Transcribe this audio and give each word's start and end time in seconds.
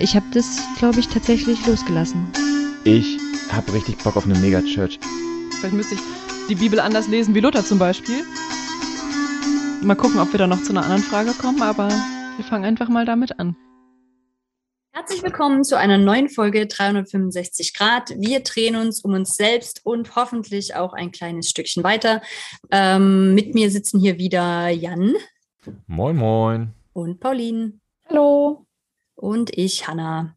Ich 0.00 0.16
habe 0.16 0.24
das, 0.32 0.58
glaube 0.78 0.98
ich, 0.98 1.08
tatsächlich 1.08 1.66
losgelassen. 1.66 2.26
Ich 2.84 3.18
habe 3.52 3.74
richtig 3.74 3.98
Bock 3.98 4.16
auf 4.16 4.24
eine 4.24 4.38
Megachurch. 4.38 4.98
Vielleicht 5.58 5.74
müsste 5.74 5.96
ich 5.96 6.00
die 6.48 6.54
Bibel 6.54 6.80
anders 6.80 7.06
lesen 7.06 7.34
wie 7.34 7.40
Luther 7.40 7.62
zum 7.62 7.78
Beispiel. 7.78 8.24
Mal 9.82 9.96
gucken, 9.96 10.18
ob 10.18 10.32
wir 10.32 10.38
da 10.38 10.46
noch 10.46 10.62
zu 10.62 10.70
einer 10.70 10.84
anderen 10.84 11.02
Frage 11.02 11.32
kommen, 11.32 11.60
aber 11.60 11.88
wir 11.88 12.44
fangen 12.46 12.64
einfach 12.64 12.88
mal 12.88 13.04
damit 13.04 13.38
an. 13.38 13.54
Herzlich 14.92 15.22
willkommen 15.22 15.64
zu 15.64 15.76
einer 15.76 15.98
neuen 15.98 16.30
Folge 16.30 16.66
365 16.66 17.74
Grad. 17.74 18.14
Wir 18.16 18.40
drehen 18.40 18.76
uns 18.76 19.04
um 19.04 19.12
uns 19.12 19.36
selbst 19.36 19.84
und 19.84 20.16
hoffentlich 20.16 20.76
auch 20.76 20.94
ein 20.94 21.10
kleines 21.10 21.50
Stückchen 21.50 21.84
weiter. 21.84 22.22
Ähm, 22.70 23.34
mit 23.34 23.54
mir 23.54 23.70
sitzen 23.70 24.00
hier 24.00 24.16
wieder 24.16 24.70
Jan. 24.70 25.14
Moin, 25.86 26.16
moin. 26.16 26.72
Und 26.94 27.20
Pauline. 27.20 27.74
Hallo. 28.08 28.66
Und 29.20 29.56
ich, 29.56 29.86
Hanna. 29.86 30.34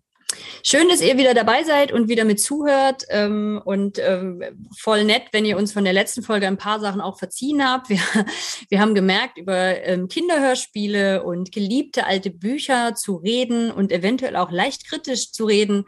Schön, 0.61 0.89
dass 0.89 1.01
ihr 1.01 1.17
wieder 1.17 1.33
dabei 1.33 1.63
seid 1.63 1.93
und 1.93 2.09
wieder 2.09 2.25
mit 2.25 2.41
zuhört. 2.41 3.03
Ähm, 3.09 3.61
und 3.63 3.97
ähm, 3.99 4.43
voll 4.77 5.05
nett, 5.05 5.23
wenn 5.31 5.45
ihr 5.45 5.57
uns 5.57 5.71
von 5.71 5.85
der 5.85 5.93
letzten 5.93 6.21
Folge 6.21 6.47
ein 6.47 6.57
paar 6.57 6.81
Sachen 6.81 6.99
auch 6.99 7.17
verziehen 7.17 7.65
habt. 7.65 7.87
Wir, 7.87 7.99
wir 8.69 8.81
haben 8.81 8.93
gemerkt, 8.93 9.37
über 9.37 9.81
ähm, 9.83 10.09
Kinderhörspiele 10.09 11.23
und 11.23 11.53
geliebte 11.53 12.05
alte 12.05 12.29
Bücher 12.29 12.93
zu 12.95 13.15
reden 13.15 13.71
und 13.71 13.91
eventuell 13.93 14.35
auch 14.35 14.51
leicht 14.51 14.85
kritisch 14.87 15.31
zu 15.31 15.45
reden. 15.45 15.85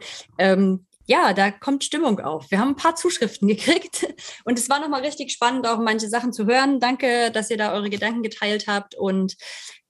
Ja, 1.08 1.32
da 1.32 1.52
kommt 1.52 1.84
Stimmung 1.84 2.18
auf. 2.18 2.50
Wir 2.50 2.58
haben 2.58 2.70
ein 2.70 2.76
paar 2.76 2.96
Zuschriften 2.96 3.46
gekriegt 3.48 4.06
und 4.44 4.58
es 4.58 4.68
war 4.68 4.80
nochmal 4.80 5.02
richtig 5.02 5.30
spannend, 5.30 5.66
auch 5.66 5.78
manche 5.78 6.08
Sachen 6.08 6.32
zu 6.32 6.46
hören. 6.46 6.80
Danke, 6.80 7.30
dass 7.30 7.50
ihr 7.50 7.56
da 7.56 7.72
eure 7.72 7.90
Gedanken 7.90 8.22
geteilt 8.22 8.66
habt 8.66 8.96
und 8.96 9.36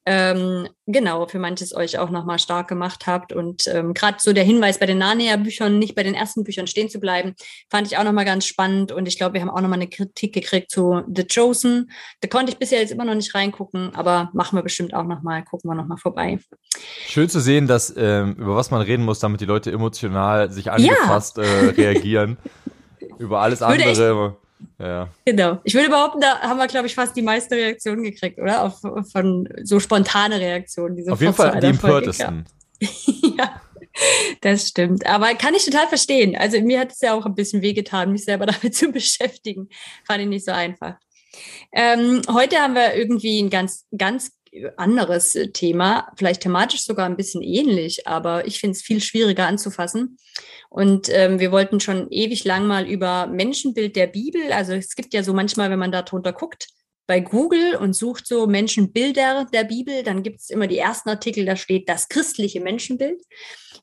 ähm, 0.06 0.69
genau, 0.87 1.27
für 1.27 1.41
manches 1.41 1.74
euch 1.74 1.98
auch 1.98 2.10
nochmal 2.10 2.38
stark 2.38 2.69
gemacht 2.69 3.06
habt. 3.06 3.33
Und 3.33 3.66
ähm, 3.66 3.92
gerade 3.92 4.19
so 4.20 4.32
der 4.32 4.45
Hinweis 4.45 4.79
bei 4.79 4.87
den 4.87 4.98
Narnia-Büchern, 4.98 5.79
nicht 5.79 5.96
bei 5.96 6.05
den 6.05 6.15
ersten 6.15 6.45
Büchern 6.45 6.69
stehen 6.69 6.88
zu 6.88 7.01
bleiben, 7.01 7.35
fand 7.71 7.88
ich 7.88 7.98
auch 7.98 8.04
nochmal 8.04 8.24
ganz 8.24 8.46
spannend. 8.46 8.93
Und 8.93 9.07
ich 9.09 9.18
glaube, 9.18 9.35
wir 9.35 9.40
haben 9.40 9.51
auch 9.51 9.60
nochmal 9.60 9.80
eine 9.80 9.88
Kritik 9.88 10.32
gekriegt 10.32 10.71
zu 10.71 11.02
The 11.13 11.26
Chosen. 11.26 11.90
Da 12.21 12.29
konnte 12.29 12.52
ich 12.52 12.59
bisher 12.59 12.80
jetzt 12.80 12.93
immer 12.93 13.04
noch 13.04 13.16
nicht 13.16 13.35
reingucken, 13.35 13.95
aber 13.95 14.30
machen 14.32 14.57
wir 14.57 14.63
bestimmt 14.63 14.95
auch 14.95 15.04
nochmal, 15.04 15.45
gucken 15.45 15.68
wir 15.68 15.74
nochmal 15.74 15.98
vorbei. 15.98 16.38
Schön 17.09 17.29
zu 17.29 17.41
sehen, 17.41 17.66
dass 17.66 17.93
ähm, 17.96 18.35
über 18.35 18.54
was 18.54 18.70
man 18.70 18.82
reden 18.82 19.04
muss, 19.04 19.18
damit 19.18 19.41
die 19.41 19.46
Leute 19.46 19.73
emotional 19.73 20.52
sich 20.52 20.70
angefasst 20.70 21.38
ja. 21.38 21.43
äh, 21.43 21.68
reagieren. 21.70 22.37
über 23.18 23.41
alles 23.41 23.63
andere 23.63 24.37
ja. 24.79 25.09
Genau. 25.24 25.60
Ich 25.65 25.74
würde 25.74 25.88
behaupten, 25.88 26.21
da 26.21 26.40
haben 26.40 26.59
wir, 26.59 26.66
glaube 26.66 26.87
ich, 26.87 26.95
fast 26.95 27.16
die 27.16 27.23
meisten 27.23 27.54
Reaktionen 27.54 28.02
gekriegt, 28.02 28.38
oder? 28.38 28.63
Auf, 28.63 28.80
von 29.13 29.48
so 29.63 29.80
spontane 29.80 30.40
Reaktionen. 30.40 31.09
Auf 31.10 31.21
jeden 31.21 31.35
Fall 31.35 31.60
die 31.60 31.66
empörtesten. 31.66 32.45
ja, 32.80 33.60
das 34.40 34.68
stimmt. 34.68 35.07
Aber 35.07 35.35
kann 35.35 35.54
ich 35.54 35.65
total 35.65 35.88
verstehen. 35.88 36.37
Also 36.37 36.60
mir 36.60 36.80
hat 36.80 36.93
es 36.93 37.01
ja 37.01 37.15
auch 37.15 37.26
ein 37.26 37.35
bisschen 37.35 37.63
wehgetan, 37.63 38.13
mich 38.13 38.24
selber 38.24 38.46
damit 38.46 38.74
zu 38.74 38.90
beschäftigen. 38.90 39.68
Fand 40.04 40.23
ich 40.23 40.29
nicht 40.29 40.45
so 40.45 40.52
einfach. 40.52 40.96
Ähm, 41.73 42.23
heute 42.32 42.57
haben 42.57 42.74
wir 42.74 42.95
irgendwie 42.95 43.41
ein 43.43 43.51
ganz, 43.51 43.87
ganz 43.96 44.32
anderes 44.76 45.37
Thema, 45.52 46.12
vielleicht 46.16 46.43
thematisch 46.43 46.82
sogar 46.82 47.07
ein 47.07 47.16
bisschen 47.16 47.43
ähnlich, 47.43 48.07
aber 48.07 48.46
ich 48.46 48.59
finde 48.59 48.73
es 48.73 48.82
viel 48.82 49.01
schwieriger 49.01 49.46
anzufassen. 49.46 50.18
Und 50.68 51.09
ähm, 51.10 51.38
wir 51.38 51.52
wollten 51.52 51.80
schon 51.80 52.10
ewig 52.10 52.45
lang 52.45 52.66
mal 52.66 52.87
über 52.87 53.26
Menschenbild 53.26 53.96
der 53.96 54.07
Bibel. 54.07 54.52
Also 54.52 54.73
es 54.74 54.95
gibt 54.95 55.15
ja 55.15 55.23
so 55.23 55.32
manchmal, 55.32 55.71
wenn 55.71 55.79
man 55.79 55.93
da 55.93 56.02
drunter 56.02 56.32
guckt, 56.32 56.68
bei 57.07 57.21
Google 57.21 57.76
und 57.76 57.95
sucht 57.95 58.26
so 58.26 58.46
Menschenbilder 58.46 59.46
der 59.52 59.65
Bibel, 59.65 60.02
dann 60.02 60.23
gibt 60.23 60.40
es 60.40 60.51
immer 60.51 60.66
die 60.66 60.79
ersten 60.79 61.09
Artikel, 61.09 61.45
da 61.45 61.54
steht 61.57 61.88
das 61.88 62.09
christliche 62.09 62.60
Menschenbild, 62.60 63.23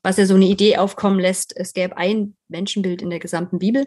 was 0.02 0.18
ja 0.18 0.26
so 0.26 0.34
eine 0.34 0.44
Idee 0.44 0.76
aufkommen 0.76 1.18
lässt, 1.18 1.56
es 1.56 1.72
gäbe 1.72 1.96
ein 1.96 2.36
Menschenbild 2.48 3.00
in 3.00 3.10
der 3.10 3.20
gesamten 3.20 3.58
Bibel. 3.58 3.86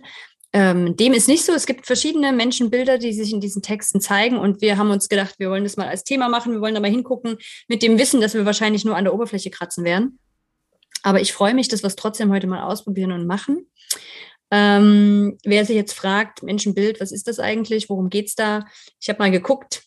Ähm, 0.53 0.95
dem 0.95 1.13
ist 1.13 1.27
nicht 1.27 1.43
so. 1.43 1.53
Es 1.53 1.65
gibt 1.65 1.85
verschiedene 1.85 2.31
Menschenbilder, 2.31 2.97
die 2.97 3.13
sich 3.13 3.33
in 3.33 3.41
diesen 3.41 3.61
Texten 3.61 3.99
zeigen. 3.99 4.37
Und 4.37 4.61
wir 4.61 4.77
haben 4.77 4.91
uns 4.91 5.09
gedacht, 5.09 5.35
wir 5.37 5.49
wollen 5.49 5.63
das 5.63 5.77
mal 5.77 5.87
als 5.87 6.03
Thema 6.03 6.29
machen. 6.29 6.53
Wir 6.53 6.61
wollen 6.61 6.73
da 6.73 6.79
mal 6.79 6.89
hingucken 6.89 7.37
mit 7.67 7.83
dem 7.83 7.99
Wissen, 7.99 8.21
dass 8.21 8.33
wir 8.33 8.45
wahrscheinlich 8.45 8.85
nur 8.85 8.95
an 8.95 9.03
der 9.03 9.13
Oberfläche 9.13 9.49
kratzen 9.49 9.83
werden. 9.83 10.19
Aber 11.03 11.21
ich 11.21 11.33
freue 11.33 11.53
mich, 11.53 11.67
dass 11.67 11.83
wir 11.83 11.87
es 11.87 11.95
trotzdem 11.95 12.31
heute 12.31 12.47
mal 12.47 12.63
ausprobieren 12.63 13.11
und 13.11 13.27
machen. 13.27 13.67
Ähm, 14.49 15.37
wer 15.43 15.65
sich 15.65 15.75
jetzt 15.75 15.93
fragt, 15.93 16.43
Menschenbild, 16.43 17.01
was 17.01 17.11
ist 17.11 17.27
das 17.27 17.39
eigentlich? 17.39 17.89
Worum 17.89 18.09
geht 18.09 18.27
es 18.27 18.35
da? 18.35 18.65
Ich 18.99 19.09
habe 19.09 19.19
mal 19.19 19.31
geguckt. 19.31 19.83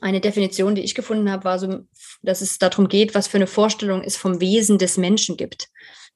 Eine 0.00 0.20
Definition, 0.20 0.74
die 0.74 0.82
ich 0.82 0.94
gefunden 0.94 1.30
habe, 1.30 1.44
war 1.44 1.58
so, 1.58 1.80
dass 2.22 2.42
es 2.42 2.58
darum 2.58 2.88
geht, 2.88 3.14
was 3.14 3.28
für 3.28 3.38
eine 3.38 3.46
Vorstellung 3.46 4.02
es 4.02 4.16
vom 4.16 4.40
Wesen 4.40 4.78
des 4.78 4.98
Menschen 4.98 5.36
gibt. 5.36 5.68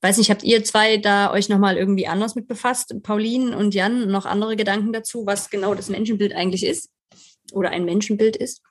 Weiß 0.03 0.17
nicht, 0.17 0.31
habt 0.31 0.43
ihr 0.45 0.65
zwei 0.65 0.97
da 0.97 1.31
euch 1.31 1.49
nochmal 1.49 1.77
irgendwie 1.77 2.07
anders 2.07 2.35
mit 2.35 2.49
befasst? 2.49 2.95
Pauline 3.03 3.57
und 3.57 3.75
Jan, 3.75 4.09
noch 4.09 4.25
andere 4.25 4.57
Gedanken 4.57 4.93
dazu, 4.93 5.27
was 5.27 5.51
genau 5.51 5.75
das 5.75 5.91
Menschenbild 5.91 6.35
eigentlich 6.35 6.65
ist? 6.65 6.91
Oder 7.53 7.71
ein 7.71 7.85
Menschenbild 7.85 8.37
ist? 8.37 8.63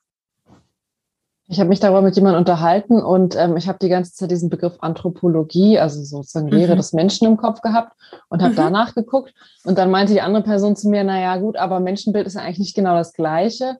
Ich 1.52 1.60
habe 1.60 1.70
mich 1.70 1.80
darüber 1.80 2.04
mit 2.04 2.16
jemandem 2.16 2.40
unterhalten 2.40 3.02
und 3.02 3.36
ähm, 3.36 3.58
ich 3.58 3.68
habe 3.68 3.80
die 3.82 3.90
ganze 3.90 4.14
Zeit 4.14 4.30
diesen 4.30 4.52
Begriff 4.52 4.78
Anthropologie, 4.82 5.80
also 5.80 6.04
sozusagen 6.04 6.48
Lehre 6.48 6.74
mhm. 6.74 6.78
des 6.78 6.94
Menschen 6.94 7.28
im 7.28 7.38
Kopf 7.38 7.62
gehabt 7.62 7.94
und 8.30 8.42
habe 8.42 8.52
mhm. 8.52 8.58
danach 8.58 8.94
geguckt. 8.94 9.34
Und 9.64 9.80
dann 9.80 9.90
meinte 9.90 10.14
die 10.14 10.22
andere 10.22 10.44
Person 10.44 10.76
zu 10.76 10.90
mir, 10.90 11.04
naja 11.04 11.38
gut, 11.38 11.58
aber 11.58 11.80
Menschenbild 11.80 12.28
ist 12.28 12.36
ja 12.36 12.42
eigentlich 12.42 12.60
nicht 12.60 12.76
genau 12.76 12.96
das 12.96 13.14
Gleiche. 13.14 13.78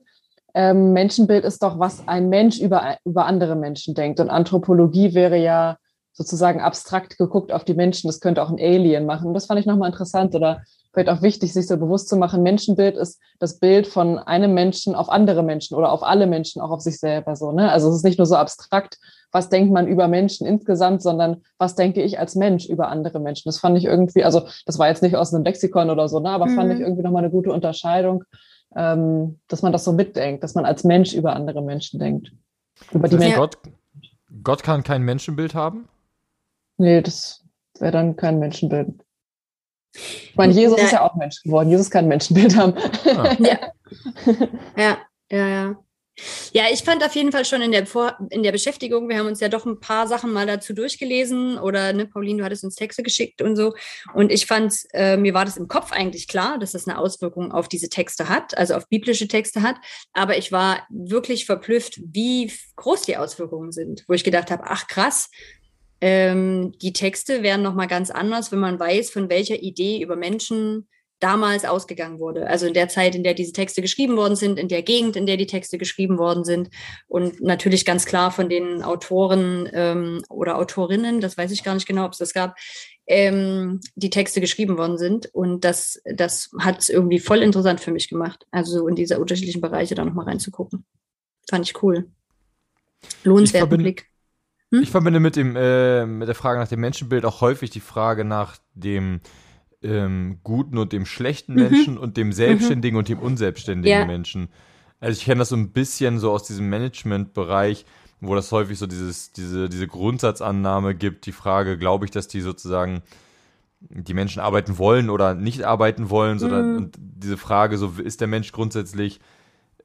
Ähm, 0.52 0.92
Menschenbild 0.92 1.44
ist 1.44 1.62
doch, 1.62 1.78
was 1.78 2.08
ein 2.08 2.28
Mensch 2.28 2.58
über, 2.58 2.96
über 3.04 3.26
andere 3.26 3.54
Menschen 3.54 3.94
denkt. 3.94 4.18
Und 4.18 4.30
Anthropologie 4.30 5.14
wäre 5.14 5.38
ja 5.38 5.78
sozusagen 6.20 6.60
abstrakt 6.60 7.16
geguckt 7.16 7.50
auf 7.50 7.64
die 7.64 7.72
Menschen. 7.72 8.08
Das 8.08 8.20
könnte 8.20 8.42
auch 8.42 8.50
ein 8.50 8.60
Alien 8.60 9.06
machen. 9.06 9.28
Und 9.28 9.34
das 9.34 9.46
fand 9.46 9.58
ich 9.58 9.64
nochmal 9.64 9.88
interessant 9.88 10.34
oder 10.34 10.60
vielleicht 10.92 11.08
auch 11.08 11.22
wichtig, 11.22 11.54
sich 11.54 11.66
so 11.66 11.78
bewusst 11.78 12.10
zu 12.10 12.16
machen, 12.16 12.42
Menschenbild 12.42 12.98
ist 12.98 13.18
das 13.38 13.58
Bild 13.58 13.86
von 13.86 14.18
einem 14.18 14.52
Menschen 14.52 14.94
auf 14.94 15.08
andere 15.08 15.42
Menschen 15.42 15.78
oder 15.78 15.90
auf 15.90 16.02
alle 16.02 16.26
Menschen, 16.26 16.60
auch 16.60 16.70
auf 16.70 16.82
sich 16.82 16.98
selber 16.98 17.36
so. 17.36 17.52
Ne? 17.52 17.72
Also 17.72 17.88
es 17.88 17.96
ist 17.96 18.04
nicht 18.04 18.18
nur 18.18 18.26
so 18.26 18.36
abstrakt, 18.36 18.98
was 19.32 19.48
denkt 19.48 19.72
man 19.72 19.88
über 19.88 20.08
Menschen 20.08 20.46
insgesamt, 20.46 21.00
sondern 21.00 21.42
was 21.56 21.74
denke 21.74 22.02
ich 22.02 22.18
als 22.18 22.34
Mensch 22.34 22.66
über 22.66 22.88
andere 22.88 23.18
Menschen. 23.18 23.48
Das 23.48 23.58
fand 23.58 23.78
ich 23.78 23.86
irgendwie, 23.86 24.22
also 24.22 24.42
das 24.66 24.78
war 24.78 24.88
jetzt 24.88 25.02
nicht 25.02 25.16
aus 25.16 25.32
einem 25.32 25.44
Lexikon 25.44 25.88
oder 25.88 26.06
so, 26.06 26.20
ne? 26.20 26.28
aber 26.28 26.46
mhm. 26.46 26.54
fand 26.54 26.72
ich 26.72 26.80
mhm. 26.80 26.84
irgendwie 26.84 27.02
nochmal 27.02 27.22
eine 27.22 27.32
gute 27.32 27.50
Unterscheidung, 27.50 28.24
ähm, 28.76 29.38
dass 29.48 29.62
man 29.62 29.72
das 29.72 29.84
so 29.84 29.92
mitdenkt, 29.92 30.44
dass 30.44 30.54
man 30.54 30.66
als 30.66 30.84
Mensch 30.84 31.14
über 31.14 31.34
andere 31.34 31.62
Menschen 31.62 31.98
denkt. 31.98 32.30
Über 32.92 33.08
die 33.08 33.16
Menschen. 33.16 33.38
Gott, 33.38 33.56
Gott 34.44 34.62
kann 34.62 34.82
kein 34.82 35.02
Menschenbild 35.02 35.54
haben? 35.54 35.88
Nee, 36.80 37.02
das 37.02 37.44
wäre 37.78 37.92
dann 37.92 38.16
kein 38.16 38.38
Menschenbild. 38.38 39.04
Ich 39.92 40.34
meine, 40.34 40.54
Jesus 40.54 40.78
ja. 40.78 40.84
ist 40.84 40.92
ja 40.92 41.02
auch 41.02 41.14
Mensch 41.14 41.42
geworden. 41.42 41.68
Jesus 41.68 41.90
kann 41.90 42.06
ein 42.06 42.08
Menschenbild 42.08 42.56
haben. 42.56 42.72
Ah. 43.04 43.36
ja. 43.38 43.58
ja, 44.78 44.98
ja, 45.30 45.48
ja. 45.48 45.76
Ja, 46.52 46.64
ich 46.70 46.80
fand 46.82 47.04
auf 47.04 47.14
jeden 47.14 47.32
Fall 47.32 47.44
schon 47.44 47.62
in 47.62 47.72
der, 47.72 47.86
Vor 47.86 48.16
in 48.30 48.42
der 48.42 48.52
Beschäftigung, 48.52 49.08
wir 49.08 49.18
haben 49.18 49.26
uns 49.26 49.40
ja 49.40 49.48
doch 49.48 49.64
ein 49.64 49.80
paar 49.80 50.06
Sachen 50.06 50.32
mal 50.32 50.46
dazu 50.46 50.74
durchgelesen 50.74 51.58
oder, 51.58 51.92
ne, 51.92 52.06
Pauline, 52.06 52.38
du 52.38 52.44
hattest 52.44 52.64
uns 52.64 52.74
Texte 52.74 53.02
geschickt 53.02 53.40
und 53.40 53.56
so. 53.56 53.74
Und 54.14 54.32
ich 54.32 54.46
fand, 54.46 54.74
äh, 54.92 55.16
mir 55.16 55.32
war 55.34 55.44
das 55.44 55.56
im 55.56 55.68
Kopf 55.68 55.92
eigentlich 55.92 56.28
klar, 56.28 56.58
dass 56.58 56.72
das 56.72 56.86
eine 56.86 56.98
Auswirkung 56.98 57.52
auf 57.52 57.68
diese 57.68 57.88
Texte 57.88 58.28
hat, 58.28 58.56
also 58.56 58.74
auf 58.74 58.88
biblische 58.88 59.28
Texte 59.28 59.62
hat. 59.62 59.76
Aber 60.12 60.36
ich 60.36 60.50
war 60.50 60.86
wirklich 60.90 61.46
verblüfft, 61.46 62.00
wie 62.04 62.52
groß 62.76 63.02
die 63.02 63.16
Auswirkungen 63.16 63.72
sind, 63.72 64.04
wo 64.08 64.14
ich 64.14 64.24
gedacht 64.24 64.50
habe, 64.50 64.64
ach 64.66 64.88
krass, 64.88 65.30
ähm, 66.00 66.72
die 66.80 66.92
Texte 66.92 67.42
wären 67.42 67.62
nochmal 67.62 67.88
ganz 67.88 68.10
anders, 68.10 68.52
wenn 68.52 68.60
man 68.60 68.80
weiß, 68.80 69.10
von 69.10 69.28
welcher 69.28 69.62
Idee 69.62 70.02
über 70.02 70.16
Menschen 70.16 70.88
damals 71.20 71.66
ausgegangen 71.66 72.18
wurde. 72.18 72.46
Also 72.46 72.66
in 72.66 72.74
der 72.74 72.88
Zeit, 72.88 73.14
in 73.14 73.22
der 73.22 73.34
diese 73.34 73.52
Texte 73.52 73.82
geschrieben 73.82 74.16
worden 74.16 74.36
sind, 74.36 74.58
in 74.58 74.68
der 74.68 74.82
Gegend, 74.82 75.16
in 75.16 75.26
der 75.26 75.36
die 75.36 75.46
Texte 75.46 75.76
geschrieben 75.76 76.18
worden 76.18 76.44
sind 76.44 76.70
und 77.08 77.42
natürlich 77.42 77.84
ganz 77.84 78.06
klar 78.06 78.30
von 78.30 78.48
den 78.48 78.82
Autoren 78.82 79.68
ähm, 79.72 80.22
oder 80.30 80.56
Autorinnen, 80.56 81.20
das 81.20 81.36
weiß 81.36 81.50
ich 81.50 81.62
gar 81.62 81.74
nicht 81.74 81.86
genau, 81.86 82.06
ob 82.06 82.12
es 82.12 82.18
das 82.18 82.32
gab, 82.32 82.56
ähm, 83.06 83.80
die 83.96 84.08
Texte 84.08 84.40
geschrieben 84.40 84.78
worden 84.78 84.96
sind. 84.96 85.26
Und 85.34 85.64
das, 85.64 86.00
das 86.04 86.50
hat 86.58 86.78
es 86.78 86.88
irgendwie 86.88 87.18
voll 87.18 87.42
interessant 87.42 87.80
für 87.80 87.92
mich 87.92 88.08
gemacht. 88.08 88.46
Also 88.50 88.78
so 88.78 88.88
in 88.88 88.94
diese 88.94 89.18
unterschiedlichen 89.18 89.60
Bereiche 89.60 89.94
da 89.94 90.04
nochmal 90.04 90.26
reinzugucken. 90.26 90.86
Fand 91.50 91.68
ich 91.68 91.82
cool. 91.82 92.08
Lohnenswerten 93.24 93.76
Blick. 93.78 94.06
Hm? 94.70 94.82
Ich 94.82 94.90
verbinde 94.90 95.20
mit, 95.20 95.36
dem, 95.36 95.56
äh, 95.56 96.06
mit 96.06 96.28
der 96.28 96.34
Frage 96.34 96.60
nach 96.60 96.68
dem 96.68 96.80
Menschenbild 96.80 97.24
auch 97.24 97.40
häufig 97.40 97.70
die 97.70 97.80
Frage 97.80 98.24
nach 98.24 98.56
dem 98.74 99.20
ähm, 99.82 100.38
guten 100.42 100.78
und 100.78 100.92
dem 100.92 101.06
schlechten 101.06 101.54
mhm. 101.54 101.62
Menschen 101.62 101.98
und 101.98 102.16
dem 102.16 102.32
selbstständigen 102.32 102.94
mhm. 102.94 102.98
und 102.98 103.08
dem 103.08 103.18
unselbstständigen 103.18 104.00
ja. 104.00 104.06
Menschen. 104.06 104.48
Also 105.00 105.18
ich 105.18 105.24
kenne 105.24 105.38
das 105.38 105.48
so 105.48 105.56
ein 105.56 105.70
bisschen 105.70 106.18
so 106.18 106.30
aus 106.30 106.44
diesem 106.44 106.68
Management-Bereich, 106.68 107.86
wo 108.20 108.34
das 108.34 108.52
häufig 108.52 108.78
so 108.78 108.86
dieses, 108.86 109.32
diese, 109.32 109.68
diese 109.68 109.86
Grundsatzannahme 109.86 110.94
gibt, 110.94 111.24
die 111.24 111.32
Frage, 111.32 111.78
glaube 111.78 112.04
ich, 112.04 112.10
dass 112.10 112.28
die 112.28 112.42
sozusagen 112.42 113.02
die 113.80 114.12
Menschen 114.12 114.40
arbeiten 114.40 114.76
wollen 114.76 115.08
oder 115.08 115.34
nicht 115.34 115.64
arbeiten 115.64 116.10
wollen, 116.10 116.38
sondern 116.38 116.72
mhm. 116.72 116.76
und 116.76 116.98
diese 116.98 117.38
Frage, 117.38 117.78
so 117.78 117.92
ist 117.96 118.20
der 118.20 118.28
Mensch 118.28 118.52
grundsätzlich 118.52 119.20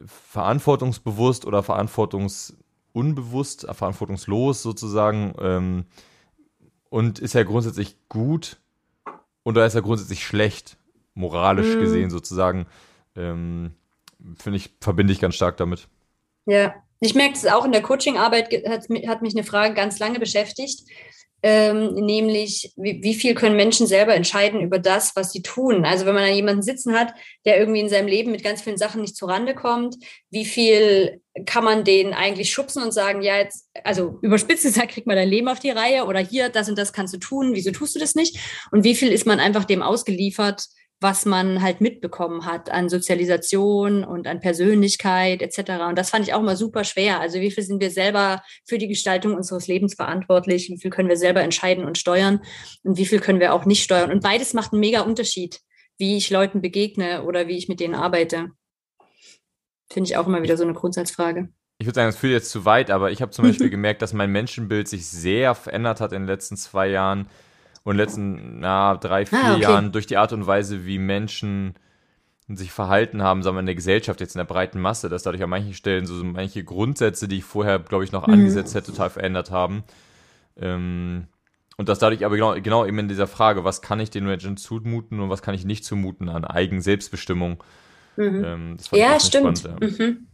verantwortungsbewusst 0.05 1.45
oder 1.45 1.63
verantwortungs 1.63 2.57
unbewusst, 2.95 3.67
verantwortungslos 3.71 4.61
sozusagen. 4.61 5.33
Ähm, 5.39 5.85
und 6.89 7.19
ist 7.19 7.35
er 7.35 7.43
grundsätzlich 7.43 7.97
gut 8.07 8.57
oder 9.43 9.65
ist 9.65 9.75
er 9.75 9.81
grundsätzlich 9.81 10.23
schlecht, 10.23 10.77
moralisch 11.13 11.75
mhm. 11.75 11.79
gesehen 11.81 12.09
sozusagen. 12.09 12.67
Ähm, 13.15 13.73
Finde 14.37 14.57
ich, 14.57 14.71
verbinde 14.81 15.13
ich 15.13 15.19
ganz 15.19 15.35
stark 15.35 15.57
damit. 15.57 15.87
Ja, 16.45 16.73
ich 16.99 17.15
merke 17.15 17.33
es 17.33 17.45
auch 17.45 17.65
in 17.65 17.73
der 17.73 17.81
Coaching-Arbeit, 17.81 18.49
hat, 18.67 18.87
hat, 19.07 19.21
mich 19.21 19.35
eine 19.35 19.43
Frage 19.43 19.73
ganz 19.73 19.99
lange 19.99 20.19
beschäftigt, 20.19 20.83
ähm, 21.47 21.93
nämlich 21.93 22.73
wie, 22.75 23.03
wie, 23.03 23.13
viel 23.13 23.35
können 23.35 23.55
Menschen 23.55 23.85
selber 23.85 24.15
entscheiden 24.15 24.61
über 24.61 24.79
das, 24.79 25.15
was 25.15 25.31
sie 25.31 25.43
tun. 25.43 25.85
Also 25.85 26.07
wenn 26.07 26.15
man 26.15 26.23
da 26.23 26.33
jemanden 26.33 26.63
sitzen 26.63 26.97
hat, 26.97 27.13
der 27.45 27.59
irgendwie 27.59 27.81
in 27.81 27.89
seinem 27.89 28.07
Leben 28.07 28.31
mit 28.31 28.43
ganz 28.43 28.63
vielen 28.63 28.79
Sachen 28.79 29.01
nicht 29.01 29.15
zurande 29.15 29.53
kommt, 29.53 29.95
wie 30.31 30.43
viel 30.43 31.21
kann 31.45 31.63
man 31.63 31.83
den 31.83 32.15
eigentlich 32.15 32.51
schubsen 32.51 32.81
und 32.81 32.93
sagen, 32.93 33.21
ja, 33.21 33.37
jetzt, 33.37 33.69
also 33.83 34.17
überspitzt 34.23 34.63
gesagt, 34.63 34.89
krieg 34.89 35.05
mal 35.05 35.15
dein 35.15 35.29
Leben 35.29 35.47
auf 35.47 35.59
die 35.59 35.69
Reihe 35.69 36.05
oder 36.05 36.19
hier, 36.19 36.49
das 36.49 36.67
und 36.67 36.79
das 36.79 36.93
kannst 36.93 37.13
du 37.13 37.19
tun, 37.19 37.53
wieso 37.53 37.69
tust 37.69 37.93
du 37.93 37.99
das 37.99 38.15
nicht? 38.15 38.39
Und 38.71 38.83
wie 38.83 38.95
viel 38.95 39.11
ist 39.11 39.27
man 39.27 39.39
einfach 39.39 39.65
dem 39.65 39.83
ausgeliefert, 39.83 40.65
was 41.01 41.25
man 41.25 41.61
halt 41.61 41.81
mitbekommen 41.81 42.45
hat 42.45 42.69
an 42.71 42.89
Sozialisation 42.89 44.03
und 44.03 44.27
an 44.27 44.39
Persönlichkeit 44.39 45.41
etc. 45.41 45.83
Und 45.89 45.97
das 45.97 46.09
fand 46.09 46.25
ich 46.27 46.33
auch 46.33 46.39
immer 46.39 46.55
super 46.55 46.83
schwer. 46.83 47.19
Also 47.19 47.39
wie 47.41 47.51
viel 47.51 47.63
sind 47.63 47.81
wir 47.81 47.91
selber 47.91 48.41
für 48.65 48.77
die 48.77 48.87
Gestaltung 48.87 49.35
unseres 49.35 49.67
Lebens 49.67 49.95
verantwortlich? 49.95 50.69
Wie 50.69 50.79
viel 50.79 50.91
können 50.91 51.09
wir 51.09 51.17
selber 51.17 51.41
entscheiden 51.41 51.85
und 51.85 51.97
steuern? 51.97 52.41
Und 52.83 52.97
wie 52.97 53.05
viel 53.05 53.19
können 53.19 53.39
wir 53.39 53.53
auch 53.53 53.65
nicht 53.65 53.83
steuern? 53.83 54.11
Und 54.11 54.23
beides 54.23 54.53
macht 54.53 54.71
einen 54.71 54.79
mega 54.79 55.01
Unterschied, 55.01 55.59
wie 55.97 56.17
ich 56.17 56.29
Leuten 56.29 56.61
begegne 56.61 57.23
oder 57.23 57.47
wie 57.47 57.57
ich 57.57 57.67
mit 57.67 57.79
denen 57.79 57.95
arbeite. 57.95 58.51
Finde 59.91 60.09
ich 60.09 60.17
auch 60.17 60.27
immer 60.27 60.41
wieder 60.43 60.57
so 60.57 60.63
eine 60.63 60.73
Grundsatzfrage. 60.73 61.49
Ich 61.77 61.85
würde 61.85 61.95
sagen, 61.95 62.07
das 62.07 62.17
führt 62.17 62.33
jetzt 62.33 62.51
zu 62.51 62.63
weit, 62.63 62.89
aber 62.89 63.11
ich 63.11 63.21
habe 63.21 63.31
zum 63.31 63.45
Beispiel 63.47 63.69
gemerkt, 63.69 64.01
dass 64.01 64.13
mein 64.13 64.31
Menschenbild 64.31 64.87
sich 64.87 65.07
sehr 65.07 65.55
verändert 65.55 65.99
hat 65.99 66.13
in 66.13 66.21
den 66.21 66.27
letzten 66.27 66.55
zwei 66.55 66.87
Jahren 66.87 67.27
und 67.85 67.91
in 67.91 67.97
den 67.97 68.05
letzten 68.05 68.59
na, 68.59 68.95
drei, 68.95 69.25
vier 69.25 69.39
ah, 69.43 69.53
okay. 69.53 69.61
Jahren 69.61 69.91
durch 69.91 70.07
die 70.07 70.17
Art 70.17 70.33
und 70.33 70.47
Weise, 70.47 70.85
wie 70.85 70.97
Menschen 70.97 71.75
sich 72.47 72.71
verhalten 72.71 73.21
haben, 73.21 73.43
sagen 73.43 73.55
wir 73.55 73.59
in 73.59 73.67
der 73.67 73.75
Gesellschaft, 73.75 74.19
jetzt 74.21 74.35
in 74.35 74.39
der 74.39 74.45
breiten 74.45 74.81
Masse, 74.81 75.07
dass 75.07 75.23
dadurch 75.23 75.43
an 75.43 75.51
manchen 75.51 75.73
Stellen 75.75 76.07
so, 76.07 76.15
so 76.15 76.23
manche 76.23 76.63
Grundsätze, 76.63 77.27
die 77.27 77.37
ich 77.37 77.43
vorher, 77.43 77.77
glaube 77.79 78.03
ich, 78.03 78.11
noch 78.11 78.25
mhm. 78.25 78.33
angesetzt 78.33 78.73
hätte, 78.73 78.91
total 78.91 79.11
verändert 79.11 79.51
haben. 79.51 79.83
Ähm, 80.57 81.27
und 81.77 81.87
dass 81.87 81.99
dadurch 81.99 82.25
aber 82.25 82.35
genau, 82.35 82.53
genau 82.55 82.85
eben 82.85 82.97
in 82.97 83.07
dieser 83.07 83.27
Frage, 83.27 83.63
was 83.63 83.83
kann 83.83 83.99
ich 83.99 84.09
den 84.09 84.25
Menschen 84.25 84.57
zumuten 84.57 85.19
und 85.19 85.29
was 85.29 85.43
kann 85.43 85.53
ich 85.53 85.65
nicht 85.65 85.85
zumuten 85.85 86.27
an 86.27 86.43
Eigen-Selbstbestimmung. 86.43 87.63
Mhm. 88.15 88.43
Ähm, 88.43 88.77
ja, 88.93 89.19
stimmt. 89.19 89.59
Spannend, 89.59 89.81
ja. 89.99 90.05
Mhm. 90.05 90.27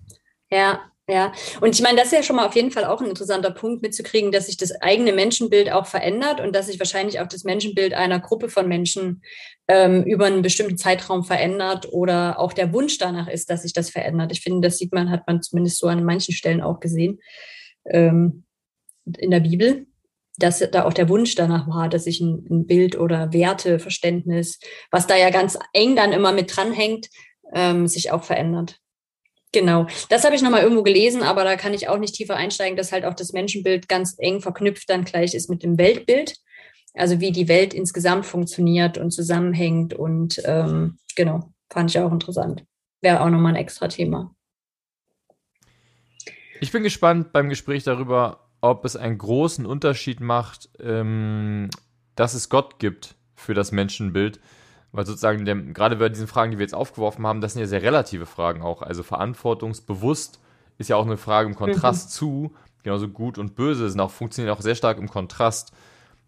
ja. 0.49 0.79
Ja, 1.09 1.33
und 1.59 1.75
ich 1.75 1.81
meine, 1.81 1.97
das 1.97 2.07
ist 2.07 2.13
ja 2.13 2.23
schon 2.23 2.35
mal 2.35 2.45
auf 2.45 2.55
jeden 2.55 2.71
Fall 2.71 2.85
auch 2.85 3.01
ein 3.01 3.09
interessanter 3.09 3.51
Punkt 3.51 3.81
mitzukriegen, 3.81 4.31
dass 4.31 4.45
sich 4.45 4.55
das 4.55 4.71
eigene 4.81 5.11
Menschenbild 5.11 5.71
auch 5.71 5.85
verändert 5.85 6.39
und 6.39 6.55
dass 6.55 6.67
sich 6.67 6.79
wahrscheinlich 6.79 7.19
auch 7.19 7.27
das 7.27 7.43
Menschenbild 7.43 7.93
einer 7.93 8.19
Gruppe 8.19 8.49
von 8.49 8.67
Menschen 8.67 9.21
ähm, 9.67 10.03
über 10.03 10.25
einen 10.25 10.41
bestimmten 10.43 10.77
Zeitraum 10.77 11.23
verändert 11.23 11.91
oder 11.91 12.39
auch 12.39 12.53
der 12.53 12.71
Wunsch 12.71 12.97
danach 12.97 13.27
ist, 13.27 13.49
dass 13.49 13.63
sich 13.63 13.73
das 13.73 13.89
verändert. 13.89 14.31
Ich 14.31 14.41
finde, 14.41 14.67
das 14.67 14.77
sieht 14.77 14.93
man, 14.93 15.09
hat 15.09 15.27
man 15.27 15.41
zumindest 15.41 15.79
so 15.79 15.87
an 15.87 16.05
manchen 16.05 16.33
Stellen 16.33 16.61
auch 16.61 16.79
gesehen 16.79 17.19
ähm, 17.85 18.45
in 19.17 19.31
der 19.31 19.39
Bibel, 19.39 19.87
dass 20.37 20.59
da 20.59 20.85
auch 20.85 20.93
der 20.93 21.09
Wunsch 21.09 21.35
danach 21.35 21.67
war, 21.67 21.89
dass 21.89 22.03
sich 22.03 22.21
ein, 22.21 22.45
ein 22.49 22.67
Bild 22.67 22.97
oder 22.97 23.33
Werteverständnis, 23.33 24.59
was 24.91 25.07
da 25.07 25.15
ja 25.15 25.29
ganz 25.29 25.57
eng 25.73 25.95
dann 25.95 26.13
immer 26.13 26.31
mit 26.31 26.55
dranhängt, 26.55 27.09
ähm, 27.53 27.87
sich 27.87 28.11
auch 28.11 28.23
verändert. 28.23 28.80
Genau, 29.53 29.87
das 30.09 30.23
habe 30.23 30.35
ich 30.35 30.41
nochmal 30.41 30.63
irgendwo 30.63 30.83
gelesen, 30.83 31.23
aber 31.23 31.43
da 31.43 31.57
kann 31.57 31.73
ich 31.73 31.89
auch 31.89 31.97
nicht 31.97 32.15
tiefer 32.15 32.37
einsteigen, 32.37 32.77
dass 32.77 32.93
halt 32.93 33.03
auch 33.03 33.13
das 33.13 33.33
Menschenbild 33.33 33.89
ganz 33.89 34.15
eng 34.17 34.39
verknüpft 34.39 34.89
dann 34.89 35.03
gleich 35.03 35.33
ist 35.33 35.49
mit 35.49 35.61
dem 35.63 35.77
Weltbild. 35.77 36.35
Also 36.93 37.19
wie 37.19 37.31
die 37.31 37.47
Welt 37.47 37.73
insgesamt 37.73 38.25
funktioniert 38.25 38.97
und 38.97 39.11
zusammenhängt 39.11 39.93
und 39.93 40.41
ähm, 40.45 40.99
genau, 41.15 41.51
fand 41.69 41.89
ich 41.89 41.99
auch 41.99 42.11
interessant. 42.11 42.65
Wäre 43.01 43.21
auch 43.21 43.29
nochmal 43.29 43.53
ein 43.53 43.61
extra 43.61 43.87
Thema. 43.87 44.33
Ich 46.59 46.71
bin 46.71 46.83
gespannt 46.83 47.31
beim 47.33 47.49
Gespräch 47.49 47.83
darüber, 47.83 48.49
ob 48.61 48.85
es 48.85 48.95
einen 48.95 49.17
großen 49.17 49.65
Unterschied 49.65 50.19
macht, 50.19 50.69
ähm, 50.79 51.69
dass 52.15 52.35
es 52.35 52.49
Gott 52.49 52.77
gibt 52.79 53.15
für 53.35 53.53
das 53.53 53.71
Menschenbild 53.71 54.39
weil 54.91 55.05
sozusagen, 55.05 55.45
der, 55.45 55.55
gerade 55.55 55.95
bei 55.95 56.09
diesen 56.09 56.27
Fragen, 56.27 56.51
die 56.51 56.57
wir 56.57 56.65
jetzt 56.65 56.75
aufgeworfen 56.75 57.25
haben, 57.25 57.41
das 57.41 57.53
sind 57.53 57.61
ja 57.61 57.67
sehr 57.67 57.81
relative 57.81 58.25
Fragen 58.25 58.61
auch. 58.61 58.81
Also 58.81 59.03
verantwortungsbewusst 59.03 60.39
ist 60.77 60.89
ja 60.89 60.97
auch 60.97 61.05
eine 61.05 61.17
Frage 61.17 61.49
im 61.49 61.55
Kontrast 61.55 62.09
mhm. 62.09 62.11
zu, 62.11 62.53
genauso 62.83 63.07
gut 63.07 63.37
und 63.37 63.55
böse 63.55 63.89
sind 63.89 63.99
auch, 63.99 64.11
funktionieren 64.11 64.55
auch 64.55 64.61
sehr 64.61 64.75
stark 64.75 64.97
im 64.97 65.09
Kontrast. 65.09 65.73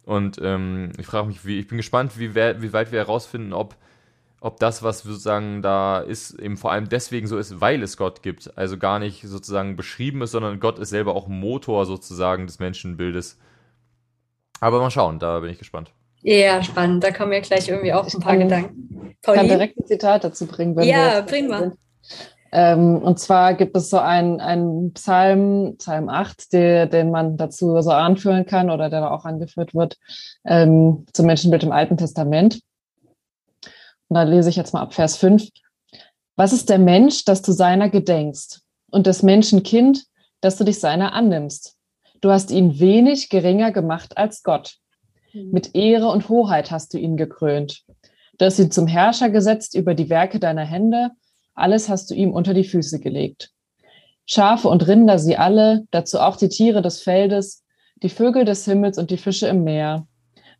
Und 0.03 0.39
ähm, 0.41 0.91
ich 0.97 1.05
frage 1.05 1.27
mich, 1.27 1.45
wie, 1.45 1.59
ich 1.59 1.67
bin 1.67 1.77
gespannt, 1.77 2.17
wie, 2.19 2.35
wie 2.35 2.73
weit 2.73 2.91
wir 2.91 2.99
herausfinden, 2.99 3.53
ob, 3.53 3.75
ob 4.41 4.59
das, 4.59 4.83
was 4.83 4.99
sozusagen 4.99 5.61
da 5.61 5.99
ist, 5.99 6.37
eben 6.39 6.57
vor 6.57 6.71
allem 6.71 6.89
deswegen 6.89 7.27
so 7.27 7.37
ist, 7.37 7.61
weil 7.61 7.81
es 7.81 7.97
Gott 7.97 8.21
gibt. 8.21 8.57
Also 8.57 8.77
gar 8.77 8.99
nicht 8.99 9.23
sozusagen 9.27 9.75
beschrieben 9.75 10.21
ist, 10.21 10.31
sondern 10.31 10.59
Gott 10.59 10.79
ist 10.79 10.89
selber 10.89 11.15
auch 11.15 11.27
Motor 11.27 11.85
sozusagen 11.85 12.47
des 12.47 12.59
Menschenbildes. 12.59 13.39
Aber 14.59 14.79
mal 14.79 14.91
schauen, 14.91 15.19
da 15.19 15.39
bin 15.39 15.49
ich 15.49 15.59
gespannt. 15.59 15.91
Ja, 16.23 16.63
spannend. 16.63 17.03
Da 17.03 17.11
kommen 17.11 17.29
mir 17.29 17.41
gleich 17.41 17.67
irgendwie 17.67 17.93
auch 17.93 18.11
ein 18.11 18.19
paar 18.19 18.33
kann, 18.33 18.47
Gedanken. 18.47 19.15
Ich 19.21 19.33
kann 19.33 19.47
direkt 19.47 19.77
ein 19.77 19.85
Zitat 19.85 20.23
dazu 20.23 20.47
bringen. 20.47 20.75
Wenn 20.75 20.87
ja, 20.87 21.21
bring 21.21 21.47
mal. 21.47 21.73
Ähm, 22.51 22.97
und 22.99 23.19
zwar 23.19 23.55
gibt 23.55 23.75
es 23.75 23.89
so 23.89 23.97
einen, 23.97 24.39
einen 24.39 24.93
Psalm, 24.93 25.75
Psalm 25.77 26.07
8, 26.07 26.53
der, 26.53 26.85
den 26.85 27.09
man 27.09 27.35
dazu 27.35 27.81
so 27.81 27.89
anführen 27.89 28.45
kann 28.45 28.69
oder 28.69 28.89
der 28.89 29.01
da 29.01 29.09
auch 29.09 29.25
angeführt 29.25 29.73
wird, 29.73 29.97
ähm, 30.45 31.05
zum 31.13 31.25
Menschenbild 31.25 31.63
im 31.63 31.71
Alten 31.71 31.97
Testament. 31.97 32.61
Und 34.07 34.15
da 34.15 34.23
lese 34.23 34.49
ich 34.49 34.55
jetzt 34.55 34.73
mal 34.73 34.81
ab 34.81 34.93
Vers 34.93 35.17
5. 35.17 35.49
Was 36.35 36.53
ist 36.53 36.69
der 36.69 36.77
Mensch, 36.77 37.25
dass 37.25 37.41
du 37.41 37.51
seiner 37.51 37.89
gedenkst? 37.89 38.61
Und 38.91 39.07
des 39.07 39.23
Menschen 39.23 39.63
Kind, 39.63 40.03
dass 40.39 40.57
du 40.57 40.63
dich 40.63 40.79
seiner 40.79 41.13
annimmst? 41.13 41.75
Du 42.21 42.29
hast 42.29 42.51
ihn 42.51 42.79
wenig 42.79 43.29
geringer 43.29 43.71
gemacht 43.71 44.15
als 44.15 44.43
Gott. 44.43 44.77
Mit 45.33 45.73
Ehre 45.75 46.09
und 46.09 46.29
Hoheit 46.29 46.69
hast 46.69 46.93
du 46.93 46.99
ihn 46.99 47.17
gekrönt. 47.17 47.83
Du 48.37 48.45
hast 48.45 48.59
ihn 48.59 48.71
zum 48.71 48.87
Herrscher 48.87 49.29
gesetzt 49.29 49.75
über 49.75 49.95
die 49.95 50.09
Werke 50.09 50.39
deiner 50.39 50.63
Hände. 50.63 51.09
Alles 51.55 51.89
hast 51.89 52.09
du 52.11 52.15
ihm 52.15 52.31
unter 52.31 52.53
die 52.53 52.63
Füße 52.63 52.99
gelegt. 52.99 53.51
Schafe 54.25 54.69
und 54.69 54.87
Rinder 54.87 55.19
sie 55.19 55.37
alle, 55.37 55.85
dazu 55.91 56.19
auch 56.19 56.37
die 56.37 56.49
Tiere 56.49 56.81
des 56.81 57.01
Feldes, 57.01 57.63
die 57.95 58.09
Vögel 58.09 58.45
des 58.45 58.65
Himmels 58.65 58.97
und 58.97 59.11
die 59.11 59.17
Fische 59.17 59.47
im 59.47 59.63
Meer, 59.63 60.07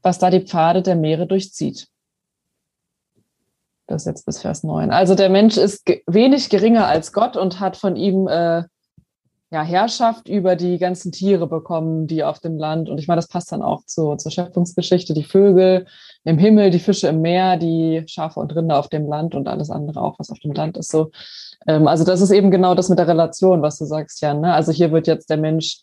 was 0.02 0.20
da 0.20 0.30
die 0.30 0.42
Pfade 0.42 0.82
der 0.82 0.96
Meere 0.96 1.28
durchzieht. 1.28 1.88
Das 3.88 4.04
ist 4.04 4.08
jetzt 4.08 4.26
bis 4.26 4.42
Vers 4.42 4.64
9. 4.64 4.92
Also 4.92 5.14
der 5.14 5.30
Mensch 5.30 5.58
ist 5.58 5.88
wenig 6.08 6.50
geringer 6.50 6.88
als 6.88 7.14
Gott 7.14 7.38
und 7.38 7.60
hat 7.60 7.78
von 7.78 7.96
ihm 7.96 8.28
äh, 8.28 8.64
ja, 9.54 9.62
Herrschaft 9.62 10.28
über 10.28 10.56
die 10.56 10.80
ganzen 10.80 11.12
Tiere 11.12 11.46
bekommen, 11.46 12.08
die 12.08 12.24
auf 12.24 12.40
dem 12.40 12.58
Land. 12.58 12.90
Und 12.90 12.98
ich 12.98 13.08
meine, 13.08 13.20
das 13.20 13.28
passt 13.28 13.52
dann 13.52 13.62
auch 13.62 13.86
zu, 13.86 14.16
zur 14.16 14.32
Schöpfungsgeschichte. 14.32 15.14
Die 15.14 15.24
Vögel 15.24 15.86
im 16.24 16.40
Himmel, 16.40 16.72
die 16.72 16.80
Fische 16.80 17.08
im 17.10 17.22
Meer, 17.22 17.58
die 17.58 18.04
Schafe 18.08 18.40
und 18.40 18.56
Rinder 18.56 18.80
auf 18.80 18.90
dem 18.90 19.08
Land 19.08 19.36
und 19.36 19.48
alles 19.48 19.70
andere 19.70 20.02
auch, 20.02 20.18
was 20.18 20.32
auf 20.32 20.40
dem 20.40 20.54
Land 20.54 20.76
ist. 20.78 20.92
So, 20.92 21.12
ähm, 21.68 21.88
also 21.88 22.04
das 22.04 22.20
ist 22.20 22.32
eben 22.32 22.50
genau 22.50 22.74
das 22.74 22.90
mit 22.90 22.98
der 22.98 23.08
Relation, 23.08 23.62
was 23.62 23.78
du 23.78 23.86
sagst, 23.86 24.22
Jan. 24.22 24.42
Ne? 24.42 24.52
Also 24.52 24.72
hier 24.72 24.92
wird 24.92 25.06
jetzt 25.06 25.30
der 25.30 25.38
Mensch 25.38 25.82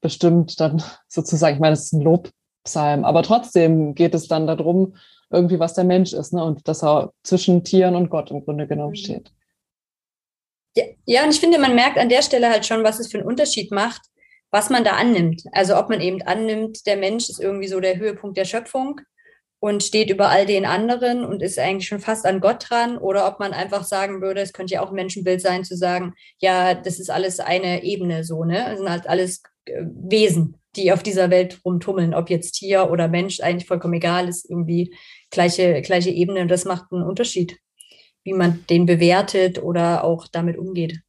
bestimmt 0.00 0.60
dann 0.60 0.80
sozusagen, 1.08 1.56
ich 1.56 1.60
meine, 1.60 1.72
es 1.72 1.86
ist 1.86 1.94
ein 1.94 2.02
Lobpsalm, 2.02 3.04
aber 3.04 3.24
trotzdem 3.24 3.96
geht 3.96 4.14
es 4.14 4.28
dann 4.28 4.46
darum, 4.46 4.94
irgendwie, 5.30 5.58
was 5.58 5.74
der 5.74 5.84
Mensch 5.84 6.12
ist, 6.12 6.32
ne? 6.32 6.42
Und 6.42 6.68
dass 6.68 6.82
er 6.82 7.12
zwischen 7.22 7.64
Tieren 7.64 7.96
und 7.96 8.08
Gott 8.08 8.30
im 8.30 8.44
Grunde 8.44 8.66
genommen 8.66 8.92
mhm. 8.92 8.96
steht. 8.96 9.32
Ja, 11.06 11.24
und 11.24 11.30
ich 11.30 11.40
finde, 11.40 11.58
man 11.58 11.74
merkt 11.74 11.98
an 11.98 12.08
der 12.08 12.22
Stelle 12.22 12.50
halt 12.50 12.66
schon, 12.66 12.84
was 12.84 12.98
es 13.00 13.10
für 13.10 13.18
einen 13.18 13.26
Unterschied 13.26 13.70
macht, 13.70 14.02
was 14.50 14.70
man 14.70 14.84
da 14.84 14.92
annimmt. 14.92 15.42
Also 15.52 15.76
ob 15.76 15.88
man 15.88 16.00
eben 16.00 16.22
annimmt, 16.22 16.86
der 16.86 16.96
Mensch 16.96 17.28
ist 17.28 17.40
irgendwie 17.40 17.68
so 17.68 17.80
der 17.80 17.98
Höhepunkt 17.98 18.36
der 18.36 18.44
Schöpfung 18.44 19.00
und 19.60 19.82
steht 19.82 20.10
über 20.10 20.28
all 20.28 20.46
den 20.46 20.64
anderen 20.64 21.24
und 21.24 21.42
ist 21.42 21.58
eigentlich 21.58 21.88
schon 21.88 22.00
fast 22.00 22.24
an 22.26 22.40
Gott 22.40 22.66
dran, 22.68 22.96
oder 22.96 23.26
ob 23.26 23.40
man 23.40 23.52
einfach 23.52 23.84
sagen 23.84 24.20
würde, 24.22 24.40
es 24.40 24.52
könnte 24.52 24.74
ja 24.74 24.82
auch 24.82 24.90
ein 24.90 24.94
Menschenbild 24.94 25.40
sein, 25.40 25.64
zu 25.64 25.76
sagen, 25.76 26.14
ja, 26.38 26.74
das 26.74 27.00
ist 27.00 27.10
alles 27.10 27.40
eine 27.40 27.82
Ebene 27.82 28.24
so, 28.24 28.44
ne? 28.44 28.66
Das 28.68 28.78
sind 28.78 28.90
halt 28.90 29.08
alles 29.08 29.42
äh, 29.64 29.82
Wesen, 29.82 30.60
die 30.76 30.92
auf 30.92 31.02
dieser 31.02 31.30
Welt 31.30 31.60
rumtummeln, 31.64 32.14
ob 32.14 32.30
jetzt 32.30 32.52
Tier 32.52 32.90
oder 32.90 33.08
Mensch, 33.08 33.40
eigentlich 33.40 33.66
vollkommen 33.66 33.94
egal, 33.94 34.28
ist 34.28 34.48
irgendwie 34.48 34.94
gleiche, 35.30 35.82
gleiche 35.82 36.10
Ebene 36.10 36.40
und 36.40 36.48
das 36.48 36.64
macht 36.64 36.84
einen 36.92 37.02
Unterschied 37.02 37.58
wie 38.28 38.34
man 38.34 38.64
den 38.68 38.86
bewertet 38.86 39.62
oder 39.62 40.04
auch 40.04 40.28
damit 40.28 40.56
umgeht. 40.58 41.00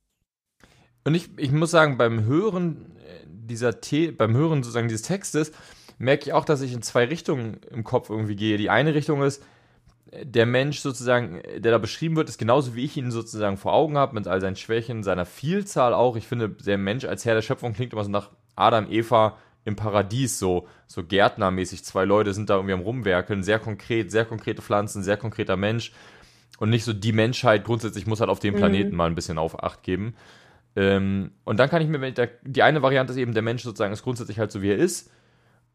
Und 1.04 1.16
ich, 1.16 1.30
ich 1.38 1.52
muss 1.52 1.72
sagen, 1.72 1.98
beim 1.98 2.24
Hören 2.24 2.96
äh, 2.98 3.26
dieser 3.28 3.74
The 3.84 4.12
beim 4.12 4.36
Hören 4.36 4.64
sozusagen 4.64 4.88
dieses 4.88 5.04
Textes 5.06 5.52
merke 5.98 6.24
ich 6.24 6.34
auch, 6.34 6.46
dass 6.46 6.62
ich 6.62 6.74
in 6.74 6.82
zwei 6.82 7.06
Richtungen 7.06 7.58
im 7.72 7.84
Kopf 7.84 8.10
irgendwie 8.10 8.36
gehe. 8.36 8.58
Die 8.58 8.70
eine 8.70 8.96
Richtung 8.96 9.22
ist, 9.22 9.44
der 10.24 10.46
Mensch 10.46 10.80
sozusagen, 10.80 11.42
der 11.58 11.72
da 11.72 11.78
beschrieben 11.78 12.16
wird, 12.16 12.30
ist 12.30 12.38
genauso 12.38 12.76
wie 12.76 12.86
ich 12.86 12.98
ihn 12.98 13.12
sozusagen 13.12 13.58
vor 13.58 13.74
Augen 13.74 13.98
habe, 13.98 14.16
mit 14.16 14.28
all 14.28 14.42
seinen 14.42 14.56
Schwächen, 14.56 15.04
seiner 15.04 15.26
Vielzahl 15.26 15.94
auch. 15.94 16.16
Ich 16.16 16.26
finde, 16.26 16.50
der 16.50 16.78
Mensch 16.78 17.06
als 17.06 17.26
Herr 17.26 17.36
der 17.36 17.42
Schöpfung 17.42 17.74
klingt 17.74 17.94
immer 17.94 18.04
so 18.04 18.10
nach 18.10 18.32
Adam, 18.56 18.90
Eva 18.90 19.38
im 19.66 19.76
Paradies, 19.76 20.40
so, 20.40 20.68
so 20.88 21.04
gärtnermäßig. 21.04 21.84
Zwei 21.84 22.06
Leute 22.06 22.34
sind 22.34 22.50
da 22.50 22.56
irgendwie 22.56 22.74
am 22.74 22.82
Rumwerkeln, 22.82 23.44
sehr 23.44 23.60
konkret, 23.60 24.10
sehr 24.10 24.26
konkrete 24.26 24.62
Pflanzen, 24.62 25.04
sehr 25.04 25.18
konkreter 25.18 25.58
Mensch. 25.58 25.92
Und 26.60 26.70
nicht 26.70 26.84
so 26.84 26.94
die 26.94 27.14
Menschheit 27.14 27.64
grundsätzlich 27.64 28.06
muss 28.06 28.20
halt 28.20 28.30
auf 28.30 28.40
dem 28.40 28.54
mhm. 28.54 28.60
Planeten 28.60 28.92
mhm. 28.92 28.98
mal 28.98 29.06
ein 29.06 29.16
bisschen 29.16 29.38
auf 29.38 29.64
Acht 29.64 29.84
geben. 29.84 30.16
Ähm, 30.76 31.32
und 31.46 31.58
dann 31.58 31.70
kann 31.70 31.82
ich 31.82 31.88
mir, 31.88 32.12
der, 32.12 32.30
die 32.44 32.64
eine 32.64 32.82
Variante 32.82 33.14
ist 33.14 33.18
eben, 33.18 33.34
der 33.34 33.42
Mensch 33.42 33.64
sozusagen 33.64 33.94
ist 33.94 34.04
grundsätzlich 34.04 34.40
halt 34.40 34.52
so, 34.52 34.62
wie 34.62 34.70
er 34.70 34.78
ist. 34.78 35.10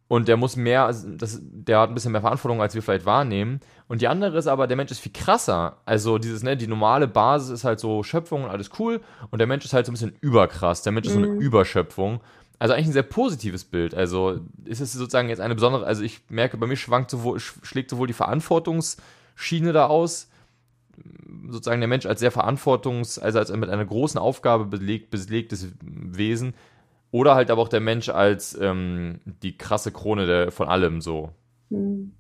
Und 0.07 0.29
der 0.29 0.37
muss 0.37 0.57
mehr, 0.57 0.87
das, 0.87 1.41
der 1.43 1.81
hat 1.81 1.89
ein 1.89 1.95
bisschen 1.95 2.13
mehr 2.13 2.21
Verantwortung, 2.21 2.61
als 2.61 2.75
wir 2.75 2.83
vielleicht 2.83 3.07
wahrnehmen. 3.07 3.61
Und 3.89 4.03
die 4.03 4.09
andere 4.09 4.37
ist 4.37 4.47
aber, 4.47 4.67
der 4.67 4.77
Mensch 4.77 4.91
ist 4.91 5.01
viel 5.01 5.13
krasser. 5.13 5.79
Also 5.87 6.19
dieses, 6.19 6.43
ne, 6.43 6.57
die 6.57 6.67
normale 6.67 7.09
Basis 7.09 7.51
ist 7.51 7.65
halt 7.65 7.81
so 7.81 8.03
Schöpfung 8.03 8.45
und 8.45 8.51
alles 8.51 8.71
cool. 8.79 9.01
Und 9.31 9.39
der 9.39 9.47
Mensch 9.47 9.65
ist 9.65 9.73
halt 9.73 9.87
so 9.87 9.93
ein 9.93 9.95
bisschen 9.95 10.17
überkrass. 10.21 10.83
Der 10.83 10.93
Mensch 10.93 11.07
ist 11.07 11.15
so 11.15 11.19
eine 11.19 11.29
mhm. 11.29 11.41
Überschöpfung. 11.41 12.21
Also 12.59 12.75
eigentlich 12.75 12.89
ein 12.89 12.93
sehr 12.93 13.03
positives 13.03 13.65
Bild. 13.65 13.95
Also 13.95 14.41
ist 14.65 14.81
es 14.81 14.93
sozusagen 14.93 15.31
jetzt 15.31 15.41
eine 15.41 15.55
besondere, 15.55 15.87
also 15.87 16.03
ich 16.03 16.21
merke, 16.29 16.59
bei 16.59 16.67
mir 16.67 16.77
schwankt 16.77 17.11
sowohl, 17.11 17.41
schlägt 17.41 17.91
sowohl 17.91 18.07
die 18.07 18.13
Verantwortungsschiene 18.13 19.73
da 19.73 19.87
aus, 19.87 20.29
sozusagen 21.49 21.81
der 21.81 21.89
Mensch 21.89 22.07
als 22.07 22.21
sehr 22.21 22.33
verantwortungs-, 22.33 23.19
also 23.21 23.39
als 23.39 23.51
mit 23.53 23.69
einer 23.69 23.85
großen 23.85 24.19
Aufgabe 24.19 24.67
belegt, 24.67 25.11
belegtes 25.11 25.69
Wesen, 25.81 26.55
oder 27.11 27.35
halt 27.35 27.51
aber 27.51 27.63
auch 27.63 27.69
der 27.69 27.81
Mensch 27.81 28.09
als 28.09 28.59
ähm, 28.61 29.21
die 29.25 29.57
krasse 29.57 29.93
Krone 29.93 30.27
der, 30.27 30.51
von 30.51 30.69
allem 30.69 31.01
so. 31.01 31.31
Hm. 31.71 32.13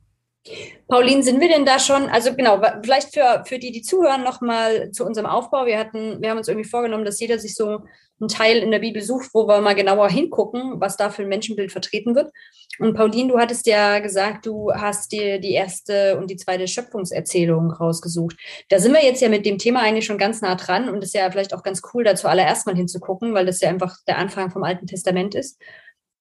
Pauline, 0.89 1.23
sind 1.23 1.41
wir 1.41 1.49
denn 1.49 1.65
da 1.65 1.79
schon, 1.79 2.05
also 2.11 2.35
genau, 2.35 2.61
vielleicht 2.83 3.15
für, 3.15 3.43
für 3.47 3.59
die, 3.59 3.73
die 3.73 3.83
zuhören, 3.83 4.23
nochmal 4.23 4.91
zu 4.93 5.05
unserem 5.05 5.27
Aufbau. 5.27 5.65
Wir 5.65 5.79
hatten, 5.79 6.21
wir 6.21 6.31
haben 6.31 6.39
uns 6.39 6.49
irgendwie 6.49 6.69
vorgenommen, 6.69 7.07
dass 7.07 7.19
jeder 7.19 7.39
sich 7.39 7.55
so 7.55 7.83
einen 8.21 8.29
Teil 8.29 8.59
in 8.59 8.71
der 8.71 8.79
Bibel 8.79 9.03
sucht, 9.03 9.31
wo 9.33 9.47
wir 9.47 9.61
mal 9.61 9.75
genauer 9.75 10.09
hingucken, 10.09 10.81
was 10.81 10.97
da 10.97 11.11
für 11.11 11.23
ein 11.23 11.29
Menschenbild 11.29 11.73
vertreten 11.73 12.15
wird. 12.15 12.31
Und 12.79 12.95
Pauline, 12.95 13.33
du 13.33 13.39
hattest 13.39 13.67
ja 13.67 13.99
gesagt, 14.01 14.47
du 14.47 14.73
hast 14.73 15.13
dir 15.13 15.39
die 15.39 15.53
erste 15.53 16.19
und 16.19 16.31
die 16.31 16.37
zweite 16.37 16.67
Schöpfungserzählung 16.67 17.71
rausgesucht. 17.71 18.37
Da 18.69 18.79
sind 18.79 18.93
wir 18.93 19.05
jetzt 19.05 19.21
ja 19.21 19.29
mit 19.29 19.47
dem 19.47 19.59
Thema 19.59 19.81
eigentlich 19.81 20.07
schon 20.07 20.19
ganz 20.19 20.41
nah 20.41 20.55
dran 20.55 20.89
und 20.89 21.03
ist 21.03 21.15
ja 21.15 21.31
vielleicht 21.31 21.55
auch 21.55 21.63
ganz 21.63 21.83
cool, 21.93 22.05
da 22.05 22.15
zuallererst 22.17 22.67
mal 22.67 22.77
hinzugucken, 22.77 23.35
weil 23.35 23.47
das 23.47 23.61
ja 23.61 23.69
einfach 23.69 23.97
der 24.07 24.19
Anfang 24.19 24.51
vom 24.51 24.65
Alten 24.65 24.87
Testament 24.87 25.35
ist. 25.35 25.61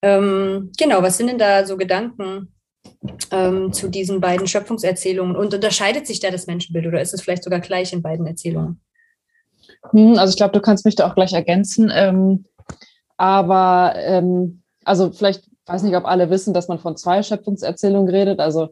Ähm, 0.04 0.72
genau, 0.78 1.02
was 1.02 1.18
sind 1.18 1.28
denn 1.28 1.38
da 1.38 1.66
so 1.66 1.78
Gedanken 1.78 2.54
ähm, 3.32 3.72
zu 3.72 3.88
diesen 3.88 4.20
beiden 4.20 4.48
Schöpfungserzählungen? 4.48 5.36
Und 5.36 5.54
unterscheidet 5.54 6.06
sich 6.06 6.20
da 6.20 6.30
das 6.30 6.46
Menschenbild 6.46 6.86
oder 6.86 7.02
ist 7.02 7.14
es 7.14 7.22
vielleicht 7.22 7.44
sogar 7.44 7.62
gleich 7.62 7.94
in 7.94 8.02
beiden 8.02 8.28
Erzählungen? 8.28 8.83
Hm, 9.92 10.18
also 10.18 10.32
ich 10.32 10.38
glaube, 10.38 10.54
du 10.54 10.62
kannst 10.62 10.86
mich 10.86 10.96
da 10.96 11.08
auch 11.10 11.16
gleich 11.16 11.34
ergänzen. 11.34 11.92
Ähm, 11.94 12.46
aber 13.18 13.94
ähm, 13.98 14.63
also 14.84 15.12
vielleicht, 15.12 15.44
weiß 15.66 15.84
nicht, 15.84 15.96
ob 15.96 16.06
alle 16.06 16.30
wissen, 16.30 16.54
dass 16.54 16.68
man 16.68 16.80
von 16.80 16.98
zwei 16.98 17.24
Schöpfungserzählungen 17.24 18.10
redet. 18.10 18.40
Also 18.40 18.70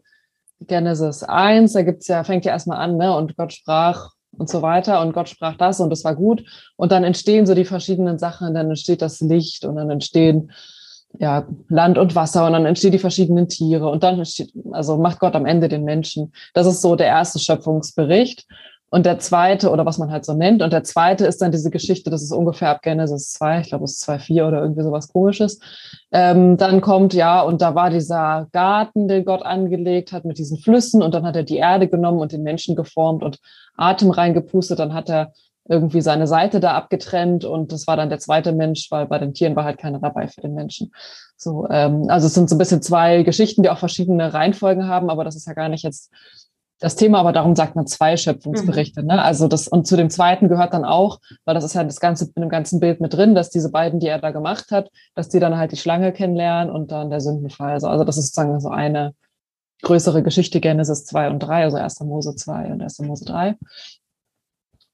Genesis 0.60 1.24
1, 1.24 1.74
da 1.74 1.82
gibt's 1.84 2.08
ja, 2.08 2.24
fängt 2.24 2.46
ja 2.46 2.51
erstmal 2.51 2.80
an, 2.80 2.98
ne? 2.98 3.15
Und 3.15 3.36
Gott 3.38 3.53
sprach 3.53 4.12
und 4.38 4.50
so 4.50 4.62
weiter 4.62 5.01
und 5.01 5.13
Gott 5.13 5.30
sprach 5.30 5.58
das 5.58 5.80
und 5.80 5.89
das 5.89 6.03
war 6.03 6.15
gut. 6.15 6.44
Und 6.75 6.91
dann 6.91 7.03
entstehen 7.03 7.46
so 7.46 7.56
die 7.56 7.65
verschiedenen 7.65 8.18
Sachen, 8.18 8.53
dann 8.53 8.70
entsteht 8.70 9.01
das 9.01 9.20
Licht 9.20 9.65
und 9.65 9.75
dann 9.75 9.89
entstehen 9.89 10.51
ja, 11.20 11.46
Land 11.68 11.98
und 11.98 12.15
Wasser 12.15 12.46
und 12.46 12.53
dann 12.53 12.65
entstehen 12.65 12.94
die 12.94 13.00
verschiedenen 13.00 13.50
Tiere 13.50 13.89
und 13.89 14.03
dann 14.03 14.18
entsteht, 14.18 14.53
also 14.72 14.98
macht 14.98 15.20
Gott 15.20 15.36
am 15.36 15.46
Ende 15.46 15.68
den 15.68 15.84
Menschen. 15.84 16.32
Das 16.53 16.68
ist 16.68 16.82
so 16.82 16.96
der 16.96 17.08
erste 17.08 17.39
Schöpfungsbericht. 17.39 18.46
Und 18.93 19.05
der 19.05 19.19
zweite, 19.19 19.71
oder 19.71 19.86
was 19.86 19.98
man 19.98 20.12
halt 20.12 20.25
so 20.25 20.33
nennt, 20.33 20.62
und 20.62 20.74
der 20.74 20.83
zweite 20.83 21.25
ist 21.25 21.41
dann 21.41 21.53
diese 21.53 21.71
Geschichte, 21.71 22.10
das 22.10 22.21
ist 22.21 22.33
ungefähr 22.33 22.69
ab 22.69 22.81
Genesis 22.81 23.31
2, 23.31 23.62
ich 23.62 23.69
glaube, 23.69 23.86
es 23.86 23.93
ist 23.93 24.10
2,4 24.10 24.45
oder 24.45 24.62
irgendwie 24.62 24.83
sowas 24.83 25.07
komisches. 25.07 25.62
Ähm, 26.12 26.57
dann 26.57 26.81
kommt, 26.81 27.13
ja, 27.13 27.41
und 27.41 27.62
da 27.62 27.74
war 27.74 27.89
dieser 27.89 28.50
Garten, 28.51 29.07
den 29.07 29.24
Gott 29.24 29.43
angelegt 29.43 30.12
hat 30.12 30.25
mit 30.25 30.38
diesen 30.38 30.57
Flüssen, 30.57 31.01
und 31.01 31.13
dann 31.13 31.25
hat 31.25 31.38
er 31.38 31.43
die 31.43 31.55
Erde 31.55 31.88
genommen 31.88 32.19
und 32.19 32.33
den 32.33 32.43
Menschen 32.43 32.75
geformt 32.75 33.24
und 33.24 33.39
Atem 33.77 34.12
reingepustet, 34.12 34.77
dann 34.77 34.93
hat 34.93 35.10
er 35.10 35.31
irgendwie 35.69 36.01
seine 36.01 36.27
Seite 36.27 36.60
da 36.60 36.74
abgetrennt 36.74 37.45
und 37.45 37.71
das 37.71 37.88
war 37.88 37.95
dann 37.95 38.10
der 38.10 38.19
zweite 38.19 38.51
Mensch, 38.51 38.88
weil 38.91 39.05
bei 39.05 39.19
den 39.19 39.33
Tieren 39.33 39.55
war 39.55 39.63
halt 39.63 39.77
keiner 39.77 40.00
dabei 40.00 40.27
für 40.27 40.41
den 40.41 40.53
Menschen. 40.53 40.91
So, 41.38 41.65
ähm, 41.69 42.07
also 42.10 42.27
es 42.27 42.33
sind 42.33 42.50
so 42.50 42.55
ein 42.55 42.60
bisschen 42.60 42.81
zwei 42.81 43.24
Geschichten, 43.24 43.63
die 43.63 43.69
auch 43.69 43.77
verschiedene 43.77 44.33
Reihenfolgen 44.33 44.88
haben, 44.88 45.10
aber 45.10 45.24
das 45.24 45.36
ist 45.36 45.48
ja 45.48 45.53
gar 45.53 45.69
nicht 45.69 45.83
jetzt 45.83 46.12
das 46.81 46.95
Thema, 46.95 47.19
aber 47.19 47.31
darum 47.31 47.55
sagt 47.55 47.75
man 47.75 47.85
zwei 47.85 48.17
Schöpfungsberichte. 48.17 49.03
Mhm. 49.03 49.09
Ne? 49.09 49.21
Also 49.21 49.47
das, 49.47 49.67
und 49.67 49.85
zu 49.85 49.95
dem 49.95 50.09
zweiten 50.09 50.50
gehört 50.50 50.73
dann 50.73 50.83
auch, 50.83 51.19
weil 51.45 51.53
das 51.53 51.63
ist 51.63 51.75
ja 51.75 51.83
das 51.83 52.00
ganze, 52.00 52.31
in 52.35 52.41
dem 52.41 52.50
ganzen 52.50 52.79
Bild 52.79 53.00
mit 53.00 53.13
drin, 53.13 53.35
dass 53.35 53.51
diese 53.51 53.71
beiden, 53.71 54.00
die 54.00 54.07
er 54.07 54.17
da 54.17 54.31
gemacht 54.31 54.71
hat, 54.71 54.89
dass 55.13 55.29
die 55.29 55.39
dann 55.39 55.57
halt 55.57 55.71
die 55.71 55.77
Schlange 55.77 56.11
kennenlernen 56.11 56.73
und 56.73 56.91
dann 56.91 57.11
der 57.11 57.21
Sündenfall. 57.21 57.73
Also, 57.73 57.88
also 57.88 58.03
das 58.03 58.17
ist 58.17 58.33
sozusagen 58.33 58.59
so 58.59 58.69
eine 58.69 59.13
größere 59.83 60.23
Geschichte, 60.23 60.59
Genesis 60.59 61.05
2 61.05 61.29
und 61.29 61.39
3, 61.39 61.63
also 61.65 61.77
1. 61.77 62.00
Mose 62.01 62.35
2 62.35 62.71
und 62.71 62.81
1. 62.81 63.00
Mose 63.00 63.25
3. 63.25 63.55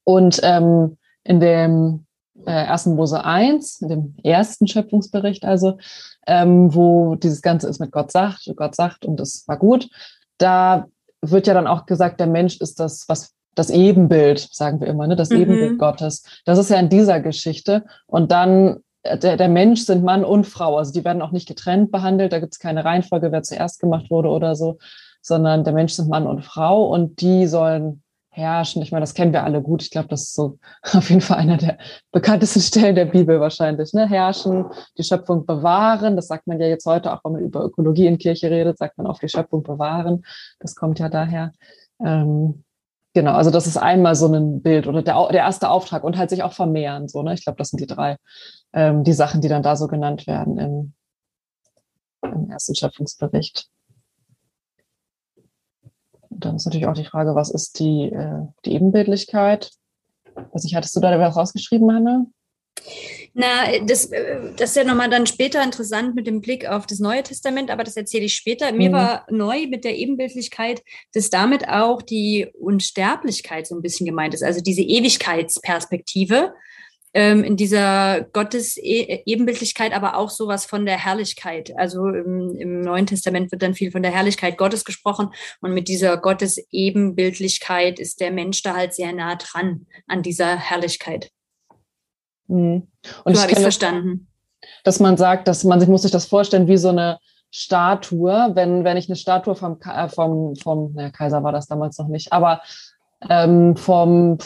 Und 0.04 0.40
ähm, 0.42 0.98
in 1.24 1.40
dem 1.40 2.06
äh, 2.44 2.50
1. 2.50 2.86
Mose 2.86 3.24
1, 3.24 3.80
in 3.80 3.88
dem 3.88 4.16
ersten 4.22 4.66
Schöpfungsbericht 4.66 5.46
also, 5.46 5.78
ähm, 6.26 6.74
wo 6.74 7.14
dieses 7.14 7.40
Ganze 7.40 7.66
ist 7.66 7.80
mit 7.80 7.92
Gott 7.92 8.12
sagt, 8.12 8.52
Gott 8.56 8.74
sagt 8.74 9.06
und 9.06 9.18
das 9.18 9.44
war 9.48 9.56
gut, 9.56 9.88
da 10.36 10.86
wird 11.22 11.46
ja 11.46 11.54
dann 11.54 11.66
auch 11.66 11.86
gesagt, 11.86 12.20
der 12.20 12.26
Mensch 12.26 12.60
ist 12.60 12.80
das, 12.80 13.04
was 13.08 13.34
das 13.54 13.70
Ebenbild, 13.70 14.38
sagen 14.52 14.80
wir 14.80 14.86
immer, 14.86 15.06
ne? 15.06 15.16
das 15.16 15.30
mhm. 15.30 15.40
Ebenbild 15.40 15.78
Gottes. 15.78 16.22
Das 16.44 16.58
ist 16.58 16.70
ja 16.70 16.78
in 16.78 16.88
dieser 16.88 17.20
Geschichte. 17.20 17.84
Und 18.06 18.30
dann 18.30 18.78
äh, 19.02 19.18
der, 19.18 19.36
der 19.36 19.48
Mensch 19.48 19.82
sind 19.82 20.04
Mann 20.04 20.24
und 20.24 20.46
Frau. 20.46 20.76
Also 20.76 20.92
die 20.92 21.04
werden 21.04 21.22
auch 21.22 21.32
nicht 21.32 21.48
getrennt 21.48 21.90
behandelt. 21.90 22.32
Da 22.32 22.38
gibt 22.38 22.54
es 22.54 22.58
keine 22.58 22.84
Reihenfolge, 22.84 23.32
wer 23.32 23.42
zuerst 23.42 23.80
gemacht 23.80 24.10
wurde 24.10 24.28
oder 24.28 24.54
so, 24.54 24.78
sondern 25.22 25.64
der 25.64 25.72
Mensch 25.72 25.92
sind 25.92 26.08
Mann 26.08 26.26
und 26.26 26.44
Frau 26.44 26.86
und 26.88 27.20
die 27.20 27.46
sollen 27.46 28.02
herrschen. 28.30 28.82
Ich 28.82 28.92
meine, 28.92 29.02
das 29.02 29.14
kennen 29.14 29.32
wir 29.32 29.44
alle 29.44 29.62
gut. 29.62 29.82
Ich 29.82 29.90
glaube, 29.90 30.08
das 30.08 30.22
ist 30.22 30.34
so 30.34 30.58
auf 30.92 31.08
jeden 31.10 31.20
Fall 31.20 31.38
einer 31.38 31.56
der 31.56 31.78
bekanntesten 32.12 32.60
Stellen 32.60 32.94
der 32.94 33.06
Bibel 33.06 33.40
wahrscheinlich. 33.40 33.92
Ne? 33.92 34.08
Herrschen, 34.08 34.66
die 34.96 35.04
Schöpfung 35.04 35.46
bewahren. 35.46 36.16
Das 36.16 36.28
sagt 36.28 36.46
man 36.46 36.60
ja 36.60 36.66
jetzt 36.66 36.86
heute 36.86 37.12
auch, 37.12 37.24
wenn 37.24 37.32
man 37.32 37.42
über 37.42 37.64
Ökologie 37.64 38.06
in 38.06 38.18
Kirche 38.18 38.50
redet, 38.50 38.78
sagt 38.78 38.98
man 38.98 39.06
auf 39.06 39.18
die 39.18 39.28
Schöpfung 39.28 39.62
bewahren. 39.62 40.24
Das 40.60 40.74
kommt 40.74 40.98
ja 40.98 41.08
daher. 41.08 41.52
Ähm, 42.04 42.64
genau, 43.14 43.32
also 43.32 43.50
das 43.50 43.66
ist 43.66 43.76
einmal 43.76 44.14
so 44.14 44.32
ein 44.32 44.62
Bild 44.62 44.86
oder 44.86 45.02
der, 45.02 45.28
der 45.28 45.40
erste 45.40 45.70
Auftrag 45.70 46.04
und 46.04 46.16
halt 46.16 46.30
sich 46.30 46.42
auch 46.42 46.52
vermehren. 46.52 47.08
So, 47.08 47.22
ne? 47.22 47.34
Ich 47.34 47.44
glaube, 47.44 47.58
das 47.58 47.70
sind 47.70 47.80
die 47.80 47.86
drei, 47.86 48.16
ähm, 48.72 49.04
die 49.04 49.12
Sachen, 49.12 49.40
die 49.40 49.48
dann 49.48 49.62
da 49.62 49.76
so 49.76 49.88
genannt 49.88 50.26
werden 50.26 50.58
im, 50.58 50.92
im 52.22 52.50
ersten 52.50 52.74
Schöpfungsbericht. 52.74 53.68
Und 56.38 56.44
dann 56.44 56.54
ist 56.54 56.66
natürlich 56.66 56.86
auch 56.86 56.94
die 56.94 57.04
Frage, 57.04 57.34
was 57.34 57.50
ist 57.50 57.80
die, 57.80 58.12
äh, 58.12 58.46
die 58.64 58.74
Ebenbildlichkeit? 58.74 59.72
Was 60.52 60.64
ich, 60.64 60.76
hattest 60.76 60.94
du 60.94 61.00
da 61.00 61.18
was 61.18 61.34
rausgeschrieben, 61.34 61.92
Hanna? 61.92 62.26
Na, 63.34 63.76
das, 63.84 64.04
äh, 64.12 64.52
das 64.56 64.70
ist 64.70 64.76
ja 64.76 64.84
nochmal 64.84 65.10
dann 65.10 65.26
später 65.26 65.64
interessant 65.64 66.14
mit 66.14 66.28
dem 66.28 66.40
Blick 66.40 66.68
auf 66.68 66.86
das 66.86 67.00
Neue 67.00 67.24
Testament, 67.24 67.72
aber 67.72 67.82
das 67.82 67.96
erzähle 67.96 68.26
ich 68.26 68.36
später. 68.36 68.70
Mir 68.70 68.90
mhm. 68.90 68.92
war 68.92 69.26
neu 69.28 69.66
mit 69.66 69.82
der 69.84 69.96
Ebenbildlichkeit, 69.96 70.80
dass 71.12 71.28
damit 71.28 71.68
auch 71.68 72.02
die 72.02 72.46
Unsterblichkeit 72.60 73.66
so 73.66 73.74
ein 73.74 73.82
bisschen 73.82 74.06
gemeint 74.06 74.32
ist, 74.32 74.44
also 74.44 74.60
diese 74.60 74.82
Ewigkeitsperspektive 74.82 76.52
ähm, 77.14 77.42
in 77.42 77.56
dieser 77.56 78.22
Gottes-Ebenbildlichkeit, 78.32 79.92
aber 79.92 80.16
auch 80.16 80.30
sowas 80.30 80.66
von 80.66 80.84
der 80.84 81.02
Herrlichkeit. 81.02 81.72
Also 81.76 82.06
im, 82.06 82.54
im, 82.56 82.80
Neuen 82.80 83.06
Testament 83.06 83.50
wird 83.50 83.62
dann 83.62 83.74
viel 83.74 83.90
von 83.90 84.02
der 84.02 84.12
Herrlichkeit 84.12 84.58
Gottes 84.58 84.84
gesprochen 84.84 85.30
und 85.60 85.72
mit 85.72 85.88
dieser 85.88 86.16
Gottes-Ebenbildlichkeit 86.18 87.98
ist 87.98 88.20
der 88.20 88.30
Mensch 88.30 88.62
da 88.62 88.76
halt 88.76 88.94
sehr 88.94 89.12
nah 89.12 89.36
dran 89.36 89.86
an 90.06 90.22
dieser 90.22 90.56
Herrlichkeit. 90.56 91.30
Mhm. 92.46 92.88
Und 93.24 93.36
so 93.36 93.42
habe 93.42 93.52
ich 93.52 93.58
verstanden. 93.58 94.28
Dass 94.84 95.00
man 95.00 95.16
sagt, 95.16 95.48
dass 95.48 95.64
man 95.64 95.80
sich 95.80 95.88
muss 95.88 96.02
sich 96.02 96.10
das 96.10 96.26
vorstellen 96.26 96.68
wie 96.68 96.76
so 96.76 96.88
eine 96.88 97.18
Statue, 97.50 98.50
wenn, 98.54 98.84
wenn 98.84 98.96
ich 98.96 99.08
eine 99.08 99.16
Statue 99.16 99.54
vom, 99.54 99.78
äh, 99.80 100.08
vom, 100.08 100.56
vom 100.56 100.92
na, 100.94 101.10
Kaiser 101.10 101.42
war 101.42 101.52
das 101.52 101.66
damals 101.66 101.98
noch 101.98 102.08
nicht, 102.08 102.32
aber 102.32 102.60
ähm, 103.28 103.76
vom 103.76 104.38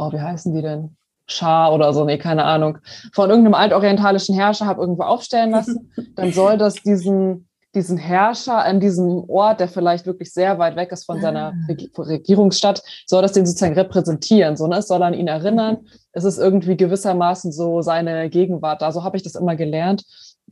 oh, 0.00 0.12
wie 0.12 0.20
heißen 0.20 0.54
die 0.54 0.62
denn? 0.62 0.96
Schar 1.26 1.72
oder 1.72 1.92
so, 1.92 2.04
nee, 2.04 2.18
keine 2.18 2.44
Ahnung, 2.44 2.78
von 3.12 3.30
irgendeinem 3.30 3.54
altorientalischen 3.54 4.34
Herrscher 4.34 4.66
habe 4.66 4.80
irgendwo 4.80 5.04
aufstellen 5.04 5.52
lassen, 5.52 5.92
dann 6.16 6.32
soll 6.32 6.58
das 6.58 6.74
diesen, 6.74 7.48
diesen 7.74 7.98
Herrscher 7.98 8.64
an 8.64 8.80
diesem 8.80 9.24
Ort, 9.28 9.60
der 9.60 9.68
vielleicht 9.68 10.06
wirklich 10.06 10.32
sehr 10.32 10.58
weit 10.58 10.74
weg 10.74 10.90
ist 10.90 11.04
von 11.04 11.20
seiner 11.20 11.52
ah. 11.52 12.02
Regierungsstadt, 12.02 12.82
soll 13.06 13.22
das 13.22 13.32
den 13.32 13.46
sozusagen 13.46 13.78
repräsentieren. 13.78 14.56
So, 14.56 14.66
ne? 14.66 14.78
Es 14.78 14.88
soll 14.88 15.02
an 15.04 15.14
ihn 15.14 15.28
erinnern. 15.28 15.86
Es 16.10 16.24
ist 16.24 16.38
irgendwie 16.38 16.76
gewissermaßen 16.76 17.52
so 17.52 17.80
seine 17.80 18.28
Gegenwart 18.28 18.82
da. 18.82 18.90
So 18.90 19.04
habe 19.04 19.16
ich 19.16 19.22
das 19.22 19.36
immer 19.36 19.54
gelernt, 19.54 20.04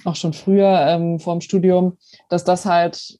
auch 0.04 0.14
schon 0.14 0.32
früher 0.32 0.86
ähm, 0.86 1.18
vor 1.18 1.34
dem 1.34 1.40
Studium, 1.40 1.96
dass 2.28 2.44
das 2.44 2.66
halt 2.66 3.18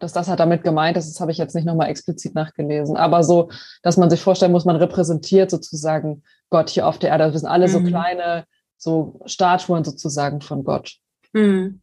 dass 0.00 0.12
das 0.12 0.28
halt 0.28 0.40
damit 0.40 0.64
gemeint 0.64 0.96
ist, 0.96 1.08
das 1.08 1.20
habe 1.20 1.30
ich 1.30 1.38
jetzt 1.38 1.54
nicht 1.54 1.66
nochmal 1.66 1.90
explizit 1.90 2.34
nachgelesen. 2.34 2.96
Aber 2.96 3.22
so, 3.22 3.50
dass 3.82 3.96
man 3.96 4.10
sich 4.10 4.20
vorstellen 4.20 4.50
muss, 4.50 4.64
man 4.64 4.76
repräsentiert 4.76 5.50
sozusagen 5.50 6.24
Gott 6.48 6.70
hier 6.70 6.86
auf 6.86 6.98
der 6.98 7.10
Erde. 7.10 7.32
Wir 7.32 7.38
sind 7.38 7.48
alle 7.48 7.68
mhm. 7.68 7.72
so 7.72 7.82
kleine, 7.82 8.44
so 8.76 9.20
Statuen 9.26 9.84
sozusagen 9.84 10.40
von 10.40 10.64
Gott. 10.64 10.96
Mhm. 11.32 11.80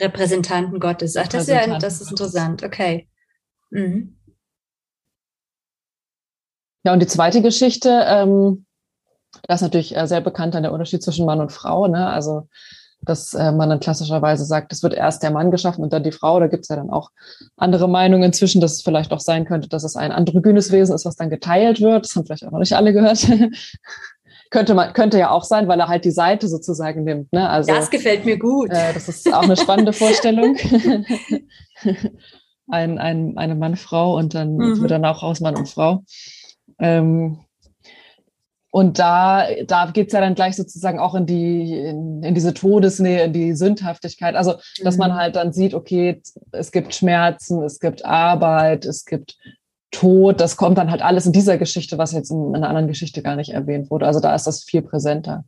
Repräsentanten 0.00 0.80
Gottes. 0.80 1.16
Ach, 1.16 1.28
das 1.28 1.42
ist 1.42 1.48
ja 1.48 1.78
das 1.78 2.00
ist 2.00 2.10
interessant. 2.10 2.62
Okay. 2.62 3.08
Mhm. 3.70 4.18
Ja, 6.84 6.92
und 6.92 7.00
die 7.00 7.06
zweite 7.06 7.42
Geschichte, 7.42 8.04
ähm, 8.06 8.66
das 9.44 9.60
ist 9.60 9.62
natürlich 9.62 9.96
äh, 9.96 10.06
sehr 10.08 10.20
bekannt 10.20 10.56
an 10.56 10.64
der 10.64 10.72
Unterschied 10.72 11.02
zwischen 11.02 11.26
Mann 11.26 11.40
und 11.40 11.52
Frau. 11.52 11.86
Ne? 11.86 12.08
Also, 12.08 12.48
dass 13.04 13.34
äh, 13.34 13.52
man 13.52 13.68
dann 13.68 13.80
klassischerweise 13.80 14.44
sagt, 14.44 14.72
es 14.72 14.82
wird 14.82 14.94
erst 14.94 15.22
der 15.22 15.30
Mann 15.30 15.50
geschaffen 15.50 15.82
und 15.82 15.92
dann 15.92 16.02
die 16.02 16.12
Frau. 16.12 16.38
Da 16.40 16.46
gibt 16.46 16.62
es 16.62 16.68
ja 16.68 16.76
dann 16.76 16.90
auch 16.90 17.10
andere 17.56 17.88
Meinungen 17.88 18.24
inzwischen, 18.24 18.60
dass 18.60 18.72
es 18.72 18.82
vielleicht 18.82 19.12
auch 19.12 19.20
sein 19.20 19.44
könnte, 19.44 19.68
dass 19.68 19.84
es 19.84 19.96
ein 19.96 20.12
androgynes 20.12 20.70
Wesen 20.72 20.94
ist, 20.94 21.04
was 21.04 21.16
dann 21.16 21.30
geteilt 21.30 21.80
wird. 21.80 22.04
Das 22.04 22.14
haben 22.14 22.26
vielleicht 22.26 22.46
auch 22.46 22.52
noch 22.52 22.60
nicht 22.60 22.74
alle 22.74 22.92
gehört. 22.92 23.26
könnte 24.50 24.74
man 24.74 24.92
könnte 24.92 25.18
ja 25.18 25.30
auch 25.30 25.44
sein, 25.44 25.66
weil 25.66 25.80
er 25.80 25.88
halt 25.88 26.04
die 26.04 26.10
Seite 26.10 26.46
sozusagen 26.46 27.04
nimmt. 27.04 27.32
Ne? 27.32 27.48
Also, 27.48 27.72
das 27.72 27.90
gefällt 27.90 28.24
mir 28.24 28.38
gut. 28.38 28.70
Äh, 28.70 28.92
das 28.92 29.08
ist 29.08 29.32
auch 29.32 29.42
eine 29.42 29.56
spannende 29.56 29.92
Vorstellung. 29.92 30.56
ein, 32.68 32.98
ein, 32.98 33.36
eine 33.36 33.54
Mann-Frau 33.54 34.16
und 34.16 34.34
dann 34.34 34.56
mhm. 34.56 34.80
wird 34.80 34.90
dann 34.90 35.04
auch 35.04 35.22
aus 35.22 35.40
Mann 35.40 35.56
und 35.56 35.68
Frau. 35.68 36.04
Ähm, 36.78 37.40
und 38.72 38.98
da, 38.98 39.46
da 39.66 39.90
geht's 39.90 40.14
ja 40.14 40.20
dann 40.20 40.34
gleich 40.34 40.56
sozusagen 40.56 40.98
auch 40.98 41.14
in 41.14 41.26
die, 41.26 41.76
in, 41.76 42.22
in, 42.22 42.34
diese 42.34 42.54
Todesnähe, 42.54 43.24
in 43.24 43.34
die 43.34 43.52
Sündhaftigkeit. 43.52 44.34
Also, 44.34 44.54
dass 44.82 44.96
man 44.96 45.10
mhm. 45.10 45.16
halt 45.16 45.36
dann 45.36 45.52
sieht, 45.52 45.74
okay, 45.74 46.22
es 46.52 46.72
gibt 46.72 46.94
Schmerzen, 46.94 47.62
es 47.62 47.80
gibt 47.80 48.06
Arbeit, 48.06 48.86
es 48.86 49.04
gibt 49.04 49.36
Tod. 49.90 50.40
Das 50.40 50.56
kommt 50.56 50.78
dann 50.78 50.90
halt 50.90 51.02
alles 51.02 51.26
in 51.26 51.32
dieser 51.32 51.58
Geschichte, 51.58 51.98
was 51.98 52.12
jetzt 52.12 52.30
in, 52.30 52.48
in 52.48 52.56
einer 52.56 52.68
anderen 52.68 52.88
Geschichte 52.88 53.22
gar 53.22 53.36
nicht 53.36 53.50
erwähnt 53.50 53.90
wurde. 53.90 54.06
Also 54.06 54.20
da 54.20 54.34
ist 54.34 54.46
das 54.46 54.64
viel 54.64 54.80
präsenter. 54.80 55.44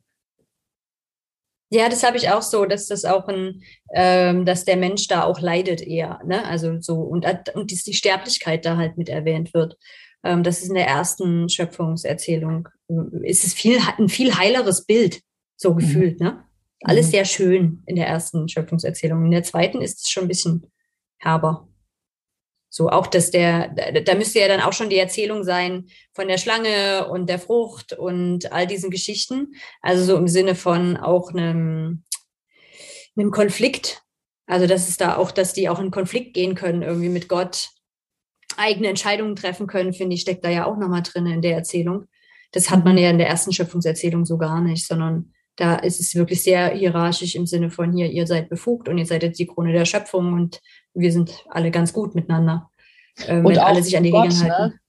Ja, 1.70 1.88
das 1.88 2.02
habe 2.02 2.18
ich 2.18 2.30
auch 2.30 2.42
so, 2.42 2.66
dass 2.66 2.88
das 2.88 3.06
auch 3.06 3.26
ein, 3.28 3.62
ähm, 3.94 4.44
dass 4.44 4.66
der 4.66 4.76
Mensch 4.76 5.08
da 5.08 5.24
auch 5.24 5.40
leidet 5.40 5.80
eher, 5.80 6.20
ne? 6.26 6.44
Also 6.44 6.78
so 6.82 6.96
und, 6.96 7.26
und 7.54 7.70
die, 7.70 7.80
die 7.86 7.94
Sterblichkeit 7.94 8.66
da 8.66 8.76
halt 8.76 8.98
mit 8.98 9.08
erwähnt 9.08 9.54
wird. 9.54 9.78
Ähm, 10.22 10.42
das 10.42 10.60
ist 10.60 10.68
in 10.68 10.74
der 10.74 10.88
ersten 10.88 11.48
Schöpfungserzählung. 11.48 12.68
Ist 13.22 13.44
es 13.44 13.54
viel, 13.54 13.78
ein 13.98 14.08
viel 14.08 14.36
heileres 14.36 14.84
Bild, 14.84 15.22
so 15.56 15.72
mhm. 15.72 15.78
gefühlt, 15.78 16.20
mhm. 16.20 16.26
ne? 16.26 16.44
Alles 16.82 17.06
mhm. 17.06 17.10
sehr 17.10 17.24
schön 17.24 17.82
in 17.86 17.96
der 17.96 18.06
ersten 18.06 18.48
Schöpfungserzählung. 18.48 19.24
In 19.24 19.30
der 19.30 19.42
zweiten 19.42 19.80
ist 19.80 20.02
es 20.02 20.10
schon 20.10 20.24
ein 20.24 20.28
bisschen 20.28 20.70
herber. 21.18 21.68
So 22.68 22.90
auch, 22.90 23.06
dass 23.06 23.30
der, 23.30 23.68
da 23.68 24.14
müsste 24.16 24.40
ja 24.40 24.48
dann 24.48 24.60
auch 24.60 24.72
schon 24.72 24.90
die 24.90 24.98
Erzählung 24.98 25.44
sein 25.44 25.86
von 26.12 26.26
der 26.26 26.38
Schlange 26.38 27.08
und 27.08 27.28
der 27.28 27.38
Frucht 27.38 27.92
und 27.92 28.50
all 28.52 28.66
diesen 28.66 28.90
Geschichten. 28.90 29.54
Also 29.80 30.04
so 30.04 30.16
im 30.16 30.26
Sinne 30.26 30.56
von 30.56 30.96
auch 30.96 31.30
einem, 31.30 32.02
einem 33.16 33.30
Konflikt. 33.30 34.02
Also 34.46 34.66
dass 34.66 34.88
es 34.88 34.96
da 34.96 35.16
auch, 35.16 35.30
dass 35.30 35.52
die 35.52 35.68
auch 35.68 35.78
in 35.78 35.92
Konflikt 35.92 36.34
gehen 36.34 36.56
können 36.56 36.82
irgendwie 36.82 37.08
mit 37.08 37.28
Gott 37.28 37.70
eigene 38.56 38.88
Entscheidungen 38.88 39.36
treffen 39.36 39.66
können, 39.66 39.94
finde 39.94 40.14
ich, 40.14 40.22
steckt 40.22 40.44
da 40.44 40.50
ja 40.50 40.66
auch 40.66 40.76
nochmal 40.76 41.02
drin 41.02 41.26
in 41.26 41.42
der 41.42 41.54
Erzählung. 41.54 42.08
Das 42.54 42.70
hat 42.70 42.84
man 42.84 42.96
ja 42.96 43.10
in 43.10 43.18
der 43.18 43.28
ersten 43.28 43.52
Schöpfungserzählung 43.52 44.24
so 44.24 44.38
gar 44.38 44.60
nicht, 44.60 44.86
sondern 44.86 45.32
da 45.56 45.76
ist 45.76 46.00
es 46.00 46.14
wirklich 46.14 46.42
sehr 46.42 46.70
hierarchisch 46.70 47.34
im 47.34 47.46
Sinne 47.46 47.70
von 47.70 47.92
hier, 47.92 48.10
ihr 48.10 48.26
seid 48.26 48.48
befugt 48.48 48.88
und 48.88 48.98
ihr 48.98 49.06
seid 49.06 49.22
jetzt 49.22 49.38
die 49.38 49.46
Krone 49.46 49.72
der 49.72 49.84
Schöpfung 49.84 50.32
und 50.32 50.60
wir 50.94 51.12
sind 51.12 51.44
alle 51.50 51.70
ganz 51.70 51.92
gut 51.92 52.14
miteinander, 52.14 52.70
ähm, 53.26 53.44
und 53.44 53.52
wenn 53.52 53.58
alle 53.58 53.82
sich 53.82 53.96
an 53.96 54.02
die 54.02 54.10
Gott, 54.10 54.24
Regeln 54.24 54.42
halten. 54.42 54.74
Ne? 54.74 54.80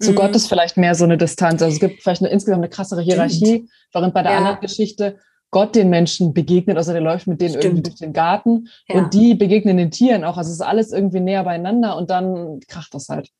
Zu 0.00 0.12
mhm. 0.12 0.16
Gott 0.16 0.36
ist 0.36 0.48
vielleicht 0.48 0.76
mehr 0.76 0.94
so 0.94 1.04
eine 1.04 1.18
Distanz. 1.18 1.62
Also 1.62 1.74
es 1.74 1.80
gibt 1.80 2.02
vielleicht 2.02 2.22
eine, 2.22 2.30
insgesamt 2.30 2.62
eine 2.62 2.70
krassere 2.70 3.02
Hierarchie, 3.02 3.46
Stimmt. 3.46 3.70
während 3.92 4.14
bei 4.14 4.22
der 4.22 4.32
ja. 4.32 4.38
anderen 4.38 4.60
Geschichte 4.60 5.18
Gott 5.50 5.74
den 5.74 5.88
Menschen 5.88 6.34
begegnet, 6.34 6.76
also 6.76 6.92
der 6.92 7.00
läuft 7.00 7.26
mit 7.26 7.40
denen 7.40 7.50
Stimmt. 7.50 7.64
irgendwie 7.64 7.82
durch 7.82 7.96
den 7.96 8.12
Garten 8.12 8.68
ja. 8.86 8.96
und 8.96 9.14
die 9.14 9.34
begegnen 9.34 9.78
den 9.78 9.90
Tieren 9.90 10.24
auch. 10.24 10.36
Also 10.36 10.50
es 10.50 10.56
ist 10.56 10.66
alles 10.66 10.92
irgendwie 10.92 11.20
näher 11.20 11.42
beieinander 11.42 11.96
und 11.96 12.10
dann 12.10 12.60
kracht 12.68 12.92
das 12.92 13.08
halt. 13.08 13.30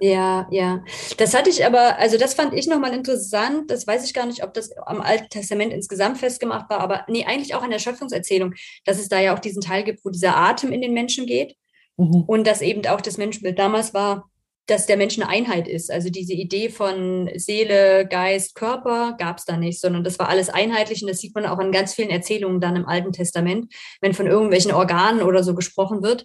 Ja, 0.00 0.48
ja. 0.50 0.84
Das 1.18 1.34
hatte 1.34 1.50
ich 1.50 1.64
aber, 1.64 1.98
also 1.98 2.18
das 2.18 2.34
fand 2.34 2.54
ich 2.54 2.66
nochmal 2.66 2.94
interessant. 2.94 3.70
Das 3.70 3.86
weiß 3.86 4.04
ich 4.04 4.14
gar 4.14 4.26
nicht, 4.26 4.42
ob 4.42 4.54
das 4.54 4.76
am 4.78 5.00
Alten 5.00 5.28
Testament 5.28 5.72
insgesamt 5.72 6.18
festgemacht 6.18 6.68
war, 6.68 6.80
aber 6.80 7.04
nee, 7.08 7.24
eigentlich 7.24 7.54
auch 7.54 7.62
an 7.62 7.70
der 7.70 7.78
Schöpfungserzählung, 7.78 8.54
dass 8.84 8.98
es 8.98 9.08
da 9.08 9.20
ja 9.20 9.34
auch 9.34 9.38
diesen 9.38 9.62
Teil 9.62 9.84
gibt, 9.84 10.04
wo 10.04 10.10
dieser 10.10 10.36
Atem 10.36 10.72
in 10.72 10.80
den 10.80 10.92
Menschen 10.92 11.26
geht 11.26 11.56
mhm. 11.96 12.24
und 12.26 12.46
dass 12.46 12.60
eben 12.60 12.84
auch 12.86 13.00
das 13.00 13.18
Menschenbild 13.18 13.58
damals 13.58 13.94
war, 13.94 14.28
dass 14.66 14.86
der 14.86 14.96
Mensch 14.96 15.18
eine 15.18 15.28
Einheit 15.28 15.66
ist. 15.66 15.90
Also 15.90 16.08
diese 16.08 16.34
Idee 16.34 16.68
von 16.68 17.28
Seele, 17.34 18.06
Geist, 18.06 18.54
Körper 18.54 19.16
gab 19.18 19.38
es 19.38 19.44
da 19.44 19.56
nicht, 19.56 19.80
sondern 19.80 20.04
das 20.04 20.18
war 20.18 20.28
alles 20.28 20.48
einheitlich 20.48 21.02
und 21.02 21.08
das 21.08 21.18
sieht 21.18 21.34
man 21.34 21.46
auch 21.46 21.58
in 21.58 21.72
ganz 21.72 21.94
vielen 21.94 22.10
Erzählungen 22.10 22.60
dann 22.60 22.76
im 22.76 22.86
Alten 22.86 23.12
Testament, 23.12 23.72
wenn 24.00 24.14
von 24.14 24.26
irgendwelchen 24.26 24.72
Organen 24.72 25.22
oder 25.22 25.42
so 25.42 25.54
gesprochen 25.54 26.02
wird, 26.02 26.24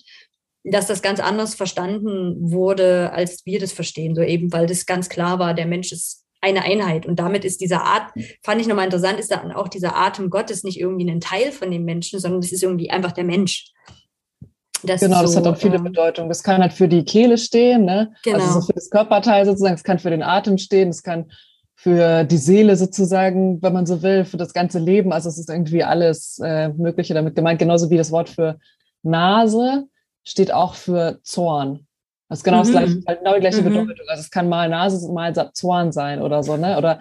dass 0.72 0.88
das 0.88 1.02
ganz 1.02 1.20
anders 1.20 1.56
verstanden 1.56 2.52
wurde, 2.52 3.12
als 3.14 3.46
wir 3.46 3.60
das 3.60 3.72
verstehen, 3.72 4.16
so 4.16 4.22
eben, 4.22 4.52
weil 4.52 4.68
das 4.68 4.86
ganz 4.86 5.10
klar 5.10 5.40
war, 5.40 5.54
der 5.54 5.66
Mensch 5.66 5.92
ist 5.92 6.24
eine 6.42 6.64
Einheit. 6.64 7.06
Und 7.06 7.20
damit 7.20 7.46
ist 7.46 7.62
dieser 7.62 7.84
Art, 7.84 8.12
fand 8.44 8.62
ich 8.62 8.68
nochmal 8.68 8.86
interessant, 8.86 9.20
ist 9.20 9.32
dann 9.32 9.52
auch 9.52 9.68
dieser 9.68 9.96
Atem 9.96 10.30
Gottes 10.30 10.64
nicht 10.64 10.80
irgendwie 10.80 11.10
ein 11.10 11.20
Teil 11.20 11.52
von 11.52 11.72
dem 11.72 11.84
Menschen, 11.84 12.20
sondern 12.20 12.42
das 12.42 12.52
ist 12.52 12.64
irgendwie 12.64 12.90
einfach 12.90 13.12
der 13.12 13.24
Mensch. 13.24 13.72
Das 14.84 15.02
genau, 15.02 15.22
das 15.24 15.32
so, 15.32 15.38
hat 15.38 15.46
dann 15.46 15.56
viele 15.56 15.78
ähm, 15.78 15.86
Bedeutungen. 15.86 16.30
Das 16.30 16.44
kann 16.44 16.62
halt 16.62 16.74
für 16.74 16.88
die 16.88 17.04
Kehle 17.04 17.38
stehen, 17.38 17.86
ne? 17.86 18.14
Genau. 18.24 18.38
Also 18.38 18.60
so 18.60 18.68
für 18.68 18.74
das 18.74 18.90
Körperteil 18.92 19.46
sozusagen, 19.46 19.74
es 19.74 19.84
kann 19.84 19.98
für 19.98 20.12
den 20.12 20.22
Atem 20.22 20.60
stehen, 20.60 20.90
es 20.90 21.02
kann 21.02 21.32
für 21.76 22.24
die 22.24 22.38
Seele 22.38 22.76
sozusagen, 22.76 23.62
wenn 23.62 23.74
man 23.74 23.86
so 23.86 24.04
will, 24.04 24.24
für 24.24 24.38
das 24.38 24.54
ganze 24.54 24.78
Leben. 24.78 25.12
Also 25.12 25.30
es 25.30 25.40
ist 25.40 25.50
irgendwie 25.50 25.84
alles 25.84 26.40
äh, 26.44 26.70
Mögliche 26.70 27.16
damit 27.16 27.36
gemeint, 27.36 27.60
genauso 27.60 27.90
wie 27.90 27.98
das 27.98 28.12
Wort 28.12 28.30
für 28.30 28.60
Nase 29.02 29.88
steht 30.28 30.54
auch 30.54 30.76
für 30.76 31.20
Zorn. 31.24 31.88
Das 32.30 32.40
ist 32.40 32.44
genau, 32.44 32.58
mhm. 32.58 32.62
das 32.62 32.72
gleiche, 32.72 33.02
halt 33.08 33.20
genau 33.20 33.34
die 33.36 33.40
gleiche 33.40 33.62
mhm. 33.62 33.70
Bedeutung. 33.70 34.06
Also 34.10 34.22
es 34.22 34.30
kann 34.30 34.50
mal 34.50 34.70
Nase, 34.70 35.12
mal 35.12 35.34
Zorn 35.54 35.92
sein 35.92 36.22
oder 36.22 36.44
so, 36.44 36.58
ne? 36.58 36.78
Oder 36.78 37.00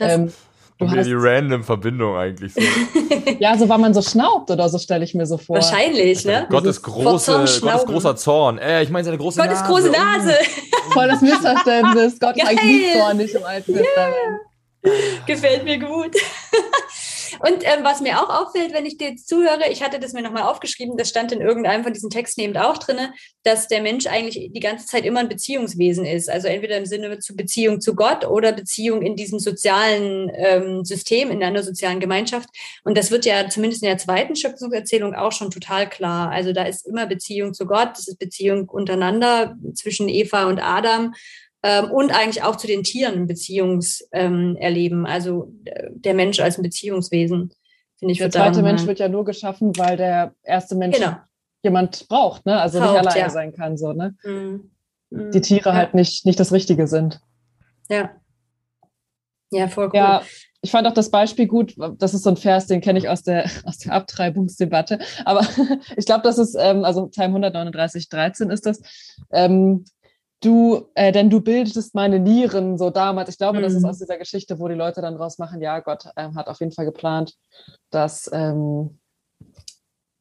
ähm, 0.00 0.32
Du 0.78 0.88
hast 0.88 1.06
die 1.06 1.12
random 1.12 1.64
Verbindung 1.64 2.16
eigentlich 2.16 2.54
so. 2.54 2.60
ja, 3.40 3.58
so 3.58 3.68
weil 3.68 3.78
man 3.78 3.92
so 3.94 4.00
schnaubt 4.00 4.48
oder 4.52 4.68
so 4.68 4.78
stelle 4.78 5.04
ich 5.04 5.12
mir 5.12 5.26
so 5.26 5.36
vor. 5.36 5.56
Wahrscheinlich, 5.56 6.24
ne? 6.24 6.46
Gott 6.48 6.64
ist, 6.66 6.82
große, 6.82 7.32
Gott 7.32 7.74
ist 7.74 7.86
großer 7.86 8.14
Zorn. 8.14 8.58
Äh, 8.58 8.84
ich 8.84 8.90
meine 8.90 9.04
seine 9.04 9.18
große 9.18 9.40
Gott 9.40 9.50
Nase. 9.50 9.64
Gott 9.66 9.80
ist 9.80 9.84
große 9.84 10.00
Nase. 10.00 10.34
Voll 10.92 11.08
das 11.08 11.20
Missverständnis. 11.20 12.20
Gott 12.20 12.36
ist 12.36 12.46
eigentlich 12.46 12.64
nicht 12.64 12.92
zornig 12.92 13.34
im 13.34 13.44
Alten 13.44 13.74
Testament. 13.74 15.26
Gefällt 15.26 15.64
mir 15.64 15.80
gut. 15.80 16.14
Und 17.40 17.62
ähm, 17.62 17.82
was 17.82 18.00
mir 18.00 18.20
auch 18.20 18.28
auffällt, 18.28 18.72
wenn 18.72 18.86
ich 18.86 18.98
dir 18.98 19.10
jetzt 19.10 19.28
zuhöre, 19.28 19.68
ich 19.70 19.82
hatte 19.82 19.98
das 19.98 20.12
mir 20.12 20.22
nochmal 20.22 20.44
aufgeschrieben, 20.44 20.96
das 20.96 21.08
stand 21.08 21.32
in 21.32 21.40
irgendeinem 21.40 21.84
von 21.84 21.92
diesen 21.92 22.10
Texten 22.10 22.40
eben 22.40 22.56
auch 22.56 22.78
drin, 22.78 22.98
dass 23.42 23.68
der 23.68 23.82
Mensch 23.82 24.06
eigentlich 24.06 24.50
die 24.52 24.60
ganze 24.60 24.86
Zeit 24.86 25.04
immer 25.04 25.20
ein 25.20 25.28
Beziehungswesen 25.28 26.04
ist. 26.04 26.28
Also 26.30 26.48
entweder 26.48 26.76
im 26.76 26.86
Sinne 26.86 27.18
zu 27.18 27.36
Beziehung 27.36 27.80
zu 27.80 27.94
Gott 27.94 28.26
oder 28.26 28.52
Beziehung 28.52 29.02
in 29.02 29.16
diesem 29.16 29.38
sozialen 29.38 30.30
ähm, 30.34 30.84
System, 30.84 31.30
in 31.30 31.42
einer 31.42 31.62
sozialen 31.62 32.00
Gemeinschaft. 32.00 32.48
Und 32.84 32.96
das 32.96 33.10
wird 33.10 33.24
ja 33.24 33.48
zumindest 33.48 33.82
in 33.82 33.88
der 33.88 33.98
zweiten 33.98 34.36
Schöpfungserzählung 34.36 35.14
auch 35.14 35.32
schon 35.32 35.50
total 35.50 35.88
klar. 35.88 36.30
Also 36.30 36.52
da 36.52 36.64
ist 36.64 36.86
immer 36.86 37.06
Beziehung 37.06 37.54
zu 37.54 37.66
Gott, 37.66 37.90
das 37.92 38.08
ist 38.08 38.18
Beziehung 38.18 38.68
untereinander 38.68 39.56
zwischen 39.74 40.08
Eva 40.08 40.46
und 40.46 40.60
Adam 40.60 41.14
ähm, 41.62 41.90
und 41.90 42.10
eigentlich 42.12 42.42
auch 42.42 42.56
zu 42.56 42.66
den 42.66 42.82
Tieren 42.82 43.14
ein 43.14 43.26
Beziehungserleben. 43.26 45.00
Ähm, 45.00 45.06
also 45.06 45.52
äh, 45.64 45.88
der 45.90 46.14
Mensch 46.14 46.40
als 46.40 46.58
ein 46.58 46.62
Beziehungswesen, 46.62 47.52
finde 47.98 48.12
ich. 48.12 48.18
Der 48.18 48.30
zweite 48.30 48.62
Mensch 48.62 48.86
wird 48.86 49.00
ja 49.00 49.08
nur 49.08 49.24
geschaffen, 49.24 49.76
weil 49.76 49.96
der 49.96 50.34
erste 50.42 50.76
Mensch 50.76 50.98
genau. 50.98 51.16
jemand 51.62 52.08
braucht, 52.08 52.46
ne? 52.46 52.60
Also 52.60 52.78
braucht, 52.78 52.92
nicht 52.92 53.00
alleine 53.00 53.20
ja. 53.20 53.30
sein 53.30 53.52
kann, 53.52 53.76
so, 53.76 53.92
ne? 53.92 54.14
Mhm. 54.24 54.70
mhm. 55.10 55.30
Die 55.32 55.40
Tiere 55.40 55.70
ja. 55.70 55.74
halt 55.74 55.94
nicht, 55.94 56.26
nicht 56.26 56.38
das 56.38 56.52
Richtige 56.52 56.86
sind. 56.86 57.20
Ja. 57.88 58.10
Ja, 59.50 59.66
voll 59.68 59.86
cool. 59.86 59.96
Ja, 59.96 60.22
ich 60.60 60.70
fand 60.70 60.86
auch 60.86 60.92
das 60.92 61.10
Beispiel 61.10 61.46
gut, 61.46 61.74
das 61.98 62.14
ist 62.14 62.24
so 62.24 62.30
ein 62.30 62.36
Vers, 62.36 62.66
den 62.66 62.80
kenne 62.80 62.98
ich 62.98 63.08
aus 63.08 63.22
der, 63.22 63.44
aus 63.64 63.78
der 63.78 63.92
Abtreibungsdebatte. 63.92 64.98
Aber 65.24 65.40
ich 65.96 66.06
glaube, 66.06 66.22
das 66.22 66.38
ist, 66.38 66.56
ähm, 66.58 66.84
also 66.84 67.06
Psalm 67.08 67.30
139, 67.30 68.08
13 68.08 68.50
ist 68.50 68.66
das. 68.66 68.80
Ähm, 69.30 69.84
du, 70.40 70.88
äh, 70.94 71.12
denn 71.12 71.30
du 71.30 71.40
bildetest 71.40 71.94
meine 71.94 72.18
Nieren 72.18 72.78
so 72.78 72.90
damals. 72.90 73.28
Ich 73.30 73.38
glaube, 73.38 73.58
mhm. 73.58 73.62
das 73.62 73.74
ist 73.74 73.82
mhm. 73.82 73.88
aus 73.88 73.98
dieser 73.98 74.18
Geschichte, 74.18 74.58
wo 74.58 74.68
die 74.68 74.74
Leute 74.74 75.00
dann 75.00 75.16
rausmachen, 75.16 75.60
ja, 75.60 75.80
Gott 75.80 76.04
ähm, 76.16 76.34
hat 76.36 76.48
auf 76.48 76.60
jeden 76.60 76.72
Fall 76.72 76.84
geplant, 76.84 77.34
dass, 77.90 78.30
ähm, 78.32 78.98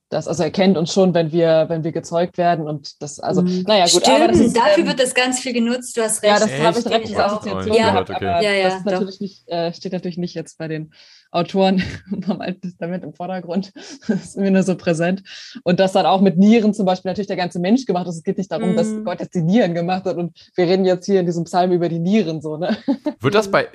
das, 0.10 0.28
also 0.28 0.44
er 0.44 0.52
kennt 0.52 0.78
uns 0.78 0.94
schon, 0.94 1.14
wenn 1.14 1.34
wir, 1.34 1.66
wenn 1.68 1.84
wir 1.84 1.92
gezeugt 1.92 2.38
werden 2.38 2.66
und 2.66 3.02
das, 3.02 3.20
also, 3.20 3.42
Mhm. 3.42 3.64
naja, 3.68 3.84
gut. 3.84 4.04
Stimmt, 4.04 4.08
aber 4.08 4.28
das 4.30 4.40
ist, 4.40 4.56
dafür 4.56 4.84
ähm, 4.84 4.88
wird 4.88 5.00
das 5.02 5.14
ganz 5.14 5.40
viel 5.40 5.52
genutzt, 5.52 5.98
du 5.98 6.02
hast 6.02 6.24
recht. 6.24 6.34
Ja, 6.34 6.40
das 6.40 6.52
habe 6.60 6.80
ich 6.80 6.86
direkt 6.86 7.10
Ich 7.10 7.18
als 7.18 7.34
auch. 7.34 7.42
Assoziation 7.42 7.76
Ja. 7.76 7.92
gehabt, 7.92 8.10
Okay. 8.10 8.26
aber 8.26 8.42
Ja, 8.42 8.54
ja, 8.54 8.70
das 8.70 8.86
natürlich 8.86 9.20
nicht, 9.20 9.48
äh, 9.50 9.74
steht 9.74 9.92
natürlich 9.92 10.18
nicht 10.18 10.34
jetzt 10.34 10.58
bei 10.58 10.70
den 10.70 10.94
Autoren 11.32 11.82
vom 12.26 12.42
Alten 12.42 12.62
Testament 12.62 13.04
im 13.04 13.14
Vordergrund. 13.14 13.74
Das 14.08 14.24
ist 14.24 14.38
mir 14.38 14.52
nur 14.52 14.64
so 14.64 14.76
präsent. 14.76 15.24
Und 15.64 15.80
das 15.80 15.92
dann 15.92 16.06
auch 16.06 16.22
mit 16.22 16.38
Nieren 16.38 16.74
zum 16.74 16.86
Beispiel 16.86 17.10
natürlich 17.10 17.28
der 17.28 17.36
ganze 17.36 17.60
Mensch 17.60 17.86
gemacht 17.86 18.08
ist. 18.08 18.16
Es 18.18 18.24
geht 18.24 18.38
nicht 18.38 18.52
darum, 18.52 18.76
dass 18.76 18.88
Mhm. 18.88 19.04
Gott 19.04 19.20
jetzt 19.20 19.36
die 19.36 19.42
Nieren 19.42 19.74
gemacht 19.74 20.06
hat 20.06 20.18
und 20.18 20.34
wir 20.56 20.66
reden 20.66 20.86
jetzt 20.86 21.06
hier 21.06 21.20
in 21.20 21.26
diesem 21.26 21.44
Psalm 21.44 21.72
über 21.72 21.90
die 21.90 22.00
Nieren 22.00 22.42
so, 22.42 22.58
ne? 22.58 22.78
Wird 23.20 23.36
das 23.36 23.52
bei, 23.52 23.64
äh, 23.64 23.70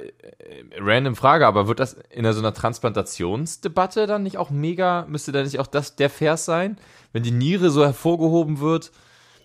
random 0.78 1.16
Frage, 1.16 1.46
aber 1.46 1.68
wird 1.68 1.80
das 1.80 1.96
in 2.10 2.30
so 2.32 2.38
einer 2.38 2.54
Transplantationsdebatte 2.54 4.06
dann 4.06 4.22
nicht 4.22 4.38
auch 4.38 4.50
mega, 4.50 5.06
müsste 5.08 5.32
da 5.32 5.42
nicht 5.42 5.58
auch 5.58 5.66
das 5.66 5.96
der 5.96 6.10
Vers 6.10 6.44
sein? 6.44 6.78
Wenn 7.12 7.22
die 7.22 7.30
Niere 7.30 7.70
so 7.70 7.84
hervorgehoben 7.84 8.60
wird, 8.60 8.90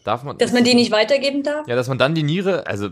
darf 0.03 0.23
man. 0.23 0.37
Dass 0.37 0.53
man 0.53 0.63
die 0.63 0.73
nicht 0.75 0.91
weitergeben 0.91 1.43
darf? 1.43 1.67
Ja, 1.67 1.75
dass 1.75 1.87
man 1.87 1.97
dann 1.97 2.15
die 2.15 2.23
Niere, 2.23 2.65
also, 2.67 2.89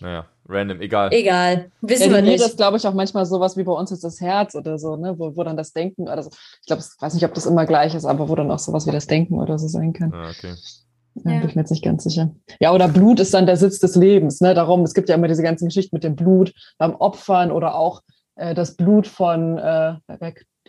naja, 0.00 0.26
random, 0.48 0.80
egal. 0.80 1.12
Egal, 1.12 1.70
wissen 1.82 2.10
Ja, 2.10 2.16
wir 2.16 2.22
nicht. 2.22 2.40
ist, 2.44 2.56
glaube 2.56 2.76
ich, 2.78 2.86
auch 2.86 2.94
manchmal 2.94 3.26
sowas 3.26 3.56
wie 3.56 3.64
bei 3.64 3.72
uns 3.72 3.90
jetzt 3.90 4.04
das 4.04 4.20
Herz 4.20 4.54
oder 4.54 4.78
so, 4.78 4.96
ne? 4.96 5.18
Wo, 5.18 5.36
wo 5.36 5.44
dann 5.44 5.56
das 5.56 5.72
Denken 5.72 6.02
oder 6.08 6.22
so. 6.22 6.30
Ich 6.60 6.66
glaube, 6.66 6.82
ich 6.82 7.02
weiß 7.02 7.14
nicht, 7.14 7.24
ob 7.24 7.34
das 7.34 7.46
immer 7.46 7.66
gleich 7.66 7.94
ist, 7.94 8.04
aber 8.04 8.28
wo 8.28 8.34
dann 8.34 8.50
auch 8.50 8.58
sowas 8.58 8.86
wie 8.86 8.92
das 8.92 9.06
Denken 9.06 9.38
oder 9.38 9.58
so 9.58 9.68
sein 9.68 9.92
kann. 9.92 10.12
Ah, 10.14 10.30
okay. 10.30 10.54
Ja, 11.24 11.32
Ja. 11.32 11.40
Bin 11.40 11.48
ich 11.48 11.56
mir 11.56 11.62
jetzt 11.62 11.70
nicht 11.70 11.84
ganz 11.84 12.04
sicher. 12.04 12.30
Ja, 12.60 12.72
oder 12.72 12.88
Blut 12.88 13.20
ist 13.20 13.34
dann 13.34 13.46
der 13.46 13.56
Sitz 13.56 13.78
des 13.80 13.96
Lebens. 13.96 14.40
Ne? 14.40 14.54
Darum, 14.54 14.82
es 14.82 14.94
gibt 14.94 15.08
ja 15.08 15.16
immer 15.16 15.28
diese 15.28 15.42
ganzen 15.42 15.66
Geschichten 15.66 15.96
mit 15.96 16.04
dem 16.04 16.16
Blut 16.16 16.52
beim 16.78 16.94
Opfern 16.94 17.50
oder 17.50 17.74
auch 17.74 18.02
äh, 18.36 18.54
das 18.54 18.76
Blut 18.76 19.06
von, 19.06 19.58
äh, 19.58 19.94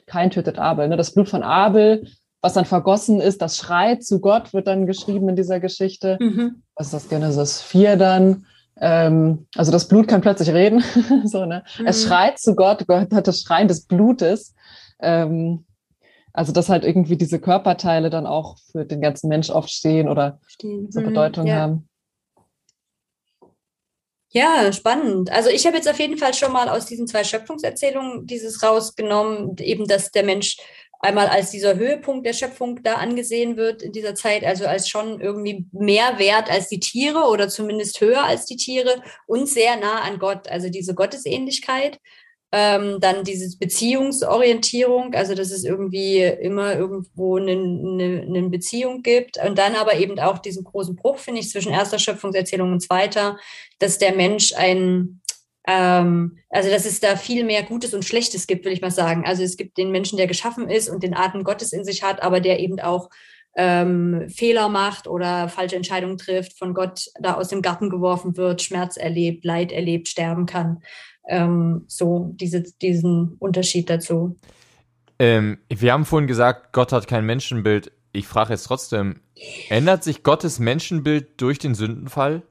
kein 0.07 0.31
tötet 0.31 0.57
Abel, 0.57 0.87
ne? 0.87 0.97
das 0.97 1.13
Blut 1.13 1.29
von 1.29 1.43
Abel, 1.43 2.07
was 2.41 2.53
dann 2.53 2.65
vergossen 2.65 3.19
ist, 3.21 3.41
das 3.41 3.57
schreit 3.57 4.03
zu 4.03 4.21
Gott, 4.21 4.53
wird 4.53 4.65
dann 4.67 4.85
geschrieben 4.87 5.29
in 5.29 5.35
dieser 5.35 5.59
Geschichte. 5.59 6.17
Mhm. 6.19 6.63
Was 6.75 6.87
ist 6.87 6.93
das 6.93 7.09
Genesis 7.09 7.61
4 7.61 7.97
dann? 7.97 8.45
Ähm, 8.81 9.47
also 9.55 9.71
das 9.71 9.87
Blut 9.87 10.07
kann 10.07 10.21
plötzlich 10.21 10.49
reden. 10.49 10.83
so, 11.25 11.45
ne? 11.45 11.63
Es 11.85 12.03
Mhm. 12.03 12.07
schreit 12.07 12.39
zu 12.39 12.55
Gott, 12.55 12.85
Gott 12.87 13.13
hat 13.13 13.27
das 13.27 13.41
Schreien 13.41 13.67
des 13.67 13.85
Blutes. 13.85 14.55
Ähm, 15.01 15.65
also 16.33 16.51
dass 16.51 16.69
halt 16.69 16.85
irgendwie 16.85 17.17
diese 17.17 17.39
Körperteile 17.39 18.09
dann 18.09 18.25
auch 18.27 18.57
für 18.71 18.85
den 18.85 19.01
ganzen 19.01 19.29
Mensch 19.29 19.49
oft 19.49 19.69
stehen 19.71 20.07
oder 20.07 20.39
Verstehen. 20.41 20.91
so 20.91 21.01
Mhm, 21.01 21.05
Bedeutung 21.05 21.47
ja. 21.47 21.55
haben. 21.55 21.89
Ja, 24.31 24.71
spannend. 24.71 25.31
Also 25.31 25.49
ich 25.49 25.65
habe 25.65 25.77
jetzt 25.77 25.89
auf 25.89 25.99
jeden 25.99 26.17
Fall 26.17 26.35
schon 26.35 26.51
mal 26.51 26.69
aus 26.69 26.85
diesen 26.85 27.07
zwei 27.07 27.23
Schöpfungserzählungen 27.23 28.27
dieses 28.27 28.61
rausgenommen, 28.61 29.55
eben 29.57 29.87
dass 29.87 30.11
der 30.11 30.23
Mensch 30.23 30.57
einmal 30.99 31.27
als 31.27 31.51
dieser 31.51 31.77
Höhepunkt 31.77 32.25
der 32.25 32.33
Schöpfung 32.33 32.83
da 32.83 32.95
angesehen 32.95 33.57
wird 33.57 33.81
in 33.81 33.93
dieser 33.93 34.15
Zeit, 34.15 34.43
also 34.43 34.65
als 34.65 34.89
schon 34.89 35.21
irgendwie 35.21 35.65
mehr 35.71 36.19
wert 36.19 36.51
als 36.51 36.67
die 36.67 36.79
Tiere 36.79 37.29
oder 37.29 37.47
zumindest 37.47 38.01
höher 38.01 38.23
als 38.23 38.45
die 38.45 38.57
Tiere 38.57 39.01
und 39.25 39.47
sehr 39.47 39.77
nah 39.77 40.01
an 40.01 40.19
Gott, 40.19 40.49
also 40.49 40.69
diese 40.69 40.93
Gottesähnlichkeit. 40.93 41.99
Ähm, 42.51 42.97
dann 42.99 43.23
diese 43.23 43.59
Beziehungsorientierung, 43.59 45.13
also 45.13 45.35
dass 45.35 45.51
es 45.51 45.63
irgendwie 45.63 46.23
immer 46.23 46.75
irgendwo 46.75 47.37
eine, 47.37 47.51
eine, 47.51 48.23
eine 48.27 48.49
Beziehung 48.49 49.03
gibt. 49.03 49.37
Und 49.37 49.59
dann 49.59 49.75
aber 49.75 49.93
eben 49.97 50.19
auch 50.19 50.39
diesen 50.39 50.63
großen 50.63 50.95
Bruch, 50.95 51.19
finde 51.19 51.41
ich, 51.41 51.51
zwischen 51.51 51.71
erster 51.71 51.99
Schöpfungserzählung 51.99 52.71
und 52.71 52.81
zweiter, 52.81 53.37
dass 53.77 53.99
der 53.99 54.15
Mensch 54.15 54.53
ein, 54.55 55.21
ähm, 55.69 56.39
also 56.49 56.71
dass 56.71 56.85
es 56.85 56.99
da 56.99 57.15
viel 57.15 57.43
mehr 57.43 57.61
Gutes 57.61 57.93
und 57.93 58.03
Schlechtes 58.03 58.47
gibt, 58.47 58.65
will 58.65 58.73
ich 58.73 58.81
mal 58.81 58.89
sagen. 58.89 59.23
Also 59.25 59.43
es 59.43 59.55
gibt 59.55 59.77
den 59.77 59.91
Menschen, 59.91 60.17
der 60.17 60.25
geschaffen 60.25 60.67
ist 60.67 60.89
und 60.89 61.03
den 61.03 61.15
Atem 61.15 61.43
Gottes 61.43 61.73
in 61.73 61.85
sich 61.85 62.01
hat, 62.01 62.23
aber 62.23 62.39
der 62.39 62.59
eben 62.59 62.79
auch 62.79 63.11
ähm, 63.55 64.27
Fehler 64.29 64.67
macht 64.67 65.07
oder 65.07 65.47
falsche 65.47 65.75
Entscheidungen 65.75 66.17
trifft, 66.17 66.57
von 66.57 66.73
Gott 66.73 67.05
da 67.19 67.35
aus 67.35 67.49
dem 67.49 67.61
Garten 67.61 67.91
geworfen 67.91 68.35
wird, 68.35 68.63
Schmerz 68.63 68.97
erlebt, 68.97 69.45
Leid 69.45 69.71
erlebt, 69.71 70.07
sterben 70.07 70.47
kann. 70.47 70.81
Ähm, 71.27 71.83
so 71.87 72.31
diese, 72.33 72.63
diesen 72.63 73.35
Unterschied 73.37 73.91
dazu. 73.91 74.37
Ähm, 75.19 75.59
wir 75.69 75.93
haben 75.93 76.05
vorhin 76.05 76.27
gesagt, 76.27 76.73
Gott 76.73 76.91
hat 76.91 77.07
kein 77.07 77.25
Menschenbild. 77.25 77.91
Ich 78.11 78.25
frage 78.25 78.53
jetzt 78.53 78.63
trotzdem, 78.63 79.21
ändert 79.69 80.03
sich 80.03 80.23
Gottes 80.23 80.57
Menschenbild 80.57 81.39
durch 81.39 81.59
den 81.59 81.75
Sündenfall? 81.75 82.41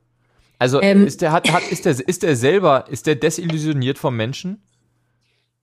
Also 0.58 0.82
Ähm. 0.82 1.06
ist 1.06 1.22
der, 1.22 1.32
hat, 1.32 1.50
hat, 1.52 1.62
ist, 1.70 1.84
der, 1.84 1.96
ist 2.06 2.22
der 2.22 2.36
selber, 2.36 2.86
ist 2.90 3.06
der 3.06 3.14
desillusioniert 3.14 3.98
vom 3.98 4.16
Menschen? 4.16 4.62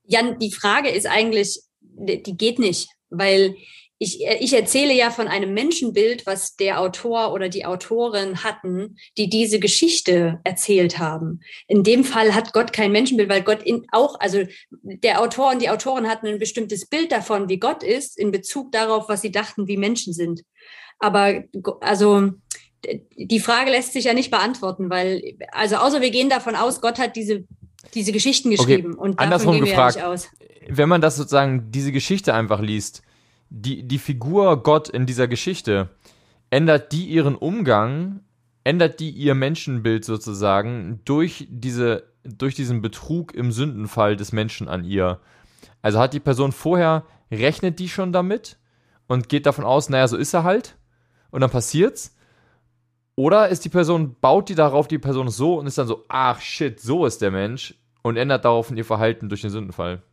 Jan, 0.05 0.39
die 0.39 0.51
Frage 0.51 0.89
ist 0.89 1.07
eigentlich, 1.07 1.61
die 1.81 2.37
geht 2.37 2.59
nicht, 2.59 2.89
weil 3.09 3.55
ich, 3.97 4.25
ich 4.39 4.53
erzähle 4.53 4.93
ja 4.93 5.09
von 5.09 5.27
einem 5.27 5.53
Menschenbild, 5.53 6.25
was 6.25 6.57
der 6.57 6.81
Autor 6.81 7.31
oder 7.31 7.47
die 7.47 7.65
Autorin 7.65 8.43
hatten, 8.43 8.97
die 9.17 9.29
diese 9.29 9.59
Geschichte 9.59 10.39
erzählt 10.43 10.99
haben. 10.99 11.39
In 11.67 11.83
dem 11.83 12.03
Fall 12.03 12.35
hat 12.35 12.51
Gott 12.51 12.73
kein 12.73 12.91
Menschenbild, 12.91 13.29
weil 13.29 13.43
Gott 13.43 13.63
in 13.63 13.85
auch, 13.91 14.19
also 14.19 14.43
der 14.71 15.21
Autor 15.21 15.51
und 15.51 15.61
die 15.61 15.69
Autorin 15.69 16.09
hatten 16.09 16.27
ein 16.27 16.39
bestimmtes 16.39 16.87
Bild 16.87 17.11
davon, 17.11 17.47
wie 17.47 17.57
Gott 17.57 17.83
ist, 17.83 18.17
in 18.17 18.31
Bezug 18.31 18.73
darauf, 18.73 19.07
was 19.07 19.21
sie 19.21 19.31
dachten, 19.31 19.67
wie 19.67 19.77
Menschen 19.77 20.13
sind. 20.13 20.41
Aber 20.99 21.43
also 21.79 22.31
die 23.17 23.39
Frage 23.39 23.71
lässt 23.71 23.93
sich 23.93 24.05
ja 24.05 24.13
nicht 24.13 24.31
beantworten, 24.31 24.89
weil, 24.89 25.37
also 25.51 25.77
außer 25.77 26.01
wir 26.01 26.11
gehen 26.11 26.29
davon 26.29 26.55
aus, 26.55 26.81
Gott 26.81 26.99
hat 26.99 27.15
diese, 27.15 27.45
diese 27.93 28.11
Geschichten 28.11 28.51
geschrieben 28.51 28.95
und 28.95 29.19
davon 29.19 29.23
andersrum 29.23 29.53
gehen 29.55 29.65
wir 29.65 29.71
gefragt. 29.71 29.95
ja 29.95 30.01
nicht 30.01 30.11
aus. 30.11 30.29
Wenn 30.67 30.89
man 30.89 31.01
das 31.01 31.15
sozusagen, 31.15 31.71
diese 31.71 31.91
Geschichte 31.91 32.33
einfach 32.33 32.59
liest, 32.59 33.01
die, 33.49 33.87
die 33.87 33.99
Figur 33.99 34.63
Gott 34.63 34.89
in 34.89 35.05
dieser 35.05 35.27
Geschichte, 35.27 35.89
ändert 36.49 36.91
die 36.91 37.05
ihren 37.05 37.35
Umgang, 37.35 38.21
ändert 38.63 38.99
die 38.99 39.11
ihr 39.11 39.35
Menschenbild 39.35 40.05
sozusagen 40.05 41.01
durch, 41.05 41.47
diese, 41.49 42.11
durch 42.23 42.55
diesen 42.55 42.81
Betrug 42.81 43.33
im 43.33 43.51
Sündenfall 43.51 44.15
des 44.15 44.31
Menschen 44.31 44.67
an 44.67 44.83
ihr. 44.83 45.19
Also 45.81 45.99
hat 45.99 46.13
die 46.13 46.19
Person 46.19 46.51
vorher, 46.51 47.05
rechnet 47.31 47.79
die 47.79 47.89
schon 47.89 48.11
damit 48.11 48.57
und 49.07 49.29
geht 49.29 49.45
davon 49.45 49.65
aus, 49.65 49.89
naja, 49.89 50.07
so 50.07 50.17
ist 50.17 50.33
er 50.33 50.43
halt 50.43 50.77
und 51.29 51.41
dann 51.41 51.51
passiert's. 51.51 52.15
Oder 53.17 53.47
ist 53.49 53.63
die 53.63 53.69
Person, 53.69 54.15
baut 54.19 54.49
die 54.49 54.55
darauf, 54.55 54.87
die 54.87 54.99
Person 54.99 55.29
so 55.29 55.57
und 55.57 55.67
ist 55.67 55.77
dann 55.77 55.87
so, 55.87 56.03
ach 56.09 56.41
shit, 56.41 56.79
so 56.79 57.05
ist 57.05 57.21
der 57.21 57.31
Mensch 57.31 57.75
und 58.03 58.17
ändert 58.17 58.43
daraufhin 58.43 58.77
ihr 58.77 58.85
Verhalten 58.85 59.29
durch 59.29 59.41
den 59.41 59.51
Sündenfall. 59.51 60.03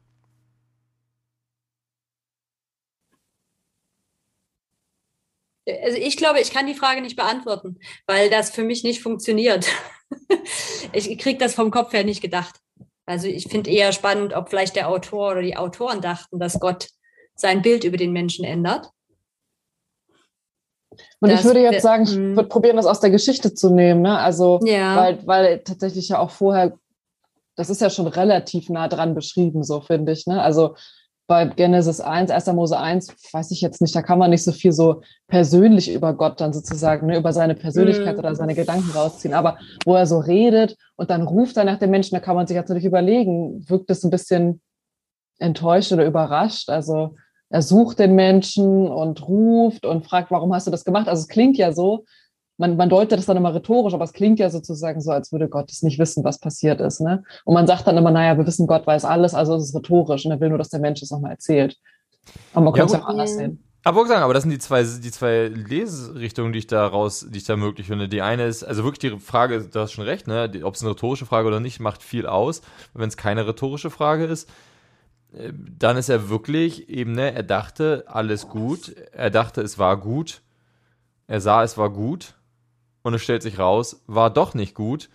Also 5.66 5.98
ich 5.98 6.16
glaube, 6.16 6.40
ich 6.40 6.52
kann 6.52 6.66
die 6.66 6.74
Frage 6.74 7.02
nicht 7.02 7.16
beantworten, 7.16 7.78
weil 8.06 8.30
das 8.30 8.50
für 8.50 8.64
mich 8.64 8.82
nicht 8.84 9.02
funktioniert. 9.02 9.68
ich 10.92 11.18
kriege 11.18 11.38
das 11.38 11.54
vom 11.54 11.70
Kopf 11.70 11.92
her 11.92 12.04
nicht 12.04 12.20
gedacht. 12.20 12.60
Also 13.06 13.26
ich 13.26 13.48
finde 13.48 13.70
eher 13.70 13.92
spannend, 13.92 14.32
ob 14.32 14.48
vielleicht 14.48 14.76
der 14.76 14.88
Autor 14.88 15.32
oder 15.32 15.42
die 15.42 15.56
Autoren 15.56 16.00
dachten, 16.00 16.38
dass 16.38 16.60
Gott 16.60 16.88
sein 17.34 17.62
Bild 17.62 17.84
über 17.84 17.96
den 17.96 18.12
Menschen 18.12 18.44
ändert. 18.44 18.90
Und 21.20 21.30
Das 21.30 21.40
ich 21.40 21.46
würde 21.46 21.60
jetzt 21.60 21.82
sagen, 21.82 22.04
ich 22.04 22.16
Mhm. 22.16 22.36
würde 22.36 22.48
probieren, 22.48 22.76
das 22.76 22.86
aus 22.86 23.00
der 23.00 23.10
Geschichte 23.10 23.54
zu 23.54 23.70
nehmen. 23.70 24.02
Ne? 24.02 24.18
Also, 24.18 24.60
Ja. 24.64 24.96
weil, 24.96 25.26
weil 25.26 25.58
tatsächlich 25.60 26.08
ja 26.08 26.18
auch 26.18 26.30
vorher, 26.30 26.72
das 27.56 27.70
ist 27.70 27.80
ja 27.80 27.90
schon 27.90 28.06
relativ 28.06 28.68
nah 28.70 28.88
dran 28.88 29.14
beschrieben, 29.14 29.62
so 29.62 29.80
finde 29.80 30.12
ich. 30.12 30.26
Ne? 30.26 30.40
Also 30.42 30.74
bei 31.28 31.44
Genesis 31.46 32.00
1, 32.00 32.30
1. 32.30 32.52
Mose 32.52 32.78
1, 32.78 33.14
weiß 33.32 33.52
ich 33.52 33.60
jetzt 33.60 33.80
nicht, 33.80 33.94
da 33.94 34.02
kann 34.02 34.18
man 34.18 34.30
nicht 34.30 34.42
so 34.44 34.52
viel 34.52 34.72
so 34.72 35.02
persönlich 35.28 35.92
über 35.94 36.12
Gott 36.14 36.40
dann 36.40 36.52
sozusagen, 36.52 37.06
ne, 37.06 37.16
über 37.16 37.32
seine 37.32 37.54
Persönlichkeit 37.54 38.14
Mhm. 38.14 38.18
oder 38.18 38.34
seine 38.34 38.54
Gedanken 38.54 38.90
rausziehen. 38.90 39.32
Aber 39.32 39.56
wo 39.84 39.94
er 39.94 40.06
so 40.06 40.18
redet 40.18 40.76
und 40.96 41.10
dann 41.10 41.22
ruft 41.22 41.56
er 41.56 41.64
nach 41.64 41.78
dem 41.78 41.90
Menschen, 41.90 42.14
da 42.16 42.20
kann 42.20 42.36
man 42.36 42.46
sich 42.46 42.56
jetzt 42.56 42.68
natürlich 42.68 42.84
überlegen, 42.84 43.64
wirkt 43.68 43.90
es 43.90 44.02
ein 44.04 44.10
bisschen 44.10 44.60
enttäuscht 45.38 45.92
oder 45.92 46.04
überrascht? 46.04 46.68
Also 46.68 47.14
er 47.52 47.62
sucht 47.62 47.98
den 47.98 48.14
Menschen 48.14 48.88
und 48.88 49.28
ruft 49.28 49.84
und 49.84 50.06
fragt, 50.06 50.30
warum 50.30 50.54
hast 50.54 50.66
du 50.66 50.70
das 50.70 50.84
gemacht? 50.84 51.06
Also 51.06 51.20
es 51.20 51.28
klingt 51.28 51.58
ja 51.58 51.72
so, 51.72 52.06
man, 52.56 52.76
man 52.76 52.88
deutet 52.88 53.18
das 53.18 53.26
dann 53.26 53.36
immer 53.36 53.54
rhetorisch, 53.54 53.92
aber 53.92 54.04
es 54.04 54.14
klingt 54.14 54.38
ja 54.38 54.48
sozusagen 54.48 55.00
so, 55.02 55.10
als 55.10 55.32
würde 55.32 55.48
Gott 55.48 55.70
es 55.70 55.82
nicht 55.82 55.98
wissen, 55.98 56.24
was 56.24 56.38
passiert 56.38 56.80
ist. 56.80 57.00
Ne? 57.00 57.22
Und 57.44 57.54
man 57.54 57.66
sagt 57.66 57.86
dann 57.86 57.98
immer, 57.98 58.10
naja, 58.10 58.38
wir 58.38 58.46
wissen, 58.46 58.66
Gott 58.66 58.86
weiß 58.86 59.04
alles, 59.04 59.34
also 59.34 59.54
es 59.56 59.64
ist 59.64 59.74
rhetorisch 59.74 60.24
und 60.24 60.32
er 60.32 60.40
will 60.40 60.48
nur, 60.48 60.58
dass 60.58 60.70
der 60.70 60.80
Mensch 60.80 61.02
es 61.02 61.10
nochmal 61.10 61.32
erzählt. 61.32 61.76
Aber 62.52 62.64
man 62.64 62.74
Ja, 62.74 62.80
könnte 62.80 62.94
es 62.94 62.98
gut. 63.00 63.04
auch 63.04 63.10
anders 63.10 63.30
Ja. 63.32 63.36
sehen. 63.36 63.64
Aber 63.84 64.06
sagen, 64.06 64.22
aber 64.22 64.32
das 64.32 64.44
sind 64.44 64.52
die 64.52 64.58
zwei, 64.60 64.84
die 64.84 65.10
zwei 65.10 65.48
Leserichtungen, 65.48 66.52
die 66.52 66.60
ich 66.60 66.68
da 66.68 66.86
raus, 66.86 67.26
die 67.28 67.38
ich 67.38 67.44
da 67.44 67.56
möglich 67.56 67.88
finde. 67.88 68.08
Die 68.08 68.22
eine 68.22 68.46
ist, 68.46 68.62
also 68.62 68.84
wirklich 68.84 69.12
die 69.12 69.18
Frage, 69.18 69.60
du 69.60 69.80
hast 69.80 69.90
schon 69.92 70.04
recht, 70.04 70.28
ne, 70.28 70.48
ob 70.62 70.74
es 70.76 70.82
eine 70.82 70.92
rhetorische 70.92 71.26
Frage 71.26 71.48
oder 71.48 71.58
nicht, 71.58 71.80
macht 71.80 72.02
viel 72.02 72.26
aus. 72.26 72.62
Wenn 72.94 73.08
es 73.08 73.16
keine 73.16 73.46
rhetorische 73.46 73.90
Frage 73.90 74.24
ist, 74.24 74.48
dann 75.32 75.96
ist 75.96 76.08
er 76.08 76.28
wirklich 76.28 76.88
eben, 76.88 77.12
ne, 77.12 77.34
er 77.34 77.42
dachte, 77.42 78.04
alles 78.06 78.48
gut, 78.48 78.94
er 79.12 79.30
dachte, 79.30 79.62
es 79.62 79.78
war 79.78 79.96
gut, 79.96 80.42
er 81.26 81.40
sah, 81.40 81.62
es 81.62 81.78
war 81.78 81.90
gut 81.90 82.34
und 83.02 83.14
es 83.14 83.22
stellt 83.22 83.42
sich 83.42 83.58
raus, 83.58 84.02
war 84.06 84.30
doch 84.30 84.54
nicht 84.54 84.74
gut. 84.74 85.08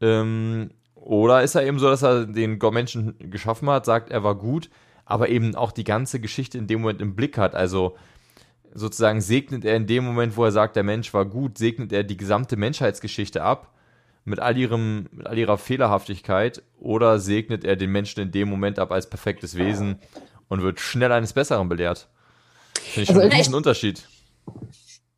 Ähm, 0.00 0.70
oder 0.94 1.42
ist 1.42 1.54
er 1.54 1.66
eben 1.66 1.78
so, 1.78 1.88
dass 1.88 2.02
er 2.02 2.26
den 2.26 2.58
Menschen 2.58 3.30
geschaffen 3.30 3.68
hat, 3.68 3.84
sagt, 3.84 4.10
er 4.10 4.24
war 4.24 4.36
gut, 4.36 4.70
aber 5.04 5.28
eben 5.28 5.54
auch 5.54 5.72
die 5.72 5.84
ganze 5.84 6.20
Geschichte 6.20 6.58
in 6.58 6.66
dem 6.66 6.80
Moment 6.80 7.00
im 7.00 7.14
Blick 7.14 7.36
hat. 7.36 7.54
Also 7.54 7.96
sozusagen 8.74 9.20
segnet 9.20 9.64
er 9.64 9.76
in 9.76 9.86
dem 9.86 10.04
Moment, 10.04 10.36
wo 10.36 10.44
er 10.44 10.52
sagt, 10.52 10.76
der 10.76 10.82
Mensch 10.82 11.12
war 11.12 11.26
gut, 11.26 11.58
segnet 11.58 11.92
er 11.92 12.04
die 12.04 12.16
gesamte 12.16 12.56
Menschheitsgeschichte 12.56 13.42
ab 13.42 13.72
mit 14.28 14.40
all, 14.40 14.56
ihrem, 14.56 15.08
mit 15.10 15.26
all 15.26 15.38
ihrer 15.38 15.58
Fehlerhaftigkeit 15.58 16.62
oder 16.78 17.18
segnet 17.18 17.64
er 17.64 17.76
den 17.76 17.90
Menschen 17.90 18.20
in 18.20 18.30
dem 18.30 18.48
Moment 18.48 18.78
ab 18.78 18.92
als 18.92 19.08
perfektes 19.08 19.56
Wesen 19.56 19.98
und 20.48 20.62
wird 20.62 20.80
schnell 20.80 21.12
eines 21.12 21.32
Besseren 21.32 21.68
belehrt? 21.68 22.08
Finde 22.74 23.02
ich 23.02 23.08
also 23.10 23.20
schon 23.22 23.32
einen 23.32 23.54
Unterschied. 23.54 24.02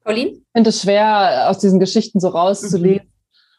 Pauline? 0.05 0.31
Ich 0.31 0.43
finde 0.53 0.71
es 0.71 0.83
schwer, 0.83 1.49
aus 1.51 1.59
diesen 1.59 1.79
Geschichten 1.79 2.21
so 2.21 2.29
rauszulesen. 2.29 3.07
Mhm. 3.07 3.11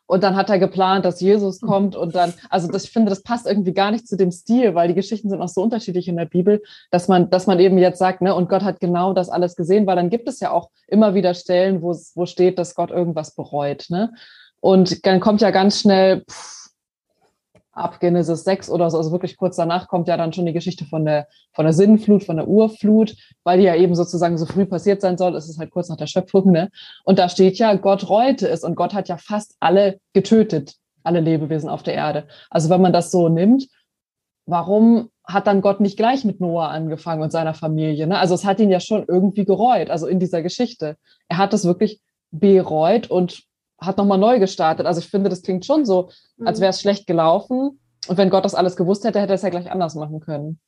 Und 0.08 0.24
dann 0.24 0.36
hat 0.36 0.50
er 0.50 0.60
geplant, 0.60 1.06
dass 1.06 1.22
Jesus 1.22 1.62
kommt 1.62 1.96
und 1.96 2.16
dann, 2.16 2.34
also 2.50 2.68
das, 2.68 2.84
ich 2.84 2.92
finde, 2.92 3.10
das 3.10 3.24
passt 3.24 3.48
irgendwie 3.48 3.72
gar 3.72 3.92
nicht 3.92 4.10
zu 4.10 4.18
dem 4.18 4.30
Stil, 4.30 4.76
weil 4.76 4.90
die 4.90 4.94
Geschichten 4.94 5.30
sind 5.30 5.40
auch 5.40 5.48
so 5.48 5.62
unterschiedlich 5.64 6.10
in 6.10 6.18
der 6.18 6.26
Bibel, 6.26 6.62
dass 6.90 7.08
man, 7.08 7.30
dass 7.30 7.48
man 7.48 7.62
eben 7.62 7.78
jetzt 7.78 8.00
sagt, 8.00 8.22
ne, 8.22 8.36
und 8.36 8.50
Gott 8.50 8.64
hat 8.64 8.82
genau 8.82 9.14
das 9.14 9.30
alles 9.30 9.56
gesehen, 9.56 9.88
weil 9.88 9.96
dann 9.96 10.10
gibt 10.10 10.28
es 10.28 10.42
ja 10.42 10.52
auch 10.52 10.70
immer 10.88 11.16
wieder 11.16 11.34
Stellen, 11.34 11.82
wo, 11.82 11.98
wo 12.16 12.26
steht, 12.26 12.60
dass 12.60 12.76
Gott 12.76 12.92
irgendwas 12.92 13.36
bereut, 13.36 13.86
ne? 13.88 14.14
Und 14.62 15.06
dann 15.06 15.20
kommt 15.20 15.42
ja 15.42 15.52
ganz 15.52 15.82
schnell, 15.82 16.24
pff, 16.30 16.62
ab 17.74 18.00
Genesis 18.00 18.44
6 18.44 18.70
oder 18.70 18.90
so, 18.90 18.98
also 18.98 19.12
wirklich 19.12 19.38
kurz 19.38 19.56
danach 19.56 19.88
kommt 19.88 20.08
ja 20.08 20.18
dann 20.18 20.34
schon 20.34 20.46
die 20.46 20.54
Geschichte 20.54 20.86
von 20.86 21.06
der, 21.06 21.28
von 21.54 21.66
der 21.66 21.74
Sinnflut, 21.74 22.24
von 22.24 22.38
der 22.38 22.48
Urflut, 22.48 23.16
weil 23.44 23.60
die 23.60 23.66
ja 23.66 23.76
eben 23.76 23.96
sozusagen 23.96 24.38
so 24.38 24.46
früh 24.46 24.66
passiert 24.66 25.02
sein 25.02 25.18
soll. 25.18 25.36
Es 25.36 25.50
ist 25.50 25.58
halt 25.58 25.72
kurz 25.72 25.90
nach 25.90 25.98
der 25.98 26.08
Schöpfung, 26.08 26.52
ne? 26.52 26.70
Und 27.06 27.18
da 27.18 27.30
steht 27.30 27.58
ja, 27.58 27.74
Gott 27.76 28.10
reute 28.10 28.48
es 28.48 28.64
und 28.64 28.76
Gott 28.76 28.94
hat 28.94 29.08
ja 29.08 29.18
fast 29.18 29.56
alle 29.60 30.00
getötet, 30.14 30.76
alle 31.04 31.22
Lebewesen 31.22 31.70
auf 31.70 31.84
der 31.84 31.94
Erde. 31.94 32.28
Also 32.50 32.70
wenn 32.70 32.82
man 32.82 32.94
das 32.94 33.10
so 33.10 33.30
nimmt, 33.30 33.68
warum 34.46 35.10
hat 35.24 35.48
dann 35.48 35.62
Gott 35.62 35.80
nicht 35.80 35.98
gleich 35.98 36.26
mit 36.26 36.42
Noah 36.42 36.70
angefangen 36.70 37.22
und 37.22 37.32
seiner 37.32 37.54
Familie? 37.54 38.06
Ne? 38.06 38.20
Also 38.20 38.36
es 38.36 38.44
hat 38.44 38.60
ihn 38.60 38.70
ja 38.70 38.82
schon 38.82 39.06
irgendwie 39.08 39.46
gereut, 39.46 39.90
also 39.90 40.08
in 40.08 40.20
dieser 40.20 40.42
Geschichte. 40.42 40.98
Er 41.30 41.38
hat 41.38 41.54
es 41.54 41.64
wirklich 41.64 42.02
bereut 42.32 43.10
und 43.10 43.44
hat 43.84 43.98
nochmal 43.98 44.18
neu 44.18 44.40
gestartet. 44.40 44.86
Also 44.86 45.00
ich 45.00 45.10
finde, 45.10 45.30
das 45.30 45.42
klingt 45.42 45.66
schon 45.66 45.86
so, 45.86 46.10
als 46.46 46.60
mhm. 46.60 46.62
wäre 46.62 46.70
es 46.70 46.82
schlecht 46.82 47.08
gelaufen. 47.08 47.80
Und 48.08 48.18
wenn 48.18 48.30
Gott 48.30 48.46
das 48.46 48.56
alles 48.56 48.76
gewusst 48.76 49.04
hätte, 49.04 49.20
hätte 49.20 49.34
er 49.34 49.36
es 49.36 49.42
ja 49.42 49.50
gleich 49.50 49.72
anders 49.72 49.96
machen 49.96 50.20
können. 50.20 50.60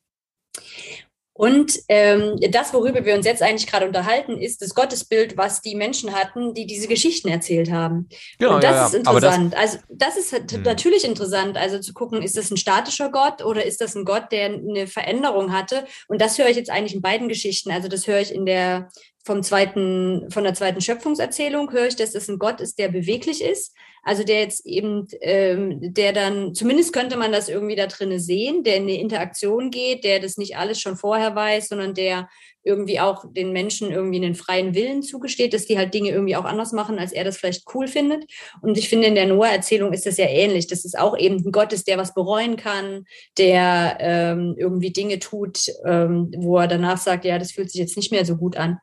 Und 1.36 1.80
ähm, 1.88 2.38
das, 2.50 2.72
worüber 2.72 3.04
wir 3.04 3.16
uns 3.16 3.26
jetzt 3.26 3.42
eigentlich 3.42 3.66
gerade 3.66 3.86
unterhalten, 3.86 4.38
ist 4.40 4.62
das 4.62 4.72
Gottesbild, 4.72 5.36
was 5.36 5.60
die 5.60 5.74
Menschen 5.74 6.14
hatten, 6.14 6.54
die 6.54 6.64
diese 6.64 6.86
Geschichten 6.86 7.28
erzählt 7.28 7.72
haben. 7.72 8.08
Genau, 8.38 8.54
und 8.54 8.62
das 8.62 8.76
ja, 8.76 8.86
ist 8.86 8.94
interessant. 8.94 9.52
Das, 9.52 9.60
also 9.60 9.78
das 9.88 10.16
ist 10.16 10.32
halt 10.32 10.64
natürlich 10.64 11.04
interessant, 11.04 11.56
also 11.56 11.80
zu 11.80 11.92
gucken, 11.92 12.22
ist 12.22 12.36
das 12.36 12.52
ein 12.52 12.56
statischer 12.56 13.10
Gott 13.10 13.44
oder 13.44 13.64
ist 13.64 13.80
das 13.80 13.96
ein 13.96 14.04
Gott, 14.04 14.30
der 14.30 14.46
eine 14.46 14.86
Veränderung 14.86 15.52
hatte? 15.52 15.86
Und 16.06 16.20
das 16.20 16.38
höre 16.38 16.48
ich 16.48 16.56
jetzt 16.56 16.70
eigentlich 16.70 16.94
in 16.94 17.02
beiden 17.02 17.28
Geschichten. 17.28 17.72
Also 17.72 17.88
das 17.88 18.06
höre 18.06 18.20
ich 18.20 18.32
in 18.32 18.46
der 18.46 18.90
vom 19.24 19.42
zweiten, 19.42 20.30
von 20.30 20.44
der 20.44 20.54
zweiten 20.54 20.82
Schöpfungserzählung 20.82 21.72
höre 21.72 21.86
ich, 21.86 21.96
dass 21.96 22.14
es 22.14 22.28
ein 22.28 22.38
Gott 22.38 22.60
ist, 22.60 22.78
der 22.78 22.88
beweglich 22.88 23.42
ist. 23.42 23.74
Also 24.04 24.22
der 24.22 24.40
jetzt 24.40 24.66
eben, 24.66 25.06
ähm, 25.20 25.78
der 25.94 26.12
dann, 26.12 26.54
zumindest 26.54 26.92
könnte 26.92 27.16
man 27.16 27.32
das 27.32 27.48
irgendwie 27.48 27.76
da 27.76 27.86
drinnen 27.86 28.20
sehen, 28.20 28.62
der 28.62 28.76
in 28.76 28.82
eine 28.84 29.00
Interaktion 29.00 29.70
geht, 29.70 30.04
der 30.04 30.20
das 30.20 30.36
nicht 30.36 30.56
alles 30.56 30.80
schon 30.80 30.96
vorher 30.96 31.34
weiß, 31.34 31.68
sondern 31.68 31.94
der 31.94 32.28
irgendwie 32.64 32.98
auch 32.98 33.24
den 33.30 33.52
Menschen 33.52 33.92
irgendwie 33.92 34.16
einen 34.16 34.34
freien 34.34 34.74
Willen 34.74 35.02
zugesteht, 35.02 35.52
dass 35.52 35.66
die 35.66 35.78
halt 35.78 35.92
Dinge 35.92 36.10
irgendwie 36.10 36.36
auch 36.36 36.44
anders 36.44 36.72
machen, 36.72 36.98
als 36.98 37.12
er 37.12 37.24
das 37.24 37.36
vielleicht 37.36 37.64
cool 37.74 37.86
findet. 37.86 38.24
Und 38.62 38.78
ich 38.78 38.88
finde, 38.88 39.06
in 39.06 39.14
der 39.14 39.26
Noah-Erzählung 39.26 39.92
ist 39.92 40.06
das 40.06 40.16
ja 40.16 40.26
ähnlich. 40.26 40.66
Das 40.66 40.84
ist 40.84 40.98
auch 40.98 41.16
eben 41.16 41.36
ein 41.44 41.52
Gott 41.52 41.72
ist, 41.72 41.86
der 41.86 41.98
was 41.98 42.14
bereuen 42.14 42.56
kann, 42.56 43.04
der 43.38 43.98
ähm, 44.00 44.54
irgendwie 44.56 44.92
Dinge 44.92 45.18
tut, 45.18 45.66
ähm, 45.84 46.32
wo 46.38 46.58
er 46.58 46.68
danach 46.68 46.98
sagt, 46.98 47.24
ja, 47.24 47.38
das 47.38 47.52
fühlt 47.52 47.70
sich 47.70 47.80
jetzt 47.80 47.96
nicht 47.96 48.10
mehr 48.10 48.24
so 48.24 48.36
gut 48.36 48.56
an. 48.56 48.78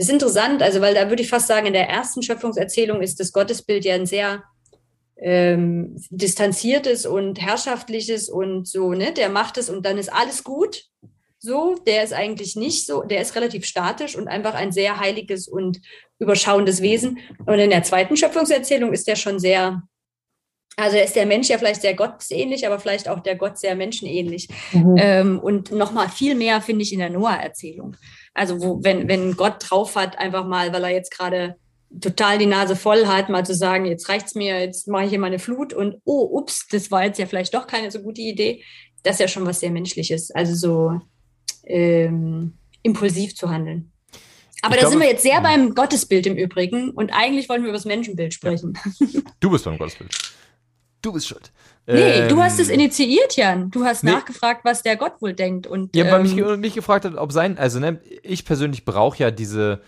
Das 0.00 0.08
ist 0.08 0.14
interessant, 0.14 0.62
also 0.62 0.80
weil 0.80 0.94
da 0.94 1.10
würde 1.10 1.22
ich 1.22 1.28
fast 1.28 1.46
sagen, 1.46 1.66
in 1.66 1.74
der 1.74 1.86
ersten 1.86 2.22
Schöpfungserzählung 2.22 3.02
ist 3.02 3.20
das 3.20 3.32
Gottesbild 3.32 3.84
ja 3.84 3.94
ein 3.96 4.06
sehr 4.06 4.44
ähm, 5.18 5.94
distanziertes 6.08 7.04
und 7.04 7.38
herrschaftliches 7.38 8.30
und 8.30 8.66
so, 8.66 8.94
ne? 8.94 9.12
Der 9.12 9.28
macht 9.28 9.58
es 9.58 9.68
und 9.68 9.84
dann 9.84 9.98
ist 9.98 10.10
alles 10.10 10.42
gut. 10.42 10.84
So, 11.38 11.74
der 11.86 12.02
ist 12.02 12.14
eigentlich 12.14 12.56
nicht 12.56 12.86
so, 12.86 13.02
der 13.02 13.20
ist 13.20 13.36
relativ 13.36 13.66
statisch 13.66 14.16
und 14.16 14.26
einfach 14.26 14.54
ein 14.54 14.72
sehr 14.72 14.98
heiliges 14.98 15.46
und 15.46 15.82
überschauendes 16.18 16.80
Wesen. 16.80 17.18
Und 17.44 17.58
in 17.58 17.68
der 17.68 17.82
zweiten 17.82 18.16
Schöpfungserzählung 18.16 18.94
ist 18.94 19.06
der 19.06 19.16
schon 19.16 19.38
sehr, 19.38 19.82
also 20.76 20.96
ist 20.96 21.14
der 21.14 21.26
Mensch 21.26 21.50
ja 21.50 21.58
vielleicht 21.58 21.82
sehr 21.82 21.92
gottähnlich, 21.92 22.66
aber 22.66 22.78
vielleicht 22.78 23.06
auch 23.06 23.20
der 23.20 23.36
Gott 23.36 23.58
sehr 23.58 23.74
menschenähnlich. 23.74 24.48
Mhm. 24.72 24.94
Ähm, 24.96 25.38
und 25.38 25.72
nochmal 25.72 26.08
viel 26.08 26.36
mehr 26.36 26.62
finde 26.62 26.84
ich 26.84 26.92
in 26.94 27.00
der 27.00 27.10
Noah-Erzählung. 27.10 27.96
Also 28.34 28.60
wo, 28.60 28.82
wenn, 28.82 29.08
wenn 29.08 29.36
Gott 29.36 29.56
drauf 29.58 29.96
hat, 29.96 30.18
einfach 30.18 30.46
mal, 30.46 30.72
weil 30.72 30.84
er 30.84 30.90
jetzt 30.90 31.10
gerade 31.10 31.56
total 32.00 32.38
die 32.38 32.46
Nase 32.46 32.76
voll 32.76 33.06
hat, 33.06 33.28
mal 33.28 33.44
zu 33.44 33.54
sagen, 33.54 33.84
jetzt 33.84 34.08
reicht's 34.08 34.34
mir, 34.34 34.60
jetzt 34.60 34.86
mache 34.86 35.04
ich 35.04 35.10
hier 35.10 35.18
meine 35.18 35.38
Flut 35.38 35.72
und 35.72 35.96
oh, 36.04 36.38
ups, 36.38 36.66
das 36.70 36.90
war 36.90 37.04
jetzt 37.04 37.18
ja 37.18 37.26
vielleicht 37.26 37.54
doch 37.54 37.66
keine 37.66 37.90
so 37.90 38.00
gute 38.00 38.20
Idee. 38.20 38.62
Das 39.02 39.14
ist 39.14 39.20
ja 39.20 39.28
schon 39.28 39.46
was 39.46 39.60
sehr 39.60 39.70
Menschliches, 39.70 40.30
also 40.30 40.54
so 40.54 41.00
ähm, 41.64 42.54
impulsiv 42.82 43.34
zu 43.34 43.50
handeln. 43.50 43.90
Aber 44.62 44.74
ich 44.74 44.80
da 44.80 44.88
glaube, 44.88 44.90
sind 44.90 45.00
wir 45.00 45.08
jetzt 45.08 45.22
sehr 45.22 45.40
beim 45.40 45.74
Gottesbild 45.74 46.26
im 46.26 46.36
Übrigen 46.36 46.90
und 46.90 47.10
eigentlich 47.10 47.48
wollten 47.48 47.64
wir 47.64 47.70
über 47.70 47.78
das 47.78 47.86
Menschenbild 47.86 48.34
sprechen. 48.34 48.78
Ja. 49.00 49.20
Du 49.40 49.50
bist 49.50 49.64
beim 49.64 49.78
Gottesbild. 49.78 50.14
Du 51.02 51.12
bist 51.12 51.28
schuld. 51.28 51.50
Nee, 51.86 52.00
ähm, 52.00 52.28
du 52.28 52.42
hast 52.42 52.60
es 52.60 52.68
ähm, 52.68 52.74
initiiert, 52.74 53.36
Jan. 53.36 53.70
Du 53.70 53.84
hast 53.84 54.04
nee. 54.04 54.10
nachgefragt, 54.10 54.64
was 54.64 54.82
der 54.82 54.96
Gott 54.96 55.14
wohl 55.20 55.32
denkt. 55.32 55.66
Und, 55.66 55.94
ja, 55.96 56.04
ähm, 56.04 56.12
weil 56.12 56.22
mich, 56.22 56.58
mich 56.58 56.74
gefragt 56.74 57.04
hat, 57.04 57.16
ob 57.16 57.32
sein, 57.32 57.58
also 57.58 57.80
ne, 57.80 58.00
ich 58.22 58.44
persönlich 58.44 58.84
brauche 58.84 59.18
ja 59.18 59.30
diese, 59.30 59.80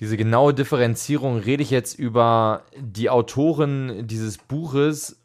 diese 0.00 0.16
genaue 0.16 0.54
Differenzierung. 0.54 1.38
Rede 1.38 1.62
ich 1.62 1.70
jetzt 1.70 1.98
über 1.98 2.64
die 2.76 3.10
Autoren 3.10 4.06
dieses 4.06 4.38
Buches 4.38 5.16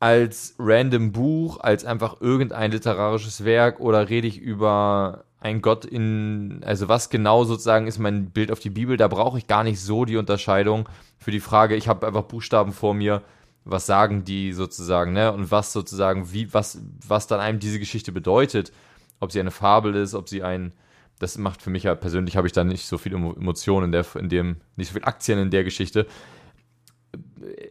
als 0.00 0.56
random 0.58 1.12
Buch, 1.12 1.60
als 1.60 1.84
einfach 1.84 2.20
irgendein 2.20 2.72
literarisches 2.72 3.44
Werk 3.44 3.78
oder 3.78 4.08
rede 4.08 4.26
ich 4.26 4.38
über 4.38 5.24
ein 5.38 5.60
Gott 5.60 5.84
in, 5.84 6.60
also 6.64 6.88
was 6.88 7.08
genau 7.08 7.44
sozusagen 7.44 7.86
ist 7.86 7.98
mein 7.98 8.30
Bild 8.30 8.50
auf 8.50 8.58
die 8.58 8.70
Bibel, 8.70 8.96
da 8.96 9.08
brauche 9.08 9.38
ich 9.38 9.46
gar 9.46 9.62
nicht 9.64 9.80
so 9.80 10.04
die 10.04 10.16
Unterscheidung 10.16 10.88
für 11.18 11.30
die 11.30 11.40
Frage, 11.40 11.76
ich 11.76 11.88
habe 11.88 12.06
einfach 12.06 12.22
Buchstaben 12.22 12.72
vor 12.72 12.94
mir, 12.94 13.22
was 13.64 13.86
sagen 13.86 14.24
die 14.24 14.52
sozusagen, 14.52 15.12
ne? 15.12 15.32
Und 15.32 15.50
was 15.50 15.72
sozusagen, 15.72 16.32
wie, 16.32 16.52
was, 16.52 16.80
was 17.06 17.26
dann 17.26 17.40
einem 17.40 17.58
diese 17.58 17.78
Geschichte 17.78 18.12
bedeutet, 18.12 18.72
ob 19.20 19.32
sie 19.32 19.40
eine 19.40 19.50
Fabel 19.50 19.94
ist, 19.94 20.14
ob 20.14 20.28
sie 20.28 20.42
ein, 20.42 20.72
das 21.18 21.38
macht 21.38 21.62
für 21.62 21.70
mich 21.70 21.84
ja 21.84 21.94
persönlich, 21.94 22.36
habe 22.36 22.46
ich 22.46 22.52
da 22.52 22.64
nicht 22.64 22.86
so 22.86 22.98
viel 22.98 23.14
Emotionen 23.14 23.86
in 23.86 23.92
der, 23.92 24.06
in 24.16 24.28
dem, 24.28 24.56
nicht 24.76 24.88
so 24.88 24.94
viel 24.94 25.04
Aktien 25.04 25.38
in 25.38 25.50
der 25.50 25.62
Geschichte. 25.62 26.06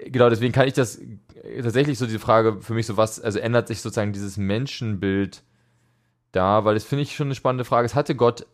Genau, 0.06 0.30
deswegen 0.30 0.54
kann 0.54 0.68
ich 0.68 0.74
das 0.74 1.02
tatsächlich 1.62 1.98
so 1.98 2.06
diese 2.06 2.20
Frage 2.20 2.62
für 2.62 2.74
mich 2.74 2.86
so 2.86 2.96
was, 2.98 3.20
also 3.20 3.40
ändert 3.40 3.68
sich 3.68 3.82
sozusagen 3.82 4.14
dieses 4.14 4.38
Menschenbild 4.38 5.44
da, 6.32 6.64
weil 6.64 6.76
das 6.76 6.86
finde 6.86 7.04
ich 7.04 7.16
schon 7.16 7.28
eine 7.28 7.36
spannende 7.36 7.66
Frage. 7.66 7.86
Es 7.86 7.96
hatte 7.96 8.16
Gott, 8.16 8.46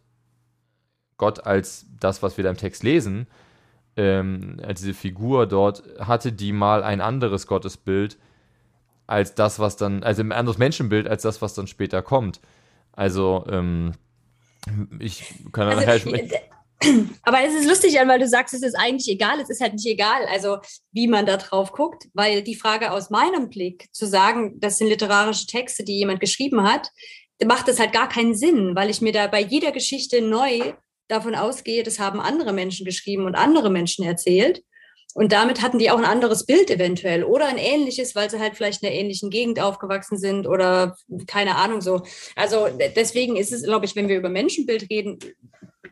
Gott 1.17 1.45
als 1.45 1.85
das, 1.99 2.23
was 2.23 2.37
wir 2.37 2.43
da 2.43 2.49
im 2.49 2.57
Text 2.57 2.83
lesen, 2.83 3.27
ähm, 3.97 4.61
diese 4.77 4.93
Figur 4.93 5.47
dort, 5.47 5.83
hatte 5.99 6.31
die 6.31 6.53
mal 6.53 6.83
ein 6.83 7.01
anderes 7.01 7.47
Gottesbild 7.47 8.17
als 9.07 9.35
das, 9.35 9.59
was 9.59 9.77
dann, 9.77 10.03
also 10.03 10.21
ein 10.21 10.31
anderes 10.31 10.57
Menschenbild 10.57 11.07
als 11.07 11.23
das, 11.23 11.41
was 11.41 11.53
dann 11.53 11.67
später 11.67 12.01
kommt. 12.01 12.39
Also, 12.91 13.45
ähm, 13.49 13.93
ich 14.99 15.33
kann 15.51 15.67
also, 15.67 15.79
nachher 15.79 15.99
sprechen. 15.99 16.31
Aber 17.23 17.43
es 17.43 17.55
ist 17.55 17.67
lustig, 17.67 17.95
weil 18.05 18.19
du 18.19 18.27
sagst, 18.27 18.53
es 18.53 18.61
ist 18.61 18.75
eigentlich 18.75 19.07
egal. 19.07 19.39
Es 19.39 19.49
ist 19.49 19.61
halt 19.61 19.73
nicht 19.73 19.87
egal, 19.87 20.25
also 20.31 20.57
wie 20.91 21.07
man 21.07 21.25
da 21.25 21.37
drauf 21.37 21.71
guckt, 21.71 22.07
weil 22.13 22.43
die 22.43 22.55
Frage 22.55 22.91
aus 22.91 23.09
meinem 23.09 23.49
Blick 23.49 23.87
zu 23.93 24.05
sagen, 24.05 24.59
das 24.59 24.77
sind 24.77 24.87
literarische 24.87 25.47
Texte, 25.47 25.83
die 25.83 25.97
jemand 25.97 26.19
geschrieben 26.19 26.63
hat, 26.63 26.91
macht 27.45 27.67
das 27.67 27.79
halt 27.79 27.93
gar 27.93 28.09
keinen 28.09 28.35
Sinn, 28.35 28.75
weil 28.75 28.89
ich 28.89 29.01
mir 29.01 29.11
da 29.11 29.27
bei 29.27 29.41
jeder 29.41 29.71
Geschichte 29.71 30.21
neu 30.21 30.73
davon 31.07 31.35
ausgehe, 31.35 31.83
das 31.83 31.99
haben 31.99 32.19
andere 32.19 32.53
Menschen 32.53 32.85
geschrieben 32.85 33.25
und 33.25 33.35
andere 33.35 33.69
Menschen 33.69 34.05
erzählt. 34.05 34.63
Und 35.13 35.31
damit 35.31 35.63
hatten 35.63 35.79
die 35.79 35.89
auch 35.89 35.97
ein 35.97 36.05
anderes 36.05 36.45
Bild 36.45 36.69
eventuell 36.69 37.23
oder 37.23 37.47
ein 37.47 37.57
ähnliches, 37.57 38.13
weil 38.13 38.29
sie 38.29 38.39
halt 38.39 38.55
vielleicht 38.55 38.83
in 38.83 38.89
einer 38.89 38.97
ähnlichen 38.97 39.31
Gegend 39.31 39.59
aufgewachsen 39.59 40.17
sind 40.17 40.45
oder 40.45 40.95
keine 41.25 41.55
Ahnung 41.55 41.81
so. 41.81 42.03
Also 42.35 42.67
deswegen 42.95 43.35
ist 43.35 43.51
es, 43.51 43.63
glaube 43.63 43.85
ich, 43.85 43.95
wenn 43.95 44.09
wir 44.09 44.17
über 44.17 44.29
Menschenbild 44.29 44.89
reden, 44.91 45.17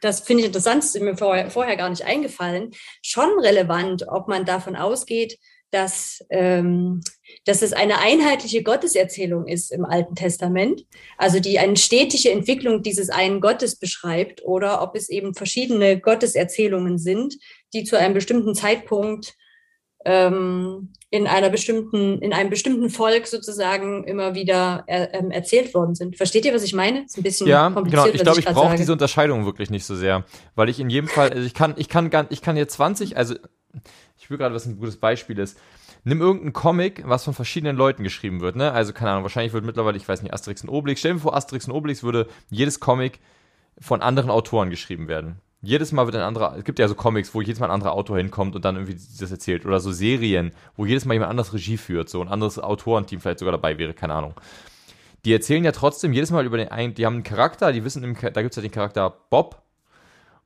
das 0.01 0.19
finde 0.19 0.41
ich 0.41 0.47
interessant, 0.47 0.83
ist 0.83 0.99
mir 0.99 1.17
vorher, 1.17 1.49
vorher 1.49 1.75
gar 1.75 1.89
nicht 1.89 2.05
eingefallen, 2.05 2.71
schon 3.01 3.39
relevant, 3.39 4.05
ob 4.07 4.27
man 4.27 4.45
davon 4.45 4.75
ausgeht, 4.75 5.39
dass, 5.71 6.23
ähm, 6.29 7.01
dass 7.45 7.61
es 7.61 7.73
eine 7.73 7.99
einheitliche 7.99 8.63
Gotteserzählung 8.63 9.47
ist 9.47 9.71
im 9.71 9.85
Alten 9.85 10.15
Testament, 10.15 10.85
also 11.17 11.39
die 11.39 11.59
eine 11.59 11.77
stetige 11.77 12.31
Entwicklung 12.31 12.81
dieses 12.81 13.09
einen 13.09 13.39
Gottes 13.39 13.77
beschreibt, 13.77 14.43
oder 14.43 14.81
ob 14.81 14.95
es 14.95 15.09
eben 15.09 15.33
verschiedene 15.33 15.99
Gotteserzählungen 15.99 16.97
sind, 16.97 17.35
die 17.73 17.83
zu 17.83 17.97
einem 17.97 18.15
bestimmten 18.15 18.55
Zeitpunkt 18.55 19.35
ähm, 20.05 20.93
in 21.09 21.27
einer 21.27 21.49
bestimmten, 21.49 22.19
in 22.19 22.33
einem 22.33 22.49
bestimmten 22.49 22.89
Volk 22.89 23.27
sozusagen 23.27 24.03
immer 24.03 24.35
wieder 24.35 24.83
er, 24.87 25.13
ähm, 25.13 25.31
erzählt 25.31 25.73
worden 25.73 25.95
sind. 25.95 26.17
Versteht 26.17 26.45
ihr, 26.45 26.53
was 26.53 26.63
ich 26.63 26.73
meine? 26.73 27.05
ist 27.05 27.17
ein 27.17 27.23
bisschen 27.23 27.47
ja, 27.47 27.69
genau. 27.69 28.05
Ich 28.07 28.21
glaube, 28.21 28.39
ich, 28.39 28.45
ich 28.45 28.53
brauche 28.53 28.75
diese 28.75 28.91
Unterscheidung 28.91 29.45
wirklich 29.45 29.69
nicht 29.69 29.85
so 29.85 29.95
sehr, 29.95 30.25
weil 30.55 30.69
ich 30.69 30.79
in 30.79 30.89
jedem 30.89 31.07
Fall, 31.07 31.31
also 31.31 31.45
ich 31.45 31.53
kann, 31.53 31.73
ich 31.77 31.89
kann 31.89 32.09
ich 32.29 32.41
kann 32.41 32.55
hier 32.55 32.67
20, 32.67 33.17
also 33.17 33.35
ich 34.17 34.29
will 34.29 34.37
gerade, 34.37 34.55
was 34.55 34.65
ein 34.65 34.77
gutes 34.77 34.97
Beispiel 34.97 35.37
ist. 35.39 35.57
Nimm 36.05 36.21
irgendeinen 36.21 36.53
Comic, 36.53 37.03
was 37.05 37.25
von 37.25 37.33
verschiedenen 37.33 37.75
Leuten 37.75 38.03
geschrieben 38.03 38.39
wird, 38.39 38.55
ne? 38.55 38.71
Also 38.71 38.93
keine 38.93 39.11
Ahnung, 39.11 39.23
wahrscheinlich 39.23 39.51
wird 39.51 39.65
mittlerweile, 39.65 39.97
ich 39.97 40.07
weiß 40.07 40.21
nicht, 40.21 40.33
Asterix 40.33 40.63
und 40.63 40.69
Obelix. 40.69 41.01
Stell 41.01 41.13
dir 41.13 41.19
vor, 41.19 41.35
Asterix 41.35 41.67
und 41.67 41.73
Obelix 41.73 42.03
würde 42.03 42.27
jedes 42.49 42.79
Comic 42.79 43.19
von 43.79 44.01
anderen 44.01 44.29
Autoren 44.29 44.69
geschrieben 44.69 45.09
werden 45.09 45.41
jedes 45.65 45.91
Mal 45.91 46.05
wird 46.05 46.15
ein 46.15 46.21
anderer, 46.21 46.55
es 46.57 46.63
gibt 46.63 46.79
ja 46.79 46.87
so 46.87 46.95
Comics, 46.95 47.33
wo 47.33 47.41
jedes 47.41 47.59
Mal 47.59 47.67
ein 47.67 47.71
anderer 47.71 47.93
Autor 47.93 48.17
hinkommt 48.17 48.55
und 48.55 48.63
dann 48.65 48.75
irgendwie 48.75 48.97
das 49.19 49.31
erzählt. 49.31 49.65
Oder 49.65 49.79
so 49.79 49.91
Serien, 49.91 50.51
wo 50.75 50.85
jedes 50.85 51.05
Mal 51.05 51.15
jemand 51.15 51.31
anderes 51.31 51.53
Regie 51.53 51.77
führt, 51.77 52.09
so 52.09 52.21
ein 52.21 52.27
anderes 52.27 52.59
Autorenteam 52.59 53.19
vielleicht 53.19 53.39
sogar 53.39 53.51
dabei 53.51 53.77
wäre, 53.77 53.93
keine 53.93 54.13
Ahnung. 54.13 54.35
Die 55.25 55.33
erzählen 55.33 55.63
ja 55.63 55.71
trotzdem 55.71 56.13
jedes 56.13 56.31
Mal 56.31 56.45
über 56.45 56.57
den 56.57 56.69
einen, 56.69 56.93
die 56.93 57.05
haben 57.05 57.15
einen 57.15 57.23
Charakter, 57.23 57.71
die 57.71 57.83
wissen, 57.83 58.01
da 58.21 58.41
gibt 58.41 58.51
es 58.51 58.55
ja 58.55 58.61
den 58.61 58.71
Charakter 58.71 59.09
Bob. 59.29 59.63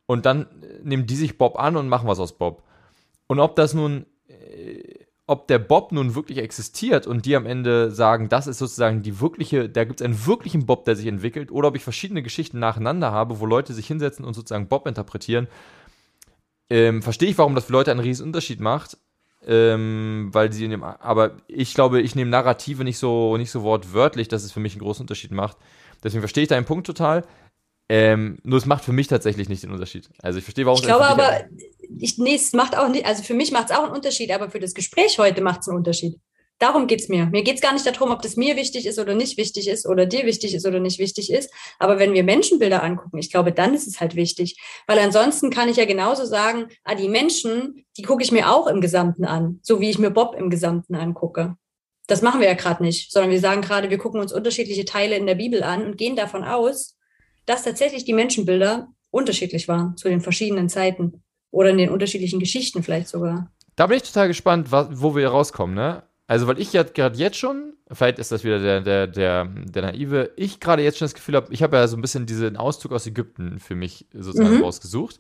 Und 0.06 0.26
dann 0.26 0.48
nehmen 0.84 1.06
die 1.06 1.16
sich 1.16 1.38
Bob 1.38 1.60
an 1.60 1.76
und 1.76 1.90
machen 1.90 2.08
was 2.08 2.20
aus 2.20 2.38
Bob. 2.38 2.64
Und 3.28 3.40
ob 3.40 3.56
das 3.56 3.74
nun 3.74 4.06
äh, 4.28 4.89
ob 5.30 5.48
der 5.48 5.60
Bob 5.60 5.92
nun 5.92 6.16
wirklich 6.16 6.40
existiert 6.40 7.06
und 7.06 7.28
die 7.28 7.36
am 7.36 7.46
Ende 7.46 7.92
sagen, 7.92 8.30
das 8.30 8.48
ist 8.48 8.58
sozusagen 8.58 9.04
die 9.04 9.20
wirkliche, 9.20 9.70
da 9.70 9.84
gibt 9.84 10.02
es 10.02 10.06
einen 10.06 10.26
wirklichen 10.26 10.66
Bob, 10.66 10.86
der 10.86 10.96
sich 10.96 11.06
entwickelt, 11.06 11.52
oder 11.52 11.68
ob 11.68 11.76
ich 11.76 11.84
verschiedene 11.84 12.24
Geschichten 12.24 12.58
nacheinander 12.58 13.12
habe, 13.12 13.40
wo 13.40 13.46
Leute 13.46 13.74
sich 13.74 13.86
hinsetzen 13.86 14.26
und 14.26 14.34
sozusagen 14.34 14.68
Bob 14.68 14.88
interpretieren, 14.88 15.48
ähm, 16.72 17.04
verstehe 17.04 17.30
ich, 17.30 17.38
warum 17.38 17.54
das 17.54 17.66
für 17.66 17.74
Leute 17.74 17.92
einen 17.92 18.00
riesen 18.00 18.26
Unterschied 18.26 18.60
macht. 18.60 18.98
Ähm, 19.48 20.30
weil 20.34 20.52
sie 20.52 20.66
in 20.66 20.72
dem, 20.72 20.84
aber 20.84 21.38
ich 21.48 21.74
glaube, 21.74 22.02
ich 22.02 22.14
nehme 22.14 22.30
Narrative 22.30 22.84
nicht 22.84 22.98
so, 22.98 23.38
nicht 23.38 23.52
so 23.52 23.64
wortwörtlich, 23.64 24.28
dass 24.28 24.44
es 24.44 24.52
für 24.52 24.60
mich 24.60 24.74
einen 24.74 24.82
großen 24.82 25.04
Unterschied 25.04 25.32
macht. 25.32 25.56
Deswegen 26.04 26.22
verstehe 26.22 26.44
ich 26.44 26.50
deinen 26.50 26.66
Punkt 26.66 26.86
total. 26.86 27.24
Ähm, 27.88 28.38
nur 28.44 28.58
es 28.58 28.66
macht 28.66 28.84
für 28.84 28.92
mich 28.92 29.08
tatsächlich 29.08 29.48
nicht 29.48 29.64
den 29.64 29.72
Unterschied. 29.72 30.10
Also 30.22 30.40
ich 30.40 30.44
verstehe, 30.44 30.66
warum 30.66 30.80
ich 30.80 30.86
glaube 30.86 31.08
aber, 31.08 31.46
ich, 31.98 32.18
nee, 32.18 32.36
es 32.36 32.54
macht 32.54 32.78
auch 32.78 32.90
nicht, 32.90 33.06
also 33.06 33.24
für 33.24 33.34
mich 33.34 33.52
macht 33.52 33.70
es 33.70 33.76
auch 33.76 33.84
einen 33.84 33.94
Unterschied, 33.94 34.32
aber 34.32 34.50
für 34.50 34.60
das 34.60 34.74
Gespräch 34.74 35.18
heute 35.20 35.42
macht 35.42 35.62
es 35.62 35.68
einen 35.68 35.78
Unterschied. 35.78 36.20
Darum 36.60 36.88
geht 36.88 37.00
es 37.00 37.08
mir. 37.08 37.26
Mir 37.28 37.44
geht 37.44 37.56
es 37.56 37.62
gar 37.62 37.72
nicht 37.72 37.86
darum, 37.86 38.12
ob 38.12 38.22
das 38.22 38.36
mir 38.36 38.58
wichtig 38.58 38.86
ist 38.86 39.00
oder 39.00 39.16
nicht 39.16 39.38
wichtig 39.38 39.70
ist 39.70 39.88
oder 39.88 40.06
dir 40.06 40.26
wichtig 40.26 40.54
ist 40.54 40.68
oder 40.68 40.82
nicht 40.82 41.00
wichtig 41.00 41.32
ist. 41.32 41.50
Aber 41.80 42.00
wenn 42.00 42.14
wir 42.14 42.26
Menschenbilder 42.26 42.84
angucken, 42.84 43.18
ich 43.18 43.32
glaube, 43.32 43.54
dann 43.54 43.74
ist 43.74 43.88
es 43.88 44.02
halt 44.02 44.16
wichtig. 44.18 44.60
Weil 44.86 45.00
ansonsten 45.00 45.52
kann 45.52 45.70
ich 45.70 45.78
ja 45.78 45.86
genauso 45.86 46.26
sagen, 46.26 46.68
ah, 46.84 46.96
die 46.96 47.08
Menschen, 47.08 47.86
die 47.96 48.02
gucke 48.02 48.24
ich 48.24 48.34
mir 48.34 48.52
auch 48.52 48.68
im 48.68 48.82
Gesamten 48.82 49.24
an, 49.24 49.62
so 49.64 49.80
wie 49.80 49.90
ich 49.90 50.00
mir 50.00 50.12
Bob 50.12 50.36
im 50.36 50.50
Gesamten 50.50 50.96
angucke. 50.96 51.56
Das 52.08 52.22
machen 52.22 52.42
wir 52.42 52.48
ja 52.48 52.56
gerade 52.56 52.84
nicht, 52.84 53.10
sondern 53.10 53.32
wir 53.32 53.40
sagen 53.40 53.62
gerade, 53.62 53.90
wir 53.90 53.98
gucken 53.98 54.20
uns 54.20 54.34
unterschiedliche 54.34 54.84
Teile 54.84 55.16
in 55.16 55.28
der 55.28 55.36
Bibel 55.36 55.64
an 55.64 55.86
und 55.86 55.98
gehen 55.98 56.18
davon 56.18 56.44
aus, 56.44 56.98
dass 57.46 57.64
tatsächlich 57.64 58.04
die 58.04 58.14
Menschenbilder 58.14 58.90
unterschiedlich 59.12 59.70
waren 59.70 59.96
zu 59.96 60.10
den 60.10 60.20
verschiedenen 60.20 60.68
Zeiten 60.68 61.24
oder 61.52 61.70
in 61.70 61.78
den 61.78 61.90
unterschiedlichen 61.90 62.40
Geschichten 62.40 62.84
vielleicht 62.84 63.08
sogar. 63.08 63.52
Da 63.76 63.88
bin 63.88 63.98
ich 63.98 64.04
total 64.04 64.28
gespannt, 64.28 64.72
wo 64.72 65.16
wir 65.16 65.30
rauskommen, 65.30 65.76
ne? 65.76 66.04
Also, 66.28 66.46
weil 66.46 66.60
ich 66.60 66.74
ja 66.74 66.84
gerade 66.84 67.18
jetzt 67.18 67.38
schon, 67.38 67.74
vielleicht 67.92 68.20
ist 68.20 68.32
das 68.32 68.44
wieder 68.44 68.60
der, 68.60 68.82
der, 68.82 69.08
der, 69.08 69.46
der 69.46 69.82
naive, 69.82 70.32
ich 70.36 70.60
gerade 70.60 70.84
jetzt 70.84 71.00
schon 71.00 71.06
das 71.06 71.16
Gefühl 71.16 71.36
habe, 71.36 71.52
ich 71.52 71.64
habe 71.64 71.78
ja 71.78 71.88
so 71.88 71.98
ein 71.98 72.02
bisschen 72.02 72.28
diesen 72.28 72.56
Auszug 72.56 72.92
aus 72.92 73.08
Ägypten 73.08 73.58
für 73.58 73.74
mich 73.74 74.06
sozusagen 74.14 74.58
mhm. 74.58 74.64
rausgesucht. 74.64 75.18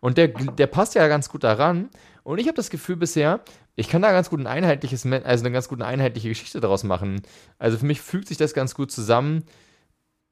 Und 0.00 0.16
der, 0.16 0.28
der 0.28 0.66
passt 0.66 0.94
ja 0.94 1.08
ganz 1.08 1.28
gut 1.28 1.44
daran. 1.44 1.90
Und 2.22 2.38
ich 2.38 2.46
habe 2.46 2.56
das 2.56 2.70
Gefühl 2.70 2.96
bisher, 2.96 3.40
ich 3.74 3.88
kann 3.88 4.02
da 4.02 4.12
ganz 4.12 4.30
gut 4.30 4.40
ein 4.40 4.46
einheitliches, 4.46 5.04
also 5.04 5.44
eine 5.44 5.52
ganz 5.52 5.68
gute 5.68 5.84
einheitliche 5.84 6.28
Geschichte 6.28 6.60
daraus 6.60 6.84
machen. 6.84 7.20
Also 7.58 7.76
für 7.76 7.86
mich 7.86 8.00
fügt 8.00 8.28
sich 8.28 8.38
das 8.38 8.54
ganz 8.54 8.74
gut 8.74 8.90
zusammen 8.90 9.44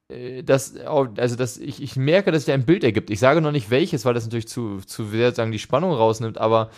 dass, 0.08 0.76
also 0.76 1.36
dass 1.36 1.56
ich, 1.56 1.82
ich 1.82 1.96
merke, 1.96 2.30
dass 2.30 2.44
sich 2.44 2.54
ein 2.54 2.66
Bild 2.66 2.84
ergibt. 2.84 3.10
Ich 3.10 3.20
sage 3.20 3.40
noch 3.40 3.52
nicht 3.52 3.70
welches, 3.70 4.04
weil 4.04 4.14
das 4.14 4.24
natürlich 4.24 4.48
zu, 4.48 4.78
zu 4.78 5.06
sehr 5.06 5.32
sagen, 5.32 5.52
die 5.52 5.58
Spannung 5.58 5.92
rausnimmt, 5.92 6.38
aber 6.38 6.70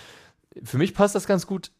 für 0.62 0.78
mich 0.78 0.94
passt 0.94 1.14
das 1.14 1.26
ganz 1.26 1.46
gut 1.46 1.70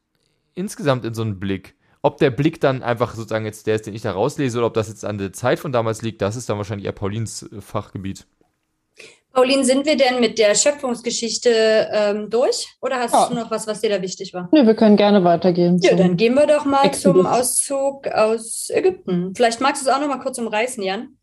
insgesamt 0.55 1.05
in 1.05 1.15
so 1.15 1.23
einen 1.23 1.39
Blick. 1.39 1.77
Ob 2.03 2.19
der 2.19 2.31
Blick 2.31 2.61
dann 2.61 2.83
einfach 2.83 3.15
sozusagen 3.15 3.45
jetzt 3.45 3.67
der 3.67 3.77
ist, 3.77 3.87
den 3.87 3.95
ich 3.95 4.03
da 4.03 4.13
rauslese, 4.13 4.59
oder 4.59 4.69
ob 4.69 4.75
das 4.75 4.89
jetzt 4.89 5.05
an 5.05 5.19
der 5.19 5.33
Zeit 5.33 5.59
von 5.59 5.73
damals 5.73 6.03
liegt, 6.03 6.21
das 6.23 6.37
ist 6.37 6.49
dann 6.49 6.57
wahrscheinlich 6.57 6.87
eher 6.87 6.93
Paulins 6.93 7.43
äh, 7.43 7.61
Fachgebiet. 7.61 8.27
Pauline, 9.33 9.65
sind 9.65 9.85
wir 9.85 9.99
denn 9.99 10.19
mit 10.19 10.39
der 10.39 10.55
Schöpfungsgeschichte 10.55 11.89
ähm, 11.93 12.31
durch? 12.31 12.69
Oder 12.81 12.97
hast 13.01 13.13
ja. 13.13 13.29
du 13.29 13.35
noch 13.35 13.51
was, 13.51 13.67
was 13.67 13.83
dir 13.83 13.91
da 13.91 14.01
wichtig 14.01 14.33
war? 14.33 14.49
Nee, 14.51 14.67
wir 14.67 14.75
können 14.75 14.97
gerne 14.97 15.25
weitergehen. 15.25 15.79
Ja, 15.83 15.95
dann 15.95 16.17
gehen 16.17 16.35
wir 16.35 16.47
doch 16.47 16.65
mal 16.65 16.87
Exodus. 16.87 17.23
zum 17.23 17.27
Auszug 17.27 18.07
aus 18.09 18.71
Ägypten. 18.71 19.35
Vielleicht 19.37 19.61
magst 19.61 19.85
du 19.85 19.91
es 19.91 19.95
auch 19.95 20.01
noch 20.01 20.09
mal 20.09 20.21
kurz 20.21 20.39
umreißen, 20.39 20.83
Jan. 20.83 21.19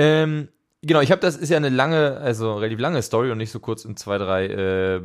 Ähm, 0.00 0.48
genau, 0.80 1.00
ich 1.00 1.10
habe 1.10 1.20
das 1.20 1.36
ist 1.36 1.50
ja 1.50 1.58
eine 1.58 1.68
lange, 1.68 2.16
also 2.16 2.54
relativ 2.54 2.80
lange 2.80 3.02
Story 3.02 3.30
und 3.30 3.36
nicht 3.36 3.50
so 3.50 3.60
kurz 3.60 3.84
in 3.84 3.98
zwei, 3.98 4.16
drei 4.16 4.46
äh, 4.46 5.00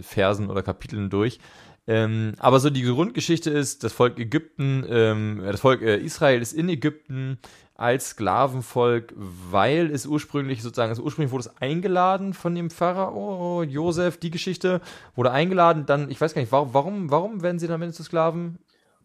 Versen 0.00 0.48
oder 0.48 0.62
Kapiteln 0.62 1.10
durch. 1.10 1.38
Ähm, 1.86 2.32
aber 2.38 2.58
so 2.58 2.70
die 2.70 2.82
Grundgeschichte 2.82 3.50
ist, 3.50 3.84
das 3.84 3.92
Volk 3.92 4.18
Ägypten, 4.18 4.86
ähm, 4.88 5.42
das 5.44 5.60
Volk 5.60 5.82
äh, 5.82 5.98
Israel 5.98 6.40
ist 6.40 6.54
in 6.54 6.70
Ägypten 6.70 7.38
als 7.74 8.10
Sklavenvolk, 8.10 9.12
weil 9.16 9.90
es 9.90 10.06
ursprünglich 10.06 10.62
sozusagen, 10.62 10.90
also 10.90 11.02
ursprünglich 11.02 11.30
wurde 11.30 11.48
es 11.48 11.60
eingeladen 11.60 12.32
von 12.32 12.54
dem 12.54 12.70
Pharao 12.70 13.62
Josef, 13.62 14.16
die 14.16 14.30
Geschichte 14.30 14.80
wurde 15.14 15.30
eingeladen, 15.30 15.84
dann, 15.84 16.10
ich 16.10 16.20
weiß 16.20 16.32
gar 16.32 16.40
nicht, 16.40 16.52
warum, 16.52 16.72
warum, 16.72 17.10
warum 17.10 17.42
werden 17.42 17.58
sie 17.58 17.66
dann 17.66 17.76
am 17.76 17.82
Ende 17.82 17.94
zu 17.94 18.02
Sklaven? 18.02 18.58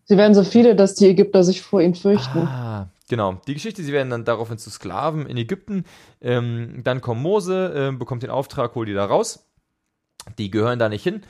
Sie 0.06 0.18
werden 0.18 0.34
so 0.34 0.44
viele, 0.44 0.76
dass 0.76 0.96
die 0.96 1.08
Ägypter 1.08 1.44
sich 1.44 1.62
vor 1.62 1.82
ihnen 1.82 1.96
fürchten. 1.96 2.40
Ah, 2.40 2.88
Genau, 3.10 3.42
die 3.48 3.54
Geschichte, 3.54 3.84
sie 3.84 3.92
werden 3.92 4.10
dann 4.10 4.26
daraufhin 4.26 4.58
zu 4.58 4.70
Sklaven 4.70 5.26
in 5.26 5.38
Ägypten. 5.38 5.86
Ähm, 6.22 6.82
dann 6.84 7.02
kommt 7.02 7.22
Mose, 7.22 7.90
äh, 7.90 7.96
bekommt 7.96 8.24
den 8.24 8.30
Auftrag, 8.30 8.76
hol 8.76 8.86
die 8.86 8.94
da 8.94 9.06
raus. 9.06 9.50
Die 10.38 10.50
gehören 10.50 10.80
da 10.80 10.88
nicht 10.88 11.04
hin. 11.04 11.22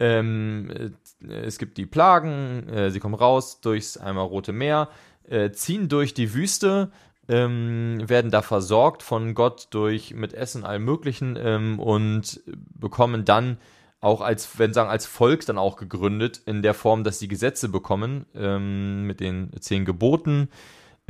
Ähm, 0.00 0.70
äh, 0.70 1.32
es 1.32 1.58
gibt 1.58 1.78
die 1.78 1.86
Plagen, 1.86 2.68
äh, 2.68 2.90
sie 2.90 3.00
kommen 3.00 3.14
raus 3.14 3.60
durchs 3.60 3.96
einmal 3.96 4.24
Rote 4.24 4.52
Meer, 4.52 4.88
äh, 5.28 5.50
ziehen 5.52 5.88
durch 5.88 6.14
die 6.14 6.34
Wüste, 6.34 6.90
ähm, 7.28 8.02
werden 8.08 8.30
da 8.30 8.42
versorgt 8.42 9.02
von 9.02 9.34
Gott 9.34 9.68
durch 9.70 10.14
mit 10.14 10.34
Essen 10.34 10.64
allem 10.64 10.84
Möglichen 10.84 11.38
ähm, 11.40 11.78
und 11.78 12.40
bekommen 12.74 13.24
dann 13.24 13.58
auch 14.00 14.22
als, 14.22 14.58
wenn 14.58 14.72
sagen, 14.72 14.90
als 14.90 15.06
Volk 15.06 15.44
dann 15.46 15.58
auch 15.58 15.76
gegründet, 15.76 16.40
in 16.46 16.62
der 16.62 16.74
Form, 16.74 17.04
dass 17.04 17.18
sie 17.18 17.28
Gesetze 17.28 17.68
bekommen, 17.68 18.24
ähm, 18.34 19.06
mit 19.06 19.20
den 19.20 19.50
zehn 19.60 19.84
Geboten, 19.84 20.48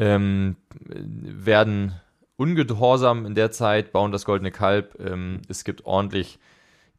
ähm, 0.01 0.57
werden 0.73 1.95
ungehorsam 2.37 3.27
in 3.27 3.35
der 3.35 3.51
Zeit, 3.51 3.93
bauen 3.93 4.13
das 4.13 4.25
goldene 4.25 4.51
Kalb. 4.51 4.99
Ähm, 4.99 5.43
es 5.49 5.63
gibt 5.63 5.85
ordentlich 5.85 6.39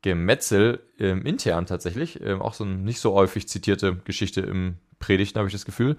Gemetzel 0.03 0.79
ähm, 0.99 1.25
intern 1.25 1.65
tatsächlich. 1.65 2.21
Ähm, 2.21 2.41
auch 2.41 2.53
so 2.53 2.63
eine 2.63 2.75
nicht 2.75 2.99
so 2.99 3.13
häufig 3.13 3.47
zitierte 3.47 3.95
Geschichte 4.05 4.41
im 4.41 4.75
Predigten, 4.99 5.39
habe 5.39 5.47
ich 5.47 5.53
das 5.53 5.65
Gefühl. 5.65 5.97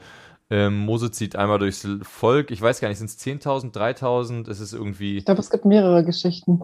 Ähm, 0.49 0.79
Mose 0.79 1.11
zieht 1.11 1.35
einmal 1.35 1.59
durchs 1.59 1.87
Volk. 2.03 2.53
Ich 2.53 2.63
weiß 2.63 2.81
gar 2.81 2.89
nicht, 2.89 2.99
sind 2.99 3.11
es 3.11 3.19
10.000, 3.19 3.73
3.000? 3.73 4.49
Es 4.49 4.61
ist 4.61 4.73
irgendwie. 4.73 5.17
Ich 5.17 5.25
glaube, 5.25 5.41
es 5.41 5.51
gibt 5.51 5.65
mehrere 5.65 6.05
Geschichten. 6.05 6.61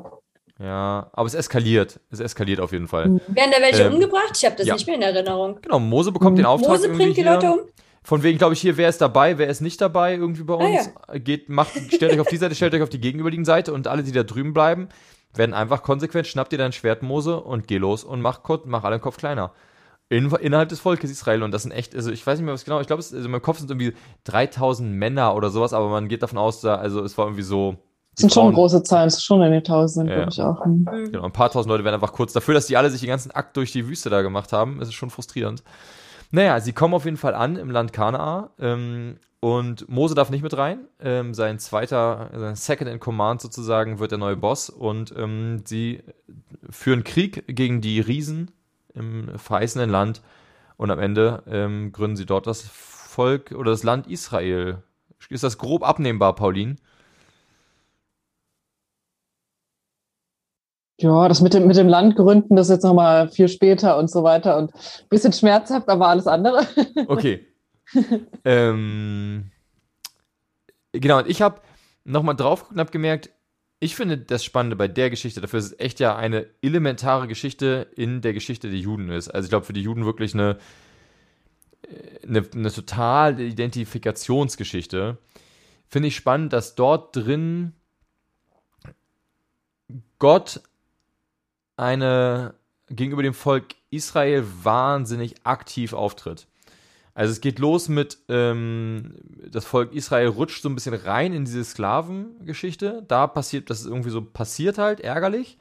Ja, 0.60 1.10
aber 1.12 1.26
es 1.26 1.34
eskaliert. 1.34 1.98
Es 2.10 2.20
eskaliert 2.20 2.60
auf 2.60 2.72
jeden 2.72 2.86
Fall. 2.86 3.20
Werden 3.28 3.50
da 3.50 3.60
welche 3.60 3.84
ähm, 3.84 3.94
umgebracht? 3.94 4.32
Ich 4.36 4.44
habe 4.44 4.56
das 4.56 4.66
ja. 4.66 4.74
nicht 4.74 4.86
mehr 4.86 4.96
in 4.96 5.02
Erinnerung. 5.02 5.58
Genau, 5.62 5.80
Mose 5.80 6.12
bekommt 6.12 6.38
den 6.38 6.46
Auftrag. 6.46 6.70
Mose 6.70 6.88
bringt 6.90 7.16
die 7.16 7.22
Leute 7.22 7.50
um? 7.50 7.60
Von 8.02 8.22
wegen, 8.22 8.38
glaube 8.38 8.54
ich, 8.54 8.60
hier, 8.60 8.76
wer 8.76 8.88
ist 8.88 9.00
dabei, 9.00 9.38
wer 9.38 9.48
ist 9.48 9.60
nicht 9.60 9.80
dabei, 9.80 10.14
irgendwie 10.14 10.44
bei 10.44 10.54
uns. 10.54 10.90
Ah, 11.06 11.12
ja. 11.14 11.18
Geht, 11.18 11.48
macht, 11.48 11.72
stellt 11.92 12.12
euch 12.12 12.20
auf 12.20 12.28
die 12.28 12.36
Seite, 12.36 12.54
stellt 12.54 12.74
euch 12.74 12.82
auf 12.82 12.88
die 12.88 13.00
gegenüberliegende 13.00 13.46
Seite 13.46 13.72
und 13.72 13.86
alle, 13.86 14.02
die 14.02 14.12
da 14.12 14.22
drüben 14.22 14.54
bleiben, 14.54 14.88
werden 15.34 15.54
einfach 15.54 15.82
konsequent, 15.82 16.26
schnappt 16.26 16.52
ihr 16.52 16.58
dein 16.58 16.72
Schwertmose 16.72 17.40
und 17.40 17.66
geh 17.66 17.78
los 17.78 18.04
und 18.04 18.20
mach, 18.20 18.40
mach 18.64 18.84
alle 18.84 18.96
den 18.98 19.02
Kopf 19.02 19.16
kleiner. 19.18 19.52
In, 20.10 20.30
innerhalb 20.32 20.70
des 20.70 20.80
Volkes 20.80 21.10
Israel 21.10 21.42
und 21.42 21.52
das 21.52 21.64
sind 21.64 21.72
echt, 21.72 21.94
also 21.94 22.10
ich 22.10 22.26
weiß 22.26 22.38
nicht 22.38 22.46
mehr 22.46 22.54
was 22.54 22.64
genau, 22.64 22.80
ich 22.80 22.86
glaube, 22.86 23.02
also 23.02 23.14
in 23.14 23.30
meinem 23.30 23.42
Kopf 23.42 23.58
sind 23.58 23.70
irgendwie 23.70 23.92
3000 24.24 24.90
Männer 24.90 25.34
oder 25.34 25.50
sowas, 25.50 25.74
aber 25.74 25.90
man 25.90 26.08
geht 26.08 26.22
davon 26.22 26.38
aus, 26.38 26.62
da, 26.62 26.76
also 26.76 27.04
es 27.04 27.18
war 27.18 27.26
irgendwie 27.26 27.42
so. 27.42 27.76
Das 28.14 28.22
sind 28.22 28.32
schon 28.32 28.54
große 28.54 28.82
Zahlen, 28.84 29.06
das 29.06 29.18
ist 29.18 29.24
schon 29.24 29.42
in 29.42 29.52
den 29.52 29.62
Tausenden, 29.62 30.08
ja. 30.08 30.24
glaube 30.24 30.32
ich 30.32 30.40
auch. 30.40 30.64
Mhm. 30.64 31.12
Genau, 31.12 31.24
ein 31.24 31.32
paar 31.32 31.50
tausend 31.50 31.70
Leute 31.70 31.84
werden 31.84 31.94
einfach 31.94 32.14
kurz 32.14 32.32
dafür, 32.32 32.54
dass 32.54 32.66
die 32.66 32.78
alle 32.78 32.90
sich 32.90 33.00
den 33.00 33.10
ganzen 33.10 33.32
Akt 33.32 33.56
durch 33.58 33.70
die 33.70 33.86
Wüste 33.86 34.08
da 34.08 34.22
gemacht 34.22 34.52
haben, 34.52 34.80
ist 34.80 34.88
es 34.88 34.94
schon 34.94 35.10
frustrierend. 35.10 35.62
Naja, 36.30 36.60
sie 36.60 36.72
kommen 36.72 36.94
auf 36.94 37.04
jeden 37.04 37.16
Fall 37.16 37.34
an 37.34 37.56
im 37.56 37.70
Land 37.70 37.92
Kanaa 37.92 38.50
ähm, 38.58 39.16
und 39.40 39.88
Mose 39.88 40.14
darf 40.14 40.30
nicht 40.30 40.42
mit 40.42 40.56
rein. 40.56 40.80
Ähm, 41.00 41.32
sein 41.32 41.58
zweiter, 41.58 42.30
sein 42.34 42.56
Second 42.56 42.90
in 42.90 43.00
Command 43.00 43.40
sozusagen 43.40 43.98
wird 43.98 44.10
der 44.10 44.18
neue 44.18 44.36
Boss 44.36 44.68
und 44.68 45.14
ähm, 45.16 45.62
sie 45.64 46.02
führen 46.68 47.04
Krieg 47.04 47.44
gegen 47.46 47.80
die 47.80 48.00
Riesen 48.00 48.50
im 48.94 49.38
verheißenen 49.38 49.88
Land 49.88 50.22
und 50.76 50.90
am 50.90 50.98
Ende 50.98 51.42
ähm, 51.46 51.92
gründen 51.92 52.16
sie 52.16 52.26
dort 52.26 52.46
das 52.46 52.62
Volk 52.62 53.52
oder 53.52 53.70
das 53.70 53.82
Land 53.82 54.06
Israel. 54.06 54.82
Ist 55.30 55.44
das 55.44 55.58
grob 55.58 55.82
abnehmbar, 55.82 56.34
Pauline? 56.34 56.76
Ja, 61.00 61.28
das 61.28 61.40
mit 61.40 61.54
dem, 61.54 61.68
mit 61.68 61.76
dem 61.76 61.86
Land 61.86 62.16
gründen, 62.16 62.56
das 62.56 62.68
jetzt 62.68 62.82
nochmal 62.82 63.28
viel 63.28 63.48
später 63.48 63.96
und 63.98 64.10
so 64.10 64.24
weiter 64.24 64.56
und 64.58 64.74
ein 64.74 65.08
bisschen 65.08 65.32
schmerzhaft, 65.32 65.88
aber 65.88 66.08
alles 66.08 66.26
andere. 66.26 66.66
Okay. 67.06 67.46
ähm, 68.44 69.50
genau, 70.92 71.18
und 71.18 71.30
ich 71.30 71.40
habe 71.40 71.62
nochmal 72.04 72.36
drauf 72.36 72.60
geguckt 72.60 72.74
und 72.74 72.80
habe 72.80 72.90
gemerkt, 72.90 73.30
ich 73.80 73.94
finde 73.94 74.18
das 74.18 74.44
Spannende 74.44 74.76
bei 74.76 74.88
der 74.88 75.08
Geschichte, 75.08 75.40
dafür 75.40 75.60
ist 75.60 75.66
es 75.66 75.78
echt 75.78 76.00
ja 76.00 76.16
eine 76.16 76.46
elementare 76.62 77.28
Geschichte 77.28 77.86
in 77.94 78.20
der 78.20 78.32
Geschichte 78.32 78.68
der 78.68 78.78
Juden 78.78 79.08
ist. 79.10 79.28
Also 79.28 79.46
ich 79.46 79.50
glaube, 79.50 79.66
für 79.66 79.72
die 79.72 79.82
Juden 79.82 80.04
wirklich 80.04 80.34
eine, 80.34 80.58
eine, 82.26 82.44
eine 82.52 82.72
totale 82.72 83.44
Identifikationsgeschichte. 83.44 85.18
Finde 85.86 86.08
ich 86.08 86.16
spannend, 86.16 86.52
dass 86.52 86.74
dort 86.74 87.14
drin 87.14 87.72
Gott 90.18 90.60
eine 91.78 92.54
gegenüber 92.88 93.22
dem 93.22 93.34
Volk 93.34 93.74
Israel 93.90 94.44
wahnsinnig 94.62 95.34
aktiv 95.44 95.92
auftritt. 95.92 96.46
Also 97.14 97.32
es 97.32 97.40
geht 97.40 97.58
los 97.58 97.88
mit, 97.88 98.18
ähm, 98.28 99.14
das 99.50 99.64
Volk 99.64 99.92
Israel 99.92 100.28
rutscht 100.28 100.62
so 100.62 100.68
ein 100.68 100.76
bisschen 100.76 100.94
rein 100.94 101.32
in 101.32 101.44
diese 101.44 101.64
Sklavengeschichte. 101.64 103.04
Da 103.08 103.26
passiert, 103.26 103.70
das 103.70 103.80
ist 103.80 103.86
irgendwie 103.86 104.10
so 104.10 104.22
passiert 104.22 104.78
halt, 104.78 105.00
ärgerlich. 105.00 105.58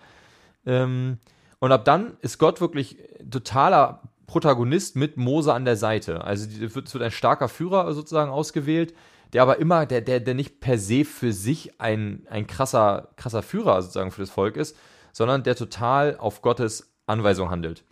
Ähm, 0.65 1.17
und 1.59 1.71
ab 1.71 1.85
dann 1.85 2.15
ist 2.21 2.37
Gott 2.37 2.61
wirklich 2.61 2.97
totaler 3.29 4.03
Protagonist 4.27 4.95
mit 4.95 5.17
Mose 5.17 5.53
an 5.53 5.65
der 5.65 5.77
Seite. 5.77 6.23
Also 6.23 6.47
es 6.63 6.75
wird, 6.75 6.95
ein 7.01 7.11
starker 7.11 7.49
Führer 7.49 7.91
sozusagen 7.93 8.29
ausgewählt, 8.29 8.93
der 9.33 9.41
aber 9.41 9.57
immer, 9.57 9.85
der, 9.85 10.01
der, 10.01 10.19
der 10.19 10.35
nicht 10.35 10.59
per 10.59 10.77
se 10.77 11.05
für 11.05 11.33
sich 11.33 11.81
ein, 11.81 12.27
ein 12.29 12.45
krasser, 12.45 13.09
krasser 13.15 13.41
Führer 13.41 13.81
sozusagen 13.81 14.11
für 14.11 14.21
das 14.21 14.29
Volk 14.29 14.57
ist, 14.57 14.77
sondern 15.17 15.41
der 15.41 15.55
total 15.55 16.15
auf 16.17 16.43
Gottes 16.43 16.93
Anweisung 17.07 17.49
handelt. 17.49 17.83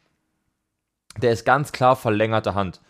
Der 1.17 1.31
ist 1.31 1.43
ganz 1.43 1.71
klar 1.71 1.95
verlängerte 1.95 2.53
Hand. 2.53 2.81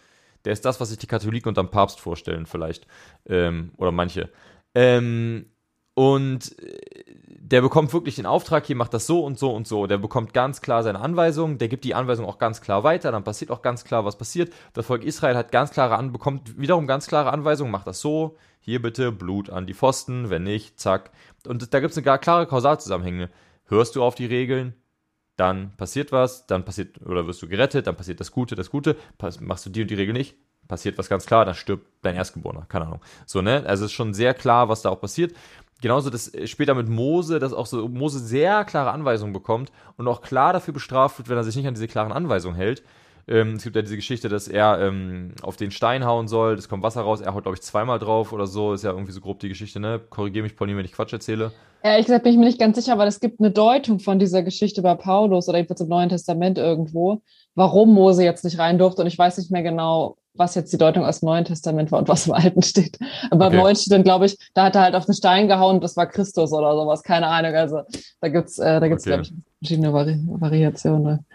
Der 0.44 0.52
ist 0.52 0.66
das, 0.66 0.82
was 0.82 0.90
sich 0.90 0.98
die 0.98 1.08
Katholiken 1.08 1.48
unterm 1.48 1.72
Papst 1.72 2.02
vorstellen, 2.02 2.46
vielleicht. 2.46 2.86
Ähm, 3.28 3.72
oder 3.78 3.94
manche. 3.94 4.30
Ähm, 4.74 5.46
und 5.94 6.60
äh, 6.60 6.78
der 7.40 7.62
bekommt 7.62 7.94
wirklich 7.94 8.16
den 8.16 8.26
Auftrag, 8.26 8.66
hier 8.66 8.76
macht 8.76 8.94
das 8.94 9.08
so 9.08 9.24
und 9.24 9.40
so 9.40 9.56
und 9.56 9.70
so. 9.70 9.88
Der 9.88 10.00
bekommt 10.00 10.34
ganz 10.34 10.60
klar 10.60 10.84
seine 10.84 11.00
Anweisungen, 11.00 11.58
der 11.58 11.70
gibt 11.70 11.86
die 11.86 11.96
Anweisung 11.96 12.26
auch 12.26 12.38
ganz 12.38 12.60
klar 12.60 12.84
weiter, 12.84 13.14
dann 13.14 13.24
passiert 13.24 13.52
auch 13.52 13.62
ganz 13.62 13.86
klar, 13.86 14.04
was 14.04 14.18
passiert. 14.18 14.52
Das 14.74 14.86
Volk 14.86 15.06
Israel 15.06 15.38
hat 15.38 15.54
ganz 15.54 15.72
klare 15.72 15.96
An 15.96 16.12
bekommt 16.12 16.60
wiederum 16.60 16.88
ganz 16.88 17.08
klare 17.08 17.32
Anweisungen, 17.32 17.72
macht 17.72 17.88
das 17.88 18.02
so, 18.02 18.36
hier 18.60 18.82
bitte 18.82 19.14
Blut 19.14 19.50
an 19.50 19.66
die 19.66 19.74
Pfosten, 19.74 20.30
wenn 20.30 20.44
nicht, 20.44 20.78
zack. 20.78 21.12
Und 21.48 21.74
da 21.74 21.80
gibt 21.80 21.92
es 21.92 22.06
eine 22.06 22.20
klare 22.20 22.48
Kausalzusammenhänge. 22.48 23.30
Hörst 23.66 23.96
du 23.96 24.04
auf 24.04 24.16
die 24.16 24.26
Regeln, 24.26 24.74
dann 25.38 25.76
passiert 25.76 26.12
was, 26.12 26.48
dann 26.48 26.64
passiert, 26.64 27.02
oder 27.06 27.28
wirst 27.28 27.42
du 27.42 27.48
gerettet, 27.48 27.88
dann 27.88 27.96
passiert 27.96 28.20
das 28.20 28.32
Gute, 28.32 28.56
das 28.56 28.70
Gute, 28.70 28.96
machst 29.42 29.66
du 29.66 29.70
die 29.70 29.82
und 29.82 29.90
die 29.90 29.96
Regel 29.96 30.14
nicht, 30.14 30.36
passiert 30.68 30.98
was 30.98 31.10
ganz 31.10 31.26
klar, 31.26 31.46
dann 31.46 31.56
stirbt 31.56 31.88
dein 32.02 32.16
Erstgeborener, 32.16 32.66
keine 32.68 32.86
Ahnung. 32.86 33.02
So, 33.26 33.42
ne? 33.42 33.64
Also 33.66 33.86
es 33.86 33.92
ist 33.92 33.96
schon 33.96 34.14
sehr 34.14 34.34
klar, 34.34 34.70
was 34.70 34.82
da 34.82 34.90
auch 34.90 35.02
passiert. 35.02 35.36
Genauso 35.82 36.10
das 36.10 36.34
äh, 36.34 36.48
später 36.48 36.74
mit 36.74 36.88
Mose, 36.88 37.40
dass 37.40 37.54
auch 37.54 37.66
so 37.66 37.88
Mose 37.88 38.20
sehr 38.20 38.64
klare 38.64 38.92
Anweisungen 38.92 39.34
bekommt 39.34 39.72
und 39.98 40.08
auch 40.08 40.22
klar 40.22 40.54
dafür 40.54 40.74
bestraft 40.74 41.18
wird, 41.18 41.30
wenn 41.30 41.38
er 41.38 41.44
sich 41.44 41.56
nicht 41.56 41.68
an 41.68 41.74
diese 41.74 41.88
klaren 41.88 42.12
Anweisungen 42.12 42.56
hält. 42.56 42.84
Ähm, 43.28 43.54
es 43.54 43.64
gibt 43.64 43.76
ja 43.76 43.82
diese 43.82 43.96
Geschichte, 43.96 44.30
dass 44.30 44.48
er 44.48 44.80
ähm, 44.80 45.34
auf 45.42 45.58
den 45.58 45.72
Stein 45.72 46.06
hauen 46.06 46.28
soll, 46.28 46.54
es 46.54 46.70
kommt 46.70 46.84
Wasser 46.84 47.02
raus, 47.02 47.22
er 47.22 47.34
haut, 47.34 47.44
glaube 47.44 47.56
ich, 47.56 47.62
zweimal 47.62 47.98
drauf 47.98 48.34
oder 48.34 48.46
so. 48.46 48.74
Ist 48.74 48.84
ja 48.84 48.92
irgendwie 48.92 49.12
so 49.12 49.22
grob 49.22 49.40
die 49.40 49.50
Geschichte, 49.50 49.80
ne? 49.80 50.00
Korrigiere 50.10 50.44
mich, 50.44 50.56
Pauline, 50.56 50.78
wenn 50.78 50.86
ich 50.86 50.94
Quatsch 50.94 51.14
erzähle. 51.14 51.52
Ehrlich 51.82 52.06
gesagt 52.06 52.24
bin 52.24 52.34
ich 52.34 52.40
mir 52.40 52.46
nicht 52.46 52.60
ganz 52.60 52.78
sicher, 52.78 52.98
weil 52.98 53.08
es 53.08 53.20
gibt 53.20 53.40
eine 53.40 53.52
Deutung 53.52 54.00
von 54.00 54.20
dieser 54.20 54.44
Geschichte 54.44 54.82
bei 54.82 54.96
Paulus 54.96 55.48
oder 55.48 55.58
jedenfalls 55.58 55.82
im 55.82 55.88
Neuen 55.88 56.10
Testament 56.10 56.58
irgendwo, 56.58 57.22
warum 57.54 57.94
Mose 57.94 58.24
jetzt 58.24 58.44
nicht 58.44 58.58
rein 58.58 58.78
durfte. 58.78 59.02
Und 59.02 59.08
ich 59.08 59.18
weiß 59.18 59.38
nicht 59.38 59.52
mehr 59.52 59.64
genau, 59.64 60.18
was 60.34 60.56
jetzt 60.56 60.74
die 60.74 60.78
Deutung 60.78 61.06
aus 61.06 61.20
dem 61.20 61.28
Neuen 61.28 61.46
Testament 61.46 61.92
war 61.92 62.00
und 62.00 62.08
was 62.08 62.28
im 62.28 62.34
Alten 62.34 62.62
steht. 62.62 62.98
Aber 63.32 63.48
okay. 63.48 63.56
im 63.56 63.62
Neuen 63.62 63.76
steht 63.76 63.94
dann, 63.94 64.04
glaube 64.04 64.26
ich, 64.26 64.38
da 64.54 64.66
hat 64.66 64.76
er 64.76 64.82
halt 64.82 64.96
auf 64.96 65.06
den 65.06 65.14
Stein 65.16 65.48
gehauen, 65.48 65.80
das 65.80 65.96
war 65.96 66.08
Christus 66.08 66.52
oder 66.54 66.74
sowas, 66.74 67.04
keine 67.04 67.28
Ahnung. 67.28 67.54
Also 67.54 67.82
da 68.22 68.30
gibt's, 68.30 68.58
äh, 68.60 68.80
da 68.80 68.88
gibt's, 68.88 69.04
okay. 69.04 69.18
glaube 69.18 69.24
ich, 69.24 69.34
verschiedene 69.60 69.94
Vari 69.94 70.20
Variationen. 70.26 71.26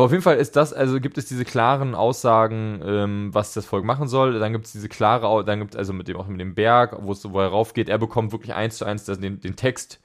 Aber 0.00 0.06
auf 0.06 0.12
jeden 0.12 0.22
Fall 0.22 0.38
ist 0.38 0.56
das, 0.56 0.72
also 0.72 0.98
gibt 0.98 1.18
es 1.18 1.26
diese 1.26 1.44
klaren 1.44 1.94
Aussagen, 1.94 2.80
ähm, 2.82 3.34
was 3.34 3.52
das 3.52 3.66
Volk 3.66 3.84
machen 3.84 4.08
soll. 4.08 4.38
Dann 4.38 4.54
gibt 4.54 4.64
es 4.64 4.72
diese 4.72 4.88
klare, 4.88 5.44
dann 5.44 5.58
gibt 5.58 5.74
es 5.74 5.78
also 5.78 5.92
mit 5.92 6.08
dem, 6.08 6.16
auch 6.16 6.26
mit 6.26 6.40
dem 6.40 6.54
Berg, 6.54 6.96
wo 7.02 7.12
es, 7.12 7.30
wo 7.30 7.38
er 7.38 7.48
raufgeht, 7.48 7.90
er 7.90 7.98
bekommt 7.98 8.32
wirklich 8.32 8.54
eins 8.54 8.78
zu 8.78 8.86
eins 8.86 9.04
den, 9.04 9.40
den 9.40 9.56
Text 9.56 10.00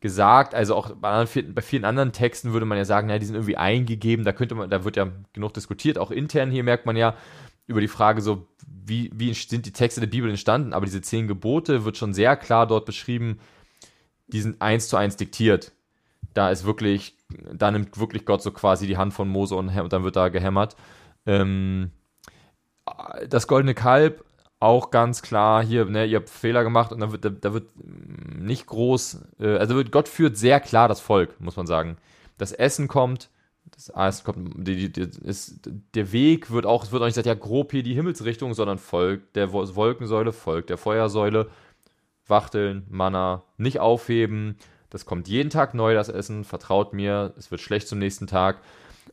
gesagt. 0.00 0.52
Also 0.52 0.74
auch 0.74 0.96
bei, 0.96 1.24
bei, 1.26 1.62
vielen 1.62 1.84
anderen 1.84 2.10
Texten 2.10 2.52
würde 2.54 2.66
man 2.66 2.76
ja 2.76 2.84
sagen, 2.84 3.08
ja, 3.08 3.20
die 3.20 3.26
sind 3.26 3.36
irgendwie 3.36 3.56
eingegeben, 3.56 4.24
da 4.24 4.32
könnte 4.32 4.56
man, 4.56 4.68
da 4.68 4.82
wird 4.82 4.96
ja 4.96 5.06
genug 5.32 5.54
diskutiert. 5.54 5.96
Auch 5.96 6.10
intern 6.10 6.50
hier 6.50 6.64
merkt 6.64 6.84
man 6.84 6.96
ja 6.96 7.14
über 7.68 7.80
die 7.80 7.86
Frage 7.86 8.20
so, 8.20 8.48
wie, 8.66 9.12
wie 9.14 9.32
sind 9.32 9.64
die 9.64 9.72
Texte 9.72 10.00
der 10.00 10.08
Bibel 10.08 10.28
entstanden? 10.28 10.72
Aber 10.72 10.86
diese 10.86 11.02
zehn 11.02 11.28
Gebote 11.28 11.84
wird 11.84 11.96
schon 11.96 12.14
sehr 12.14 12.34
klar 12.34 12.66
dort 12.66 12.84
beschrieben, 12.84 13.38
die 14.26 14.40
sind 14.40 14.60
eins 14.60 14.88
zu 14.88 14.96
eins 14.96 15.14
diktiert 15.14 15.70
da 16.34 16.50
ist 16.50 16.64
wirklich, 16.64 17.16
da 17.52 17.70
nimmt 17.70 17.98
wirklich 17.98 18.26
Gott 18.26 18.42
so 18.42 18.50
quasi 18.50 18.86
die 18.86 18.96
Hand 18.96 19.14
von 19.14 19.28
Mose 19.28 19.54
und, 19.54 19.68
und 19.68 19.92
dann 19.92 20.04
wird 20.04 20.16
da 20.16 20.28
gehämmert. 20.28 20.76
Ähm, 21.26 21.90
das 23.28 23.46
goldene 23.46 23.74
Kalb, 23.74 24.24
auch 24.60 24.90
ganz 24.90 25.22
klar, 25.22 25.64
hier, 25.64 25.84
ne, 25.86 26.06
ihr 26.06 26.18
habt 26.18 26.30
Fehler 26.30 26.64
gemacht 26.64 26.92
und 26.92 27.00
da 27.00 27.12
wird, 27.12 27.24
da, 27.24 27.30
da 27.30 27.52
wird 27.52 27.68
nicht 27.76 28.66
groß, 28.66 29.18
äh, 29.40 29.56
also 29.56 29.76
wird, 29.76 29.92
Gott 29.92 30.08
führt 30.08 30.36
sehr 30.36 30.60
klar 30.60 30.88
das 30.88 31.00
Volk, 31.00 31.40
muss 31.40 31.56
man 31.56 31.66
sagen. 31.66 31.96
Das 32.38 32.52
Essen 32.52 32.88
kommt, 32.88 33.30
das 33.70 33.88
Essen 33.90 34.24
kommt, 34.24 34.66
die, 34.66 34.90
die, 34.90 35.00
ist, 35.22 35.68
der 35.94 36.12
Weg 36.12 36.50
wird 36.50 36.66
auch, 36.66 36.84
es 36.84 36.92
wird 36.92 37.02
auch 37.02 37.06
nicht 37.06 37.14
gesagt, 37.14 37.26
ja, 37.26 37.34
grob 37.34 37.72
hier 37.72 37.82
die 37.82 37.94
Himmelsrichtung, 37.94 38.54
sondern 38.54 38.78
folgt 38.78 39.36
der 39.36 39.52
Wolkensäule, 39.52 40.32
folgt 40.32 40.70
der 40.70 40.78
Feuersäule, 40.78 41.48
Wachteln, 42.26 42.86
Manna, 42.88 43.42
nicht 43.58 43.80
aufheben, 43.80 44.56
das 44.94 45.06
kommt 45.06 45.26
jeden 45.26 45.50
Tag 45.50 45.74
neu, 45.74 45.92
das 45.92 46.08
Essen. 46.08 46.44
Vertraut 46.44 46.92
mir, 46.92 47.34
es 47.36 47.50
wird 47.50 47.60
schlecht 47.60 47.88
zum 47.88 47.98
nächsten 47.98 48.28
Tag. 48.28 48.60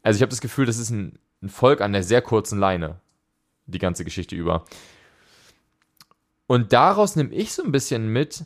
Also 0.03 0.17
ich 0.17 0.21
habe 0.21 0.29
das 0.29 0.39
Gefühl, 0.39 0.67
das 0.67 0.77
ist 0.77 0.91
ein, 0.91 1.17
ein 1.41 1.49
Volk 1.49 1.81
an 1.81 1.91
der 1.91 2.03
sehr 2.03 2.21
kurzen 2.21 2.59
Leine. 2.59 3.01
Die 3.65 3.79
ganze 3.79 4.05
Geschichte 4.05 4.35
über. 4.35 4.63
Und 6.45 6.71
daraus 6.71 7.15
nehme 7.15 7.33
ich 7.33 7.53
so 7.53 7.63
ein 7.63 7.71
bisschen 7.71 8.09
mit, 8.09 8.45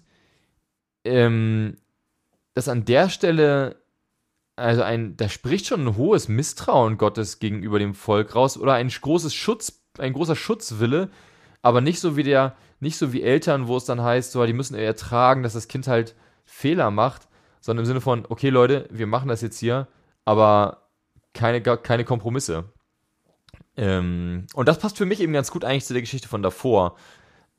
ähm, 1.04 1.76
dass 2.54 2.70
an 2.70 2.86
der 2.86 3.10
Stelle, 3.10 3.82
also 4.56 4.84
ein, 4.84 5.18
da 5.18 5.28
spricht 5.28 5.66
schon 5.68 5.86
ein 5.86 5.98
hohes 5.98 6.30
Misstrauen 6.30 6.98
Gottes 6.98 7.40
gegenüber 7.40 7.80
dem 7.80 7.96
Volk 7.96 8.34
raus 8.34 8.58
oder 8.58 8.76
ein 8.76 8.88
großes 8.88 9.34
Schutz, 9.34 9.82
ein 9.98 10.14
großer 10.14 10.38
Schutzwille, 10.38 11.10
aber 11.62 11.82
nicht 11.82 12.00
so 12.00 12.16
wie 12.16 12.24
der, 12.24 12.56
nicht 12.80 12.96
so 12.96 13.12
wie 13.12 13.24
Eltern, 13.24 13.68
wo 13.68 13.76
es 13.76 13.84
dann 13.84 14.02
heißt, 14.02 14.32
so, 14.32 14.46
die 14.46 14.54
müssen 14.54 14.76
ertragen, 14.76 15.44
dass 15.44 15.52
das 15.52 15.68
Kind 15.68 15.90
halt 15.90 16.16
Fehler 16.46 16.91
macht, 16.91 17.28
sondern 17.60 17.84
im 17.84 17.88
Sinne 17.88 18.02
von, 18.02 18.26
okay 18.30 18.50
Leute, 18.50 18.88
wir 18.91 19.08
machen 19.08 19.28
das 19.28 19.41
jetzt 19.41 19.60
hier, 19.60 19.88
aber 20.24 20.89
keine, 21.34 21.62
keine 21.62 22.06
Kompromisse. 22.06 22.66
Ähm, 23.78 24.48
und 24.54 24.68
das 24.68 24.80
passt 24.80 24.98
für 24.98 25.06
mich 25.06 25.20
eben 25.20 25.34
ganz 25.34 25.52
gut 25.52 25.66
eigentlich 25.66 25.86
zu 25.86 25.93
der 25.93 26.02
Geschichte 26.02 26.28
von 26.28 26.41
davor. 26.41 26.96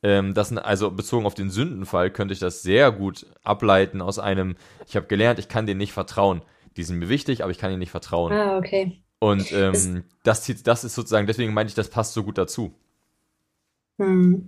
Ähm, 0.03 0.33
das, 0.33 0.55
also 0.55 0.91
bezogen 0.91 1.25
auf 1.25 1.33
den 1.33 1.49
Sündenfall 1.49 2.11
könnte 2.11 2.33
ich 2.33 2.39
das 2.39 2.61
sehr 2.61 2.91
gut 2.91 3.25
ableiten 3.43 4.01
aus 4.01 4.19
einem, 4.19 4.55
ich 4.87 4.95
habe 4.95 5.07
gelernt, 5.07 5.39
ich 5.39 5.49
kann 5.49 5.65
denen 5.65 5.79
nicht 5.79 5.93
vertrauen. 5.93 6.41
Die 6.75 6.83
sind 6.83 6.99
mir 6.99 7.09
wichtig, 7.09 7.43
aber 7.43 7.51
ich 7.51 7.57
kann 7.57 7.71
ihnen 7.71 7.79
nicht 7.79 7.91
vertrauen. 7.91 8.31
Ah, 8.31 8.57
okay. 8.57 9.01
Und 9.19 9.51
ähm, 9.51 10.03
das, 10.23 10.51
das 10.63 10.83
ist 10.83 10.93
sozusagen, 10.93 11.25
deswegen 11.25 11.53
meinte 11.53 11.71
ich, 11.71 11.75
das 11.75 11.89
passt 11.89 12.13
so 12.13 12.23
gut 12.23 12.37
dazu. 12.37 12.75
Hm. 13.97 14.47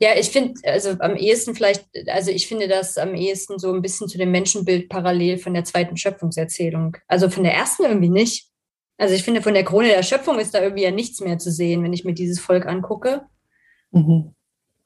Ja, 0.00 0.10
ich 0.16 0.30
finde, 0.30 0.60
also 0.64 0.90
am 1.00 1.16
ehesten 1.16 1.54
vielleicht, 1.54 1.86
also 2.08 2.30
ich 2.30 2.46
finde 2.46 2.68
das 2.68 2.98
am 2.98 3.14
ehesten 3.14 3.58
so 3.58 3.72
ein 3.72 3.82
bisschen 3.82 4.08
zu 4.08 4.18
dem 4.18 4.30
Menschenbild 4.30 4.88
parallel 4.88 5.38
von 5.38 5.54
der 5.54 5.64
zweiten 5.64 5.96
Schöpfungserzählung. 5.96 6.96
Also 7.06 7.28
von 7.30 7.44
der 7.44 7.54
ersten 7.54 7.84
irgendwie 7.84 8.10
nicht. 8.10 8.48
Also 8.96 9.14
ich 9.14 9.22
finde, 9.22 9.42
von 9.42 9.54
der 9.54 9.64
Krone 9.64 9.88
der 9.88 10.02
Schöpfung 10.02 10.38
ist 10.38 10.54
da 10.54 10.62
irgendwie 10.62 10.84
ja 10.84 10.90
nichts 10.90 11.20
mehr 11.20 11.38
zu 11.38 11.50
sehen, 11.50 11.82
wenn 11.82 11.92
ich 11.92 12.04
mir 12.04 12.14
dieses 12.14 12.40
Volk 12.40 12.66
angucke. 12.66 13.22
Mhm. 13.90 14.34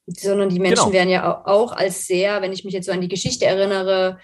Sondern 0.06 0.48
die 0.48 0.58
Menschen 0.58 0.84
genau. 0.84 0.92
werden 0.92 1.08
ja 1.08 1.46
auch 1.46 1.72
als 1.72 2.06
sehr, 2.06 2.42
wenn 2.42 2.52
ich 2.52 2.64
mich 2.64 2.74
jetzt 2.74 2.86
so 2.86 2.92
an 2.92 3.00
die 3.00 3.08
Geschichte 3.08 3.46
erinnere, 3.46 4.18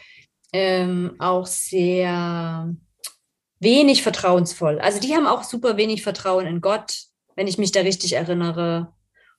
ähm, 0.53 1.15
auch 1.19 1.47
sehr 1.47 2.75
wenig 3.61 4.03
vertrauensvoll. 4.03 4.79
Also 4.81 5.01
die 5.01 5.15
haben 5.15 5.27
auch 5.27 5.43
super 5.43 5.77
wenig 5.77 6.03
Vertrauen 6.03 6.47
in 6.47 6.61
Gott, 6.61 6.95
wenn 7.37 7.47
ich 7.47 7.59
mich 7.59 7.73
da 7.73 7.81
richtig 7.81 8.15
erinnere 8.15 8.93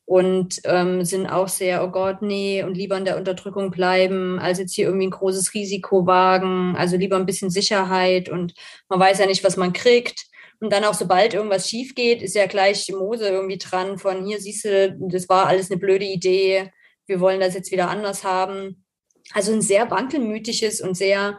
und 0.09 0.61
ähm, 0.63 1.05
sind 1.05 1.27
auch 1.27 1.47
sehr, 1.47 1.83
oh 1.83 1.89
Gott, 1.89 2.23
nee, 2.23 2.63
und 2.63 2.75
lieber 2.75 2.97
in 2.97 3.05
der 3.05 3.15
Unterdrückung 3.15 3.69
bleiben, 3.69 4.39
als 4.39 4.57
jetzt 4.57 4.73
hier 4.73 4.85
irgendwie 4.87 5.05
ein 5.05 5.11
großes 5.11 5.53
Risiko 5.53 6.07
wagen, 6.07 6.75
also 6.75 6.97
lieber 6.97 7.15
ein 7.15 7.27
bisschen 7.27 7.51
Sicherheit 7.51 8.27
und 8.27 8.55
man 8.87 8.99
weiß 8.99 9.19
ja 9.19 9.27
nicht, 9.27 9.43
was 9.43 9.55
man 9.55 9.71
kriegt. 9.71 10.25
Und 10.59 10.73
dann 10.73 10.83
auch, 10.83 10.95
sobald 10.95 11.35
irgendwas 11.35 11.69
schief 11.69 11.93
geht, 11.93 12.23
ist 12.23 12.33
ja 12.33 12.47
gleich 12.47 12.91
Mose 12.91 13.29
irgendwie 13.29 13.59
dran 13.59 13.99
von 13.99 14.25
hier, 14.25 14.41
siehst 14.41 14.65
du, 14.65 14.97
das 14.99 15.29
war 15.29 15.45
alles 15.45 15.69
eine 15.69 15.79
blöde 15.79 16.05
Idee, 16.05 16.71
wir 17.05 17.19
wollen 17.19 17.39
das 17.39 17.53
jetzt 17.53 17.71
wieder 17.71 17.87
anders 17.91 18.23
haben. 18.23 18.83
Also 19.35 19.53
ein 19.53 19.61
sehr 19.61 19.91
wankelmütiges 19.91 20.81
und 20.81 20.97
sehr 20.97 21.37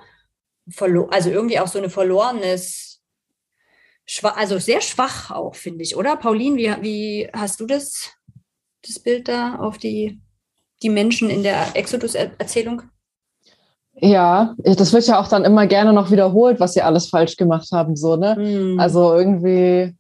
also 0.79 1.31
irgendwie 1.31 1.59
auch 1.59 1.67
so 1.67 1.79
eine 1.79 1.91
verlorenes, 1.91 3.03
also 4.23 4.61
sehr 4.61 4.81
schwach 4.81 5.33
auch, 5.33 5.57
finde 5.57 5.83
ich, 5.83 5.97
oder? 5.97 6.17
Pauline, 6.17 6.57
wie, 6.57 6.83
wie 6.83 7.31
hast 7.33 7.59
du 7.59 7.67
das, 7.67 8.13
das 8.87 8.99
Bild 8.99 9.29
da 9.29 9.57
auf 9.57 9.79
die, 9.79 10.21
die 10.83 10.91
Menschen 10.91 11.31
in 11.31 11.43
der 11.43 11.75
Exodus-Erzählung? 11.75 12.83
Ja, 14.03 14.55
das 14.59 14.93
wird 14.93 15.07
ja 15.07 15.21
auch 15.21 15.29
dann 15.29 15.45
immer 15.45 15.67
gerne 15.67 15.93
noch 15.93 16.11
wiederholt, 16.11 16.59
was 16.59 16.73
sie 16.73 16.83
alles 16.83 17.09
falsch 17.09 17.37
gemacht 17.37 17.69
haben, 17.73 17.97
so, 17.97 18.17
ne? 18.17 18.37
Mm. 18.37 18.81
Also 18.81 19.15
irgendwie, 19.15 19.95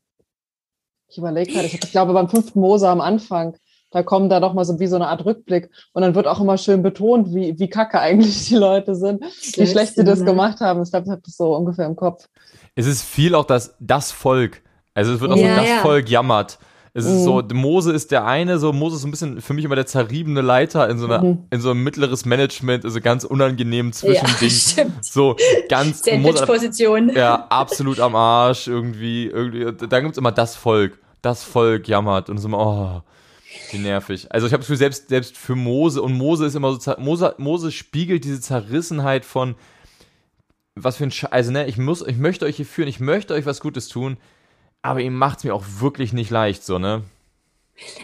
ich 1.09 1.18
überlege 1.18 1.55
halt, 1.55 1.66
ich, 1.66 1.74
ich 1.74 1.91
glaube 1.91 2.14
beim 2.14 2.28
fünften 2.28 2.61
Mose 2.61 2.89
am 2.89 3.03
Anfang, 3.03 3.57
da 3.91 4.03
kommen 4.03 4.28
da 4.28 4.41
doch 4.41 4.55
mal 4.55 4.64
so 4.64 4.78
wie 4.78 4.87
so 4.87 4.97
eine 4.97 5.09
Art 5.09 5.24
Rückblick 5.24 5.68
und 5.93 6.03
dann 6.03 6.14
wird 6.14 6.26
auch 6.26 6.41
immer 6.41 6.57
schön 6.57 6.83
betont, 6.83 7.35
wie, 7.35 7.59
wie 7.59 7.68
kacke 7.68 8.01
eigentlich 8.01 8.49
die 8.49 8.55
Leute 8.55 8.95
sind, 8.95 9.22
wie 9.22 9.66
schlecht 9.66 9.97
sie 9.97 10.05
das 10.05 10.24
gemacht 10.24 10.61
haben. 10.61 10.83
Ich 10.83 10.91
glaube, 10.91 11.07
ich 11.07 11.11
habe 11.11 11.22
das 11.24 11.37
so 11.37 11.55
ungefähr 11.55 11.87
im 11.87 11.97
Kopf. 11.97 12.26
Es 12.74 12.87
ist 12.87 13.03
viel 13.03 13.35
auch 13.35 13.45
das, 13.45 13.74
das 13.81 14.12
Volk. 14.12 14.62
Also 14.95 15.12
es 15.12 15.20
wird 15.20 15.33
auch 15.33 15.37
ja, 15.37 15.55
so, 15.55 15.61
das 15.61 15.68
ja. 15.68 15.78
Volk 15.78 16.09
jammert. 16.09 16.59
Es 16.93 17.05
ist 17.05 17.22
so, 17.22 17.41
mhm. 17.41 17.57
Mose 17.57 17.93
ist 17.93 18.11
der 18.11 18.26
eine, 18.26 18.59
so 18.59 18.72
Mose 18.72 18.97
ist 18.97 19.03
so 19.03 19.09
ein 19.09 19.12
bisschen 19.12 19.41
für 19.41 19.55
mich 19.55 19.64
immer 19.64 19.76
der 19.76 19.86
zerriebene 19.86 20.41
Leiter 20.41 20.88
in 20.88 20.99
so 20.99 21.07
einer, 21.07 21.22
mhm. 21.22 21.45
in 21.51 21.61
so 21.61 21.70
einem 21.70 21.84
mittleres 21.84 22.24
Management, 22.24 22.84
also 22.84 23.01
ganz 23.01 23.22
unangenehm 23.22 23.93
Zwischending. 23.93 24.51
Ja, 24.76 24.86
so 25.01 25.36
ganz 25.68 26.03
Position. 26.03 27.11
Ja, 27.14 27.47
absolut 27.49 28.01
am 28.01 28.16
Arsch 28.16 28.66
irgendwie, 28.66 29.26
irgendwie. 29.26 29.72
Da 29.88 30.01
gibt's 30.01 30.18
immer 30.18 30.32
das 30.32 30.57
Volk. 30.57 30.99
Das 31.22 31.45
Volk 31.45 31.86
jammert 31.86 32.30
und 32.30 32.38
so 32.38 32.49
immer, 32.49 32.59
oh, 32.59 33.03
wie 33.72 33.78
nervig. 33.78 34.26
Also 34.30 34.47
ich 34.47 34.53
habe 34.53 34.61
das 34.61 34.66
Gefühl, 34.66 34.78
selbst, 34.78 35.09
selbst 35.11 35.36
für 35.36 35.55
Mose, 35.55 36.03
und 36.03 36.14
Mose 36.14 36.47
ist 36.47 36.57
immer 36.57 36.72
so, 36.72 36.95
Mose, 36.99 37.34
Mose 37.38 37.70
spiegelt 37.70 38.24
diese 38.24 38.41
Zerrissenheit 38.41 39.24
von, 39.24 39.55
was 40.74 40.97
für 40.97 41.05
ein 41.05 41.11
Scheiß, 41.11 41.30
also 41.30 41.53
ne, 41.53 41.66
ich 41.66 41.76
muss, 41.76 42.05
ich 42.07 42.16
möchte 42.16 42.47
euch 42.47 42.57
hier 42.57 42.66
führen, 42.66 42.88
ich 42.88 43.01
möchte 43.01 43.34
euch 43.34 43.47
was 43.47 43.61
Gutes 43.61 43.88
tun, 43.88 44.16
aber 44.83 45.01
ihm 45.01 45.16
macht 45.16 45.39
es 45.39 45.45
mir 45.45 45.55
auch 45.55 45.64
wirklich 45.78 46.12
nicht 46.12 46.31
leicht, 46.31 46.64
so, 46.64 46.78
ne? 46.78 47.03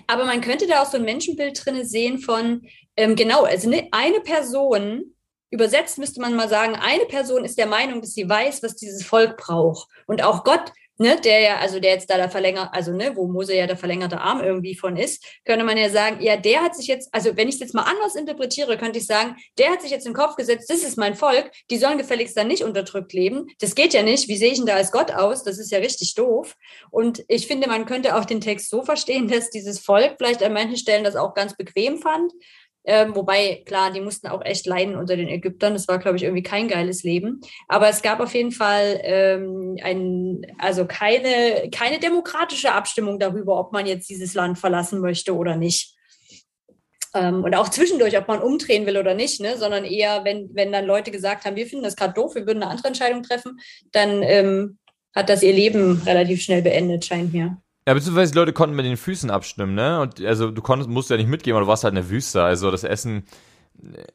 Aber 0.07 0.25
man 0.25 0.41
könnte 0.41 0.67
da 0.67 0.83
auch 0.83 0.91
so 0.91 0.97
ein 0.97 1.05
Menschenbild 1.05 1.65
drin 1.65 1.85
sehen 1.85 2.19
von, 2.19 2.67
ähm, 2.97 3.15
genau, 3.17 3.45
also 3.45 3.69
ne, 3.69 3.89
eine 3.93 4.21
Person, 4.21 5.15
übersetzt 5.51 5.99
müsste 5.99 6.21
man 6.21 6.35
mal 6.35 6.49
sagen, 6.49 6.75
eine 6.75 7.05
Person 7.05 7.45
ist 7.45 7.59
der 7.59 7.67
Meinung, 7.67 8.01
dass 8.01 8.15
sie 8.15 8.29
weiß, 8.29 8.63
was 8.63 8.77
dieses 8.77 9.05
Volk 9.05 9.37
braucht. 9.37 9.89
Und 10.07 10.23
auch 10.23 10.45
Gott 10.45 10.73
ne, 10.99 11.21
der 11.23 11.41
ja, 11.41 11.59
also 11.59 11.81
der 11.81 11.93
jetzt 11.93 12.11
da 12.11 12.17
der 12.17 12.31
verlängert, 12.31 12.71
also 12.73 12.93
ne, 12.93 13.13
wo 13.15 13.27
Mose 13.27 13.55
ja 13.55 13.67
der 13.67 13.77
verlängerte 13.77 14.21
Arm 14.21 14.41
irgendwie 14.41 14.75
von 14.75 14.97
ist, 14.97 15.25
könnte 15.45 15.65
man 15.65 15.77
ja 15.77 15.91
sagen, 15.91 16.19
ja, 16.21 16.37
der 16.37 16.63
hat 16.63 16.75
sich 16.75 16.87
jetzt, 16.87 17.09
also 17.13 17.37
wenn 17.37 17.49
ich 17.49 17.57
es 17.57 17.61
jetzt 17.61 17.75
mal 17.75 17.83
anders 17.83 18.15
interpretiere, 18.15 18.77
könnte 18.77 18.99
ich 18.99 19.07
sagen, 19.07 19.37
der 19.59 19.71
hat 19.71 19.83
sich 19.83 19.91
jetzt 19.91 20.07
in 20.07 20.13
den 20.13 20.19
Kopf 20.19 20.37
gesetzt, 20.37 20.71
das 20.71 20.83
ist 20.83 20.97
mein 20.97 21.15
Volk, 21.15 21.51
die 21.71 21.79
sollen 21.79 21.99
gefälligst 21.99 22.37
dann 22.37 22.49
nicht 22.49 22.65
unterdrückt 22.65 23.13
leben. 23.13 23.47
Das 23.61 23.75
geht 23.75 23.95
ja 23.95 24.03
nicht. 24.03 24.29
Wie 24.29 24.37
sehe 24.37 24.53
ich 24.53 24.59
denn 24.59 24.67
da 24.67 24.75
als 24.75 24.93
Gott 24.93 25.11
aus? 25.11 25.43
Das 25.43 25.59
ist 25.59 25.71
ja 25.71 25.79
richtig 25.79 26.15
doof. 26.15 26.55
Und 26.91 27.25
ich 27.29 27.47
finde, 27.47 27.69
man 27.69 27.87
könnte 27.87 28.17
auch 28.17 28.25
den 28.25 28.41
Text 28.41 28.71
so 28.71 28.83
verstehen, 28.83 29.29
dass 29.29 29.51
dieses 29.51 29.81
Volk 29.81 30.15
vielleicht 30.19 30.43
an 30.43 30.53
manchen 30.53 30.77
Stellen 30.77 31.05
das 31.05 31.17
auch 31.17 31.35
ganz 31.35 31.57
bequem 31.57 31.99
fand 31.99 32.33
ähm, 32.89 33.17
wobei, 33.17 33.63
klar, 33.67 33.93
die 33.93 34.01
mussten 34.01 34.29
auch 34.29 34.45
echt 34.45 34.65
leiden 34.65 34.95
unter 34.95 35.17
den 35.17 35.29
Ägyptern. 35.29 35.73
Das 35.73 35.89
war, 35.89 35.99
glaube 35.99 36.17
ich, 36.17 36.23
irgendwie 36.23 36.45
kein 36.45 36.69
geiles 36.69 37.03
Leben. 37.03 37.41
Aber 37.67 37.89
es 37.89 38.01
gab 38.01 38.21
auf 38.21 38.33
jeden 38.33 38.53
Fall 38.53 39.01
ähm, 39.03 39.77
ein, 39.83 40.47
also 40.59 40.87
keine, 40.87 41.69
keine 41.71 41.99
demokratische 41.99 42.73
Abstimmung 42.73 43.19
darüber, 43.19 43.59
ob 43.59 43.73
man 43.73 43.87
jetzt 43.87 44.09
dieses 44.09 44.35
Land 44.35 44.59
verlassen 44.59 45.01
möchte 45.01 45.35
oder 45.35 45.57
nicht. 45.57 45.97
Ähm, 47.13 47.43
und 47.43 47.57
auch 47.57 47.71
zwischendurch, 47.71 48.17
ob 48.17 48.29
man 48.29 48.41
umdrehen 48.41 48.87
will 48.87 48.99
oder 48.99 49.15
nicht, 49.15 49.41
ne? 49.41 49.57
sondern 49.57 49.85
eher, 49.85 50.25
wenn, 50.25 50.51
wenn 50.55 50.71
dann 50.71 50.87
Leute 50.87 51.11
gesagt 51.11 51.45
haben, 51.45 51.57
wir 51.57 51.67
finden 51.67 51.85
das 51.85 51.97
gerade 51.97 52.15
doof, 52.15 52.37
wir 52.37 52.47
würden 52.47 52.63
eine 52.63 52.71
andere 52.71 52.89
Entscheidung 52.89 53.25
treffen, 53.25 53.59
dann 53.91 54.23
ähm, 54.23 54.79
hat 55.13 55.29
das 55.29 55.43
ihr 55.43 55.53
Leben 55.53 56.03
relativ 56.07 56.41
schnell 56.41 56.63
beendet, 56.63 57.05
scheint 57.05 57.33
mir. 57.33 57.57
Ja, 57.87 57.95
beziehungsweise 57.95 58.33
die 58.33 58.39
Leute 58.39 58.53
konnten 58.53 58.75
mit 58.75 58.85
den 58.85 58.97
Füßen 58.97 59.31
abstimmen, 59.31 59.75
ne? 59.75 60.01
Und 60.01 60.21
also 60.25 60.51
du 60.51 60.61
konntest, 60.61 60.91
musst 60.91 61.09
ja 61.11 61.17
nicht 61.17 61.29
mitgehen, 61.29 61.55
aber 61.55 61.65
du 61.65 61.69
warst 61.69 61.85
halt 61.85 61.93
in 61.93 61.97
der 62.03 62.11
Wüste. 62.11 62.43
Also 62.43 62.71
das 62.71 62.83
Essen. 62.83 63.25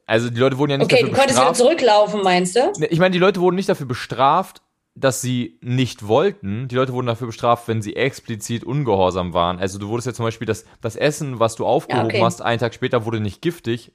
Also 0.05 0.30
die 0.30 0.39
Leute 0.39 0.57
wurden 0.57 0.72
ja 0.72 0.78
nicht 0.78 0.86
okay, 0.86 1.03
dafür 1.03 1.09
bestraft. 1.11 1.30
Okay, 1.30 1.36
du 1.36 1.43
konntest 1.43 1.59
wieder 1.59 1.69
zurücklaufen, 1.69 2.24
meinst 2.24 2.55
du? 2.55 2.72
Ne, 2.80 2.88
ich 2.88 2.99
meine, 2.99 3.13
die 3.13 3.19
Leute 3.19 3.39
wurden 3.39 3.55
nicht 3.55 3.69
dafür 3.69 3.86
bestraft, 3.86 4.61
dass 4.95 5.22
sie 5.22 5.57
nicht 5.61 6.05
wollten. 6.07 6.67
Die 6.67 6.76
Leute 6.76 6.91
wurden 6.91 7.07
dafür 7.07 7.28
bestraft, 7.28 7.67
wenn 7.69 7.82
sie 7.82 7.95
explizit 7.95 8.65
ungehorsam 8.65 9.34
waren. 9.34 9.59
Also 9.59 9.80
du 9.80 9.88
wurdest 9.88 10.07
ja 10.07 10.13
zum 10.13 10.26
Beispiel 10.26 10.47
das, 10.47 10.65
das 10.82 10.97
Essen, 10.97 11.39
was 11.39 11.55
du 11.55 11.65
aufgehoben 11.65 12.09
ja, 12.09 12.15
okay. 12.15 12.24
hast, 12.26 12.41
einen 12.41 12.59
Tag 12.59 12.74
später 12.74 13.05
wurde 13.05 13.22
nicht 13.22 13.41
giftig. 13.41 13.93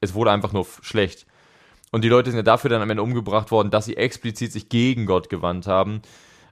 Es 0.00 0.14
wurde 0.14 0.32
einfach 0.32 0.52
nur 0.52 0.66
schlecht. 0.82 1.26
Und 1.90 2.04
die 2.04 2.08
Leute 2.08 2.30
sind 2.30 2.36
ja 2.36 2.42
dafür 2.42 2.68
dann 2.68 2.82
am 2.82 2.90
Ende 2.90 3.02
umgebracht 3.02 3.50
worden, 3.50 3.70
dass 3.70 3.86
sie 3.86 3.96
explizit 3.96 4.52
sich 4.52 4.68
gegen 4.68 5.06
Gott 5.06 5.30
gewandt 5.30 5.66
haben. 5.66 6.02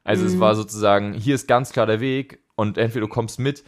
Also 0.06 0.22
mhm. 0.22 0.28
es 0.28 0.40
war 0.40 0.54
sozusagen, 0.54 1.14
hier 1.14 1.34
ist 1.34 1.48
ganz 1.48 1.72
klar 1.72 1.84
der 1.84 2.00
Weg 2.00 2.38
und 2.54 2.78
entweder 2.78 3.06
du 3.06 3.12
kommst 3.12 3.40
mit. 3.40 3.64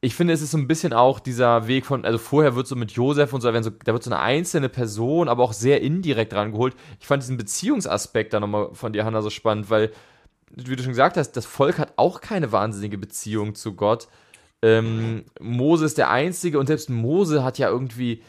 Ich 0.00 0.14
finde, 0.14 0.34
es 0.34 0.42
ist 0.42 0.50
so 0.50 0.58
ein 0.58 0.66
bisschen 0.66 0.92
auch 0.92 1.20
dieser 1.20 1.68
Weg 1.68 1.86
von, 1.86 2.04
also 2.04 2.18
vorher 2.18 2.56
wird 2.56 2.66
so 2.66 2.74
mit 2.74 2.92
Josef 2.92 3.32
und 3.32 3.40
so, 3.40 3.50
da, 3.50 3.62
so, 3.62 3.70
da 3.70 3.92
wird 3.92 4.02
so 4.02 4.10
eine 4.10 4.20
einzelne 4.20 4.68
Person, 4.68 5.28
aber 5.28 5.44
auch 5.44 5.52
sehr 5.52 5.80
indirekt 5.80 6.34
rangeholt. 6.34 6.74
Ich 7.00 7.06
fand 7.06 7.22
diesen 7.22 7.36
Beziehungsaspekt 7.36 8.32
da 8.32 8.40
nochmal 8.40 8.70
von 8.72 8.92
dir, 8.92 9.04
Hannah, 9.04 9.22
so 9.22 9.30
spannend, 9.30 9.70
weil, 9.70 9.92
wie 10.50 10.76
du 10.76 10.82
schon 10.82 10.92
gesagt 10.92 11.16
hast, 11.16 11.32
das 11.32 11.46
Volk 11.46 11.78
hat 11.78 11.92
auch 11.96 12.20
keine 12.20 12.50
wahnsinnige 12.50 12.98
Beziehung 12.98 13.54
zu 13.54 13.74
Gott. 13.74 14.08
Ähm, 14.62 15.24
Mose 15.40 15.84
ist 15.84 15.98
der 15.98 16.10
Einzige 16.10 16.58
und 16.58 16.66
selbst 16.66 16.90
Mose 16.90 17.44
hat 17.44 17.58
ja 17.58 17.68
irgendwie 17.68 18.22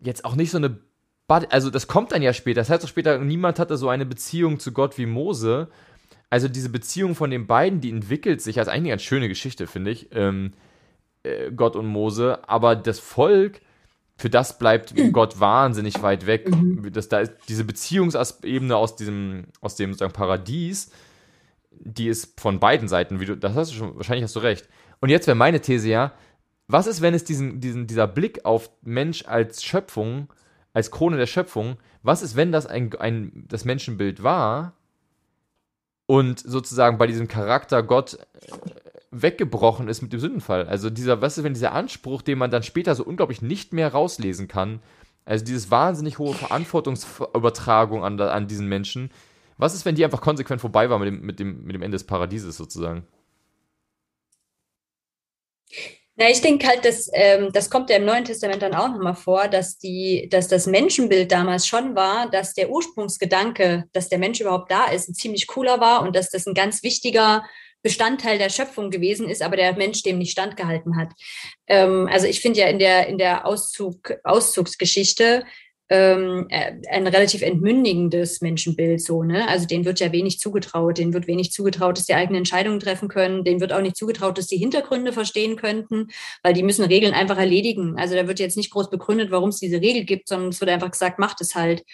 jetzt 0.00 0.24
auch 0.24 0.34
nicht 0.34 0.50
so 0.50 0.58
eine, 0.58 0.78
also 1.28 1.70
das 1.70 1.86
kommt 1.86 2.12
dann 2.12 2.22
ja 2.22 2.32
später. 2.32 2.60
Das 2.60 2.70
heißt 2.70 2.84
auch 2.84 2.88
später, 2.88 3.18
niemand 3.18 3.60
hatte 3.60 3.76
so 3.76 3.88
eine 3.88 4.06
Beziehung 4.06 4.58
zu 4.58 4.72
Gott 4.72 4.98
wie 4.98 5.06
Mose 5.06 5.68
also 6.30 6.48
diese 6.48 6.68
Beziehung 6.68 7.14
von 7.14 7.30
den 7.30 7.46
beiden, 7.46 7.80
die 7.80 7.90
entwickelt 7.90 8.40
sich 8.42 8.58
als 8.58 8.68
eigentlich 8.68 8.80
eine 8.80 8.88
ganz 8.90 9.02
schöne 9.02 9.28
Geschichte, 9.28 9.66
finde 9.66 9.90
ich. 9.90 10.08
Ähm, 10.12 10.52
äh, 11.22 11.50
Gott 11.52 11.76
und 11.76 11.86
Mose, 11.86 12.48
aber 12.48 12.76
das 12.76 12.98
Volk, 12.98 13.60
für 14.16 14.30
das 14.30 14.58
bleibt 14.58 14.94
Gott 15.12 15.40
wahnsinnig 15.40 16.02
weit 16.02 16.26
weg. 16.26 16.48
Mhm. 16.48 16.92
Das, 16.92 17.08
da 17.08 17.20
ist 17.20 17.32
diese 17.48 17.64
Beziehungsebene 17.64 18.76
aus 18.76 18.96
diesem, 18.96 19.44
aus 19.60 19.76
dem 19.76 19.92
sozusagen 19.92 20.12
Paradies, 20.12 20.90
die 21.70 22.08
ist 22.08 22.40
von 22.40 22.58
beiden 22.58 22.88
Seiten, 22.88 23.20
wie 23.20 23.26
du, 23.26 23.36
das 23.36 23.54
hast 23.54 23.72
du 23.72 23.76
schon, 23.76 23.96
wahrscheinlich 23.96 24.24
hast 24.24 24.34
du 24.36 24.40
recht. 24.40 24.68
Und 25.00 25.10
jetzt 25.10 25.26
wäre 25.26 25.36
meine 25.36 25.60
These 25.60 25.88
ja, 25.88 26.12
was 26.68 26.86
ist, 26.86 27.00
wenn 27.00 27.14
es 27.14 27.24
diesen, 27.24 27.60
diesen, 27.60 27.86
dieser 27.86 28.08
Blick 28.08 28.44
auf 28.44 28.70
Mensch 28.82 29.24
als 29.26 29.62
Schöpfung, 29.62 30.32
als 30.72 30.90
Krone 30.90 31.16
der 31.16 31.26
Schöpfung, 31.26 31.76
was 32.02 32.22
ist, 32.22 32.36
wenn 32.36 32.52
das 32.52 32.66
ein, 32.66 32.94
ein 32.96 33.44
das 33.48 33.64
Menschenbild 33.64 34.22
war, 34.22 34.72
und 36.06 36.40
sozusagen 36.40 36.98
bei 36.98 37.06
diesem 37.06 37.28
Charakter 37.28 37.82
Gott 37.82 38.14
äh, 38.14 38.16
weggebrochen 39.10 39.88
ist 39.88 40.02
mit 40.02 40.12
dem 40.12 40.20
Sündenfall. 40.20 40.68
Also 40.68 40.90
dieser, 40.90 41.20
was 41.20 41.38
ist, 41.38 41.44
wenn 41.44 41.54
dieser 41.54 41.72
Anspruch, 41.72 42.22
den 42.22 42.38
man 42.38 42.50
dann 42.50 42.62
später 42.62 42.94
so 42.94 43.04
unglaublich 43.04 43.42
nicht 43.42 43.72
mehr 43.72 43.92
rauslesen 43.92 44.48
kann, 44.48 44.80
also 45.24 45.44
dieses 45.44 45.70
wahnsinnig 45.70 46.18
hohe 46.18 46.34
Verantwortungsübertragung 46.34 48.04
an, 48.04 48.20
an 48.20 48.46
diesen 48.46 48.68
Menschen, 48.68 49.10
was 49.58 49.74
ist, 49.74 49.84
wenn 49.84 49.94
die 49.94 50.04
einfach 50.04 50.20
konsequent 50.20 50.60
vorbei 50.60 50.90
war 50.90 50.98
mit 50.98 51.08
dem, 51.08 51.20
mit 51.22 51.40
dem, 51.40 51.64
mit 51.64 51.74
dem 51.74 51.82
Ende 51.82 51.96
des 51.96 52.04
Paradieses 52.04 52.56
sozusagen? 52.56 53.06
Na, 56.18 56.30
ich 56.30 56.40
denke 56.40 56.66
halt, 56.66 56.84
dass, 56.86 57.10
ähm, 57.12 57.50
das 57.52 57.68
kommt 57.68 57.90
ja 57.90 57.96
im 57.96 58.06
Neuen 58.06 58.24
Testament 58.24 58.62
dann 58.62 58.74
auch 58.74 58.88
nochmal 58.88 59.14
vor, 59.14 59.48
dass, 59.48 59.76
die, 59.76 60.28
dass 60.30 60.48
das 60.48 60.66
Menschenbild 60.66 61.30
damals 61.30 61.66
schon 61.66 61.94
war, 61.94 62.30
dass 62.30 62.54
der 62.54 62.70
Ursprungsgedanke, 62.70 63.84
dass 63.92 64.08
der 64.08 64.18
Mensch 64.18 64.40
überhaupt 64.40 64.70
da 64.70 64.86
ist, 64.86 65.10
ein 65.10 65.14
ziemlich 65.14 65.46
cooler 65.46 65.78
war 65.78 66.02
und 66.02 66.16
dass 66.16 66.30
das 66.30 66.46
ein 66.46 66.54
ganz 66.54 66.82
wichtiger 66.82 67.44
Bestandteil 67.82 68.38
der 68.38 68.48
Schöpfung 68.48 68.90
gewesen 68.90 69.28
ist, 69.28 69.42
aber 69.42 69.56
der 69.56 69.76
Mensch 69.76 70.02
dem 70.02 70.16
nicht 70.16 70.32
standgehalten 70.32 70.96
hat. 70.96 71.12
Ähm, 71.66 72.08
also 72.10 72.26
ich 72.26 72.40
finde 72.40 72.60
ja 72.60 72.66
in 72.68 72.78
der, 72.78 73.08
in 73.08 73.18
der 73.18 73.46
Auszug, 73.46 74.14
Auszugsgeschichte 74.24 75.44
ähm, 75.88 76.46
äh, 76.48 76.72
ein 76.90 77.06
relativ 77.06 77.42
entmündigendes 77.42 78.40
Menschenbild 78.40 79.00
so, 79.00 79.22
ne? 79.22 79.48
Also 79.48 79.66
denen 79.66 79.84
wird 79.84 80.00
ja 80.00 80.10
wenig 80.10 80.40
zugetraut, 80.40 80.98
denen 80.98 81.12
wird 81.12 81.28
wenig 81.28 81.52
zugetraut, 81.52 81.96
dass 81.96 82.06
sie 82.06 82.14
eigene 82.14 82.38
Entscheidungen 82.38 82.80
treffen 82.80 83.08
können, 83.08 83.44
denen 83.44 83.60
wird 83.60 83.72
auch 83.72 83.80
nicht 83.80 83.96
zugetraut, 83.96 84.36
dass 84.36 84.48
sie 84.48 84.56
Hintergründe 84.56 85.12
verstehen 85.12 85.56
könnten, 85.56 86.08
weil 86.42 86.54
die 86.54 86.64
müssen 86.64 86.84
Regeln 86.84 87.14
einfach 87.14 87.38
erledigen. 87.38 87.96
Also 87.98 88.16
da 88.16 88.26
wird 88.26 88.40
jetzt 88.40 88.56
nicht 88.56 88.72
groß 88.72 88.90
begründet, 88.90 89.30
warum 89.30 89.50
es 89.50 89.60
diese 89.60 89.80
Regel 89.80 90.04
gibt, 90.04 90.28
sondern 90.28 90.48
es 90.48 90.60
wird 90.60 90.70
einfach 90.70 90.90
gesagt, 90.90 91.18
macht 91.18 91.40
es 91.40 91.54
halt. 91.54 91.84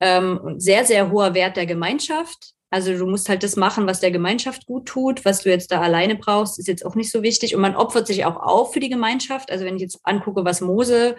Ähm, 0.00 0.56
sehr, 0.58 0.84
sehr 0.84 1.10
hoher 1.10 1.34
Wert 1.34 1.56
der 1.56 1.66
Gemeinschaft. 1.66 2.54
Also 2.70 2.96
du 2.96 3.06
musst 3.06 3.28
halt 3.28 3.44
das 3.44 3.54
machen, 3.54 3.86
was 3.86 4.00
der 4.00 4.10
Gemeinschaft 4.10 4.66
gut 4.66 4.86
tut. 4.86 5.24
Was 5.24 5.42
du 5.42 5.50
jetzt 5.50 5.70
da 5.70 5.80
alleine 5.80 6.16
brauchst, 6.16 6.58
ist 6.58 6.66
jetzt 6.66 6.84
auch 6.84 6.96
nicht 6.96 7.10
so 7.10 7.22
wichtig. 7.22 7.54
Und 7.54 7.62
man 7.62 7.76
opfert 7.76 8.08
sich 8.08 8.24
auch 8.24 8.36
auf 8.36 8.72
für 8.72 8.80
die 8.80 8.88
Gemeinschaft. 8.88 9.52
Also 9.52 9.64
wenn 9.64 9.76
ich 9.76 9.82
jetzt 9.82 10.00
angucke, 10.02 10.44
was 10.44 10.60
Mose 10.60 11.14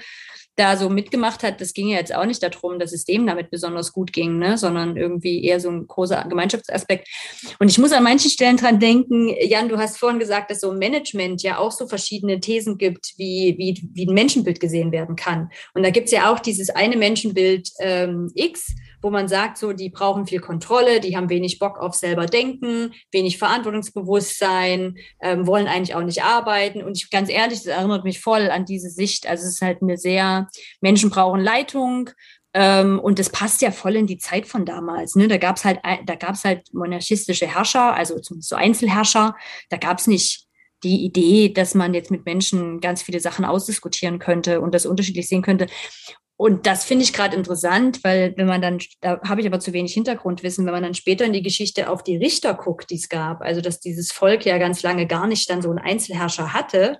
da 0.55 0.77
so 0.77 0.89
mitgemacht 0.89 1.43
hat, 1.43 1.59
das 1.59 1.73
ging 1.73 1.89
ja 1.89 1.97
jetzt 1.97 2.15
auch 2.15 2.25
nicht 2.25 2.41
darum, 2.41 2.79
dass 2.79 2.93
es 2.93 3.05
dem 3.05 3.27
damit 3.27 3.51
besonders 3.51 3.91
gut 3.91 4.13
ging, 4.13 4.39
ne? 4.39 4.57
sondern 4.57 4.95
irgendwie 4.95 5.43
eher 5.43 5.59
so 5.59 5.69
ein 5.69 5.87
großer 5.87 6.25
Gemeinschaftsaspekt. 6.29 7.07
Und 7.59 7.69
ich 7.69 7.77
muss 7.77 7.91
an 7.91 8.03
manchen 8.03 8.31
Stellen 8.31 8.57
dran 8.57 8.79
denken, 8.79 9.35
Jan, 9.41 9.69
du 9.69 9.77
hast 9.77 9.97
vorhin 9.97 10.19
gesagt, 10.19 10.49
dass 10.51 10.61
so 10.61 10.71
Management 10.71 11.43
ja 11.43 11.57
auch 11.57 11.71
so 11.71 11.87
verschiedene 11.87 12.39
Thesen 12.39 12.77
gibt, 12.77 13.13
wie, 13.17 13.55
wie, 13.57 13.89
wie 13.93 14.07
ein 14.07 14.13
Menschenbild 14.13 14.59
gesehen 14.59 14.91
werden 14.91 15.15
kann. 15.15 15.49
Und 15.73 15.83
da 15.83 15.89
gibt's 15.89 16.11
ja 16.11 16.31
auch 16.31 16.39
dieses 16.39 16.69
eine 16.69 16.95
Menschenbild 16.95 17.69
ähm, 17.79 18.31
X, 18.33 18.73
wo 19.05 19.11
man 19.11 19.27
sagt, 19.27 19.59
so, 19.59 19.71
die 19.71 19.91
brauchen 19.91 20.25
viel 20.25 20.39
Kontrolle, 20.39 20.99
die 20.99 21.15
haben 21.15 21.29
wenig 21.29 21.59
Bock 21.59 21.77
auf 21.77 21.93
selber 21.93 22.25
denken, 22.25 22.91
wenig 23.11 23.37
Verantwortungsbewusstsein, 23.37 24.97
ähm, 25.21 25.45
wollen 25.45 25.67
eigentlich 25.67 25.93
auch 25.93 26.01
nicht 26.01 26.23
arbeiten. 26.23 26.81
Und 26.81 26.97
ich 26.97 27.11
ganz 27.11 27.29
ehrlich, 27.29 27.59
das 27.59 27.67
erinnert 27.67 28.03
mich 28.03 28.19
voll 28.19 28.49
an 28.49 28.65
diese 28.65 28.89
Sicht. 28.89 29.27
Also 29.27 29.43
es 29.43 29.51
ist 29.51 29.61
halt 29.61 29.83
eine 29.83 29.97
sehr, 29.97 30.47
Menschen 30.81 31.11
brauchen 31.11 31.39
Leitung, 31.39 32.09
ähm, 32.55 32.99
und 32.99 33.19
das 33.19 33.29
passt 33.29 33.61
ja 33.61 33.69
voll 33.69 33.95
in 33.95 34.07
die 34.07 34.17
Zeit 34.17 34.47
von 34.47 34.65
damals. 34.65 35.15
Ne? 35.15 35.27
Da 35.27 35.37
gab 35.37 35.57
es 35.57 35.65
halt, 35.65 35.81
da 35.83 36.15
gab 36.15 36.33
es 36.33 36.43
halt 36.43 36.73
monarchistische 36.73 37.45
Herrscher, 37.45 37.93
also 37.93 38.15
so 38.21 38.55
Einzelherrscher. 38.55 39.35
Da 39.69 39.77
gab 39.77 39.99
es 39.99 40.07
nicht 40.07 40.45
die 40.83 41.03
Idee, 41.05 41.49
dass 41.49 41.75
man 41.75 41.93
jetzt 41.93 42.09
mit 42.09 42.25
Menschen 42.25 42.79
ganz 42.79 43.03
viele 43.03 43.19
Sachen 43.19 43.45
ausdiskutieren 43.45 44.17
könnte 44.17 44.61
und 44.61 44.73
das 44.73 44.87
unterschiedlich 44.87 45.27
sehen 45.27 45.41
könnte. 45.43 45.67
Und 46.37 46.65
das 46.65 46.83
finde 46.83 47.03
ich 47.03 47.13
gerade 47.13 47.35
interessant, 47.35 48.03
weil 48.03 48.33
wenn 48.35 48.47
man 48.47 48.61
dann, 48.61 48.79
da 48.99 49.21
habe 49.21 49.39
ich 49.39 49.47
aber 49.47 49.61
zu 49.61 49.71
wenig 49.71 49.93
Hintergrundwissen, 49.93 50.65
wenn 50.65 50.73
man 50.73 50.83
dann 50.83 50.93
später 50.93 51.25
in 51.25 51.33
die 51.33 51.41
Geschichte 51.41 51.89
auf 51.89 52.03
die 52.03 52.17
Richter 52.17 52.53
guckt, 52.53 52.89
die 52.89 52.95
es 52.95 53.07
gab, 53.07 53.41
also 53.41 53.61
dass 53.61 53.79
dieses 53.79 54.11
Volk 54.11 54.45
ja 54.45 54.57
ganz 54.57 54.83
lange 54.83 55.07
gar 55.07 55.27
nicht 55.27 55.49
dann 55.49 55.61
so 55.61 55.69
einen 55.69 55.79
Einzelherrscher 55.79 56.53
hatte, 56.53 56.99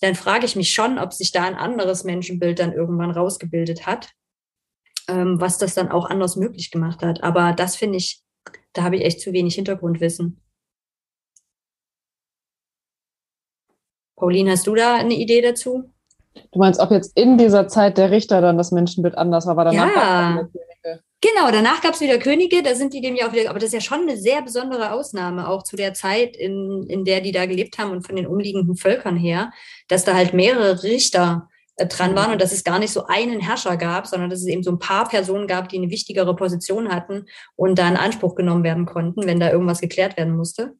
dann 0.00 0.14
frage 0.14 0.46
ich 0.46 0.54
mich 0.54 0.72
schon, 0.72 0.98
ob 0.98 1.12
sich 1.12 1.32
da 1.32 1.42
ein 1.42 1.56
anderes 1.56 2.04
Menschenbild 2.04 2.60
dann 2.60 2.72
irgendwann 2.72 3.10
rausgebildet 3.10 3.86
hat 3.86 4.10
ähm, 5.08 5.40
was 5.40 5.58
das 5.58 5.74
dann 5.74 5.90
auch 5.90 6.08
anders 6.08 6.36
möglich 6.36 6.70
gemacht 6.70 7.02
hat. 7.02 7.22
Aber 7.22 7.52
das 7.52 7.76
finde 7.76 7.98
ich, 7.98 8.22
da 8.72 8.82
habe 8.82 8.96
ich 8.96 9.02
echt 9.02 9.20
zu 9.20 9.32
wenig 9.32 9.54
Hintergrundwissen. 9.54 10.40
Pauline, 14.16 14.52
hast 14.52 14.66
du 14.66 14.74
da 14.74 14.96
eine 14.96 15.14
Idee 15.14 15.40
dazu? 15.42 15.92
Du 16.52 16.58
meinst, 16.58 16.80
ob 16.80 16.90
jetzt 16.90 17.16
in 17.16 17.38
dieser 17.38 17.68
Zeit 17.68 17.98
der 17.98 18.10
Richter 18.10 18.40
dann 18.40 18.58
das 18.58 18.72
Menschenbild 18.72 19.16
anders 19.16 19.46
war, 19.46 19.56
war 19.56 19.64
danach 19.64 19.94
ja. 19.94 20.48
Genau, 21.24 21.52
danach 21.52 21.80
gab 21.80 21.94
es 21.94 22.00
wieder 22.00 22.18
Könige, 22.18 22.64
da 22.64 22.74
sind 22.74 22.92
die 22.94 23.00
dem 23.00 23.14
ja 23.14 23.28
auch 23.28 23.32
wieder, 23.32 23.48
aber 23.48 23.60
das 23.60 23.68
ist 23.68 23.74
ja 23.74 23.80
schon 23.80 24.00
eine 24.00 24.16
sehr 24.16 24.42
besondere 24.42 24.90
Ausnahme, 24.90 25.48
auch 25.48 25.62
zu 25.62 25.76
der 25.76 25.94
Zeit, 25.94 26.36
in, 26.36 26.84
in 26.88 27.04
der 27.04 27.20
die 27.20 27.30
da 27.30 27.46
gelebt 27.46 27.78
haben 27.78 27.92
und 27.92 28.04
von 28.04 28.16
den 28.16 28.26
umliegenden 28.26 28.74
Völkern 28.74 29.16
her, 29.16 29.52
dass 29.86 30.04
da 30.04 30.14
halt 30.14 30.34
mehrere 30.34 30.82
Richter 30.82 31.48
äh, 31.76 31.86
dran 31.86 32.16
waren 32.16 32.32
und 32.32 32.42
dass 32.42 32.50
es 32.50 32.64
gar 32.64 32.80
nicht 32.80 32.92
so 32.92 33.06
einen 33.06 33.38
Herrscher 33.38 33.76
gab, 33.76 34.08
sondern 34.08 34.30
dass 34.30 34.40
es 34.40 34.48
eben 34.48 34.64
so 34.64 34.72
ein 34.72 34.80
paar 34.80 35.08
Personen 35.08 35.46
gab, 35.46 35.68
die 35.68 35.76
eine 35.76 35.90
wichtigere 35.90 36.34
Position 36.34 36.92
hatten 36.92 37.26
und 37.54 37.78
da 37.78 37.88
in 37.88 37.96
Anspruch 37.96 38.34
genommen 38.34 38.64
werden 38.64 38.84
konnten, 38.84 39.24
wenn 39.24 39.38
da 39.38 39.52
irgendwas 39.52 39.80
geklärt 39.80 40.16
werden 40.16 40.36
musste. 40.36 40.74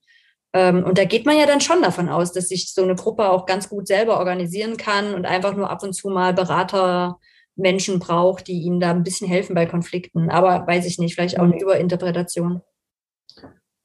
Ähm, 0.55 0.85
und 0.85 0.99
da 0.99 1.05
geht 1.05 1.25
man 1.25 1.39
ja 1.39 1.47
dann 1.47 1.61
schon 1.61 1.83
davon 1.83 2.09
aus, 2.09 2.33
dass 2.33 2.49
sich 2.49 2.73
so 2.73 2.83
eine 2.83 2.95
Gruppe 2.95 3.31
auch 3.31 3.47
ganz 3.47 3.69
gut 3.69 3.87
selber 3.87 4.19
organisieren 4.19 4.77
kann 4.77 5.15
und 5.15 5.25
einfach 5.25 5.55
nur 5.57 5.71
ab 5.71 5.83
und 5.83 5.95
zu 5.95 6.11
mal 6.11 6.35
Berater 6.35 7.19
Menschen 7.57 7.99
braucht, 7.99 8.49
die 8.49 8.61
ihnen 8.61 8.81
da 8.81 8.91
ein 8.91 9.03
bisschen 9.03 9.29
helfen 9.29 9.55
bei 9.55 9.67
Konflikten. 9.67 10.31
Aber 10.31 10.67
weiß 10.67 10.87
ich 10.87 10.99
nicht, 10.99 11.15
vielleicht 11.15 11.39
auch 11.39 11.45
eine 11.45 11.61
Überinterpretation. 11.61 12.63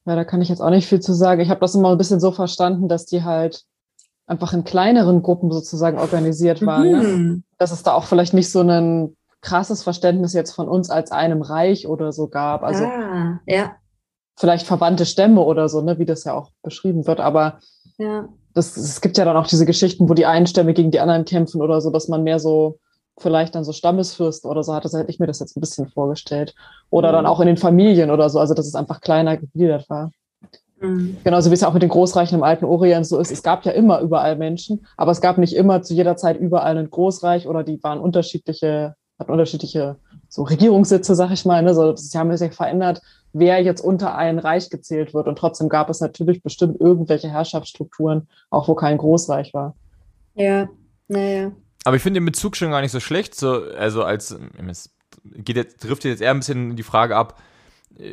Ja, 0.06 0.16
da 0.16 0.24
kann 0.24 0.42
ich 0.42 0.50
jetzt 0.50 0.62
auch 0.62 0.70
nicht 0.70 0.88
viel 0.88 1.02
zu 1.02 1.14
sagen. 1.14 1.42
Ich 1.42 1.50
habe 1.50 1.60
das 1.60 1.76
immer 1.76 1.92
ein 1.92 1.98
bisschen 1.98 2.20
so 2.20 2.32
verstanden, 2.32 2.88
dass 2.88 3.06
die 3.06 3.24
halt 3.24 3.66
einfach 4.26 4.54
in 4.54 4.64
kleineren 4.64 5.22
Gruppen 5.22 5.52
sozusagen 5.52 5.98
organisiert 5.98 6.66
waren. 6.66 6.92
Ne? 6.92 7.04
Mhm. 7.04 7.28
Ne? 7.28 7.44
Dass 7.58 7.72
es 7.72 7.84
da 7.84 7.94
auch 7.94 8.06
vielleicht 8.06 8.34
nicht 8.34 8.52
so 8.52 8.62
ein 8.62 9.16
krasses 9.42 9.84
Verständnis 9.84 10.34
jetzt 10.34 10.52
von 10.52 10.68
uns 10.68 10.90
als 10.90 11.12
einem 11.12 11.42
Reich 11.42 11.88
oder 11.88 12.12
so 12.12 12.28
gab. 12.28 12.64
Also 12.64 12.86
ah, 12.86 13.40
ja. 13.46 13.76
Vielleicht 14.38 14.68
verwandte 14.68 15.06
Stämme 15.06 15.42
oder 15.42 15.68
so, 15.68 15.82
ne, 15.82 16.00
wie 16.00 16.06
das 16.06 16.24
ja 16.24 16.34
auch 16.34 16.52
beschrieben 16.64 17.08
wird. 17.08 17.20
Aber 17.20 17.60
ja. 17.98 18.30
das, 18.54 18.78
es 18.78 19.02
gibt 19.02 19.18
ja 19.18 19.26
dann 19.26 19.36
auch 19.36 19.48
diese 19.48 19.66
Geschichten, 19.66 20.08
wo 20.08 20.14
die 20.14 20.26
einen 20.26 20.48
Stämme 20.48 20.74
gegen 20.74 20.92
die 20.92 21.00
anderen 21.00 21.26
kämpfen 21.26 21.62
oder 21.62 21.82
so, 21.82 21.90
dass 21.90 22.08
man 22.08 22.24
mehr 22.24 22.40
so 22.40 22.78
vielleicht 23.20 23.56
dann 23.56 23.64
so 23.64 23.74
Stammesfürsten 23.74 24.50
oder 24.50 24.64
so 24.64 24.76
hat. 24.76 24.86
Das 24.86 24.94
hätte 24.94 25.10
ich 25.10 25.20
mir 25.20 25.26
das 25.26 25.40
jetzt 25.40 25.58
ein 25.58 25.62
bisschen 25.62 25.90
vorgestellt. 25.90 26.54
Oder 26.92 27.10
mhm. 27.10 27.14
dann 27.14 27.26
auch 27.26 27.40
in 27.40 27.48
den 27.48 27.58
Familien 27.58 28.12
oder 28.12 28.30
so, 28.30 28.40
also 28.40 28.54
dass 28.54 28.68
es 28.68 28.76
einfach 28.76 29.02
kleiner 29.02 29.38
gegliedert 29.38 29.90
war. 29.90 30.12
Mhm. 30.80 31.18
Genauso 31.24 31.50
wie 31.50 31.56
es 31.56 31.62
ja 31.62 31.68
auch 31.68 31.74
mit 31.74 31.82
den 31.82 31.90
Großreichen 31.90 32.38
im 32.38 32.44
alten 32.44 32.66
Orient 32.66 33.08
so 33.08 33.18
ist. 33.18 33.32
Es 33.32 33.42
gab 33.42 33.66
ja 33.66 33.72
immer 33.72 34.02
überall 34.02 34.36
Menschen, 34.36 34.86
aber 34.98 35.12
es 35.12 35.22
gab 35.22 35.40
nicht 35.40 35.56
immer 35.56 35.82
zu 35.82 35.96
jeder 35.96 36.16
Zeit 36.16 36.40
überall 36.40 36.78
ein 36.78 36.92
Großreich 36.92 37.48
oder 37.48 37.64
die 37.64 37.82
waren 37.82 38.00
unterschiedliche, 38.00 38.94
hatten 39.18 39.32
unterschiedliche 39.32 39.96
so 40.30 40.44
Regierungssitze, 40.44 41.16
sag 41.16 41.32
ich 41.32 41.46
mal. 41.46 41.64
Ne? 41.64 41.74
So, 41.74 41.96
sie 41.96 42.18
haben 42.20 42.36
sich 42.38 42.54
verändert, 42.54 43.02
wer 43.34 43.62
jetzt 43.62 43.82
unter 43.82 44.16
ein 44.16 44.40
Reich 44.40 44.70
gezählt 44.70 45.14
wird. 45.14 45.28
Und 45.28 45.38
trotzdem 45.38 45.70
gab 45.70 45.90
es 45.90 46.02
natürlich 46.02 46.42
bestimmt 46.42 46.80
irgendwelche 46.80 47.30
Herrschaftsstrukturen, 47.30 48.28
auch 48.50 48.68
wo 48.68 48.76
kein 48.76 48.98
Großreich 48.98 49.54
war. 49.54 49.76
Ja, 50.36 50.70
naja. 51.08 51.52
Aber 51.84 51.96
ich 51.96 52.02
finde 52.02 52.20
den 52.20 52.26
Bezug 52.26 52.56
schon 52.56 52.72
gar 52.72 52.82
nicht 52.82 52.92
so 52.92 53.00
schlecht. 53.00 53.36
So, 53.36 53.64
also 53.78 54.04
als 54.04 54.38
es 54.68 54.90
geht 55.24 55.56
jetzt, 55.56 55.82
trifft 55.82 56.04
jetzt 56.06 56.22
eher 56.22 56.32
ein 56.32 56.40
bisschen 56.40 56.76
die 56.76 56.84
Frage 56.84 57.16
ab, 57.16 57.40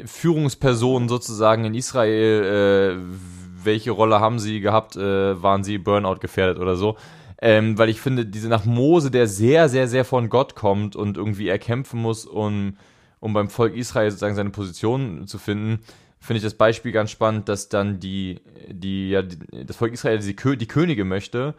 Führungspersonen 0.07 1.09
sozusagen 1.09 1.65
in 1.65 1.75
Israel, 1.75 2.97
äh, 2.99 3.65
welche 3.65 3.91
Rolle 3.91 4.21
haben 4.21 4.39
sie 4.39 4.61
gehabt, 4.61 4.97
äh, 4.97 5.43
waren 5.43 5.65
sie 5.65 5.79
Burnout 5.79 6.21
gefährdet 6.21 6.59
oder 6.59 6.77
so. 6.77 6.97
Ähm, 7.41 7.77
weil 7.77 7.89
ich 7.89 8.01
finde, 8.01 8.25
diese 8.25 8.49
nach 8.49 8.65
Mose, 8.65 9.11
der 9.11 9.27
sehr, 9.27 9.69
sehr, 9.69 9.89
sehr 9.89 10.05
von 10.05 10.29
Gott 10.29 10.55
kommt 10.55 10.97
und 10.97 11.17
irgendwie 11.17 11.49
erkämpfen 11.49 12.01
muss, 12.01 12.25
um, 12.25 12.77
um 13.25 13.33
beim 13.33 13.49
Volk 13.49 13.75
Israel 13.75 14.11
sozusagen 14.11 14.35
seine 14.35 14.51
Position 14.51 15.27
zu 15.27 15.39
finden, 15.39 15.83
finde 16.21 16.37
ich 16.37 16.43
das 16.43 16.53
Beispiel 16.53 16.93
ganz 16.93 17.11
spannend, 17.11 17.49
dass 17.49 17.71
dann 17.71 17.99
die, 17.99 18.39
die, 18.69 19.09
ja, 19.09 19.23
die, 19.23 19.65
das 19.65 19.77
Volk 19.77 19.95
Israel 19.95 20.19
die, 20.19 20.37
die 20.59 20.67
Könige 20.67 21.07
möchte 21.07 21.55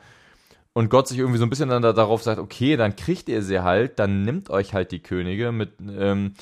und 0.74 0.92
Gott 0.92 1.08
sich 1.08 1.18
irgendwie 1.18 1.40
so 1.40 1.44
ein 1.44 1.50
bisschen 1.50 1.70
dann 1.70 1.82
darauf 1.82 2.22
sagt, 2.22 2.40
okay, 2.40 2.78
dann 2.78 2.96
kriegt 2.96 3.30
ihr 3.30 3.42
sie 3.42 3.62
halt, 3.62 3.98
dann 3.98 4.22
nimmt 4.22 4.52
euch 4.52 4.76
halt 4.76 4.92
die 4.92 5.00
Könige 5.00 5.52
mit, 5.52 5.72
ähm, 5.80 6.36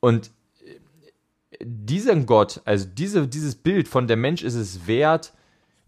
und 0.00 0.30
diesen 1.60 2.24
Gott, 2.24 2.62
also 2.64 2.86
diese, 2.86 3.28
dieses 3.28 3.56
Bild 3.56 3.86
von 3.86 4.08
der 4.08 4.16
Mensch 4.16 4.42
ist 4.42 4.54
es 4.54 4.86
wert, 4.86 5.34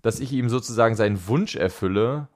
dass 0.02 0.20
ich 0.20 0.32
ihm 0.32 0.50
sozusagen 0.50 0.96
seinen 0.96 1.26
Wunsch 1.28 1.56
erfülle. 1.56 2.28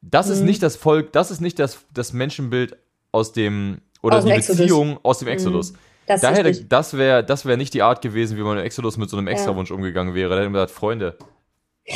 Das 0.00 0.28
mhm. 0.28 0.32
ist 0.32 0.40
nicht 0.40 0.62
das 0.62 0.76
Volk, 0.76 1.12
das 1.12 1.30
ist 1.30 1.42
nicht 1.42 1.58
das, 1.58 1.84
das 1.92 2.14
Menschenbild 2.14 2.78
aus 3.12 3.32
dem, 3.32 3.82
oder 4.02 4.22
die 4.22 4.32
Beziehung 4.32 4.98
aus 5.02 5.18
dem 5.18 5.28
Exodus. 5.28 5.72
Mhm. 5.72 5.76
Das, 6.06 6.20
da 6.22 6.30
hätte, 6.30 6.64
das 6.64 6.96
wäre 6.96 7.22
das 7.22 7.44
wär 7.44 7.58
nicht 7.58 7.74
die 7.74 7.82
Art 7.82 8.00
gewesen, 8.00 8.38
wie 8.38 8.42
man 8.42 8.58
im 8.58 8.64
Exodus 8.64 8.96
mit 8.96 9.10
so 9.10 9.18
einem 9.18 9.26
Extrawunsch 9.26 9.68
ja. 9.68 9.76
umgegangen 9.76 10.14
wäre. 10.14 10.30
Da 10.30 10.36
hätte 10.36 10.44
man 10.44 10.54
gesagt, 10.54 10.70
Freunde, 10.70 11.18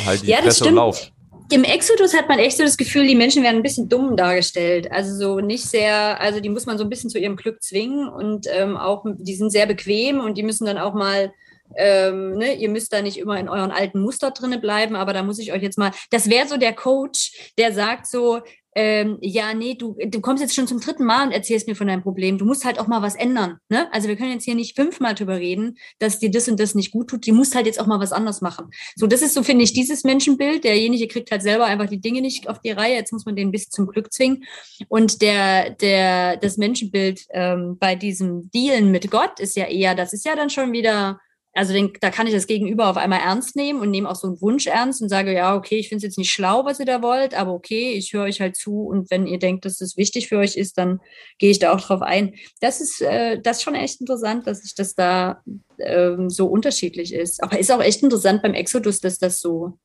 halt 0.05 0.21
die 0.21 0.27
ja, 0.27 0.37
Fresse 0.37 0.65
und 0.65 0.75
lauf 0.75 1.11
im 1.51 1.63
Exodus 1.63 2.15
hat 2.15 2.29
man 2.29 2.39
echt 2.39 2.57
so 2.57 2.63
das 2.63 2.77
Gefühl, 2.77 3.05
die 3.05 3.15
Menschen 3.15 3.43
werden 3.43 3.57
ein 3.57 3.63
bisschen 3.63 3.89
dumm 3.89 4.15
dargestellt. 4.15 4.91
Also 4.91 5.15
so 5.15 5.39
nicht 5.39 5.65
sehr, 5.65 6.19
also 6.19 6.39
die 6.39 6.49
muss 6.49 6.65
man 6.65 6.77
so 6.77 6.83
ein 6.83 6.89
bisschen 6.89 7.09
zu 7.09 7.19
ihrem 7.19 7.35
Glück 7.35 7.61
zwingen 7.61 8.07
und 8.07 8.47
ähm, 8.49 8.77
auch, 8.77 9.05
die 9.05 9.35
sind 9.35 9.51
sehr 9.51 9.65
bequem 9.65 10.19
und 10.19 10.37
die 10.37 10.43
müssen 10.43 10.65
dann 10.65 10.77
auch 10.77 10.93
mal 10.93 11.31
ähm, 11.75 12.33
ne, 12.33 12.55
ihr 12.55 12.69
müsst 12.69 12.93
da 12.93 13.01
nicht 13.01 13.17
immer 13.17 13.39
in 13.39 13.49
euren 13.49 13.71
alten 13.71 14.01
Muster 14.01 14.31
drinne 14.31 14.59
bleiben, 14.59 14.95
aber 14.95 15.13
da 15.13 15.23
muss 15.23 15.39
ich 15.39 15.53
euch 15.53 15.63
jetzt 15.63 15.77
mal, 15.77 15.91
das 16.11 16.29
wäre 16.29 16.47
so 16.47 16.57
der 16.57 16.73
Coach, 16.73 17.53
der 17.57 17.73
sagt 17.73 18.07
so, 18.07 18.41
ähm, 18.75 19.17
ja, 19.21 19.53
nee, 19.53 19.75
du, 19.75 19.95
du 20.07 20.21
kommst 20.21 20.41
jetzt 20.41 20.55
schon 20.55 20.67
zum 20.67 20.79
dritten 20.79 21.05
Mal 21.05 21.27
und 21.27 21.31
erzählst 21.31 21.67
mir 21.67 21.75
von 21.75 21.87
deinem 21.87 22.01
Problem. 22.01 22.37
Du 22.37 22.45
musst 22.45 22.65
halt 22.65 22.79
auch 22.79 22.87
mal 22.87 23.01
was 23.01 23.15
ändern. 23.15 23.57
Ne? 23.69 23.87
Also 23.91 24.07
wir 24.07 24.15
können 24.15 24.31
jetzt 24.31 24.45
hier 24.45 24.55
nicht 24.55 24.75
fünfmal 24.75 25.15
drüber 25.15 25.37
reden, 25.37 25.77
dass 25.99 26.19
dir 26.19 26.31
das 26.31 26.47
und 26.47 26.59
das 26.59 26.75
nicht 26.75 26.91
gut 26.91 27.09
tut. 27.09 27.27
Du 27.27 27.33
musst 27.33 27.55
halt 27.55 27.65
jetzt 27.65 27.79
auch 27.79 27.87
mal 27.87 27.99
was 27.99 28.11
anders 28.11 28.41
machen. 28.41 28.71
So, 28.95 29.07
das 29.07 29.21
ist 29.21 29.33
so, 29.33 29.43
finde 29.43 29.63
ich, 29.63 29.73
dieses 29.73 30.03
Menschenbild. 30.03 30.63
Derjenige 30.63 31.07
kriegt 31.07 31.31
halt 31.31 31.41
selber 31.41 31.65
einfach 31.65 31.87
die 31.87 32.01
Dinge 32.01 32.21
nicht 32.21 32.49
auf 32.49 32.59
die 32.59 32.71
Reihe. 32.71 32.95
Jetzt 32.95 33.13
muss 33.13 33.25
man 33.25 33.35
den 33.35 33.51
bis 33.51 33.69
zum 33.69 33.87
Glück 33.87 34.11
zwingen. 34.11 34.43
Und 34.87 35.21
der, 35.21 35.71
der, 35.71 36.37
das 36.37 36.57
Menschenbild 36.57 37.25
ähm, 37.31 37.77
bei 37.79 37.95
diesem 37.95 38.49
Dealen 38.51 38.91
mit 38.91 39.11
Gott 39.11 39.39
ist 39.39 39.55
ja 39.55 39.65
eher, 39.65 39.95
das 39.95 40.13
ist 40.13 40.25
ja 40.25 40.35
dann 40.35 40.49
schon 40.49 40.71
wieder 40.71 41.19
also 41.53 41.71
den, 41.71 41.93
da 42.01 42.09
kann 42.09 42.25
ich 42.25 42.33
das 42.33 42.47
Gegenüber 42.47 42.89
auf 42.89 42.97
einmal 42.97 43.19
ernst 43.19 43.55
nehmen 43.55 43.79
und 43.79 43.91
nehme 43.91 44.09
auch 44.09 44.15
so 44.15 44.27
einen 44.27 44.41
Wunsch 44.41 44.65
ernst 44.65 45.01
und 45.03 45.09
sage, 45.09 45.33
ja, 45.33 45.55
okay, 45.55 45.75
ich 45.75 45.89
finde 45.89 45.97
es 45.97 46.03
jetzt 46.03 46.17
nicht 46.17 46.31
schlau, 46.31 46.65
was 46.65 46.79
ihr 46.79 46.85
da 46.87 47.03
wollt, 47.03 47.35
aber 47.35 47.53
okay, 47.53 47.93
ich 47.93 48.11
höre 48.11 48.23
euch 48.23 48.41
halt 48.41 48.55
zu 48.55 48.81
und 48.81 49.11
wenn 49.11 49.27
ihr 49.27 49.37
denkt, 49.37 49.65
dass 49.65 49.77
das 49.77 49.95
wichtig 49.95 50.29
für 50.29 50.39
euch 50.39 50.55
ist, 50.55 50.79
dann 50.79 50.99
gehe 51.37 51.51
ich 51.51 51.59
da 51.59 51.73
auch 51.73 51.81
drauf 51.81 52.01
ein. 52.01 52.33
Das 52.59 52.81
ist, 52.81 53.01
äh, 53.01 53.39
das 53.39 53.57
ist 53.57 53.63
schon 53.63 53.75
echt 53.75 54.01
interessant, 54.01 54.47
dass 54.47 54.61
sich 54.61 54.73
das 54.73 54.95
da 54.95 55.43
ähm, 55.79 56.29
so 56.29 56.47
unterschiedlich 56.47 57.13
ist. 57.13 57.43
Aber 57.43 57.59
ist 57.59 57.71
auch 57.71 57.81
echt 57.81 58.01
interessant 58.01 58.41
beim 58.41 58.55
Exodus, 58.55 58.99
dass 58.99 59.19
das 59.19 59.39
so 59.39 59.77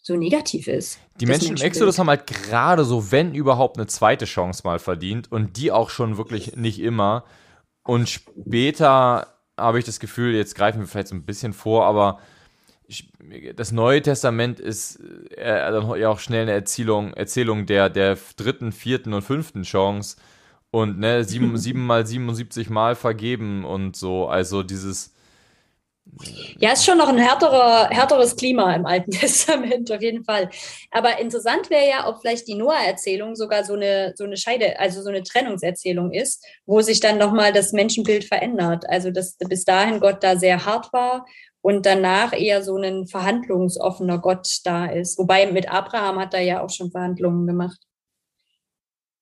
so 0.00 0.16
negativ 0.16 0.68
ist. 0.68 0.98
Die 1.20 1.26
Menschen 1.26 1.56
im 1.56 1.62
Exodus 1.62 1.98
haben 1.98 2.08
halt 2.08 2.26
gerade 2.26 2.84
so, 2.84 3.12
wenn 3.12 3.34
überhaupt, 3.34 3.76
eine 3.76 3.88
zweite 3.88 4.24
Chance 4.24 4.62
mal 4.64 4.78
verdient 4.78 5.30
und 5.30 5.58
die 5.58 5.70
auch 5.70 5.90
schon 5.90 6.16
wirklich 6.16 6.56
nicht 6.56 6.78
immer. 6.78 7.24
Und 7.82 8.08
später 8.08 9.37
habe 9.58 9.78
ich 9.78 9.84
das 9.84 10.00
Gefühl, 10.00 10.34
jetzt 10.34 10.54
greifen 10.54 10.80
wir 10.80 10.86
vielleicht 10.86 11.08
so 11.08 11.14
ein 11.14 11.24
bisschen 11.24 11.52
vor, 11.52 11.84
aber 11.84 12.20
ich, 12.86 13.10
das 13.54 13.70
Neue 13.70 14.00
Testament 14.00 14.60
ist 14.60 14.98
äh, 15.36 15.70
dann 15.70 15.94
ja 15.98 16.08
auch 16.08 16.20
schnell 16.20 16.42
eine 16.42 16.52
Erzählung, 16.52 17.12
Erzählung 17.12 17.66
der, 17.66 17.90
der 17.90 18.16
dritten, 18.36 18.72
vierten 18.72 19.12
und 19.12 19.22
fünften 19.22 19.62
Chance 19.62 20.16
und 20.70 20.98
ne, 20.98 21.24
sieben, 21.24 21.56
sieben 21.58 21.84
mal 21.84 22.06
77 22.06 22.70
Mal 22.70 22.94
vergeben 22.94 23.64
und 23.64 23.94
so. 23.94 24.28
Also 24.28 24.62
dieses, 24.62 25.14
Ja, 26.58 26.72
ist 26.72 26.84
schon 26.84 26.98
noch 26.98 27.08
ein 27.08 27.18
härterer, 27.18 27.88
härteres 27.90 28.36
Klima 28.36 28.74
im 28.74 28.86
Alten 28.86 29.10
Testament, 29.12 29.90
auf 29.92 30.02
jeden 30.02 30.24
Fall. 30.24 30.50
Aber 30.90 31.18
interessant 31.18 31.70
wäre 31.70 31.88
ja, 31.88 32.08
ob 32.08 32.20
vielleicht 32.20 32.48
die 32.48 32.54
Noah-Erzählung 32.54 33.36
sogar 33.36 33.64
so 33.64 33.74
eine, 33.74 34.12
so 34.16 34.24
eine 34.24 34.36
Scheide, 34.36 34.78
also 34.78 35.02
so 35.02 35.08
eine 35.08 35.22
Trennungserzählung 35.22 36.12
ist, 36.12 36.44
wo 36.66 36.80
sich 36.80 37.00
dann 37.00 37.18
nochmal 37.18 37.52
das 37.52 37.72
Menschenbild 37.72 38.24
verändert. 38.24 38.84
Also, 38.88 39.10
dass 39.10 39.36
bis 39.36 39.64
dahin 39.64 40.00
Gott 40.00 40.22
da 40.22 40.36
sehr 40.36 40.64
hart 40.64 40.92
war 40.92 41.26
und 41.60 41.86
danach 41.86 42.32
eher 42.32 42.62
so 42.62 42.76
ein 42.76 43.06
verhandlungsoffener 43.06 44.18
Gott 44.18 44.48
da 44.64 44.86
ist. 44.86 45.18
Wobei 45.18 45.46
mit 45.50 45.70
Abraham 45.70 46.18
hat 46.18 46.34
er 46.34 46.42
ja 46.42 46.62
auch 46.62 46.70
schon 46.70 46.90
Verhandlungen 46.90 47.46
gemacht. 47.46 47.78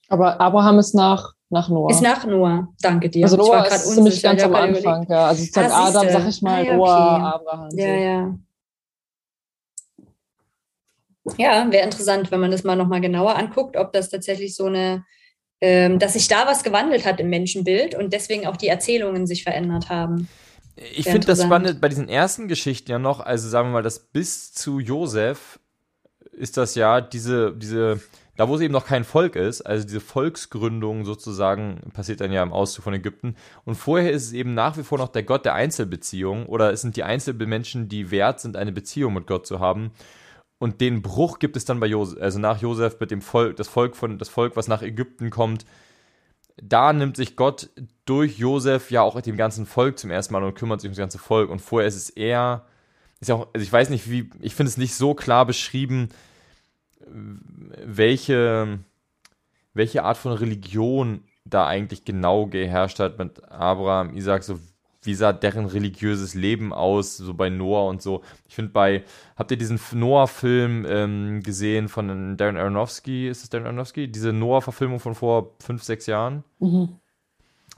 Aber 0.09 0.41
Abraham 0.41 0.79
ist 0.79 0.95
nach 0.95 1.37
nach 1.49 1.69
Noah. 1.69 1.91
Ist 1.91 2.03
nach 2.03 2.27
Noah, 2.27 2.69
danke 2.81 3.09
dir. 3.09 3.25
Also 3.25 3.37
Noah 3.37 3.67
ist 3.67 3.95
ziemlich 3.95 4.21
ganz 4.23 4.43
am 4.43 4.55
Anfang, 4.55 5.07
ja. 5.09 5.29
Also 5.29 5.45
seit 5.51 5.71
ah, 5.71 5.87
Adam, 5.87 6.09
sag 6.09 6.29
ich 6.29 6.43
mal, 6.43 6.63
ah, 6.63 6.67
ja, 6.67 6.77
Noah, 6.77 7.15
okay. 7.15 7.25
Abraham. 7.25 7.69
Ja, 7.73 7.87
so. 7.87 8.03
ja. 8.03 8.39
Ja, 11.39 11.73
wäre 11.73 11.85
interessant, 11.85 12.31
wenn 12.31 12.41
man 12.41 12.51
das 12.51 12.65
mal 12.65 12.77
nochmal 12.77 13.01
genauer 13.01 13.37
anguckt, 13.37 13.77
ob 13.77 13.93
das 13.93 14.11
tatsächlich 14.11 14.55
so 14.55 14.67
eine, 14.67 15.05
ähm, 15.61 15.99
dass 15.99 16.13
sich 16.13 16.29
da 16.29 16.47
was 16.47 16.63
gewandelt 16.63 17.05
hat 17.05 17.21
im 17.21 17.31
Menschenbild 17.31 17.95
und 17.95 18.13
deswegen 18.13 18.47
auch 18.47 18.57
die 18.57 18.69
Erzählungen 18.69 19.27
sich 19.27 19.43
verändert 19.43 19.89
haben. 19.89 20.29
Ich 20.77 21.05
finde 21.05 21.27
das 21.27 21.43
spannend 21.43 21.81
bei 21.81 21.89
diesen 21.89 22.09
ersten 22.09 22.49
Geschichten 22.49 22.91
ja 22.91 22.99
noch, 22.99 23.21
also 23.21 23.49
sagen 23.49 23.69
wir 23.69 23.75
mal, 23.75 23.83
das 23.83 23.99
bis 23.99 24.53
zu 24.53 24.79
Josef 24.79 25.59
ist 26.33 26.57
das 26.57 26.75
ja 26.75 27.01
diese, 27.01 27.57
diese 27.57 28.01
da 28.37 28.49
wo 28.49 28.55
es 28.55 28.61
eben 28.61 28.73
noch 28.73 28.87
kein 28.87 29.05
Volk 29.05 29.35
ist, 29.35 29.63
also 29.63 29.87
diese 29.87 30.01
Volksgründung 30.01 31.05
sozusagen 31.05 31.81
passiert 31.95 32.21
dann 32.21 32.33
ja 32.33 32.43
im 32.43 32.53
Auszug 32.53 32.85
von 32.85 32.95
Ägypten. 32.95 33.35
Und 33.65 33.77
vorher 33.77 34.13
ist 34.13 34.25
es 34.25 34.33
eben 34.33 34.55
nach 34.55 34.77
wie 34.77 34.83
vor 34.83 34.99
noch 34.99 35.09
der 35.09 35.23
Gott 35.23 35.47
der 35.47 35.55
Einzelbeziehung 35.55 36.47
oder 36.47 36.71
es 36.73 36.83
sind 36.83 36.97
die 36.97 37.03
Einzelmenschen, 37.03 37.89
die 37.89 38.11
wert 38.11 38.41
sind, 38.41 38.57
eine 38.57 38.73
Beziehung 38.73 39.15
mit 39.15 39.27
Gott 39.27 39.47
zu 39.47 39.59
haben. 39.59 39.91
Und 40.59 40.81
den 40.81 41.03
Bruch 41.03 41.39
gibt 41.39 41.57
es 41.57 41.65
dann 41.65 41.81
bei 41.81 41.87
Josef, 41.87 42.21
also 42.21 42.39
nach 42.39 42.61
Josef 42.61 43.01
mit 43.01 43.11
dem 43.11 43.23
Volk, 43.23 43.57
das 43.57 43.69
Volk 43.69 43.97
von, 43.97 44.19
das 44.19 44.29
Volk, 44.29 44.57
was 44.57 44.69
nach 44.69 44.83
Ägypten 44.83 45.31
kommt. 45.31 45.65
Da 46.63 46.93
nimmt 46.93 47.17
sich 47.17 47.37
Gott 47.37 47.71
durch 48.05 48.39
Josef 48.39 48.91
ja 48.91 49.03
auch 49.03 49.21
dem 49.21 49.37
ganzen 49.37 49.67
Volk 49.67 49.99
zum 49.99 50.11
ersten 50.11 50.33
Mal 50.33 50.45
und 50.45 50.55
kümmert 50.55 50.81
sich 50.81 50.89
um 50.89 50.93
das 50.93 50.99
ganze 50.99 51.19
Volk. 51.19 51.51
Und 51.51 51.61
vorher 51.61 51.89
ist 51.89 51.97
es 51.97 52.11
eher, 52.11 52.67
ist 53.21 53.29
ja 53.29 53.35
auch, 53.35 53.49
also 53.53 53.63
ich 53.63 53.73
weiß 53.73 53.91
nicht, 53.91 54.11
wie, 54.11 54.31
ich 54.41 54.55
finde 54.55 54.69
es 54.69 54.79
nicht 54.79 54.95
so 54.95 55.15
klar 55.15 55.45
beschrieben, 55.45 56.09
welche, 57.07 58.79
welche 59.75 60.03
Art 60.05 60.17
von 60.17 60.33
Religion 60.33 61.23
da 61.45 61.67
eigentlich 61.67 62.05
genau 62.05 62.47
geherrscht 62.47 62.99
hat 62.99 63.19
mit 63.19 63.43
Abraham, 63.51 64.15
Isaac, 64.17 64.43
so 64.43 64.59
wie 65.03 65.15
sah 65.15 65.33
deren 65.33 65.67
religiöses 65.67 66.35
Leben 66.35 66.73
aus, 66.73 67.17
so 67.17 67.33
bei 67.33 67.49
Noah 67.49 67.89
und 67.89 68.03
so. 68.03 68.23
Ich 68.49 68.55
finde 68.55 68.73
bei, 68.73 69.05
habt 69.37 69.51
ihr 69.53 69.57
diesen 69.57 69.79
Noah-Film 69.93 70.85
ähm, 70.89 71.43
gesehen 71.43 71.89
von 71.89 72.37
Darren 72.37 72.57
Aronofsky? 72.57 73.29
Ist 73.29 73.45
es 73.45 73.51
Darren 73.51 73.67
Aronofsky? 73.67 74.09
Diese 74.09 74.33
Noah-Verfilmung 74.33 74.99
von 74.99 75.15
vor 75.15 75.55
fünf, 75.61 75.85
sechs 75.85 76.07
Jahren? 76.07 76.43
Mhm. 76.59 76.97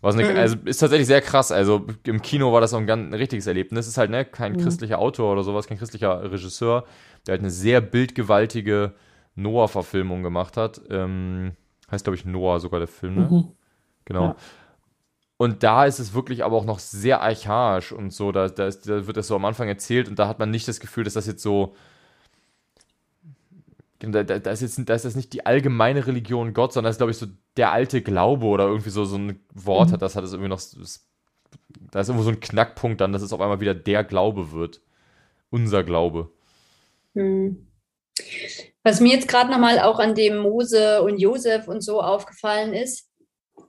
Eine, 0.00 0.24
mhm. 0.24 0.36
also 0.36 0.56
ist 0.64 0.78
tatsächlich 0.78 1.08
sehr 1.08 1.20
krass. 1.20 1.50
Also 1.50 1.86
im 2.04 2.22
Kino 2.22 2.52
war 2.52 2.60
das 2.60 2.72
auch 2.72 2.78
ein 2.78 2.86
ganz 2.86 3.10
ein 3.10 3.14
richtiges 3.14 3.46
Erlebnis. 3.46 3.88
Ist 3.88 3.98
halt 3.98 4.10
ne, 4.10 4.24
kein 4.24 4.52
mhm. 4.52 4.58
christlicher 4.58 4.98
Autor 4.98 5.32
oder 5.32 5.42
sowas, 5.42 5.66
kein 5.66 5.78
christlicher 5.78 6.30
Regisseur. 6.30 6.84
Der 7.26 7.34
hat 7.34 7.40
eine 7.40 7.50
sehr 7.50 7.80
bildgewaltige 7.80 8.94
Noah-Verfilmung 9.34 10.22
gemacht 10.22 10.56
hat. 10.56 10.80
Ähm, 10.90 11.52
heißt, 11.90 12.04
glaube 12.04 12.16
ich, 12.16 12.24
Noah 12.24 12.60
sogar 12.60 12.80
der 12.80 12.88
Film, 12.88 13.14
ne? 13.14 13.28
Mhm. 13.30 13.48
Genau. 14.04 14.22
Ja. 14.22 14.36
Und 15.36 15.62
da 15.62 15.84
ist 15.84 16.00
es 16.00 16.14
wirklich 16.14 16.44
aber 16.44 16.56
auch 16.56 16.64
noch 16.64 16.80
sehr 16.80 17.22
archaisch 17.22 17.92
und 17.92 18.12
so. 18.12 18.32
Da, 18.32 18.48
da, 18.48 18.66
ist, 18.66 18.88
da, 18.88 19.06
wird 19.06 19.16
das 19.16 19.28
so 19.28 19.36
am 19.36 19.44
Anfang 19.44 19.68
erzählt 19.68 20.08
und 20.08 20.18
da 20.18 20.26
hat 20.26 20.40
man 20.40 20.50
nicht 20.50 20.66
das 20.66 20.80
Gefühl, 20.80 21.04
dass 21.04 21.14
das 21.14 21.26
jetzt 21.26 21.42
so. 21.42 21.76
Da, 24.00 24.22
da, 24.22 24.50
ist 24.50 24.62
jetzt 24.62 24.80
da 24.88 24.94
ist 24.94 25.04
das 25.04 25.16
nicht 25.16 25.32
die 25.32 25.44
allgemeine 25.46 26.06
Religion 26.06 26.54
Gott, 26.54 26.72
sondern 26.72 26.88
das 26.88 26.94
ist, 26.96 26.98
glaube 26.98 27.10
ich, 27.10 27.18
so 27.18 27.26
der 27.56 27.72
alte 27.72 28.00
Glaube 28.00 28.46
oder 28.46 28.66
irgendwie 28.66 28.90
so, 28.90 29.04
so 29.04 29.16
ein 29.16 29.40
Wort 29.54 29.88
mhm. 29.88 29.92
hat. 29.94 30.02
Das 30.02 30.16
hat 30.16 30.24
es 30.24 30.32
irgendwie 30.32 30.48
noch. 30.48 30.60
Das, 30.60 31.08
da 31.90 32.00
ist 32.00 32.08
irgendwo 32.08 32.24
so 32.24 32.30
ein 32.30 32.40
Knackpunkt 32.40 33.00
dann, 33.00 33.12
dass 33.12 33.22
es 33.22 33.32
auf 33.32 33.40
einmal 33.40 33.60
wieder 33.60 33.74
der 33.74 34.04
Glaube 34.04 34.52
wird. 34.52 34.80
Unser 35.50 35.84
Glaube. 35.84 36.30
Mhm. 37.14 37.68
Was 38.88 39.00
mir 39.00 39.12
jetzt 39.12 39.28
gerade 39.28 39.50
nochmal 39.50 39.80
auch 39.80 39.98
an 39.98 40.14
dem 40.14 40.38
Mose 40.38 41.02
und 41.02 41.18
Josef 41.18 41.68
und 41.68 41.82
so 41.82 42.00
aufgefallen 42.00 42.72
ist, 42.72 43.06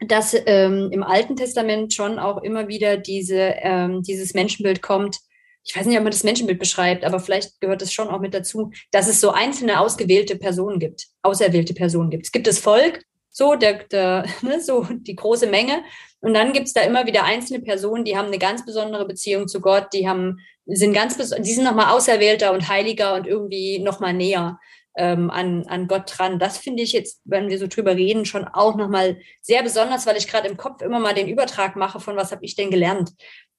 dass 0.07 0.33
ähm, 0.45 0.91
im 0.93 1.03
Alten 1.03 1.35
Testament 1.35 1.93
schon 1.93 2.19
auch 2.19 2.41
immer 2.41 2.69
wieder 2.69 2.95
diese, 2.95 3.53
ähm, 3.57 4.01
dieses 4.01 4.33
Menschenbild 4.33 4.81
kommt. 4.81 5.17
Ich 5.65 5.75
weiß 5.75 5.87
nicht, 5.87 5.97
ob 5.97 6.03
man 6.03 6.13
das 6.13 6.23
Menschenbild 6.23 6.57
beschreibt, 6.57 7.03
aber 7.03 7.19
vielleicht 7.19 7.59
gehört 7.59 7.81
es 7.81 7.91
schon 7.91 8.07
auch 8.07 8.21
mit 8.21 8.33
dazu, 8.33 8.71
dass 8.91 9.09
es 9.09 9.19
so 9.19 9.31
einzelne 9.31 9.81
ausgewählte 9.81 10.37
Personen 10.37 10.79
gibt, 10.79 11.07
auserwählte 11.21 11.73
Personen 11.73 12.11
gibt. 12.11 12.27
Es 12.27 12.31
gibt 12.31 12.47
das 12.47 12.59
Volk, 12.59 13.03
so, 13.29 13.55
der, 13.55 13.83
der, 13.91 14.23
ne, 14.41 14.61
so 14.61 14.87
die 14.89 15.17
große 15.17 15.47
Menge. 15.47 15.83
Und 16.21 16.33
dann 16.33 16.53
gibt 16.53 16.67
es 16.67 16.73
da 16.73 16.79
immer 16.79 17.05
wieder 17.05 17.25
einzelne 17.25 17.59
Personen, 17.59 18.05
die 18.05 18.15
haben 18.15 18.27
eine 18.27 18.39
ganz 18.39 18.65
besondere 18.65 19.05
Beziehung 19.05 19.49
zu 19.49 19.59
Gott, 19.59 19.87
die 19.91 20.07
haben, 20.07 20.37
sind 20.65 20.93
ganz, 20.93 21.17
die 21.17 21.53
sind 21.53 21.65
nochmal 21.65 21.93
auserwählter 21.93 22.53
und 22.53 22.69
heiliger 22.69 23.15
und 23.15 23.27
irgendwie 23.27 23.79
nochmal 23.79 24.13
näher 24.13 24.57
ähm, 24.97 25.29
an, 25.29 25.65
an 25.67 25.87
Gott 25.87 26.11
dran. 26.17 26.39
Das 26.39 26.57
finde 26.57 26.83
ich 26.83 26.91
jetzt, 26.91 27.21
wenn 27.23 27.49
wir 27.49 27.57
so 27.59 27.67
drüber 27.67 27.95
reden, 27.95 28.25
schon 28.25 28.45
auch 28.45 28.75
nochmal 28.75 29.17
sehr 29.41 29.63
besonders, 29.63 30.05
weil 30.05 30.17
ich 30.17 30.27
gerade 30.27 30.47
im 30.47 30.57
Kopf 30.57 30.81
immer 30.81 30.99
mal 30.99 31.13
den 31.13 31.27
Übertrag 31.27 31.75
mache 31.75 31.99
von 31.99 32.15
was 32.15 32.31
habe 32.31 32.45
ich 32.45 32.55
denn 32.55 32.71
gelernt. 32.71 33.11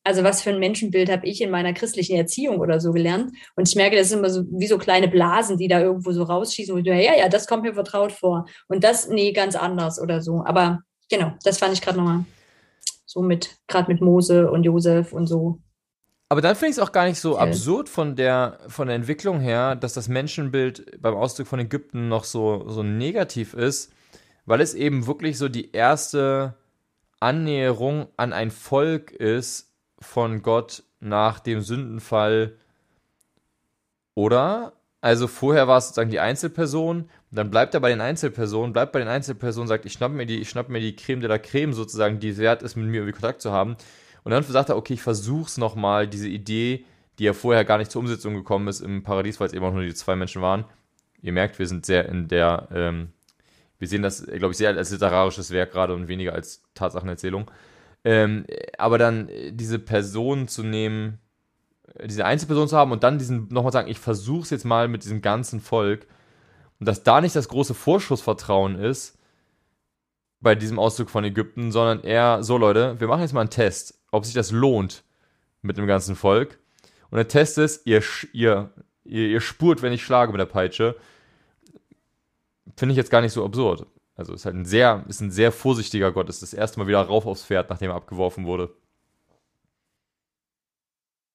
Also 0.02 0.24
was 0.24 0.42
für 0.42 0.50
ein 0.50 0.58
Menschenbild 0.58 1.10
habe 1.10 1.26
ich 1.26 1.42
in 1.42 1.50
meiner 1.50 1.74
christlichen 1.74 2.16
Erziehung 2.16 2.58
oder 2.58 2.80
so 2.80 2.92
gelernt? 2.92 3.32
Und 3.54 3.68
ich 3.68 3.76
merke, 3.76 3.96
das 3.96 4.08
sind 4.08 4.20
immer 4.20 4.30
so 4.30 4.44
wie 4.50 4.66
so 4.66 4.78
kleine 4.78 5.08
Blasen, 5.08 5.58
die 5.58 5.68
da 5.68 5.80
irgendwo 5.80 6.12
so 6.12 6.22
rausschießen, 6.22 6.74
wo 6.74 6.78
ich 6.78 6.84
denke, 6.84 7.04
ja, 7.04 7.14
ja, 7.14 7.28
das 7.28 7.46
kommt 7.46 7.64
mir 7.64 7.74
vertraut 7.74 8.12
vor. 8.12 8.46
Und 8.68 8.82
das, 8.82 9.08
nee, 9.08 9.32
ganz 9.32 9.56
anders 9.56 10.00
oder 10.00 10.22
so. 10.22 10.42
Aber 10.44 10.80
genau, 11.10 11.32
das 11.44 11.58
fand 11.58 11.74
ich 11.74 11.82
gerade 11.82 11.98
nochmal 11.98 12.24
so 13.04 13.20
mit, 13.20 13.56
gerade 13.66 13.92
mit 13.92 14.00
Mose 14.00 14.50
und 14.50 14.62
Josef 14.62 15.12
und 15.12 15.26
so 15.26 15.58
aber 16.30 16.40
dann 16.40 16.54
finde 16.54 16.70
ich 16.70 16.76
es 16.76 16.82
auch 16.82 16.92
gar 16.92 17.06
nicht 17.06 17.18
so 17.18 17.34
okay. 17.34 17.48
absurd 17.48 17.88
von 17.88 18.14
der, 18.14 18.60
von 18.68 18.86
der 18.86 18.94
Entwicklung 18.94 19.40
her, 19.40 19.74
dass 19.74 19.94
das 19.94 20.06
Menschenbild 20.06 21.02
beim 21.02 21.16
Ausdruck 21.16 21.48
von 21.48 21.58
Ägypten 21.58 22.08
noch 22.08 22.22
so, 22.22 22.68
so 22.68 22.84
negativ 22.84 23.52
ist, 23.52 23.92
weil 24.46 24.60
es 24.60 24.74
eben 24.74 25.08
wirklich 25.08 25.38
so 25.38 25.48
die 25.48 25.72
erste 25.72 26.54
Annäherung 27.18 28.06
an 28.16 28.32
ein 28.32 28.52
Volk 28.52 29.10
ist 29.10 29.72
von 29.98 30.42
Gott 30.42 30.84
nach 31.00 31.40
dem 31.40 31.62
Sündenfall. 31.62 32.56
Oder? 34.14 34.74
Also 35.00 35.26
vorher 35.26 35.66
war 35.66 35.78
es 35.78 35.88
sozusagen 35.88 36.10
die 36.10 36.20
Einzelperson, 36.20 37.10
dann 37.32 37.50
bleibt 37.50 37.74
er 37.74 37.80
bei 37.80 37.88
den 37.88 38.00
Einzelpersonen, 38.00 38.72
bleibt 38.72 38.92
bei 38.92 39.00
den 39.00 39.08
Einzelpersonen, 39.08 39.66
sagt, 39.66 39.84
ich 39.84 39.94
schnapp 39.94 40.12
mir 40.12 40.26
die, 40.26 40.40
ich 40.40 40.48
schnapp 40.48 40.68
mir 40.68 40.80
die 40.80 40.94
Creme 40.94 41.22
de 41.22 41.28
la 41.28 41.38
Creme 41.38 41.72
sozusagen, 41.72 42.20
die 42.20 42.36
wert 42.36 42.62
ist, 42.62 42.76
mit 42.76 42.86
mir 42.86 42.98
irgendwie 42.98 43.14
Kontakt 43.14 43.42
zu 43.42 43.50
haben. 43.50 43.76
Und 44.24 44.32
dann 44.32 44.42
sagt 44.42 44.68
er, 44.68 44.76
okay, 44.76 44.94
ich 44.94 45.02
versuch's 45.02 45.56
nochmal, 45.56 46.06
diese 46.08 46.28
Idee, 46.28 46.84
die 47.18 47.24
ja 47.24 47.32
vorher 47.32 47.64
gar 47.64 47.78
nicht 47.78 47.90
zur 47.90 48.00
Umsetzung 48.00 48.34
gekommen 48.34 48.68
ist 48.68 48.80
im 48.80 49.02
Paradies, 49.02 49.40
weil 49.40 49.46
es 49.46 49.52
eben 49.52 49.64
auch 49.64 49.72
nur 49.72 49.82
die 49.82 49.94
zwei 49.94 50.16
Menschen 50.16 50.42
waren. 50.42 50.64
Ihr 51.22 51.32
merkt, 51.32 51.58
wir 51.58 51.66
sind 51.66 51.84
sehr 51.84 52.08
in 52.08 52.28
der, 52.28 52.68
ähm, 52.72 53.12
wir 53.78 53.88
sehen 53.88 54.02
das, 54.02 54.24
glaube 54.24 54.52
ich, 54.52 54.56
sehr 54.56 54.70
als 54.70 54.90
literarisches 54.90 55.50
Werk 55.50 55.72
gerade 55.72 55.94
und 55.94 56.08
weniger 56.08 56.32
als 56.32 56.62
Tatsachenerzählung. 56.74 57.50
Ähm, 58.04 58.46
aber 58.78 58.96
dann 58.96 59.28
diese 59.50 59.78
Person 59.78 60.48
zu 60.48 60.62
nehmen, 60.62 61.18
diese 62.04 62.24
Einzelperson 62.24 62.68
zu 62.68 62.76
haben 62.76 62.92
und 62.92 63.02
dann 63.02 63.18
diesen 63.18 63.48
nochmal 63.48 63.72
sagen, 63.72 63.90
ich 63.90 63.98
versuch's 63.98 64.50
jetzt 64.50 64.64
mal 64.64 64.88
mit 64.88 65.04
diesem 65.04 65.20
ganzen 65.20 65.60
Volk 65.60 66.06
und 66.78 66.86
dass 66.86 67.02
da 67.02 67.20
nicht 67.20 67.36
das 67.36 67.48
große 67.48 67.74
Vorschussvertrauen 67.74 68.76
ist 68.76 69.18
bei 70.40 70.54
diesem 70.54 70.78
Auszug 70.78 71.10
von 71.10 71.24
Ägypten, 71.24 71.70
sondern 71.70 72.02
eher 72.02 72.42
so, 72.42 72.56
Leute, 72.56 72.98
wir 72.98 73.08
machen 73.08 73.20
jetzt 73.20 73.34
mal 73.34 73.42
einen 73.42 73.50
Test 73.50 73.99
ob 74.10 74.24
sich 74.24 74.34
das 74.34 74.50
lohnt 74.50 75.04
mit 75.62 75.76
dem 75.76 75.86
ganzen 75.86 76.16
Volk. 76.16 76.58
Und 77.10 77.16
der 77.16 77.28
Test 77.28 77.58
ist, 77.58 77.86
ihr, 77.86 78.02
ihr, 78.32 78.70
ihr, 79.04 79.28
ihr 79.28 79.40
spurt, 79.40 79.82
wenn 79.82 79.92
ich 79.92 80.04
schlage 80.04 80.32
mit 80.32 80.40
der 80.40 80.46
Peitsche. 80.46 80.96
Finde 82.76 82.92
ich 82.92 82.96
jetzt 82.96 83.10
gar 83.10 83.20
nicht 83.20 83.32
so 83.32 83.44
absurd. 83.44 83.86
Also 84.14 84.34
ist 84.34 84.44
halt 84.44 84.54
ein 84.54 84.64
sehr, 84.64 85.04
ist 85.08 85.20
ein 85.20 85.30
sehr 85.30 85.52
vorsichtiger 85.52 86.12
Gott. 86.12 86.28
Ist 86.28 86.42
das 86.42 86.54
erste 86.54 86.78
Mal 86.78 86.86
wieder 86.86 87.00
rauf 87.00 87.26
aufs 87.26 87.44
Pferd, 87.44 87.70
nachdem 87.70 87.90
er 87.90 87.96
abgeworfen 87.96 88.46
wurde. 88.46 88.74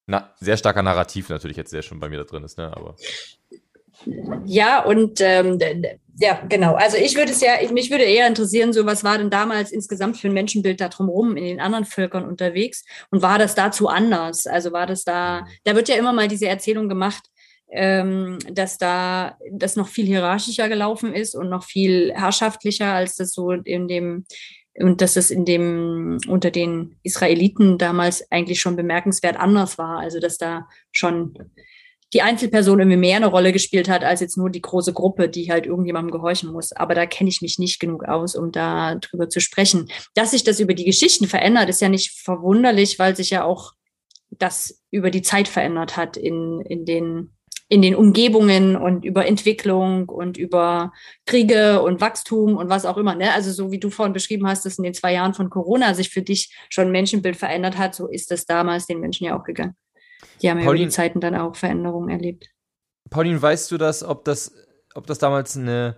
Na, 0.07 0.31
sehr 0.39 0.57
starker 0.57 0.83
Narrativ 0.83 1.29
natürlich 1.29 1.57
jetzt, 1.57 1.73
der 1.73 1.81
schon 1.81 1.99
bei 1.99 2.09
mir 2.09 2.17
da 2.19 2.23
drin 2.25 2.43
ist, 2.43 2.57
ne? 2.57 2.71
Aber. 2.75 2.95
Ja, 4.45 4.83
und 4.83 5.21
ähm, 5.21 5.59
ja, 6.17 6.41
genau. 6.47 6.75
Also 6.75 6.97
ich 6.97 7.15
würde 7.15 7.31
es 7.31 7.41
ja, 7.41 7.61
ich, 7.61 7.71
mich 7.71 7.91
würde 7.91 8.05
eher 8.05 8.27
interessieren, 8.27 8.71
so 8.71 8.85
was 8.85 9.03
war 9.03 9.17
denn 9.17 9.29
damals 9.29 9.71
insgesamt 9.71 10.17
für 10.17 10.27
ein 10.27 10.33
Menschenbild 10.33 10.79
da 10.79 10.87
drumherum 10.87 11.35
in 11.35 11.43
den 11.43 11.59
anderen 11.59 11.85
Völkern 11.85 12.25
unterwegs 12.25 12.85
und 13.11 13.21
war 13.21 13.37
das 13.37 13.55
dazu 13.55 13.89
anders? 13.89 14.47
Also 14.47 14.71
war 14.71 14.85
das 14.87 15.03
da, 15.03 15.45
da 15.65 15.75
wird 15.75 15.89
ja 15.89 15.95
immer 15.95 16.13
mal 16.13 16.27
diese 16.27 16.47
Erzählung 16.47 16.87
gemacht, 16.87 17.23
ähm, 17.69 18.39
dass 18.51 18.77
da 18.77 19.37
das 19.51 19.75
noch 19.75 19.89
viel 19.89 20.05
hierarchischer 20.05 20.69
gelaufen 20.69 21.13
ist 21.13 21.35
und 21.35 21.49
noch 21.49 21.63
viel 21.63 22.13
herrschaftlicher, 22.15 22.93
als 22.93 23.15
das 23.15 23.33
so 23.33 23.51
in 23.51 23.87
dem 23.87 24.25
und 24.77 25.01
dass 25.01 25.15
es 25.15 25.31
in 25.31 25.45
dem, 25.45 26.17
unter 26.27 26.51
den 26.51 26.97
Israeliten 27.03 27.77
damals 27.77 28.29
eigentlich 28.29 28.59
schon 28.59 28.75
bemerkenswert 28.75 29.37
anders 29.37 29.77
war. 29.77 29.99
Also, 29.99 30.19
dass 30.19 30.37
da 30.37 30.67
schon 30.91 31.33
die 32.13 32.21
Einzelperson 32.21 32.79
irgendwie 32.79 32.97
mehr 32.97 33.17
eine 33.17 33.27
Rolle 33.27 33.51
gespielt 33.51 33.89
hat, 33.89 34.03
als 34.03 34.21
jetzt 34.21 34.37
nur 34.37 34.49
die 34.49 34.61
große 34.61 34.93
Gruppe, 34.93 35.27
die 35.27 35.51
halt 35.51 35.65
irgendjemandem 35.65 36.11
gehorchen 36.11 36.51
muss. 36.51 36.71
Aber 36.71 36.95
da 36.95 37.05
kenne 37.05 37.29
ich 37.29 37.41
mich 37.41 37.59
nicht 37.59 37.79
genug 37.79 38.05
aus, 38.05 38.35
um 38.35 38.51
da 38.51 38.95
drüber 38.95 39.29
zu 39.29 39.41
sprechen. 39.41 39.89
Dass 40.13 40.31
sich 40.31 40.43
das 40.43 40.59
über 40.59 40.73
die 40.73 40.85
Geschichten 40.85 41.27
verändert, 41.27 41.69
ist 41.69 41.81
ja 41.81 41.89
nicht 41.89 42.11
verwunderlich, 42.11 42.99
weil 42.99 43.15
sich 43.15 43.31
ja 43.31 43.43
auch 43.43 43.73
das 44.29 44.81
über 44.91 45.11
die 45.11 45.21
Zeit 45.21 45.47
verändert 45.47 45.97
hat 45.97 46.17
in, 46.17 46.61
in 46.61 46.85
den 46.85 47.31
in 47.67 47.81
den 47.81 47.95
Umgebungen 47.95 48.75
und 48.75 49.05
über 49.05 49.25
Entwicklung 49.25 50.07
und 50.07 50.37
über 50.37 50.93
Kriege 51.25 51.81
und 51.81 51.99
Wachstum 51.99 52.57
und 52.57 52.69
was 52.69 52.85
auch 52.85 52.97
immer. 52.97 53.15
Ne? 53.15 53.33
Also 53.33 53.51
so 53.51 53.71
wie 53.71 53.79
du 53.79 53.89
vorhin 53.89 54.13
beschrieben 54.13 54.47
hast, 54.47 54.65
dass 54.65 54.77
in 54.77 54.83
den 54.83 54.93
zwei 54.93 55.13
Jahren 55.13 55.33
von 55.33 55.49
Corona 55.49 55.95
sich 55.95 56.09
für 56.09 56.21
dich 56.21 56.55
schon 56.69 56.91
Menschenbild 56.91 57.35
verändert 57.35 57.77
hat, 57.77 57.95
so 57.95 58.07
ist 58.07 58.29
das 58.29 58.45
damals 58.45 58.85
den 58.85 58.99
Menschen 58.99 59.25
ja 59.25 59.37
auch 59.37 59.43
gegangen. 59.43 59.75
Die 60.41 60.49
haben 60.49 60.59
ja 60.59 60.65
über 60.65 60.75
die 60.75 60.89
Zeiten 60.89 61.19
dann 61.19 61.35
auch 61.35 61.55
Veränderungen 61.55 62.09
erlebt. 62.09 62.49
Pauline, 63.09 63.41
weißt 63.41 63.71
du 63.71 63.77
das, 63.77 64.03
ob 64.03 64.25
das, 64.25 64.53
ob 64.93 65.07
das 65.07 65.19
damals 65.19 65.55
eine, 65.55 65.95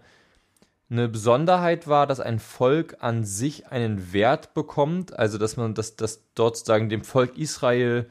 eine 0.89 1.07
Besonderheit 1.07 1.88
war, 1.88 2.07
dass 2.07 2.19
ein 2.19 2.39
Volk 2.39 2.97
an 2.99 3.23
sich 3.23 3.67
einen 3.67 4.13
Wert 4.13 4.53
bekommt? 4.53 5.17
Also 5.17 5.38
dass 5.38 5.57
man, 5.57 5.73
dass, 5.73 5.95
dass 5.95 6.23
dort 6.36 6.57
sozusagen 6.57 6.89
dem 6.89 7.03
Volk 7.03 7.38
Israel 7.38 8.07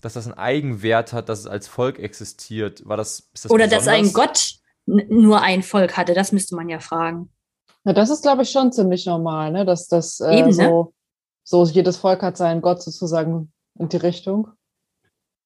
dass 0.00 0.14
das 0.14 0.26
einen 0.26 0.38
Eigenwert 0.38 1.12
hat, 1.12 1.28
dass 1.28 1.40
es 1.40 1.46
als 1.46 1.68
Volk 1.68 1.98
existiert. 1.98 2.86
War 2.86 2.96
das, 2.96 3.28
das 3.32 3.50
Oder 3.50 3.64
besonders? 3.64 3.84
dass 3.84 3.94
ein 3.94 4.12
Gott 4.12 4.54
nur 4.86 5.40
ein 5.40 5.62
Volk 5.62 5.96
hatte, 5.96 6.14
das 6.14 6.32
müsste 6.32 6.54
man 6.54 6.68
ja 6.68 6.78
fragen. 6.78 7.30
Ja, 7.84 7.92
das 7.92 8.10
ist, 8.10 8.22
glaube 8.22 8.42
ich, 8.42 8.50
schon 8.50 8.72
ziemlich 8.72 9.06
normal, 9.06 9.52
ne? 9.52 9.64
dass 9.64 9.88
das 9.88 10.20
äh, 10.20 10.38
Eben, 10.38 10.52
so, 10.52 10.62
ne? 10.62 10.88
so 11.44 11.64
jedes 11.64 11.96
Volk 11.96 12.22
hat 12.22 12.36
seinen 12.36 12.60
Gott 12.60 12.82
sozusagen 12.82 13.52
in 13.78 13.88
die 13.88 13.96
Richtung. 13.96 14.48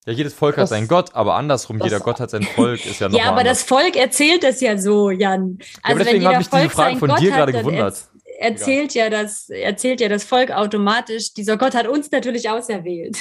Ja, 0.07 0.13
jedes 0.15 0.33
Volk 0.33 0.57
das, 0.57 0.63
hat 0.63 0.69
seinen 0.71 0.89
Gott, 0.89 1.15
aber 1.15 1.35
andersrum, 1.35 1.79
jeder 1.83 2.01
Gott 2.01 2.21
hat 2.21 2.31
sein 2.31 2.43
Volk, 2.43 2.85
ist 2.87 3.01
ja 3.01 3.09
noch 3.09 3.19
Ja, 3.19 3.25
aber 3.27 3.41
anders. 3.41 3.59
das 3.59 3.69
Volk 3.69 3.97
erzählt 3.97 4.43
das 4.43 4.61
ja 4.61 4.79
so, 4.79 5.11
Jan. 5.11 5.59
Also 5.83 5.99
ja, 5.99 6.05
deswegen 6.05 6.27
habe 6.27 6.41
ich 6.41 6.49
diese 6.49 6.71
Frage 6.71 6.97
von 6.97 7.09
Gott 7.11 7.21
dir 7.21 7.31
gerade 7.31 7.53
gewundert. 7.53 8.09
Erzählt 8.39 8.95
ja, 8.95 9.11
das, 9.11 9.51
erzählt 9.51 10.01
ja 10.01 10.09
das 10.09 10.25
Volk 10.25 10.51
automatisch, 10.51 11.35
dieser 11.35 11.59
Gott 11.59 11.75
hat 11.75 11.87
uns 11.87 12.11
natürlich 12.11 12.49
auserwählt. 12.49 13.19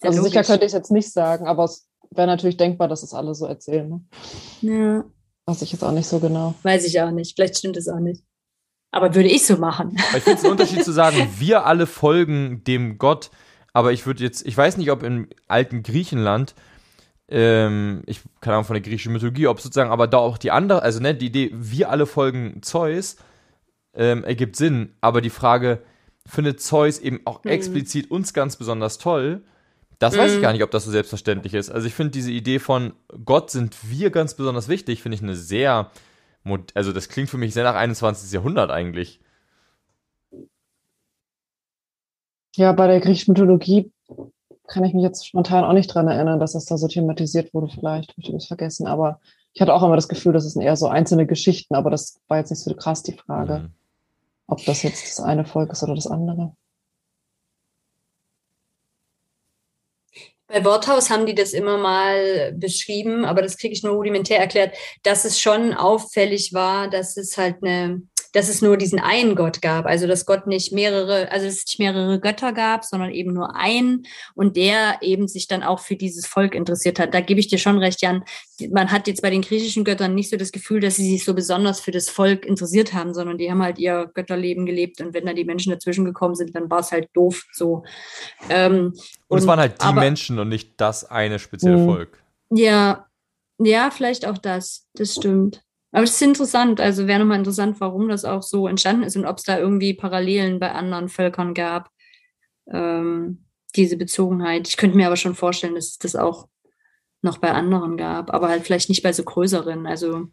also 0.00 0.18
logisch. 0.18 0.32
sicher 0.32 0.44
könnte 0.44 0.64
ich 0.64 0.70
es 0.70 0.72
jetzt 0.72 0.90
nicht 0.90 1.12
sagen, 1.12 1.46
aber 1.46 1.64
es 1.64 1.86
wäre 2.10 2.26
natürlich 2.26 2.56
denkbar, 2.56 2.88
dass 2.88 3.04
es 3.04 3.14
alle 3.14 3.34
so 3.34 3.46
erzählen. 3.46 3.88
Ne? 3.88 4.04
Ja. 4.62 5.04
Weiß 5.46 5.62
ich 5.62 5.72
jetzt 5.72 5.82
auch 5.84 5.92
nicht 5.92 6.06
so 6.06 6.18
genau. 6.18 6.54
Weiß 6.62 6.84
ich 6.84 7.00
auch 7.00 7.10
nicht. 7.10 7.36
Vielleicht 7.36 7.58
stimmt 7.58 7.76
es 7.76 7.88
auch 7.88 8.00
nicht. 8.00 8.24
Aber 8.92 9.14
würde 9.14 9.28
ich 9.28 9.46
so 9.46 9.56
machen. 9.56 9.96
Ich 10.16 10.22
finde 10.24 10.38
es 10.38 10.44
einen 10.44 10.52
Unterschied 10.52 10.84
zu 10.84 10.92
sagen, 10.92 11.28
wir 11.38 11.66
alle 11.66 11.86
folgen 11.86 12.64
dem 12.64 12.98
Gott. 12.98 13.30
Aber 13.72 13.92
ich 13.92 14.06
würde 14.06 14.22
jetzt, 14.22 14.46
ich 14.46 14.56
weiß 14.56 14.76
nicht, 14.76 14.90
ob 14.90 15.02
im 15.02 15.28
alten 15.48 15.82
Griechenland, 15.82 16.54
ähm, 17.28 18.02
ich 18.06 18.22
keine 18.40 18.56
Ahnung 18.56 18.66
von 18.66 18.74
der 18.74 18.82
griechischen 18.82 19.12
Mythologie, 19.12 19.46
ob 19.46 19.60
sozusagen, 19.60 19.90
aber 19.90 20.08
da 20.08 20.18
auch 20.18 20.38
die 20.38 20.50
andere, 20.50 20.82
also 20.82 21.00
ne, 21.00 21.14
die 21.14 21.26
Idee, 21.26 21.50
wir 21.54 21.90
alle 21.90 22.06
folgen 22.06 22.62
Zeus, 22.62 23.16
ähm, 23.94 24.24
ergibt 24.24 24.56
Sinn. 24.56 24.94
Aber 25.00 25.20
die 25.20 25.30
Frage, 25.30 25.82
findet 26.26 26.60
Zeus 26.60 26.98
eben 26.98 27.20
auch 27.24 27.44
hm. 27.44 27.50
explizit 27.50 28.10
uns 28.10 28.32
ganz 28.32 28.56
besonders 28.56 28.98
toll? 28.98 29.42
Das 30.00 30.16
weiß 30.16 30.32
ich 30.32 30.38
mhm. 30.38 30.42
gar 30.42 30.52
nicht, 30.54 30.62
ob 30.62 30.70
das 30.70 30.84
so 30.84 30.90
selbstverständlich 30.90 31.52
ist. 31.52 31.68
Also 31.68 31.86
ich 31.86 31.92
finde 31.92 32.12
diese 32.12 32.32
Idee 32.32 32.58
von 32.58 32.94
Gott 33.22 33.50
sind 33.50 33.76
wir 33.82 34.08
ganz 34.08 34.32
besonders 34.32 34.66
wichtig, 34.66 35.02
finde 35.02 35.16
ich 35.16 35.22
eine 35.22 35.36
sehr, 35.36 35.90
also 36.72 36.92
das 36.92 37.10
klingt 37.10 37.28
für 37.28 37.36
mich 37.36 37.52
sehr 37.52 37.64
nach 37.64 37.74
21. 37.74 38.32
Jahrhundert 38.32 38.70
eigentlich. 38.70 39.20
Ja, 42.56 42.72
bei 42.72 42.86
der 42.86 43.00
griechischen 43.00 43.32
Mythologie 43.32 43.92
kann 44.66 44.84
ich 44.84 44.94
mich 44.94 45.02
jetzt 45.02 45.26
spontan 45.26 45.64
auch 45.64 45.72
nicht 45.72 45.88
dran 45.88 46.08
erinnern, 46.08 46.40
dass 46.40 46.52
das 46.52 46.64
da 46.64 46.78
so 46.78 46.88
thematisiert 46.88 47.52
wurde 47.52 47.68
vielleicht. 47.68 48.10
Habe 48.10 48.22
ich 48.22 48.30
das 48.30 48.46
vergessen. 48.46 48.86
Aber 48.86 49.20
ich 49.52 49.60
hatte 49.60 49.74
auch 49.74 49.82
immer 49.82 49.96
das 49.96 50.08
Gefühl, 50.08 50.32
das 50.32 50.50
sind 50.50 50.62
eher 50.62 50.76
so 50.76 50.86
einzelne 50.86 51.26
Geschichten, 51.26 51.74
aber 51.74 51.90
das 51.90 52.20
war 52.28 52.38
jetzt 52.38 52.50
nicht 52.50 52.62
so 52.62 52.74
krass 52.74 53.02
die 53.02 53.16
Frage, 53.16 53.58
mhm. 53.58 53.72
ob 54.46 54.64
das 54.64 54.82
jetzt 54.82 55.04
das 55.04 55.20
eine 55.20 55.44
Volk 55.44 55.72
ist 55.72 55.82
oder 55.82 55.94
das 55.94 56.06
andere. 56.06 56.54
Bei 60.46 60.64
Worthaus 60.64 61.10
haben 61.10 61.26
die 61.26 61.34
das 61.36 61.52
immer 61.52 61.78
mal 61.78 62.52
beschrieben, 62.54 63.24
aber 63.24 63.40
das 63.40 63.56
kriege 63.56 63.72
ich 63.72 63.84
nur 63.84 63.94
rudimentär 63.94 64.40
erklärt, 64.40 64.76
dass 65.04 65.24
es 65.24 65.38
schon 65.38 65.74
auffällig 65.74 66.52
war, 66.52 66.90
dass 66.90 67.16
es 67.16 67.38
halt 67.38 67.62
eine 67.62 68.02
dass 68.32 68.48
es 68.48 68.62
nur 68.62 68.76
diesen 68.76 68.98
einen 68.98 69.34
Gott 69.34 69.60
gab. 69.62 69.86
Also 69.86 70.06
dass 70.06 70.26
Gott 70.26 70.46
nicht 70.46 70.72
mehrere, 70.72 71.30
also 71.30 71.46
es 71.46 71.64
nicht 71.66 71.78
mehrere 71.78 72.20
Götter 72.20 72.52
gab, 72.52 72.84
sondern 72.84 73.10
eben 73.10 73.32
nur 73.32 73.56
einen 73.56 74.06
und 74.34 74.56
der 74.56 74.98
eben 75.02 75.28
sich 75.28 75.48
dann 75.48 75.62
auch 75.62 75.80
für 75.80 75.96
dieses 75.96 76.26
Volk 76.26 76.54
interessiert 76.54 76.98
hat. 76.98 77.14
Da 77.14 77.20
gebe 77.20 77.40
ich 77.40 77.48
dir 77.48 77.58
schon 77.58 77.78
recht, 77.78 78.02
Jan. 78.02 78.24
Man 78.70 78.92
hat 78.92 79.06
jetzt 79.06 79.22
bei 79.22 79.30
den 79.30 79.42
griechischen 79.42 79.84
Göttern 79.84 80.14
nicht 80.14 80.30
so 80.30 80.36
das 80.36 80.52
Gefühl, 80.52 80.80
dass 80.80 80.96
sie 80.96 81.10
sich 81.10 81.24
so 81.24 81.34
besonders 81.34 81.80
für 81.80 81.90
das 81.90 82.08
Volk 82.08 82.44
interessiert 82.44 82.92
haben, 82.92 83.14
sondern 83.14 83.38
die 83.38 83.50
haben 83.50 83.62
halt 83.62 83.78
ihr 83.78 84.10
Götterleben 84.14 84.66
gelebt 84.66 85.00
und 85.00 85.14
wenn 85.14 85.26
da 85.26 85.32
die 85.32 85.44
Menschen 85.44 85.72
dazwischen 85.72 86.04
gekommen 86.04 86.34
sind, 86.34 86.54
dann 86.54 86.70
war 86.70 86.80
es 86.80 86.92
halt 86.92 87.08
doof 87.14 87.46
so. 87.52 87.84
Ähm, 88.48 88.94
und, 89.28 89.38
es 89.38 89.46
waren 89.46 89.60
halt 89.60 89.80
die 89.80 89.86
aber, 89.86 90.00
Menschen 90.00 90.38
und 90.38 90.48
nicht 90.48 90.80
das 90.80 91.04
eine 91.04 91.38
spezielle 91.38 91.78
mh. 91.78 91.84
Volk. 91.84 92.22
Ja, 92.52 93.06
ja, 93.58 93.90
vielleicht 93.90 94.26
auch 94.26 94.38
das. 94.38 94.88
Das 94.94 95.14
stimmt. 95.14 95.62
Aber 95.92 96.04
es 96.04 96.12
ist 96.12 96.22
interessant, 96.22 96.80
also 96.80 97.06
wäre 97.06 97.18
nochmal 97.18 97.38
interessant, 97.38 97.80
warum 97.80 98.08
das 98.08 98.24
auch 98.24 98.42
so 98.42 98.68
entstanden 98.68 99.02
ist 99.02 99.16
und 99.16 99.26
ob 99.26 99.38
es 99.38 99.44
da 99.44 99.58
irgendwie 99.58 99.94
Parallelen 99.94 100.60
bei 100.60 100.72
anderen 100.72 101.08
Völkern 101.08 101.52
gab, 101.52 101.90
ähm, 102.70 103.44
diese 103.74 103.96
Bezogenheit. 103.96 104.68
Ich 104.68 104.76
könnte 104.76 104.96
mir 104.96 105.06
aber 105.06 105.16
schon 105.16 105.34
vorstellen, 105.34 105.74
dass 105.74 105.88
es 105.88 105.98
das 105.98 106.16
auch 106.16 106.48
noch 107.22 107.38
bei 107.38 107.50
anderen 107.52 107.96
gab, 107.96 108.32
aber 108.32 108.48
halt 108.48 108.64
vielleicht 108.64 108.88
nicht 108.88 109.02
bei 109.02 109.12
so 109.12 109.24
größeren. 109.24 109.86
Also 109.86 110.28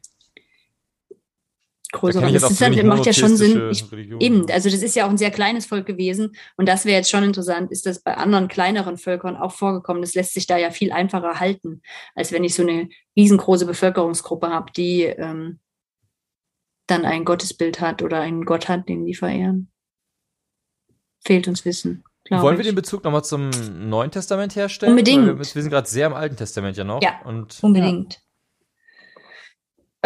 größere. 1.91 2.31
Das 2.31 2.49
ist 2.49 2.61
dann, 2.61 2.87
macht 2.87 3.05
ja 3.05 3.13
schon 3.13 3.35
Sinn. 3.35 3.69
Ich, 3.71 3.91
eben, 4.19 4.49
also 4.51 4.69
das 4.69 4.81
ist 4.81 4.95
ja 4.95 5.05
auch 5.05 5.09
ein 5.09 5.17
sehr 5.17 5.31
kleines 5.31 5.65
Volk 5.65 5.85
gewesen. 5.85 6.35
Und 6.55 6.67
das 6.67 6.85
wäre 6.85 6.97
jetzt 6.97 7.09
schon 7.09 7.23
interessant, 7.23 7.71
ist 7.71 7.85
das 7.85 8.01
bei 8.01 8.15
anderen 8.15 8.47
kleineren 8.47 8.97
Völkern 8.97 9.35
auch 9.35 9.51
vorgekommen. 9.51 10.01
Das 10.01 10.15
lässt 10.15 10.33
sich 10.33 10.47
da 10.47 10.57
ja 10.57 10.71
viel 10.71 10.91
einfacher 10.91 11.39
halten, 11.39 11.81
als 12.15 12.31
wenn 12.31 12.43
ich 12.43 12.55
so 12.55 12.63
eine 12.63 12.89
riesengroße 13.15 13.65
Bevölkerungsgruppe 13.65 14.49
habe, 14.49 14.71
die 14.71 15.03
ähm, 15.03 15.59
dann 16.87 17.05
ein 17.05 17.25
Gottesbild 17.25 17.81
hat 17.81 18.01
oder 18.01 18.21
einen 18.21 18.45
Gott 18.45 18.69
hat, 18.69 18.89
den 18.89 19.05
die 19.05 19.15
verehren. 19.15 19.69
Fehlt 21.25 21.47
uns 21.47 21.65
Wissen. 21.65 22.03
Wollen 22.29 22.57
wir 22.57 22.65
den 22.65 22.75
Bezug 22.75 23.03
nochmal 23.03 23.23
zum 23.23 23.49
Neuen 23.89 24.11
Testament 24.11 24.55
herstellen? 24.55 24.91
Unbedingt. 24.91 25.25
Wir, 25.25 25.37
wir, 25.37 25.45
sind 25.45 25.69
gerade 25.69 25.87
sehr 25.87 26.07
im 26.07 26.13
Alten 26.13 26.35
Testament 26.35 26.75
ja 26.77 26.83
noch. 26.83 27.01
Ja, 27.01 27.21
und, 27.23 27.57
unbedingt. 27.61 28.15
Ja. 28.15 28.19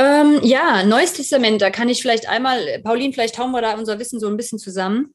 Ähm, 0.01 0.39
ja, 0.41 0.83
Neues 0.83 1.13
Testament, 1.13 1.61
da 1.61 1.69
kann 1.69 1.87
ich 1.87 2.01
vielleicht 2.01 2.27
einmal, 2.27 2.81
Pauline, 2.83 3.13
vielleicht 3.13 3.37
hauen 3.37 3.51
wir 3.51 3.61
da 3.61 3.75
unser 3.75 3.99
Wissen 3.99 4.19
so 4.19 4.27
ein 4.27 4.37
bisschen 4.37 4.57
zusammen. 4.57 5.13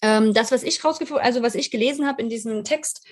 Ähm, 0.00 0.32
das, 0.34 0.52
was 0.52 0.62
ich 0.62 0.84
rausgefunden, 0.84 1.24
also 1.24 1.42
was 1.42 1.56
ich 1.56 1.72
gelesen 1.72 2.06
habe 2.06 2.22
in 2.22 2.28
diesem 2.28 2.62
Text, 2.62 3.04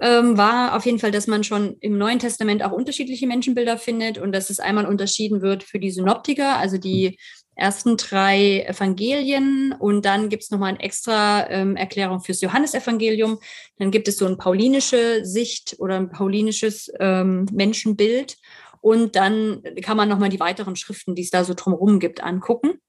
ähm, 0.00 0.36
war 0.36 0.76
auf 0.76 0.84
jeden 0.84 0.98
Fall, 0.98 1.12
dass 1.12 1.28
man 1.28 1.44
schon 1.44 1.78
im 1.80 1.96
Neuen 1.96 2.18
Testament 2.18 2.62
auch 2.62 2.72
unterschiedliche 2.72 3.26
Menschenbilder 3.26 3.78
findet 3.78 4.18
und 4.18 4.32
dass 4.32 4.50
es 4.50 4.60
einmal 4.60 4.84
unterschieden 4.84 5.40
wird 5.40 5.62
für 5.62 5.78
die 5.78 5.90
Synoptiker, 5.90 6.58
also 6.58 6.76
die 6.76 7.18
ersten 7.54 7.96
drei 7.96 8.66
Evangelien 8.68 9.74
und 9.78 10.04
dann 10.04 10.28
gibt 10.28 10.42
es 10.42 10.50
nochmal 10.50 10.70
eine 10.70 10.80
extra 10.80 11.48
ähm, 11.48 11.74
Erklärung 11.74 12.20
fürs 12.20 12.42
Johannesevangelium. 12.42 13.38
Dann 13.78 13.90
gibt 13.90 14.08
es 14.08 14.18
so 14.18 14.26
eine 14.26 14.36
paulinische 14.36 15.24
Sicht 15.24 15.76
oder 15.78 15.96
ein 15.96 16.10
paulinisches 16.10 16.92
ähm, 17.00 17.46
Menschenbild 17.50 18.36
und 18.80 19.16
dann 19.16 19.62
kann 19.82 19.96
man 19.96 20.08
nochmal 20.08 20.28
die 20.28 20.40
weiteren 20.40 20.76
Schriften, 20.76 21.14
die 21.14 21.22
es 21.22 21.30
da 21.30 21.44
so 21.44 21.54
drumherum 21.54 22.00
gibt, 22.00 22.22
angucken. 22.22 22.80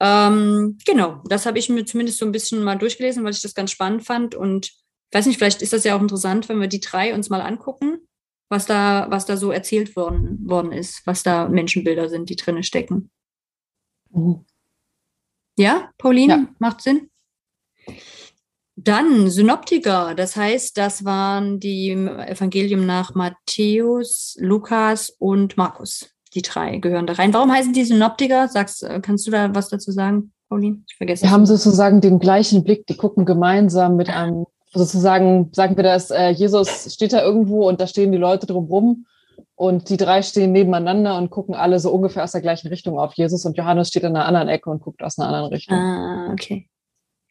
Ähm, 0.00 0.78
genau, 0.86 1.22
das 1.28 1.46
habe 1.46 1.58
ich 1.58 1.68
mir 1.68 1.84
zumindest 1.84 2.18
so 2.18 2.26
ein 2.26 2.32
bisschen 2.32 2.62
mal 2.62 2.78
durchgelesen, 2.78 3.24
weil 3.24 3.32
ich 3.32 3.42
das 3.42 3.54
ganz 3.54 3.70
spannend 3.70 4.04
fand. 4.04 4.34
Und 4.34 4.72
weiß 5.12 5.26
nicht, 5.26 5.38
vielleicht 5.38 5.62
ist 5.62 5.72
das 5.72 5.84
ja 5.84 5.96
auch 5.96 6.00
interessant, 6.00 6.48
wenn 6.48 6.60
wir 6.60 6.68
die 6.68 6.80
drei 6.80 7.14
uns 7.14 7.30
mal 7.30 7.40
angucken, 7.40 7.98
was 8.48 8.66
da, 8.66 9.06
was 9.10 9.26
da 9.26 9.36
so 9.36 9.50
erzählt 9.50 9.96
worden, 9.96 10.48
worden 10.48 10.72
ist, 10.72 11.02
was 11.06 11.22
da 11.22 11.48
Menschenbilder 11.48 12.08
sind, 12.08 12.30
die 12.30 12.36
drinne 12.36 12.62
stecken. 12.62 13.10
Mhm. 14.10 14.44
Ja, 15.56 15.90
Pauline, 15.98 16.32
ja. 16.32 16.54
macht 16.60 16.82
Sinn? 16.82 17.10
Dann 18.80 19.28
Synoptiker, 19.28 20.14
das 20.14 20.36
heißt, 20.36 20.78
das 20.78 21.04
waren 21.04 21.58
die 21.58 21.90
Evangelium 21.90 22.86
nach 22.86 23.12
Matthäus, 23.12 24.36
Lukas 24.38 25.10
und 25.18 25.56
Markus. 25.56 26.10
Die 26.34 26.42
drei 26.42 26.76
gehören 26.76 27.08
da 27.08 27.14
rein. 27.14 27.34
Warum 27.34 27.50
heißen 27.50 27.72
die 27.72 27.84
Synoptiker? 27.84 28.46
Sagst, 28.46 28.84
äh, 28.84 29.00
kannst 29.00 29.26
du 29.26 29.32
da 29.32 29.52
was 29.52 29.68
dazu 29.68 29.90
sagen, 29.90 30.32
Pauline? 30.48 30.84
Ich 30.88 30.96
vergesse. 30.96 31.24
Wir 31.24 31.32
haben 31.32 31.44
sozusagen 31.44 32.00
den 32.00 32.20
gleichen 32.20 32.62
Blick. 32.62 32.86
Die 32.86 32.96
gucken 32.96 33.24
gemeinsam 33.24 33.96
mit 33.96 34.10
einem, 34.10 34.46
sozusagen, 34.72 35.50
sagen 35.52 35.76
wir 35.76 35.82
das, 35.82 36.12
äh, 36.12 36.28
Jesus 36.28 36.94
steht 36.94 37.12
da 37.12 37.22
irgendwo 37.22 37.68
und 37.68 37.80
da 37.80 37.88
stehen 37.88 38.12
die 38.12 38.18
Leute 38.18 38.46
drumrum 38.46 39.06
und 39.56 39.88
die 39.88 39.96
drei 39.96 40.22
stehen 40.22 40.52
nebeneinander 40.52 41.18
und 41.18 41.30
gucken 41.30 41.56
alle 41.56 41.80
so 41.80 41.90
ungefähr 41.90 42.22
aus 42.22 42.32
der 42.32 42.42
gleichen 42.42 42.68
Richtung 42.68 42.96
auf 42.96 43.14
Jesus 43.14 43.44
und 43.44 43.56
Johannes 43.56 43.88
steht 43.88 44.04
in 44.04 44.14
einer 44.14 44.26
anderen 44.26 44.48
Ecke 44.48 44.70
und 44.70 44.82
guckt 44.82 45.02
aus 45.02 45.18
einer 45.18 45.26
anderen 45.26 45.52
Richtung. 45.52 45.76
Ah, 45.76 46.30
okay. 46.30 46.68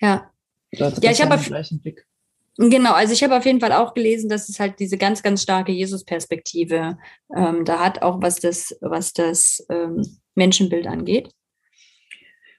Ja. 0.01 0.29
Ja, 0.71 0.89
ich 0.89 1.21
habe 1.21 1.31
den 1.31 1.39
auf- 1.39 1.45
gleichen 1.47 1.81
Blick. 1.81 2.05
Genau, 2.59 2.93
also 2.93 3.13
ich 3.13 3.23
habe 3.23 3.37
auf 3.37 3.45
jeden 3.45 3.59
Fall 3.59 3.71
auch 3.71 3.93
gelesen, 3.93 4.29
dass 4.29 4.49
es 4.49 4.59
halt 4.59 4.79
diese 4.79 4.97
ganz, 4.97 5.21
ganz 5.21 5.43
starke 5.43 5.71
Jesus-Perspektive 5.71 6.97
ähm, 7.35 7.65
da 7.65 7.79
hat, 7.79 8.01
auch 8.01 8.19
was 8.21 8.37
das, 8.39 8.75
was 8.81 9.13
das 9.13 9.63
ähm, 9.69 10.01
Menschenbild 10.33 10.87
angeht. 10.87 11.29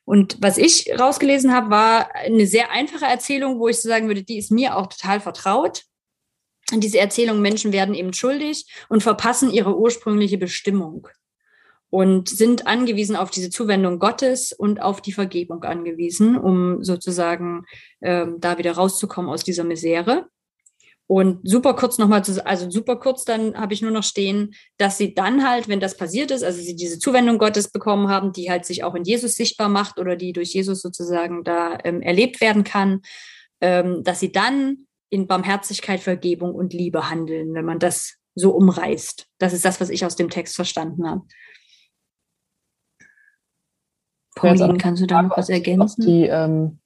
Und 0.04 0.38
was 0.40 0.56
ich 0.56 0.88
rausgelesen 0.98 1.52
habe, 1.52 1.70
war 1.70 2.14
eine 2.14 2.46
sehr 2.46 2.70
einfache 2.70 3.06
Erzählung, 3.06 3.58
wo 3.58 3.68
ich 3.68 3.80
so 3.80 3.88
sagen 3.88 4.06
würde, 4.06 4.22
die 4.22 4.38
ist 4.38 4.52
mir 4.52 4.76
auch 4.76 4.86
total 4.86 5.20
vertraut. 5.20 5.82
Und 6.72 6.84
diese 6.84 6.98
Erzählung, 6.98 7.40
Menschen 7.40 7.72
werden 7.72 7.94
eben 7.94 8.12
schuldig 8.12 8.66
und 8.88 9.02
verpassen 9.02 9.50
ihre 9.50 9.76
ursprüngliche 9.76 10.38
Bestimmung 10.38 11.08
und 11.90 12.28
sind 12.28 12.66
angewiesen 12.66 13.16
auf 13.16 13.30
diese 13.30 13.50
Zuwendung 13.50 13.98
Gottes 13.98 14.52
und 14.52 14.80
auf 14.82 15.00
die 15.00 15.12
Vergebung 15.12 15.64
angewiesen, 15.64 16.36
um 16.36 16.84
sozusagen 16.84 17.64
ähm, 18.02 18.36
da 18.40 18.58
wieder 18.58 18.72
rauszukommen 18.72 19.30
aus 19.30 19.44
dieser 19.44 19.64
Misere. 19.64 20.26
Und 21.06 21.40
super 21.48 21.72
kurz 21.72 21.96
nochmal 21.96 22.22
zu, 22.22 22.44
also 22.44 22.70
super 22.70 22.96
kurz, 22.96 23.24
dann 23.24 23.58
habe 23.58 23.72
ich 23.72 23.80
nur 23.80 23.90
noch 23.90 24.02
stehen, 24.02 24.54
dass 24.76 24.98
sie 24.98 25.14
dann 25.14 25.48
halt, 25.48 25.66
wenn 25.66 25.80
das 25.80 25.96
passiert 25.96 26.30
ist, 26.30 26.44
also 26.44 26.60
sie 26.60 26.76
diese 26.76 26.98
Zuwendung 26.98 27.38
Gottes 27.38 27.70
bekommen 27.70 28.10
haben, 28.10 28.32
die 28.32 28.50
halt 28.50 28.66
sich 28.66 28.84
auch 28.84 28.94
in 28.94 29.04
Jesus 29.04 29.34
sichtbar 29.34 29.70
macht 29.70 29.98
oder 29.98 30.16
die 30.16 30.34
durch 30.34 30.52
Jesus 30.52 30.82
sozusagen 30.82 31.44
da 31.44 31.78
ähm, 31.84 32.02
erlebt 32.02 32.42
werden 32.42 32.62
kann, 32.62 33.00
ähm, 33.62 34.04
dass 34.04 34.20
sie 34.20 34.32
dann 34.32 34.86
in 35.08 35.26
Barmherzigkeit, 35.26 36.00
Vergebung 36.00 36.54
und 36.54 36.74
Liebe 36.74 37.08
handeln, 37.08 37.54
wenn 37.54 37.64
man 37.64 37.78
das 37.78 38.16
so 38.34 38.50
umreißt. 38.50 39.26
Das 39.38 39.54
ist 39.54 39.64
das, 39.64 39.80
was 39.80 39.88
ich 39.88 40.04
aus 40.04 40.14
dem 40.14 40.28
Text 40.28 40.56
verstanden 40.56 41.08
habe. 41.08 41.22
Pauline, 44.38 44.78
kannst 44.78 45.02
du 45.02 45.06
da 45.06 45.22
noch 45.22 45.36
was 45.36 45.48
ergänzen? 45.48 46.04
Die, 46.04 46.26
ähm, 46.26 46.78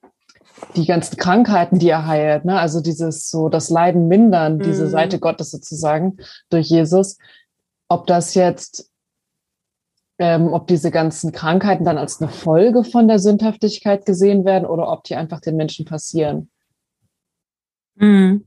die 0.77 0.87
ganzen 0.87 1.17
Krankheiten, 1.17 1.79
die 1.79 1.89
er 1.89 2.07
heilt, 2.07 2.45
ne? 2.45 2.59
also 2.59 2.81
dieses 2.81 3.29
so 3.29 3.49
das 3.49 3.69
Leiden 3.69 4.09
mindern, 4.09 4.59
diese 4.59 4.85
Mhm. 4.85 4.91
Seite 4.91 5.19
Gottes 5.19 5.51
sozusagen 5.51 6.19
durch 6.51 6.69
Jesus, 6.69 7.19
ob 7.89 8.07
das 8.07 8.35
jetzt, 8.35 8.91
ähm, 10.19 10.53
ob 10.53 10.67
diese 10.69 10.91
ganzen 10.91 11.33
Krankheiten 11.33 11.85
dann 11.85 11.99
als 11.99 12.21
eine 12.21 12.31
Folge 12.31 12.85
von 12.85 13.09
der 13.09 13.19
Sündhaftigkeit 13.19 14.07
gesehen 14.07 14.45
werden 14.45 14.67
oder 14.67 14.89
ob 14.91 15.05
die 15.05 15.17
einfach 15.17 15.41
den 15.41 15.57
Menschen 15.57 15.85
passieren. 15.85 16.51
Mhm. 17.97 18.47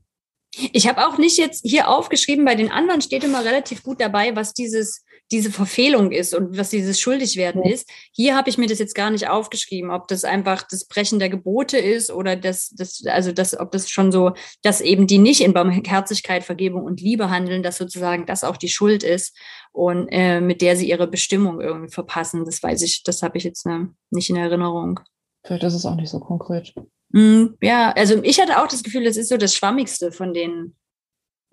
Ich 0.72 0.88
habe 0.88 1.06
auch 1.06 1.18
nicht 1.18 1.38
jetzt 1.38 1.62
hier 1.64 1.88
aufgeschrieben, 1.88 2.44
bei 2.44 2.54
den 2.54 2.70
anderen 2.70 3.00
steht 3.02 3.24
immer 3.24 3.44
relativ 3.44 3.82
gut 3.82 4.00
dabei, 4.00 4.34
was 4.36 4.54
dieses, 4.54 5.04
diese 5.32 5.50
Verfehlung 5.50 6.12
ist 6.12 6.34
und 6.34 6.56
was 6.56 6.70
dieses 6.70 7.00
Schuldigwerden 7.00 7.64
Ja. 7.64 7.72
ist. 7.72 7.90
Hier 8.12 8.36
habe 8.36 8.48
ich 8.48 8.58
mir 8.58 8.66
das 8.66 8.78
jetzt 8.78 8.94
gar 8.94 9.10
nicht 9.10 9.28
aufgeschrieben, 9.28 9.90
ob 9.90 10.08
das 10.08 10.24
einfach 10.24 10.62
das 10.62 10.86
Brechen 10.86 11.18
der 11.18 11.28
Gebote 11.28 11.78
ist 11.78 12.10
oder 12.10 12.36
das, 12.36 12.70
das, 12.70 13.02
also 13.06 13.32
das, 13.32 13.58
ob 13.58 13.70
das 13.72 13.90
schon 13.90 14.12
so, 14.12 14.32
dass 14.62 14.80
eben 14.80 15.06
die 15.06 15.18
nicht 15.18 15.40
in 15.40 15.52
Barmherzigkeit, 15.52 16.44
Vergebung 16.44 16.84
und 16.84 17.00
Liebe 17.00 17.28
handeln, 17.30 17.62
dass 17.62 17.76
sozusagen 17.78 18.24
das 18.26 18.44
auch 18.44 18.56
die 18.56 18.68
Schuld 18.68 19.02
ist 19.02 19.36
und 19.72 20.08
äh, 20.10 20.40
mit 20.40 20.62
der 20.62 20.76
sie 20.76 20.88
ihre 20.88 21.06
Bestimmung 21.06 21.60
irgendwie 21.60 21.92
verpassen. 21.92 22.44
Das 22.44 22.62
weiß 22.62 22.82
ich, 22.82 23.02
das 23.02 23.22
habe 23.22 23.36
ich 23.36 23.44
jetzt 23.44 23.66
ne, 23.66 23.90
nicht 24.10 24.30
in 24.30 24.36
Erinnerung. 24.36 25.00
Vielleicht 25.44 25.64
ist 25.64 25.74
es 25.74 25.86
auch 25.86 25.96
nicht 25.96 26.10
so 26.10 26.18
konkret. 26.18 26.72
Mm, 27.16 27.54
Ja, 27.62 27.92
also 27.92 28.22
ich 28.22 28.38
hatte 28.38 28.60
auch 28.62 28.66
das 28.68 28.82
Gefühl, 28.82 29.04
das 29.04 29.16
ist 29.16 29.30
so 29.30 29.38
das 29.38 29.54
Schwammigste 29.54 30.12
von 30.12 30.34
den, 30.34 30.74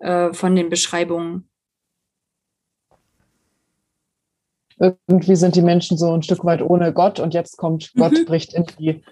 äh, 0.00 0.32
von 0.34 0.54
den 0.54 0.68
Beschreibungen. 0.68 1.48
Irgendwie 4.78 5.36
sind 5.36 5.54
die 5.56 5.62
Menschen 5.62 5.96
so 5.96 6.12
ein 6.12 6.22
Stück 6.22 6.44
weit 6.44 6.60
ohne 6.60 6.92
Gott 6.92 7.18
und 7.20 7.32
jetzt 7.32 7.56
kommt 7.56 7.92
Gott, 7.94 8.12
Mhm. 8.12 8.24
bricht 8.26 8.52
in 8.54 8.66
die, 8.78 9.02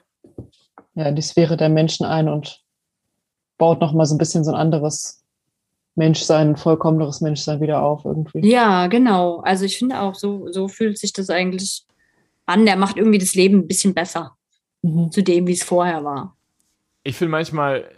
ja, 0.94 1.06
in 1.06 1.16
die 1.16 1.22
Sphäre 1.22 1.56
der 1.56 1.68
Menschen 1.68 2.04
ein 2.04 2.28
und 2.28 2.62
baut 3.58 3.80
nochmal 3.80 4.06
so 4.06 4.14
ein 4.14 4.18
bisschen 4.18 4.44
so 4.44 4.50
ein 4.50 4.56
anderes 4.56 5.24
Menschsein, 5.94 6.50
ein 6.50 6.56
vollkommeneres 6.56 7.20
Menschsein 7.20 7.60
wieder 7.60 7.82
auf 7.82 8.04
irgendwie. 8.04 8.46
Ja, 8.46 8.88
genau. 8.88 9.40
Also 9.40 9.64
ich 9.64 9.78
finde 9.78 10.00
auch, 10.00 10.14
so, 10.16 10.50
so 10.50 10.66
fühlt 10.68 10.98
sich 10.98 11.12
das 11.12 11.30
eigentlich 11.30 11.86
an. 12.44 12.66
Der 12.66 12.76
macht 12.76 12.96
irgendwie 12.96 13.18
das 13.18 13.34
Leben 13.34 13.58
ein 13.60 13.68
bisschen 13.68 13.94
besser 13.94 14.36
Mhm. 14.82 15.12
zu 15.12 15.22
dem, 15.22 15.46
wie 15.46 15.52
es 15.52 15.62
vorher 15.62 16.02
war. 16.02 16.36
Ich 17.04 17.16
finde 17.16 17.32
manchmal 17.32 17.88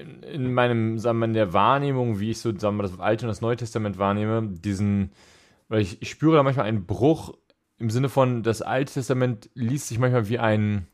in, 0.00 0.22
in 0.22 0.54
meinem, 0.54 0.98
sagen 0.98 1.18
wir, 1.18 1.26
in 1.26 1.34
der 1.34 1.52
Wahrnehmung, 1.52 2.20
wie 2.20 2.30
ich 2.30 2.38
so, 2.38 2.56
sagen 2.56 2.76
wir, 2.76 2.82
das 2.82 2.98
Alte 2.98 3.26
und 3.26 3.28
das 3.28 3.40
Neue 3.40 3.56
Testament 3.56 3.98
wahrnehme, 3.98 4.48
diesen, 4.48 5.12
weil 5.68 5.80
ich, 5.80 6.00
ich 6.02 6.10
spüre 6.10 6.36
da 6.36 6.42
manchmal 6.42 6.66
einen 6.66 6.86
Bruch 6.86 7.34
im 7.78 7.90
Sinne 7.90 8.08
von, 8.08 8.42
das 8.42 8.62
Alte 8.62 8.94
Testament 8.94 9.50
liest 9.54 9.88
sich 9.88 9.98
manchmal 9.98 10.28
wie 10.28 10.38
ein, 10.38 10.86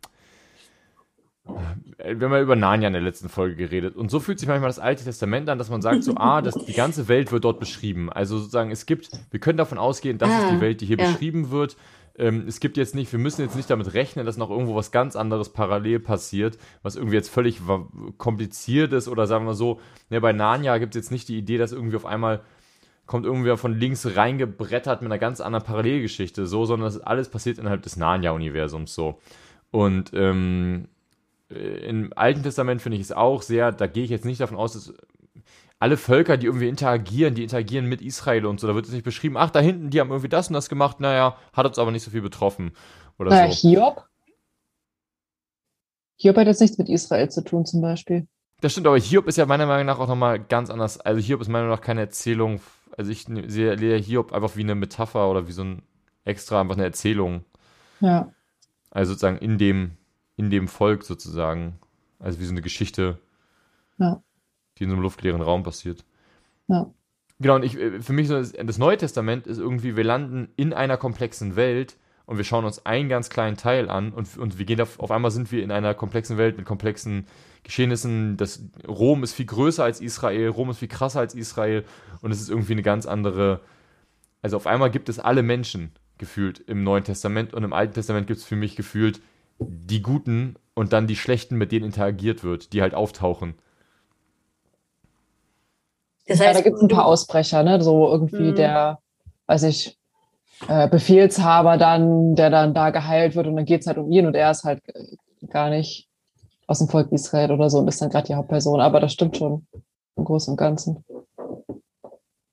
äh, 1.99 2.19
wir 2.19 2.27
haben 2.27 2.35
ja 2.35 2.41
über 2.41 2.57
Narnia 2.57 2.89
in 2.89 2.93
der 2.93 3.03
letzten 3.03 3.29
Folge 3.29 3.57
geredet. 3.57 3.97
Und 3.97 4.11
so 4.11 4.21
fühlt 4.21 4.39
sich 4.39 4.49
manchmal 4.49 4.69
das 4.69 4.79
Alte 4.79 5.05
Testament 5.05 5.49
an, 5.49 5.59
dass 5.59 5.71
man 5.71 5.83
sagt, 5.83 6.05
so, 6.05 6.15
ah, 6.17 6.43
das, 6.43 6.55
die 6.55 6.73
ganze 6.73 7.09
Welt 7.09 7.33
wird 7.33 7.45
dort 7.45 7.61
beschrieben. 7.61 8.11
Also 8.11 8.39
sozusagen, 8.39 8.71
es 8.71 8.87
gibt, 8.87 9.11
wir 9.31 9.41
können 9.41 9.59
davon 9.59 9.79
ausgehen, 9.79 10.19
das 10.19 10.29
ist 10.29 10.45
Ah, 10.45 10.51
die 10.55 10.61
Welt, 10.61 10.81
die 10.81 10.87
hier 10.87 10.99
ja. 10.99 11.07
beschrieben 11.11 11.51
wird. 11.51 11.77
Ähm, 12.17 12.45
es 12.47 12.61
gibt 12.61 12.77
jetzt 12.77 12.95
nicht, 12.95 13.11
wir 13.13 13.19
müssen 13.19 13.43
jetzt 13.43 13.57
nicht 13.57 13.71
damit 13.71 13.95
rechnen, 13.95 14.27
dass 14.27 14.37
noch 14.37 14.51
irgendwo 14.51 14.75
was 14.75 14.91
ganz 14.91 15.17
anderes 15.17 15.51
parallel 15.51 16.01
passiert, 16.01 16.59
was 16.83 16.97
irgendwie 16.97 17.17
jetzt 17.17 17.31
völlig 17.31 17.61
kompliziert 18.19 18.93
ist 18.93 19.09
oder 19.09 19.27
sagen 19.27 19.47
wir 19.47 19.55
so, 19.55 19.81
ne, 20.11 20.21
bei 20.21 20.33
Narnia 20.33 20.79
gibt 20.79 20.95
es 20.95 21.05
jetzt 21.05 21.11
nicht 21.11 21.29
die 21.29 21.39
Idee, 21.39 21.59
dass 21.59 21.73
irgendwie 21.73 21.97
auf 21.97 22.07
einmal 22.07 22.43
kommt 23.07 23.27
irgendwer 23.27 23.57
von 23.57 23.79
links 23.79 24.17
reingebrettert 24.17 25.03
mit 25.03 25.11
einer 25.11 25.19
ganz 25.19 25.41
anderen 25.41 25.65
Parallelgeschichte, 25.65 26.47
so, 26.47 26.65
sondern 26.65 26.87
das 26.87 27.01
alles 27.01 27.29
passiert 27.29 27.59
innerhalb 27.59 27.83
des 27.83 27.97
Narnia-Universums 27.97 28.95
so. 28.95 29.19
Und 29.71 30.13
ähm, 30.15 30.89
äh, 31.51 31.89
im 31.89 32.13
Alten 32.15 32.43
Testament 32.43 32.83
finde 32.83 32.97
ich 32.97 33.03
es 33.03 33.13
auch 33.13 33.43
sehr, 33.43 33.73
da 33.73 33.87
gehe 33.87 34.05
ich 34.05 34.11
jetzt 34.11 34.25
nicht 34.25 34.41
davon 34.41 34.57
aus, 34.57 34.75
dass 34.75 34.95
alle 35.83 35.97
Völker, 35.97 36.37
die 36.37 36.47
irgendwie 36.47 36.69
interagieren, 36.69 37.35
die 37.35 37.43
interagieren 37.43 37.87
mit 37.87 38.03
Israel 38.03 38.47
und 38.47 38.61
so, 38.61 38.69
da 38.69 38.75
wird 38.77 38.87
es 38.87 38.93
nicht 38.93 39.03
beschrieben, 39.03 39.37
ach, 39.37 39.51
da 39.51 39.59
hinten, 39.59 39.91
die 39.91 39.99
haben 39.99 40.11
irgendwie 40.11 40.29
das 40.29 40.47
und 40.47 40.55
das 40.55 40.69
gemacht, 40.69 41.01
naja, 41.01 41.37
hat 41.53 41.67
uns 41.67 41.77
aber 41.77 41.91
nicht 41.91 42.05
so 42.05 42.13
viel 42.13 42.23
betroffen. 42.23 42.71
Oder 43.19 43.31
Naja, 43.31 43.51
so. 43.51 43.69
Hiob? 43.69 44.07
Hiob 46.19 46.37
hat 46.37 46.47
jetzt 46.47 46.61
nichts 46.61 46.79
mit 46.79 46.89
Israel 46.89 47.29
zu 47.31 47.43
tun 47.43 47.67
zum 47.67 47.81
Beispiel. 47.81 48.29
Das 48.61 48.71
stimmt, 48.71 48.87
aber 48.87 48.97
Hiob 48.97 49.27
ist 49.27 49.39
ja 49.39 49.45
meiner 49.45 49.67
Meinung 49.67 49.87
nach 49.87 49.99
auch 49.99 50.07
nochmal 50.07 50.39
ganz 50.39 50.71
anders. 50.71 51.01
Also 51.01 51.21
Hiob 51.21 51.41
ist 51.41 51.49
meiner 51.49 51.65
Meinung 51.65 51.77
nach 51.77 51.85
keine 51.85 52.03
Erzählung. 52.03 52.61
Also 52.97 53.11
ich 53.11 53.29
ne- 53.29 53.51
sehe 53.51 53.77
sehe 53.77 53.97
Hiob 53.97 54.33
einfach 54.33 54.55
wie 54.55 54.61
eine 54.61 54.77
Metapher 54.77 55.29
oder 55.29 55.49
wie 55.49 55.53
so 55.53 55.65
ein 55.65 55.83
extra, 56.25 56.61
einfach 56.61 56.77
eine 56.77 56.85
Erzählung. 56.85 57.45
Ja. 57.99 58.33
Also 58.93 59.15
sozusagen 59.15 59.39
in 59.39 59.59
dem, 59.59 59.97
in 60.37 60.49
dem 60.51 60.69
Volk 60.69 61.03
sozusagen. 61.03 61.81
Also 62.21 62.39
wie 62.39 62.45
so 62.45 62.53
eine 62.53 62.63
Geschichte, 62.63 63.19
Ja. 63.99 64.23
Die 64.79 64.85
in 64.85 64.91
so 64.91 64.97
einem 64.97 65.03
luftleeren 65.03 65.43
Raum 65.43 65.63
passiert. 65.63 66.05
Ja. 66.69 66.93
Genau, 67.39 67.57
und 67.57 67.65
ich, 67.65 67.79
äh, 67.79 68.01
für 68.01 68.13
mich 68.13 68.29
so 68.29 68.35
das, 68.35 68.53
das 68.53 68.79
Neue 68.79 68.97
Testament 68.97 69.47
ist 69.47 69.59
irgendwie, 69.59 69.97
wir 69.97 70.05
landen 70.05 70.49
in 70.57 70.73
einer 70.73 70.97
komplexen 70.97 71.57
Welt 71.57 71.97
und 72.25 72.37
wir 72.37 72.45
schauen 72.45 72.65
uns 72.65 72.87
einen 72.87 73.09
ganz 73.09 73.31
kleinen 73.31 73.57
Teil 73.57 73.91
an 73.91 74.13
und, 74.13 74.39
und 74.39 74.59
wir 74.59 74.65
gehen 74.65 74.81
auf, 74.81 75.01
auf 75.01 75.11
einmal 75.11 75.31
sind 75.31 75.51
wir 75.51 75.63
in 75.63 75.73
einer 75.73 75.95
komplexen 75.95 76.39
Welt 76.39 76.57
mit 76.57 76.67
komplexen 76.67 77.27
Geschehnissen. 77.65 78.37
Das, 78.37 78.65
Rom 78.87 79.23
ist 79.25 79.35
viel 79.35 79.47
größer 79.47 79.85
als 79.85 80.01
Israel, 80.01 80.49
Rom 80.49 80.71
ist 80.71 80.79
viel 80.79 80.89
krasser 80.89 81.21
als 81.21 81.35
Israel 81.35 81.85
und 82.21 82.31
es 82.31 82.41
ist 82.41 82.49
irgendwie 82.49 82.73
eine 82.73 82.83
ganz 82.83 83.07
andere. 83.07 83.61
Also 84.41 84.57
auf 84.57 84.67
einmal 84.67 84.91
gibt 84.91 85.09
es 85.09 85.19
alle 85.19 85.43
Menschen 85.43 85.93
gefühlt 86.19 86.61
im 86.61 86.85
Neuen 86.85 87.05
Testament 87.05 87.55
und 87.55 87.65
im 87.65 87.73
Alten 87.73 87.95
Testament 87.95 88.27
gibt 88.29 88.39
es 88.39 88.45
für 88.45 88.57
mich 88.57 88.77
gefühlt 88.77 89.21
die 89.59 90.03
Guten 90.03 90.57
und 90.75 90.93
dann 90.93 91.07
die 91.07 91.17
Schlechten, 91.17 91.57
mit 91.57 91.73
denen 91.73 91.87
interagiert 91.87 92.45
wird, 92.45 92.73
die 92.73 92.83
halt 92.83 92.95
auftauchen. 92.95 93.55
Das 96.33 96.39
ja, 96.39 96.47
da 96.47 96.55
heißt, 96.55 96.65
gibt 96.65 96.77
es 96.77 96.83
ein 96.83 96.89
paar 96.89 97.07
Ausbrecher, 97.07 97.63
ne? 97.63 97.81
So 97.83 98.09
irgendwie 98.11 98.51
Mhm. 98.51 98.55
der, 98.55 98.99
weiß 99.47 99.65
ich, 99.65 99.99
äh, 100.69 100.89
Befehlshaber 100.89 101.77
dann, 101.77 102.35
der 102.35 102.51
dann 102.51 102.75
da 102.75 102.91
geheilt 102.91 103.35
wird 103.35 103.47
und 103.47 103.57
dann 103.57 103.65
geht 103.65 103.83
es 103.83 103.87
halt 103.87 103.99
um 103.99 104.11
ihn 104.11 104.27
und 104.27 104.35
er 104.35 104.51
ist 104.51 104.65
halt 104.65 104.81
äh, 104.95 105.47
gar 105.49 105.71
nicht 105.71 106.09
aus 106.67 106.79
dem 106.79 106.89
Volk 106.89 107.11
Israel 107.13 107.51
oder 107.51 107.69
so 107.69 107.79
und 107.79 107.89
ist 107.89 108.01
dann 108.01 108.11
gerade 108.11 108.27
die 108.29 108.35
Hauptperson. 108.35 108.81
Aber 108.81 109.01
das 109.01 109.13
stimmt 109.13 109.37
schon 109.37 109.67
im 110.17 110.25
Großen 110.25 110.53
und 110.53 110.57
Ganzen. 110.57 111.05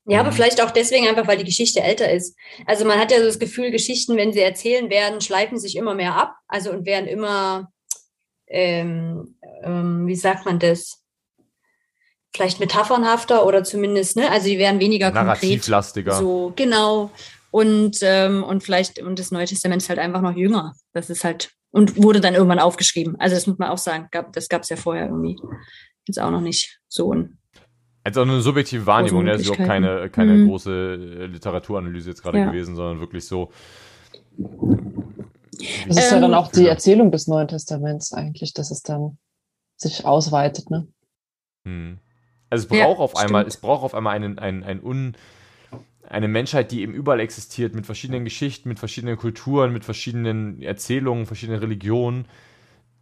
Ja, 0.06 0.20
aber 0.20 0.32
vielleicht 0.32 0.60
auch 0.60 0.72
deswegen 0.72 1.06
einfach, 1.06 1.28
weil 1.28 1.38
die 1.38 1.44
Geschichte 1.44 1.80
älter 1.80 2.10
ist. 2.10 2.36
Also 2.66 2.84
man 2.84 2.98
hat 2.98 3.12
ja 3.12 3.18
so 3.18 3.26
das 3.26 3.38
Gefühl, 3.38 3.70
Geschichten, 3.70 4.16
wenn 4.16 4.32
sie 4.32 4.40
erzählen 4.40 4.90
werden, 4.90 5.20
schleifen 5.20 5.58
sich 5.58 5.76
immer 5.76 5.94
mehr 5.94 6.16
ab. 6.16 6.34
Also 6.48 6.72
und 6.72 6.84
werden 6.84 7.06
immer, 7.06 7.70
ähm, 8.48 9.36
ähm, 9.62 10.06
wie 10.08 10.16
sagt 10.16 10.46
man 10.46 10.58
das? 10.58 10.99
Vielleicht 12.34 12.60
metaphernhafter 12.60 13.44
oder 13.44 13.64
zumindest, 13.64 14.16
ne? 14.16 14.30
Also 14.30 14.46
die 14.46 14.58
werden 14.58 14.80
weniger 14.80 15.10
konkret. 15.10 15.26
Narrativlastiger. 15.26 16.12
So, 16.12 16.52
genau. 16.54 17.10
Und, 17.50 17.98
ähm, 18.02 18.44
und 18.44 18.62
vielleicht, 18.62 19.02
und 19.02 19.18
das 19.18 19.32
Neue 19.32 19.46
Testament 19.46 19.82
ist 19.82 19.88
halt 19.88 19.98
einfach 19.98 20.20
noch 20.20 20.36
jünger. 20.36 20.74
Das 20.92 21.10
ist 21.10 21.24
halt, 21.24 21.50
und 21.72 22.00
wurde 22.02 22.20
dann 22.20 22.34
irgendwann 22.34 22.60
aufgeschrieben. 22.60 23.16
Also 23.18 23.34
das 23.34 23.46
muss 23.46 23.58
man 23.58 23.70
auch 23.70 23.78
sagen. 23.78 24.08
Gab, 24.10 24.32
das 24.32 24.48
gab 24.48 24.62
es 24.62 24.68
ja 24.68 24.76
vorher 24.76 25.06
irgendwie. 25.06 25.36
Jetzt 26.06 26.20
auch 26.20 26.30
noch 26.30 26.40
nicht 26.40 26.80
so. 26.88 27.12
Ein, 27.12 27.38
Also 28.04 28.22
eine 28.22 28.40
subjektive 28.40 28.86
Wahrnehmung, 28.86 29.24
ne? 29.24 29.32
das 29.32 29.42
ist 29.42 29.48
überhaupt 29.48 29.66
keine, 29.66 30.08
keine 30.10 30.32
mhm. 30.32 30.48
große 30.48 30.70
äh, 30.72 31.26
Literaturanalyse 31.26 32.10
jetzt 32.10 32.22
gerade 32.22 32.38
ja. 32.38 32.46
gewesen, 32.46 32.76
sondern 32.76 33.00
wirklich 33.00 33.26
so. 33.26 33.50
Das 34.38 35.96
ist 35.96 36.12
ähm, 36.12 36.14
ja 36.14 36.20
dann 36.20 36.34
auch 36.34 36.50
die 36.50 36.66
Erzählung 36.66 37.10
des 37.10 37.26
Neuen 37.26 37.48
Testaments 37.48 38.12
eigentlich, 38.12 38.54
dass 38.54 38.70
es 38.70 38.82
dann 38.82 39.18
sich 39.76 40.04
ausweitet, 40.04 40.70
ne? 40.70 40.86
Hm. 41.64 41.98
Also 42.50 42.64
es 42.64 42.68
braucht 42.68 42.98
ja, 42.98 43.04
auf 43.04 43.16
einmal, 43.16 43.46
es 43.46 43.56
braucht 43.56 43.84
auf 43.84 43.94
einmal 43.94 44.16
einen, 44.16 44.38
einen, 44.38 44.64
einen 44.64 44.82
un, 44.82 45.16
eine 46.08 46.26
Menschheit, 46.26 46.72
die 46.72 46.82
eben 46.82 46.92
überall 46.92 47.20
existiert, 47.20 47.74
mit 47.74 47.86
verschiedenen 47.86 48.24
Geschichten, 48.24 48.68
mit 48.68 48.80
verschiedenen 48.80 49.16
Kulturen, 49.16 49.72
mit 49.72 49.84
verschiedenen 49.84 50.60
Erzählungen, 50.60 51.26
verschiedenen 51.26 51.60
Religionen. 51.60 52.26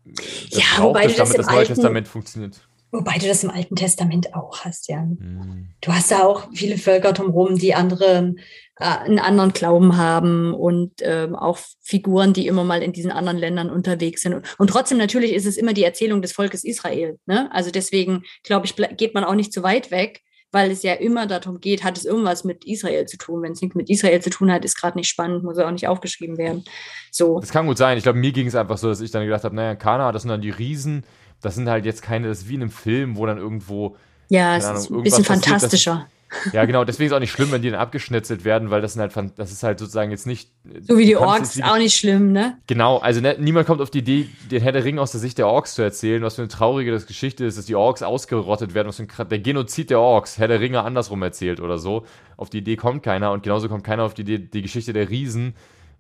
Das 0.05 0.51
ja, 0.51 0.82
wobei 0.82 1.05
es, 1.05 1.16
damit 1.16 1.38
das 1.38 1.46
Neue 1.46 1.59
Alten, 1.59 1.74
Testament 1.74 2.09
funktioniert. 2.09 2.68
Wobei 2.91 3.18
du 3.18 3.26
das 3.26 3.45
im 3.45 3.51
Alten 3.51 3.76
Testament 3.76 4.34
auch 4.34 4.61
hast, 4.64 4.89
ja. 4.89 5.03
Mhm. 5.03 5.68
Du 5.80 5.93
hast 5.93 6.11
da 6.11 6.24
auch 6.24 6.49
viele 6.55 6.78
Völker 6.78 7.12
drumherum, 7.12 7.59
die 7.59 7.74
andere, 7.74 8.34
äh, 8.76 8.84
einen 8.84 9.18
anderen 9.18 9.53
Glauben 9.53 9.97
haben 9.99 10.55
und 10.55 10.93
ähm, 11.01 11.36
auch 11.36 11.59
Figuren, 11.82 12.32
die 12.32 12.47
immer 12.47 12.64
mal 12.64 12.82
in 12.82 12.93
diesen 12.93 13.11
anderen 13.11 13.36
Ländern 13.36 13.68
unterwegs 13.68 14.22
sind. 14.22 14.34
Und, 14.34 14.47
und 14.59 14.70
trotzdem 14.70 14.97
natürlich 14.97 15.34
ist 15.34 15.47
es 15.47 15.59
immer 15.59 15.74
die 15.74 15.84
Erzählung 15.84 16.22
des 16.22 16.32
Volkes 16.32 16.64
Israel. 16.64 17.18
Ne? 17.26 17.51
Also 17.53 17.70
deswegen, 17.70 18.22
glaube 18.43 18.64
ich, 18.64 18.74
geht 18.97 19.14
man 19.14 19.24
auch 19.24 19.34
nicht 19.34 19.53
zu 19.53 19.62
weit 19.62 19.91
weg, 19.91 20.22
weil 20.51 20.70
es 20.70 20.82
ja 20.82 20.95
immer 20.95 21.26
darum 21.26 21.61
geht, 21.61 21.84
hat 21.84 21.99
es 21.99 22.07
irgendwas 22.07 22.45
mit 22.45 22.64
Israel 22.64 23.05
zu 23.05 23.18
tun. 23.18 23.43
Wenn 23.43 23.53
es 23.53 23.61
nichts 23.61 23.76
mit 23.76 23.91
Israel 23.91 24.22
zu 24.22 24.30
tun 24.30 24.51
hat, 24.51 24.64
ist 24.64 24.76
gerade 24.76 24.97
nicht 24.97 25.09
spannend, 25.09 25.45
muss 25.45 25.59
auch 25.59 25.70
nicht 25.70 25.89
aufgeschrieben 25.89 26.39
werden. 26.39 26.64
So. 27.11 27.39
Das 27.39 27.51
kann 27.51 27.66
gut 27.66 27.76
sein. 27.76 27.99
Ich 27.99 28.05
glaube, 28.05 28.18
mir 28.18 28.32
ging 28.32 28.47
es 28.47 28.55
einfach 28.55 28.78
so, 28.78 28.89
dass 28.89 29.03
ich 29.03 29.11
dann 29.11 29.24
gedacht 29.24 29.45
habe, 29.45 29.55
naja, 29.55 29.74
Kana, 29.74 30.11
das 30.11 30.22
sind 30.22 30.30
dann 30.30 30.41
die 30.41 30.51
Riesen 30.51 31.05
das 31.41 31.55
sind 31.55 31.68
halt 31.68 31.84
jetzt 31.84 32.03
keine, 32.03 32.28
das 32.28 32.43
ist 32.43 32.49
wie 32.49 32.55
in 32.55 32.62
einem 32.62 32.70
Film, 32.70 33.16
wo 33.16 33.26
dann 33.26 33.39
irgendwo. 33.39 33.97
Ja, 34.28 34.57
es 34.57 34.64
Ahnung, 34.64 34.80
ist 34.80 34.91
ein 34.91 35.03
bisschen 35.03 35.24
fantastischer. 35.24 36.07
Das, 36.07 36.53
ja, 36.53 36.64
genau, 36.66 36.84
deswegen 36.84 37.07
ist 37.07 37.12
es 37.12 37.16
auch 37.16 37.20
nicht 37.20 37.32
schlimm, 37.32 37.51
wenn 37.53 37.62
die 37.62 37.70
dann 37.70 37.80
abgeschnetzelt 37.80 38.45
werden, 38.45 38.70
weil 38.70 38.82
das 38.82 38.93
sind 38.93 39.01
halt, 39.01 39.32
das 39.39 39.51
ist 39.51 39.62
halt 39.62 39.78
sozusagen 39.78 40.11
jetzt 40.11 40.26
nicht. 40.26 40.51
So 40.82 40.99
wie 40.99 41.07
die 41.07 41.16
Orks, 41.16 41.57
wie, 41.57 41.62
auch 41.62 41.78
nicht 41.78 41.97
schlimm, 41.97 42.32
ne? 42.32 42.59
Genau, 42.66 42.99
also 42.99 43.20
ne, 43.20 43.36
niemand 43.39 43.66
kommt 43.66 43.80
auf 43.80 43.91
die 43.91 44.01
Idee, 44.01 44.28
den 44.51 44.61
Herr 44.61 44.72
der 44.72 44.84
Ring 44.84 44.99
aus 44.99 45.12
der 45.12 45.20
Sicht 45.20 45.39
der 45.39 45.47
Orks 45.47 45.74
zu 45.74 45.82
erzählen, 45.82 46.22
was 46.22 46.34
für 46.34 46.43
eine 46.43 46.49
traurige 46.49 46.93
das 46.93 47.07
Geschichte 47.07 47.47
ist, 47.47 47.57
dass 47.57 47.64
die 47.64 47.76
Orks 47.76 48.03
ausgerottet 48.03 48.74
werden, 48.74 48.89
was 48.89 48.97
für 48.97 49.05
ein, 49.05 49.28
der 49.28 49.39
Genozid 49.39 49.89
der 49.91 50.01
Orks, 50.01 50.36
Herr 50.36 50.49
der 50.49 50.61
Ringe 50.61 50.82
andersrum 50.82 51.22
erzählt 51.22 51.61
oder 51.61 51.78
so. 51.78 52.05
Auf 52.36 52.51
die 52.51 52.59
Idee 52.59 52.76
kommt 52.76 53.03
keiner 53.03 53.32
und 53.32 53.43
genauso 53.43 53.68
kommt 53.68 53.84
keiner 53.84 54.03
auf 54.03 54.12
die 54.12 54.22
Idee, 54.22 54.39
die 54.39 54.62
Geschichte 54.62 54.93
der 54.93 55.09
Riesen 55.09 55.55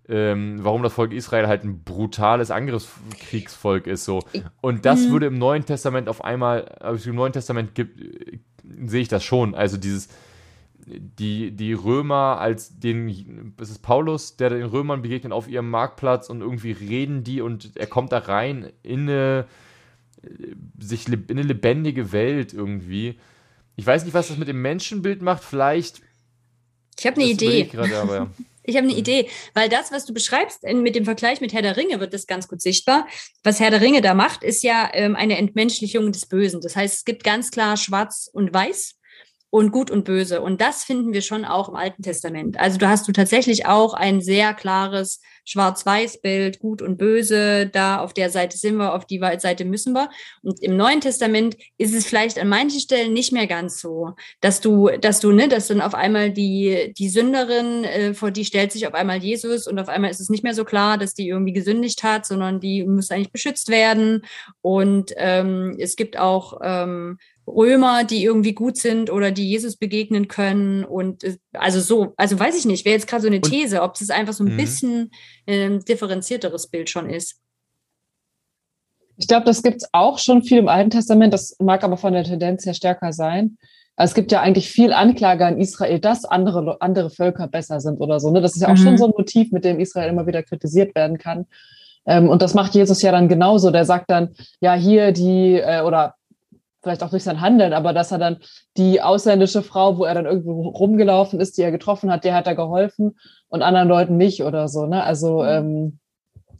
ähm, 0.08 0.58
warum 0.62 0.82
das 0.82 0.94
Volk 0.94 1.12
Israel 1.12 1.46
halt 1.46 1.64
ein 1.64 1.84
brutales 1.84 2.50
Angriffskriegsvolk 2.50 3.86
ist. 3.86 4.04
So. 4.04 4.24
Und 4.60 4.86
das 4.86 5.06
mhm. 5.06 5.12
würde 5.12 5.26
im 5.26 5.38
Neuen 5.38 5.64
Testament 5.64 6.08
auf 6.08 6.24
einmal, 6.24 6.64
also 6.80 7.10
im 7.10 7.16
Neuen 7.16 7.32
Testament 7.32 7.74
gibt, 7.74 8.00
äh, 8.00 8.38
sehe 8.86 9.02
ich 9.02 9.08
das 9.08 9.22
schon. 9.22 9.54
Also 9.54 9.76
dieses, 9.76 10.08
die, 10.86 11.50
die 11.50 11.74
Römer 11.74 12.38
als 12.40 12.78
den, 12.78 13.54
es 13.60 13.70
ist 13.70 13.82
Paulus, 13.82 14.36
der 14.36 14.50
den 14.50 14.64
Römern 14.64 15.02
begegnet 15.02 15.32
auf 15.32 15.48
ihrem 15.48 15.68
Marktplatz 15.70 16.30
und 16.30 16.40
irgendwie 16.40 16.72
reden 16.72 17.22
die 17.24 17.42
und 17.42 17.76
er 17.76 17.86
kommt 17.86 18.12
da 18.12 18.18
rein 18.18 18.72
in 18.82 19.02
eine, 19.02 19.46
sich 20.78 21.08
in 21.08 21.24
eine 21.28 21.42
lebendige 21.42 22.12
Welt 22.12 22.54
irgendwie. 22.54 23.18
Ich 23.76 23.86
weiß 23.86 24.04
nicht, 24.04 24.14
was 24.14 24.28
das 24.28 24.38
mit 24.38 24.48
dem 24.48 24.62
Menschenbild 24.62 25.20
macht, 25.20 25.44
vielleicht. 25.44 26.00
Ich 26.98 27.06
habe 27.06 27.20
eine 27.20 27.30
Idee. 27.30 27.64
Grade, 27.64 28.00
aber, 28.00 28.14
ja. 28.14 28.26
Ich 28.68 28.76
habe 28.76 28.84
eine 28.84 28.92
mhm. 28.92 28.98
Idee, 28.98 29.30
weil 29.54 29.70
das, 29.70 29.90
was 29.92 30.04
du 30.04 30.12
beschreibst, 30.12 30.62
mit 30.64 30.94
dem 30.94 31.06
Vergleich 31.06 31.40
mit 31.40 31.54
Herr 31.54 31.62
der 31.62 31.78
Ringe 31.78 32.00
wird 32.00 32.12
das 32.12 32.26
ganz 32.26 32.48
gut 32.48 32.60
sichtbar. 32.60 33.06
Was 33.42 33.60
Herr 33.60 33.70
der 33.70 33.80
Ringe 33.80 34.02
da 34.02 34.12
macht, 34.12 34.44
ist 34.44 34.62
ja 34.62 34.90
ähm, 34.92 35.16
eine 35.16 35.38
Entmenschlichung 35.38 36.12
des 36.12 36.26
Bösen. 36.26 36.60
Das 36.60 36.76
heißt, 36.76 36.96
es 36.96 37.04
gibt 37.06 37.24
ganz 37.24 37.50
klar 37.50 37.78
Schwarz 37.78 38.28
und 38.30 38.52
Weiß 38.52 38.96
und 39.48 39.70
Gut 39.72 39.90
und 39.90 40.04
Böse. 40.04 40.42
Und 40.42 40.60
das 40.60 40.84
finden 40.84 41.14
wir 41.14 41.22
schon 41.22 41.46
auch 41.46 41.70
im 41.70 41.76
Alten 41.76 42.02
Testament. 42.02 42.60
Also 42.60 42.76
da 42.76 42.90
hast 42.90 43.08
du 43.08 43.12
tatsächlich 43.12 43.64
auch 43.64 43.94
ein 43.94 44.20
sehr 44.20 44.52
klares 44.52 45.22
Schwarz-Weiß-Bild, 45.48 46.58
Gut 46.58 46.82
und 46.82 46.98
Böse. 46.98 47.66
Da 47.66 48.00
auf 48.00 48.12
der 48.12 48.30
Seite 48.30 48.58
sind 48.58 48.76
wir, 48.76 48.94
auf 48.94 49.06
die 49.06 49.20
Seite 49.38 49.64
müssen 49.64 49.94
wir. 49.94 50.10
Und 50.42 50.62
im 50.62 50.76
Neuen 50.76 51.00
Testament 51.00 51.56
ist 51.78 51.94
es 51.94 52.06
vielleicht 52.06 52.38
an 52.38 52.48
manchen 52.48 52.80
Stellen 52.80 53.12
nicht 53.14 53.32
mehr 53.32 53.46
ganz 53.46 53.80
so, 53.80 54.14
dass 54.40 54.60
du, 54.60 54.88
dass 55.00 55.20
du, 55.20 55.32
ne, 55.32 55.48
dass 55.48 55.68
dann 55.68 55.80
auf 55.80 55.94
einmal 55.94 56.30
die, 56.30 56.92
die 56.98 57.08
Sünderin, 57.08 57.84
äh, 57.84 58.14
vor 58.14 58.30
die 58.30 58.44
stellt 58.44 58.72
sich 58.72 58.86
auf 58.86 58.94
einmal 58.94 59.18
Jesus 59.18 59.66
und 59.66 59.78
auf 59.78 59.88
einmal 59.88 60.10
ist 60.10 60.20
es 60.20 60.28
nicht 60.28 60.44
mehr 60.44 60.54
so 60.54 60.64
klar, 60.64 60.98
dass 60.98 61.14
die 61.14 61.28
irgendwie 61.28 61.54
gesündigt 61.54 62.02
hat, 62.02 62.26
sondern 62.26 62.60
die 62.60 62.84
muss 62.84 63.10
eigentlich 63.10 63.32
beschützt 63.32 63.70
werden. 63.70 64.24
Und 64.60 65.12
ähm, 65.16 65.76
es 65.78 65.96
gibt 65.96 66.18
auch 66.18 66.60
ähm, 66.62 67.18
Römer, 67.56 68.04
die 68.04 68.24
irgendwie 68.24 68.52
gut 68.52 68.76
sind 68.76 69.10
oder 69.10 69.30
die 69.30 69.48
Jesus 69.48 69.76
begegnen 69.76 70.28
können. 70.28 70.84
Und 70.84 71.24
äh, 71.24 71.36
also 71.52 71.80
so, 71.80 72.14
also 72.16 72.38
weiß 72.38 72.58
ich 72.58 72.66
nicht, 72.66 72.84
wäre 72.84 72.94
jetzt 72.94 73.06
gerade 73.06 73.22
so 73.22 73.28
eine 73.28 73.40
These, 73.40 73.82
ob 73.82 74.00
es 74.00 74.10
einfach 74.10 74.32
so 74.32 74.44
ein 74.44 74.52
mhm. 74.52 74.56
bisschen 74.56 75.10
ähm, 75.46 75.84
differenzierteres 75.84 76.68
Bild 76.68 76.90
schon 76.90 77.08
ist. 77.10 77.40
Ich 79.16 79.26
glaube, 79.26 79.46
das 79.46 79.62
gibt 79.62 79.82
es 79.82 79.88
auch 79.92 80.18
schon 80.18 80.44
viel 80.44 80.58
im 80.58 80.68
Alten 80.68 80.90
Testament. 80.90 81.34
Das 81.34 81.56
mag 81.58 81.82
aber 81.82 81.96
von 81.96 82.12
der 82.12 82.24
Tendenz 82.24 82.64
her 82.64 82.74
stärker 82.74 83.12
sein. 83.12 83.58
Es 83.96 84.14
gibt 84.14 84.30
ja 84.30 84.40
eigentlich 84.40 84.70
viel 84.70 84.92
Anklage 84.92 85.44
an 85.44 85.58
Israel, 85.58 85.98
dass 85.98 86.24
andere, 86.24 86.80
andere 86.80 87.10
Völker 87.10 87.48
besser 87.48 87.80
sind 87.80 88.00
oder 88.00 88.20
so. 88.20 88.30
Ne? 88.30 88.40
Das 88.40 88.54
ist 88.54 88.62
ja 88.62 88.68
auch 88.68 88.78
mhm. 88.78 88.82
schon 88.82 88.98
so 88.98 89.06
ein 89.06 89.14
Motiv, 89.16 89.50
mit 89.50 89.64
dem 89.64 89.80
Israel 89.80 90.08
immer 90.08 90.28
wieder 90.28 90.44
kritisiert 90.44 90.94
werden 90.94 91.18
kann. 91.18 91.46
Ähm, 92.06 92.28
und 92.28 92.40
das 92.40 92.54
macht 92.54 92.74
Jesus 92.76 93.02
ja 93.02 93.10
dann 93.10 93.28
genauso. 93.28 93.72
Der 93.72 93.84
sagt 93.84 94.08
dann, 94.08 94.34
ja, 94.60 94.74
hier 94.74 95.10
die, 95.10 95.54
äh, 95.54 95.82
oder 95.82 96.14
vielleicht 96.82 97.02
auch 97.02 97.10
durch 97.10 97.24
sein 97.24 97.40
Handeln, 97.40 97.72
aber 97.72 97.92
dass 97.92 98.12
er 98.12 98.18
dann 98.18 98.38
die 98.76 99.02
ausländische 99.02 99.62
Frau, 99.62 99.98
wo 99.98 100.04
er 100.04 100.14
dann 100.14 100.26
irgendwo 100.26 100.68
rumgelaufen 100.68 101.40
ist, 101.40 101.58
die 101.58 101.62
er 101.62 101.72
getroffen 101.72 102.10
hat, 102.10 102.24
der 102.24 102.34
hat 102.34 102.46
er 102.46 102.54
geholfen 102.54 103.18
und 103.48 103.62
anderen 103.62 103.88
Leuten 103.88 104.16
nicht 104.16 104.42
oder 104.44 104.68
so. 104.68 104.86
Ne? 104.86 105.02
Also 105.02 105.42
mhm. 105.42 105.48
ähm, 105.48 105.98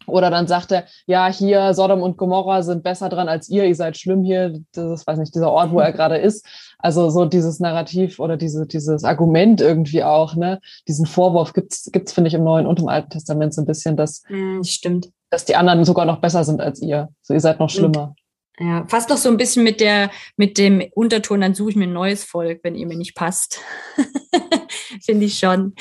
oder 0.09 0.31
dann 0.31 0.47
sagt 0.47 0.73
er, 0.73 0.85
ja, 1.07 1.31
hier 1.31 1.75
Sodom 1.75 2.03
und 2.03 2.16
Gomorra 2.16 2.62
sind 2.62 2.83
besser 2.83 3.09
dran 3.09 3.29
als 3.29 3.49
ihr, 3.49 3.64
ihr 3.64 3.75
seid 3.75 3.97
schlimm 3.97 4.23
hier, 4.23 4.61
das 4.73 5.01
ist, 5.01 5.07
weiß 5.07 5.19
nicht, 5.19 5.35
dieser 5.35 5.53
Ort, 5.53 5.71
wo 5.71 5.81
er 5.81 5.93
gerade 5.99 6.16
ist. 6.16 6.47
Also 6.79 7.11
so 7.11 7.25
dieses 7.25 7.61
Narrativ 7.61 8.19
oder 8.19 8.37
diese, 8.37 8.66
dieses 8.66 9.05
Argument 9.05 9.61
irgendwie 9.61 10.03
auch, 10.03 10.35
ne, 10.35 10.61
diesen 10.87 11.07
Vorwurf 11.07 11.53
gibt's, 11.53 11.91
gibt's 11.93 12.12
finde 12.12 12.29
ich, 12.29 12.35
im 12.35 12.45
Neuen 12.45 12.66
und 12.66 12.81
im 12.81 12.89
Alten 12.89 13.11
Testament 13.11 13.55
so 13.55 13.62
ein 13.62 13.66
bisschen, 13.66 13.97
dass, 13.97 14.23
mm, 14.29 14.62
stimmt. 14.62 15.11
dass 15.31 15.45
die 15.45 15.57
anderen 15.57 15.85
sogar 15.85 16.07
noch 16.07 16.21
besser 16.21 16.45
sind 16.45 16.61
als 16.61 16.81
ihr. 16.81 17.09
So, 17.23 17.35
ihr 17.35 17.41
seid 17.41 17.61
noch 17.61 17.71
schlimmer. 17.71 18.14
Ja, 18.61 18.85
fast 18.89 19.09
noch 19.09 19.17
so 19.17 19.29
ein 19.29 19.37
bisschen 19.37 19.63
mit 19.63 19.81
der, 19.81 20.11
mit 20.37 20.59
dem 20.59 20.83
Unterton, 20.95 21.41
dann 21.41 21.55
suche 21.55 21.71
ich 21.71 21.77
mir 21.77 21.85
ein 21.85 21.93
neues 21.93 22.25
Volk, 22.25 22.61
wenn 22.65 22.75
ihr 22.75 22.87
mir 22.87 22.97
nicht 22.97 23.15
passt. 23.15 23.61
Finde 25.05 25.27
ich 25.27 25.39
schon. 25.39 25.75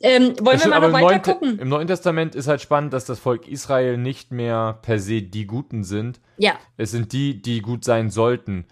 Ähm, 0.00 0.34
wollen 0.40 0.58
wir 0.58 0.68
mal 0.68 0.80
noch 0.80 0.92
weiter 0.92 1.34
gucken? 1.34 1.58
Im 1.60 1.68
Neuen 1.68 1.86
Testament 1.86 2.34
ist 2.34 2.48
halt 2.48 2.60
spannend, 2.60 2.92
dass 2.92 3.04
das 3.04 3.20
Volk 3.20 3.46
Israel 3.46 3.98
nicht 3.98 4.32
mehr 4.32 4.80
per 4.82 4.98
se 4.98 5.22
die 5.22 5.46
Guten 5.46 5.84
sind. 5.84 6.20
Ja. 6.38 6.58
Es 6.76 6.90
sind 6.90 7.12
die, 7.12 7.40
die 7.40 7.60
gut 7.60 7.84
sein 7.84 8.10
sollten. 8.10 8.66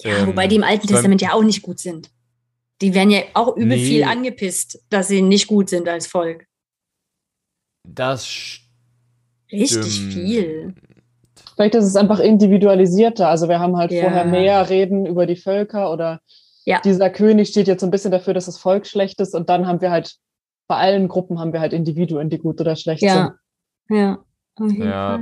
Ja, 0.00 0.18
ähm, 0.18 0.28
wobei 0.28 0.46
die 0.46 0.56
im 0.56 0.64
Alten 0.64 0.86
Testament 0.86 1.20
ja 1.20 1.34
auch 1.34 1.42
nicht 1.42 1.62
gut 1.62 1.80
sind. 1.80 2.10
Die 2.80 2.94
werden 2.94 3.10
ja 3.10 3.22
auch 3.34 3.56
übel 3.56 3.76
nee. 3.76 3.84
viel 3.84 4.04
angepisst, 4.04 4.82
dass 4.88 5.08
sie 5.08 5.20
nicht 5.20 5.46
gut 5.46 5.68
sind 5.68 5.88
als 5.88 6.06
Volk. 6.06 6.46
Das 7.86 8.60
Richtig 9.52 10.00
viel. 10.00 10.74
Vielleicht 11.54 11.74
ist 11.74 11.84
es 11.84 11.96
einfach 11.96 12.18
individualisierter. 12.18 13.28
Also 13.28 13.48
wir 13.48 13.60
haben 13.60 13.76
halt 13.76 13.92
ja. 13.92 14.02
vorher 14.02 14.24
mehr 14.24 14.68
Reden 14.68 15.06
über 15.06 15.26
die 15.26 15.36
Völker 15.36 15.92
oder 15.92 16.20
ja. 16.64 16.80
dieser 16.80 17.10
König 17.10 17.48
steht 17.48 17.68
jetzt 17.68 17.80
so 17.80 17.86
ein 17.86 17.90
bisschen 17.90 18.10
dafür, 18.10 18.34
dass 18.34 18.46
das 18.46 18.58
Volk 18.58 18.86
schlecht 18.86 19.20
ist 19.20 19.34
und 19.34 19.48
dann 19.48 19.66
haben 19.66 19.80
wir 19.80 19.90
halt 19.90 20.16
bei 20.66 20.76
allen 20.76 21.08
Gruppen 21.08 21.38
haben 21.38 21.52
wir 21.52 21.60
halt 21.60 21.72
Individuen, 21.72 22.30
die 22.30 22.38
gut 22.38 22.60
oder 22.60 22.74
schlecht 22.74 23.02
ja. 23.02 23.36
sind. 23.88 23.98
Ja. 23.98 24.24
Ja. 24.58 25.20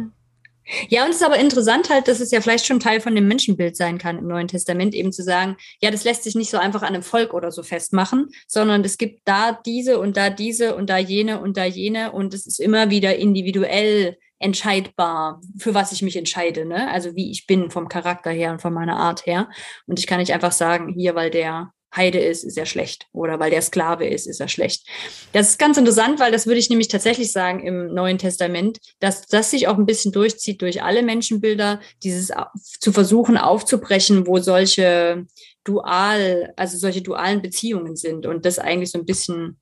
Ja, 0.89 1.05
und 1.05 1.11
es 1.11 1.17
ist 1.17 1.25
aber 1.25 1.39
interessant 1.39 1.91
halt, 1.91 2.07
dass 2.07 2.21
es 2.21 2.31
ja 2.31 2.41
vielleicht 2.41 2.67
schon 2.67 2.79
Teil 2.79 3.01
von 3.01 3.17
dem 3.17 3.27
Menschenbild 3.27 3.77
sein 3.77 3.99
kann 3.99 4.19
im 4.19 4.29
Neuen 4.29 4.47
Testament, 4.47 4.95
eben 4.95 5.11
zu 5.11 5.25
sagen, 5.25 5.57
ja, 5.81 5.91
das 5.91 6.05
lässt 6.05 6.23
sich 6.23 6.37
nicht 6.37 6.51
so 6.51 6.59
einfach 6.59 6.83
an 6.83 6.95
einem 6.95 7.03
Volk 7.03 7.35
oder 7.35 7.51
so 7.51 7.65
festmachen, 7.65 8.29
sondern 8.47 8.85
es 8.85 8.97
gibt 8.97 9.23
da 9.25 9.59
diese 9.67 9.99
und 9.99 10.17
da 10.17 10.31
diese 10.31 10.77
und 10.77 10.89
da 10.89 10.99
jene 10.99 11.41
und 11.41 11.57
da 11.57 11.65
jene 11.65 12.13
und 12.13 12.33
es 12.33 12.47
ist 12.47 12.61
immer 12.61 12.91
wieder 12.91 13.17
individuell 13.17 14.17
entscheidbar, 14.43 15.41
für 15.57 15.75
was 15.75 15.93
ich 15.93 16.03
mich 16.03 16.17
entscheide, 16.17 16.65
ne? 16.65 16.91
Also 16.91 17.15
wie 17.15 17.31
ich 17.31 17.47
bin 17.47 17.71
vom 17.71 17.89
Charakter 17.89 18.31
her 18.31 18.53
und 18.53 18.61
von 18.61 18.75
meiner 18.75 18.97
Art 18.97 19.27
her. 19.27 19.49
Und 19.87 19.99
ich 19.99 20.07
kann 20.07 20.19
nicht 20.19 20.33
einfach 20.33 20.53
sagen, 20.53 20.93
hier, 20.97 21.15
weil 21.15 21.31
der 21.31 21.73
Heide 21.95 22.19
ist, 22.19 22.43
ist 22.43 22.57
er 22.57 22.67
schlecht. 22.67 23.07
Oder 23.13 23.39
weil 23.39 23.51
der 23.51 23.63
Sklave 23.63 24.07
ist, 24.07 24.27
ist 24.27 24.41
er 24.41 24.49
schlecht. 24.49 24.87
Das 25.33 25.51
ist 25.51 25.59
ganz 25.59 25.77
interessant, 25.77 26.19
weil 26.21 26.33
das 26.33 26.47
würde 26.47 26.59
ich 26.59 26.71
nämlich 26.71 26.89
tatsächlich 26.89 27.33
sagen 27.33 27.65
im 27.67 27.93
Neuen 27.93 28.19
Testament, 28.19 28.79
dass 28.99 29.27
das 29.27 29.51
sich 29.51 29.69
auch 29.69 29.77
ein 29.77 29.87
bisschen 29.87 30.11
durchzieht 30.11 30.63
durch 30.63 30.83
alle 30.83 31.03
Menschenbilder, 31.03 31.81
dieses 32.03 32.33
zu 32.81 32.93
versuchen 32.93 33.37
aufzubrechen, 33.37 34.27
wo 34.27 34.39
solche 34.39 35.27
dual, 35.65 36.53
also 36.57 36.79
solche 36.79 37.03
dualen 37.03 37.43
Beziehungen 37.43 37.95
sind 37.95 38.27
und 38.27 38.47
das 38.47 38.59
eigentlich 38.59 38.91
so 38.91 38.99
ein 38.99 39.07
bisschen 39.07 39.59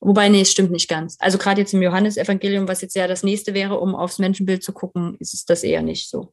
Wobei, 0.00 0.30
nee, 0.30 0.40
es 0.40 0.50
stimmt 0.50 0.70
nicht 0.70 0.88
ganz. 0.88 1.16
Also 1.20 1.36
gerade 1.36 1.60
jetzt 1.60 1.74
im 1.74 1.82
Johannesevangelium, 1.82 2.66
was 2.66 2.80
jetzt 2.80 2.96
ja 2.96 3.06
das 3.06 3.22
nächste 3.22 3.52
wäre, 3.52 3.78
um 3.78 3.94
aufs 3.94 4.18
Menschenbild 4.18 4.62
zu 4.62 4.72
gucken, 4.72 5.16
ist 5.18 5.34
es 5.34 5.44
das 5.44 5.62
eher 5.62 5.82
nicht 5.82 6.08
so. 6.08 6.32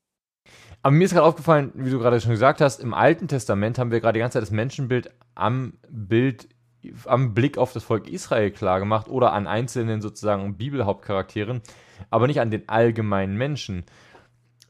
Aber 0.81 0.91
mir 0.95 1.03
ist 1.03 1.13
gerade 1.13 1.25
aufgefallen, 1.25 1.71
wie 1.75 1.89
du 1.89 1.99
gerade 1.99 2.21
schon 2.21 2.31
gesagt 2.31 2.61
hast, 2.61 2.79
im 2.79 2.93
Alten 2.93 3.27
Testament 3.27 3.77
haben 3.77 3.91
wir 3.91 3.99
gerade 3.99 4.13
die 4.13 4.19
ganze 4.21 4.35
Zeit 4.35 4.43
das 4.43 4.51
Menschenbild 4.51 5.11
am 5.35 5.73
Bild, 5.89 6.47
am 7.05 7.33
Blick 7.33 7.57
auf 7.57 7.73
das 7.73 7.83
Volk 7.83 8.07
Israel 8.07 8.51
klar 8.51 8.79
gemacht 8.79 9.09
oder 9.09 9.33
an 9.33 9.47
einzelnen 9.47 10.01
sozusagen 10.01 10.55
Bibelhauptcharakteren, 10.55 11.61
aber 12.09 12.27
nicht 12.27 12.39
an 12.39 12.51
den 12.51 12.69
allgemeinen 12.69 13.35
Menschen. 13.35 13.83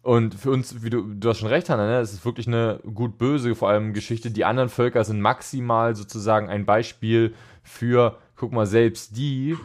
Und 0.02 0.36
für 0.36 0.52
uns, 0.52 0.82
wie 0.84 0.90
du, 0.90 1.04
du 1.04 1.30
hast 1.30 1.40
schon 1.40 1.50
recht, 1.50 1.70
Hannah, 1.70 1.86
ne, 1.86 2.00
es 2.00 2.14
ist 2.14 2.26
wirklich 2.26 2.48
eine 2.48 2.80
gut-böse, 2.96 3.54
vor 3.56 3.70
allem 3.70 3.94
Geschichte. 3.94 4.32
Die 4.32 4.46
anderen 4.46 4.70
Völker 4.70 5.04
sind 5.04 5.20
maximal 5.20 5.96
sozusagen 5.96 6.50
ein 6.50 6.66
Beispiel 6.66 7.36
für, 7.62 8.18
guck 8.38 8.52
mal, 8.52 8.66
selbst 8.66 9.18
die. 9.18 9.58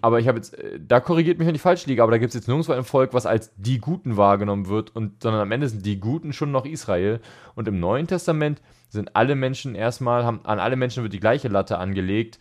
Aber 0.00 0.20
ich 0.20 0.28
habe 0.28 0.38
jetzt, 0.38 0.58
äh, 0.58 0.78
da 0.80 1.00
korrigiert 1.00 1.38
mich, 1.38 1.48
wenn 1.48 1.54
ich 1.54 1.60
falsch 1.60 1.86
liege, 1.86 2.02
aber 2.02 2.12
da 2.12 2.18
gibt 2.18 2.30
es 2.30 2.34
jetzt 2.34 2.46
nirgendwo 2.46 2.72
ein 2.72 2.84
Volk, 2.84 3.14
was 3.14 3.26
als 3.26 3.52
die 3.56 3.78
Guten 3.78 4.16
wahrgenommen 4.16 4.68
wird, 4.68 4.94
und, 4.94 5.22
sondern 5.22 5.42
am 5.42 5.52
Ende 5.52 5.68
sind 5.68 5.84
die 5.84 5.98
Guten 5.98 6.32
schon 6.32 6.52
noch 6.52 6.64
Israel. 6.64 7.20
Und 7.54 7.68
im 7.68 7.80
Neuen 7.80 8.06
Testament 8.06 8.60
sind 8.88 9.16
alle 9.16 9.34
Menschen 9.34 9.74
erstmal, 9.74 10.24
haben, 10.24 10.40
an 10.44 10.58
alle 10.58 10.76
Menschen 10.76 11.02
wird 11.02 11.12
die 11.12 11.20
gleiche 11.20 11.48
Latte 11.48 11.78
angelegt. 11.78 12.38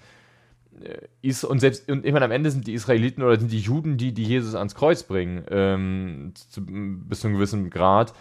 Äh, 0.84 1.34
und 1.46 1.60
selbst, 1.60 1.90
und 1.90 2.06
ich 2.06 2.14
meine, 2.14 2.26
am 2.26 2.32
Ende 2.32 2.52
sind 2.52 2.68
die 2.68 2.74
Israeliten 2.74 3.24
oder 3.24 3.40
sind 3.40 3.52
die 3.52 3.60
Juden 3.60 3.98
die, 3.98 4.14
die 4.14 4.24
Jesus 4.24 4.56
ans 4.56 4.76
Kreuz 4.76 5.04
bringen, 5.04 5.44
ähm, 5.50 6.34
zu, 6.36 6.62
bis 6.66 7.22
zu 7.22 7.28
einem 7.28 7.38
gewissen 7.38 7.70
Grad. 7.70 8.14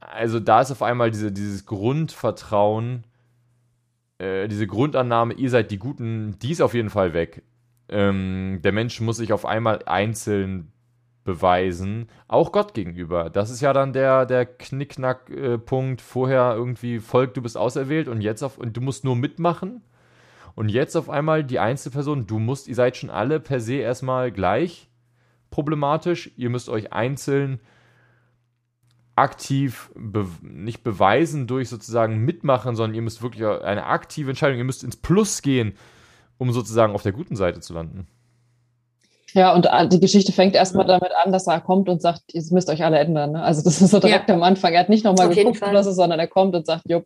Also 0.00 0.40
da 0.40 0.60
ist 0.60 0.70
auf 0.70 0.82
einmal 0.82 1.10
diese, 1.10 1.32
dieses 1.32 1.66
Grundvertrauen, 1.66 3.04
äh, 4.18 4.48
diese 4.48 4.66
Grundannahme, 4.66 5.34
ihr 5.34 5.50
seid 5.50 5.70
die 5.70 5.78
Guten, 5.78 6.38
die 6.40 6.52
ist 6.52 6.60
auf 6.60 6.74
jeden 6.74 6.90
Fall 6.90 7.12
weg. 7.12 7.42
Ähm, 7.88 8.60
der 8.62 8.72
Mensch 8.72 9.00
muss 9.00 9.18
sich 9.18 9.32
auf 9.32 9.46
einmal 9.46 9.82
einzeln 9.86 10.72
beweisen, 11.24 12.08
auch 12.28 12.52
Gott 12.52 12.72
gegenüber. 12.72 13.28
Das 13.28 13.50
ist 13.50 13.60
ja 13.60 13.72
dann 13.72 13.92
der, 13.92 14.24
der 14.24 14.46
Knickknack-Punkt. 14.46 16.00
Vorher 16.00 16.54
irgendwie 16.54 17.00
Volk, 17.00 17.34
du 17.34 17.42
bist 17.42 17.58
auserwählt 17.58 18.08
und 18.08 18.22
jetzt 18.22 18.42
auf, 18.42 18.56
und 18.56 18.76
du 18.76 18.80
musst 18.80 19.04
nur 19.04 19.16
mitmachen. 19.16 19.82
Und 20.54 20.70
jetzt 20.70 20.96
auf 20.96 21.10
einmal 21.10 21.44
die 21.44 21.58
Einzelperson, 21.58 22.26
du 22.26 22.38
musst, 22.38 22.66
ihr 22.66 22.74
seid 22.74 22.96
schon 22.96 23.10
alle 23.10 23.40
per 23.40 23.60
se 23.60 23.74
erstmal 23.74 24.32
gleich 24.32 24.88
problematisch. 25.50 26.30
Ihr 26.36 26.48
müsst 26.48 26.70
euch 26.70 26.92
einzeln 26.92 27.60
aktiv 29.16 29.90
be 29.94 30.26
nicht 30.42 30.84
beweisen 30.84 31.46
durch 31.46 31.68
sozusagen 31.68 32.18
mitmachen, 32.24 32.76
sondern 32.76 32.94
ihr 32.94 33.02
müsst 33.02 33.22
wirklich 33.22 33.44
eine 33.44 33.86
aktive 33.86 34.30
Entscheidung, 34.30 34.58
ihr 34.58 34.64
müsst 34.64 34.84
ins 34.84 34.96
Plus 34.96 35.42
gehen, 35.42 35.74
um 36.38 36.52
sozusagen 36.52 36.94
auf 36.94 37.02
der 37.02 37.12
guten 37.12 37.34
Seite 37.34 37.60
zu 37.60 37.72
landen. 37.72 38.06
Ja, 39.32 39.54
und 39.54 39.66
äh, 39.66 39.88
die 39.88 40.00
Geschichte 40.00 40.32
fängt 40.32 40.54
erstmal 40.54 40.86
damit 40.86 41.12
an, 41.24 41.32
dass 41.32 41.46
er 41.46 41.60
kommt 41.60 41.88
und 41.88 42.00
sagt, 42.00 42.22
ihr 42.32 42.42
müsst 42.50 42.70
euch 42.70 42.84
alle 42.84 42.98
ändern. 42.98 43.32
Ne? 43.32 43.42
Also 43.42 43.62
das 43.62 43.82
ist 43.82 43.90
so 43.90 43.98
direkt 43.98 44.28
ja. 44.28 44.34
am 44.34 44.42
Anfang. 44.42 44.72
Er 44.72 44.80
hat 44.80 44.88
nicht 44.88 45.04
nochmal 45.04 45.28
geguckt, 45.28 45.62
oder 45.62 45.82
so, 45.82 45.92
sondern 45.92 46.18
er 46.18 46.28
kommt 46.28 46.54
und 46.54 46.64
sagt, 46.64 46.84
jupp, 46.88 47.04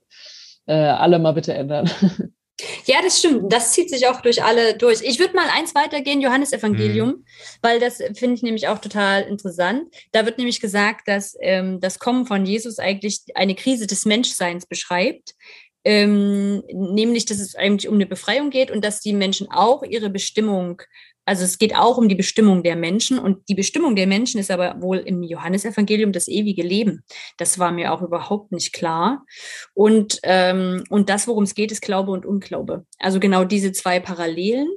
äh, 0.67 0.75
alle 0.75 1.19
mal 1.19 1.33
bitte 1.33 1.55
ändern. 1.55 1.91
Ja, 2.85 2.97
das 3.03 3.19
stimmt. 3.19 3.53
Das 3.53 3.73
zieht 3.73 3.91
sich 3.91 4.07
auch 4.07 4.21
durch 4.21 4.43
alle 4.43 4.77
durch. 4.77 5.01
Ich 5.03 5.19
würde 5.19 5.35
mal 5.35 5.49
eins 5.51 5.75
weitergehen, 5.75 6.21
Johannesevangelium, 6.21 7.09
mhm. 7.09 7.25
weil 7.63 7.81
das 7.81 7.99
finde 8.15 8.35
ich 8.35 8.43
nämlich 8.43 8.69
auch 8.69 8.79
total 8.79 9.23
interessant. 9.23 9.95
Da 10.13 10.27
wird 10.27 10.39
nämlich 10.39 10.61
gesagt, 10.61 11.09
dass 11.09 11.37
ähm, 11.41 11.81
das 11.81 11.99
Kommen 11.99 12.27
von 12.27 12.47
Jesus 12.47 12.79
eigentlich 12.79 13.23
eine 13.35 13.55
Krise 13.55 13.87
des 13.87 14.05
Menschseins 14.05 14.67
beschreibt. 14.67 15.35
Ähm, 15.83 16.63
nämlich, 16.71 17.25
dass 17.25 17.39
es 17.39 17.55
eigentlich 17.55 17.89
um 17.89 17.95
eine 17.95 18.05
Befreiung 18.05 18.51
geht 18.51 18.71
und 18.71 18.85
dass 18.85 19.01
die 19.01 19.15
Menschen 19.15 19.51
auch 19.51 19.83
ihre 19.83 20.11
Bestimmung 20.11 20.83
also 21.31 21.45
es 21.45 21.59
geht 21.59 21.77
auch 21.77 21.97
um 21.97 22.09
die 22.09 22.17
Bestimmung 22.17 22.65
der 22.65 22.75
Menschen 22.75 23.17
und 23.17 23.49
die 23.49 23.55
Bestimmung 23.55 23.95
der 23.95 24.09
Menschen 24.09 24.41
ist 24.41 24.51
aber 24.51 24.83
wohl 24.83 24.97
im 24.97 25.23
Johannesevangelium 25.23 26.11
das 26.11 26.27
ewige 26.27 26.65
Leben. 26.65 27.05
Das 27.37 27.61
war 27.61 27.71
mir 27.71 27.93
auch 27.93 28.03
überhaupt 28.03 28.51
nicht 28.51 28.73
klar. 28.73 29.25
Und, 29.73 30.19
ähm, 30.25 30.83
und 30.91 31.09
das, 31.09 31.29
worum 31.29 31.45
es 31.45 31.55
geht, 31.55 31.71
ist 31.71 31.83
Glaube 31.83 32.11
und 32.11 32.27
Unglaube. 32.27 32.85
Also 32.99 33.21
genau 33.21 33.45
diese 33.45 33.71
zwei 33.71 34.01
Parallelen. 34.01 34.69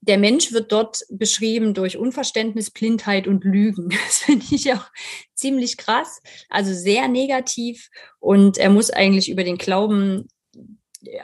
Der 0.00 0.16
Mensch 0.16 0.52
wird 0.52 0.70
dort 0.70 1.00
beschrieben 1.10 1.74
durch 1.74 1.96
Unverständnis, 1.96 2.70
Blindheit 2.70 3.26
und 3.26 3.42
Lügen. 3.42 3.88
Das 4.06 4.18
finde 4.18 4.46
ich 4.52 4.72
auch 4.72 4.86
ziemlich 5.34 5.76
krass, 5.76 6.22
also 6.48 6.72
sehr 6.72 7.08
negativ. 7.08 7.90
Und 8.20 8.58
er 8.58 8.70
muss 8.70 8.90
eigentlich 8.90 9.28
über 9.28 9.42
den 9.42 9.58
Glauben, 9.58 10.28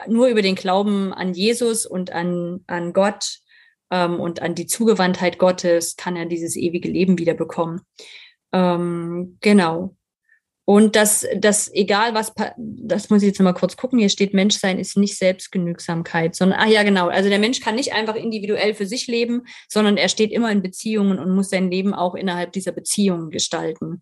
nur 0.09 0.27
über 0.27 0.41
den 0.41 0.55
Glauben 0.55 1.13
an 1.13 1.33
Jesus 1.33 1.85
und 1.85 2.11
an, 2.11 2.65
an 2.67 2.91
Gott 2.91 3.39
ähm, 3.91 4.19
und 4.19 4.41
an 4.41 4.55
die 4.55 4.67
Zugewandtheit 4.67 5.37
Gottes 5.37 5.95
kann 5.95 6.15
er 6.15 6.25
dieses 6.25 6.55
ewige 6.55 6.89
Leben 6.89 7.17
wieder 7.17 7.33
bekommen. 7.33 7.81
Ähm, 8.51 9.37
genau. 9.41 9.95
Und 10.69 10.97
das, 10.97 11.25
das, 11.37 11.73
egal 11.73 12.13
was, 12.13 12.33
das 12.57 13.09
muss 13.09 13.21
ich 13.21 13.27
jetzt 13.27 13.39
mal 13.39 13.53
kurz 13.53 13.77
gucken, 13.77 13.99
hier 13.99 14.09
steht, 14.09 14.33
Menschsein 14.33 14.79
ist 14.79 14.97
nicht 14.97 15.17
Selbstgenügsamkeit, 15.17 16.35
sondern, 16.35 16.59
ah 16.59 16.67
ja, 16.67 16.83
genau, 16.83 17.07
also 17.07 17.29
der 17.29 17.39
Mensch 17.39 17.61
kann 17.61 17.75
nicht 17.75 17.93
einfach 17.93 18.15
individuell 18.15 18.73
für 18.73 18.85
sich 18.85 19.07
leben, 19.07 19.43
sondern 19.69 19.95
er 19.95 20.09
steht 20.09 20.33
immer 20.33 20.51
in 20.51 20.61
Beziehungen 20.61 21.19
und 21.19 21.33
muss 21.33 21.51
sein 21.51 21.71
Leben 21.71 21.93
auch 21.93 22.15
innerhalb 22.15 22.51
dieser 22.51 22.73
Beziehungen 22.73 23.29
gestalten. 23.29 24.01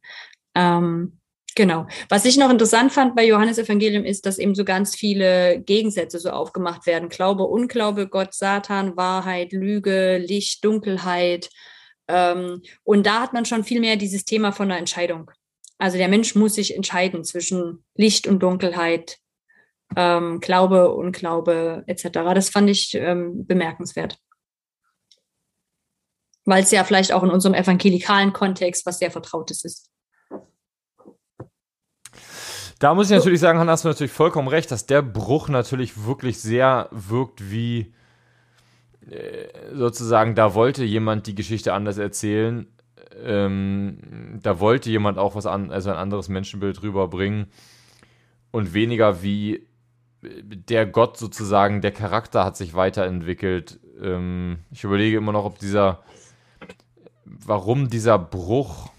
Ähm, 0.55 1.19
Genau. 1.55 1.87
Was 2.09 2.25
ich 2.25 2.35
noch 2.35 2.49
interessant 2.49 2.91
fand 2.91 3.15
bei 3.15 3.25
Johannes 3.25 3.57
Evangelium 3.57 4.03
ist, 4.03 4.25
dass 4.25 4.39
eben 4.39 4.55
so 4.55 4.65
ganz 4.65 4.93
viele 4.93 5.61
Gegensätze 5.61 6.19
so 6.19 6.29
aufgemacht 6.31 6.85
werden. 6.85 7.07
Glaube, 7.07 7.43
Unglaube, 7.45 8.09
Gott, 8.09 8.33
Satan, 8.33 8.97
Wahrheit, 8.97 9.53
Lüge, 9.53 10.17
Licht, 10.17 10.65
Dunkelheit. 10.65 11.49
Ähm, 12.09 12.61
und 12.83 13.05
da 13.05 13.21
hat 13.21 13.31
man 13.31 13.45
schon 13.45 13.63
viel 13.63 13.79
mehr 13.79 13.95
dieses 13.95 14.25
Thema 14.25 14.51
von 14.51 14.67
der 14.67 14.77
Entscheidung. 14.79 15.31
Also 15.77 15.97
der 15.97 16.09
Mensch 16.09 16.35
muss 16.35 16.55
sich 16.55 16.75
entscheiden 16.75 17.23
zwischen 17.23 17.85
Licht 17.95 18.27
und 18.27 18.43
Dunkelheit, 18.43 19.17
ähm, 19.95 20.41
Glaube, 20.41 20.93
Unglaube 20.93 21.85
etc. 21.87 22.09
Das 22.33 22.49
fand 22.49 22.69
ich 22.69 22.93
ähm, 22.95 23.47
bemerkenswert. 23.47 24.17
Weil 26.43 26.63
es 26.63 26.71
ja 26.71 26.83
vielleicht 26.83 27.13
auch 27.13 27.23
in 27.23 27.29
unserem 27.29 27.55
evangelikalen 27.55 28.33
Kontext 28.33 28.85
was 28.85 28.99
sehr 28.99 29.09
Vertrautes 29.11 29.63
ist. 29.63 29.89
Da 32.79 32.93
muss 32.93 33.09
ich 33.09 33.15
natürlich 33.15 33.39
sagen, 33.39 33.59
hast 33.59 33.85
du 33.85 33.89
natürlich 33.89 34.11
vollkommen 34.11 34.47
recht, 34.47 34.69
dass 34.69 34.85
der 34.85 35.01
Bruch 35.01 35.47
natürlich 35.47 36.05
wirklich 36.05 36.39
sehr 36.39 36.89
wirkt 36.91 37.49
wie 37.49 37.93
äh, 39.09 39.47
sozusagen, 39.73 40.35
da 40.35 40.53
wollte 40.53 40.83
jemand 40.83 41.27
die 41.27 41.35
Geschichte 41.35 41.73
anders 41.73 41.97
erzählen. 41.97 42.67
Ähm, 43.23 44.39
da 44.43 44.59
wollte 44.59 44.89
jemand 44.89 45.17
auch 45.17 45.35
was 45.35 45.45
an, 45.45 45.71
also 45.71 45.89
ein 45.89 45.95
anderes 45.95 46.27
Menschenbild 46.27 46.83
rüberbringen 46.83 47.47
und 48.51 48.73
weniger 48.73 49.23
wie 49.23 49.67
der 50.21 50.85
Gott 50.85 51.17
sozusagen, 51.17 51.81
der 51.81 51.91
Charakter 51.91 52.43
hat 52.43 52.57
sich 52.57 52.73
weiterentwickelt. 52.73 53.79
Ähm, 54.01 54.59
ich 54.71 54.83
überlege 54.83 55.17
immer 55.17 55.31
noch, 55.31 55.45
ob 55.45 55.59
dieser, 55.59 56.03
warum 57.25 57.89
dieser 57.89 58.19
Bruch 58.19 58.89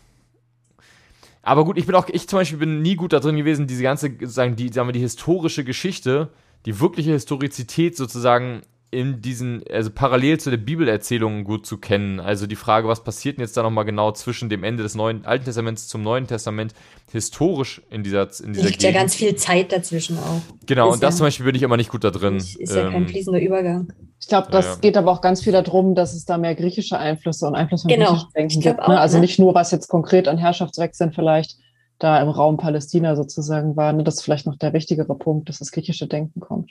aber 1.47 1.65
gut, 1.65 1.79
ich 1.79 1.87
bin 1.87 1.95
auch, 1.95 2.09
ich 2.09 2.29
zum 2.29 2.41
Beispiel 2.41 2.59
bin 2.59 2.83
nie 2.83 2.97
gut 2.97 3.13
da 3.13 3.21
drin 3.21 3.37
gewesen, 3.37 3.69
diese 3.69 3.85
ganze, 3.85 4.11
sagen, 4.23 4.57
die, 4.57 4.69
sagen 4.73 4.89
wir, 4.89 4.93
die 4.93 4.99
historische 4.99 5.63
Geschichte, 5.63 6.31
die 6.67 6.81
wirkliche 6.81 7.13
Historizität 7.13 7.97
sozusagen 7.97 8.63
in 8.91 9.21
diesen, 9.21 9.63
also 9.71 9.91
parallel 9.91 10.41
zu 10.41 10.51
der 10.51 10.57
Bibelerzählung 10.57 11.45
gut 11.45 11.65
zu 11.65 11.79
kennen. 11.79 12.19
Also 12.19 12.49
die 12.49 12.57
Frage, 12.57 12.89
was 12.89 13.05
passiert 13.05 13.37
denn 13.37 13.45
jetzt 13.45 13.57
da 13.57 13.63
nochmal 13.63 13.85
genau 13.85 14.11
zwischen 14.11 14.49
dem 14.49 14.65
Ende 14.65 14.83
des 14.83 14.97
Neuen, 14.97 15.25
Alten 15.25 15.45
Testaments 15.45 15.87
zum 15.87 16.03
Neuen 16.03 16.27
Testament 16.27 16.75
historisch 17.13 17.81
in 17.91 18.03
dieser, 18.03 18.23
in 18.43 18.53
dieser 18.53 18.67
Liegt 18.67 18.81
Gegend. 18.81 18.83
ja 18.83 18.91
ganz 18.93 19.15
viel 19.15 19.37
Zeit 19.37 19.71
dazwischen 19.71 20.19
auch. 20.19 20.43
Genau, 20.67 20.89
ist 20.89 20.95
und 20.95 21.03
das 21.05 21.15
ja, 21.15 21.19
zum 21.19 21.27
Beispiel 21.29 21.47
bin 21.47 21.55
ich 21.55 21.63
immer 21.63 21.77
nicht 21.77 21.91
gut 21.91 22.03
da 22.03 22.11
drin. 22.11 22.39
Ist 22.39 22.59
ja 22.59 22.91
kein 22.91 23.03
ähm, 23.03 23.09
fließender 23.09 23.41
Übergang. 23.41 23.93
Ich 24.21 24.29
glaube, 24.29 24.49
das 24.51 24.65
ja. 24.65 24.75
geht 24.77 24.97
aber 24.97 25.13
auch 25.13 25.21
ganz 25.21 25.43
viel 25.43 25.53
darum, 25.53 25.95
dass 25.95 26.15
es 26.15 26.25
da 26.25 26.39
mehr 26.39 26.55
griechische 26.55 26.99
Einflüsse 26.99 27.47
und 27.47 27.55
Einfluss 27.55 27.83
von 27.83 27.91
genau. 27.91 28.07
griechischen 28.07 28.33
Denken 28.35 28.61
gibt. 28.61 28.81
Auch, 28.81 28.89
ne? 28.89 29.01
Also 29.01 29.17
ne? 29.17 29.21
nicht 29.23 29.39
nur, 29.39 29.55
was 29.55 29.71
jetzt 29.71 29.89
konkret 29.89 30.27
an 30.27 30.39
Herrschaftswechseln 30.39 31.13
vielleicht 31.13 31.57
da 31.99 32.21
im 32.21 32.29
Raum 32.29 32.57
Palästina 32.57 33.17
sozusagen 33.17 33.77
war. 33.77 33.93
Ne? 33.93 34.05
Das 34.05 34.17
ist 34.17 34.23
vielleicht 34.23 34.47
noch 34.47 34.57
der 34.57 34.73
wichtigere 34.73 35.17
Punkt, 35.17 35.49
dass 35.49 35.59
das 35.59 35.73
griechische 35.73 36.07
Denken 36.07 36.41
kommt. 36.41 36.71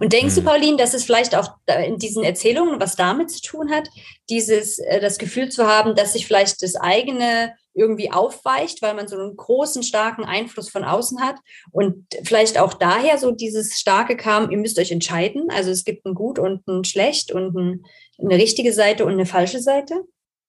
Und 0.00 0.12
denkst 0.12 0.34
du, 0.36 0.40
hm. 0.40 0.46
Pauline, 0.46 0.76
dass 0.76 0.94
es 0.94 1.04
vielleicht 1.04 1.36
auch 1.36 1.50
in 1.84 1.98
diesen 1.98 2.22
Erzählungen 2.22 2.80
was 2.80 2.94
damit 2.94 3.30
zu 3.30 3.42
tun 3.42 3.70
hat, 3.70 3.88
dieses, 4.30 4.78
äh, 4.78 5.00
das 5.00 5.18
Gefühl 5.18 5.48
zu 5.48 5.66
haben, 5.66 5.96
dass 5.96 6.12
sich 6.12 6.26
vielleicht 6.26 6.62
das 6.62 6.76
eigene 6.76 7.54
irgendwie 7.74 8.10
aufweicht, 8.10 8.82
weil 8.82 8.94
man 8.94 9.08
so 9.08 9.18
einen 9.18 9.36
großen, 9.36 9.82
starken 9.82 10.24
Einfluss 10.24 10.68
von 10.68 10.84
außen 10.84 11.20
hat 11.20 11.36
und 11.72 12.06
vielleicht 12.22 12.58
auch 12.58 12.74
daher 12.74 13.18
so 13.18 13.32
dieses 13.32 13.78
starke 13.78 14.16
kam, 14.16 14.50
ihr 14.50 14.58
müsst 14.58 14.78
euch 14.78 14.92
entscheiden. 14.92 15.48
Also 15.50 15.70
es 15.70 15.84
gibt 15.84 16.06
ein 16.06 16.14
Gut 16.14 16.38
und 16.38 16.66
ein 16.68 16.84
Schlecht 16.84 17.32
und 17.32 17.54
ein, 17.56 17.84
eine 18.18 18.36
richtige 18.36 18.72
Seite 18.72 19.04
und 19.04 19.12
eine 19.12 19.26
falsche 19.26 19.60
Seite. 19.60 20.02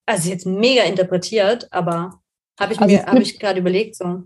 Also 0.05 0.29
jetzt 0.29 0.45
mega 0.45 0.83
interpretiert, 0.83 1.67
aber 1.71 2.21
habe 2.59 2.73
ich 2.73 2.79
also 2.79 2.93
mir, 2.93 3.05
habe 3.05 3.21
ich 3.21 3.39
gerade 3.39 3.59
überlegt 3.59 3.95
so. 3.95 4.23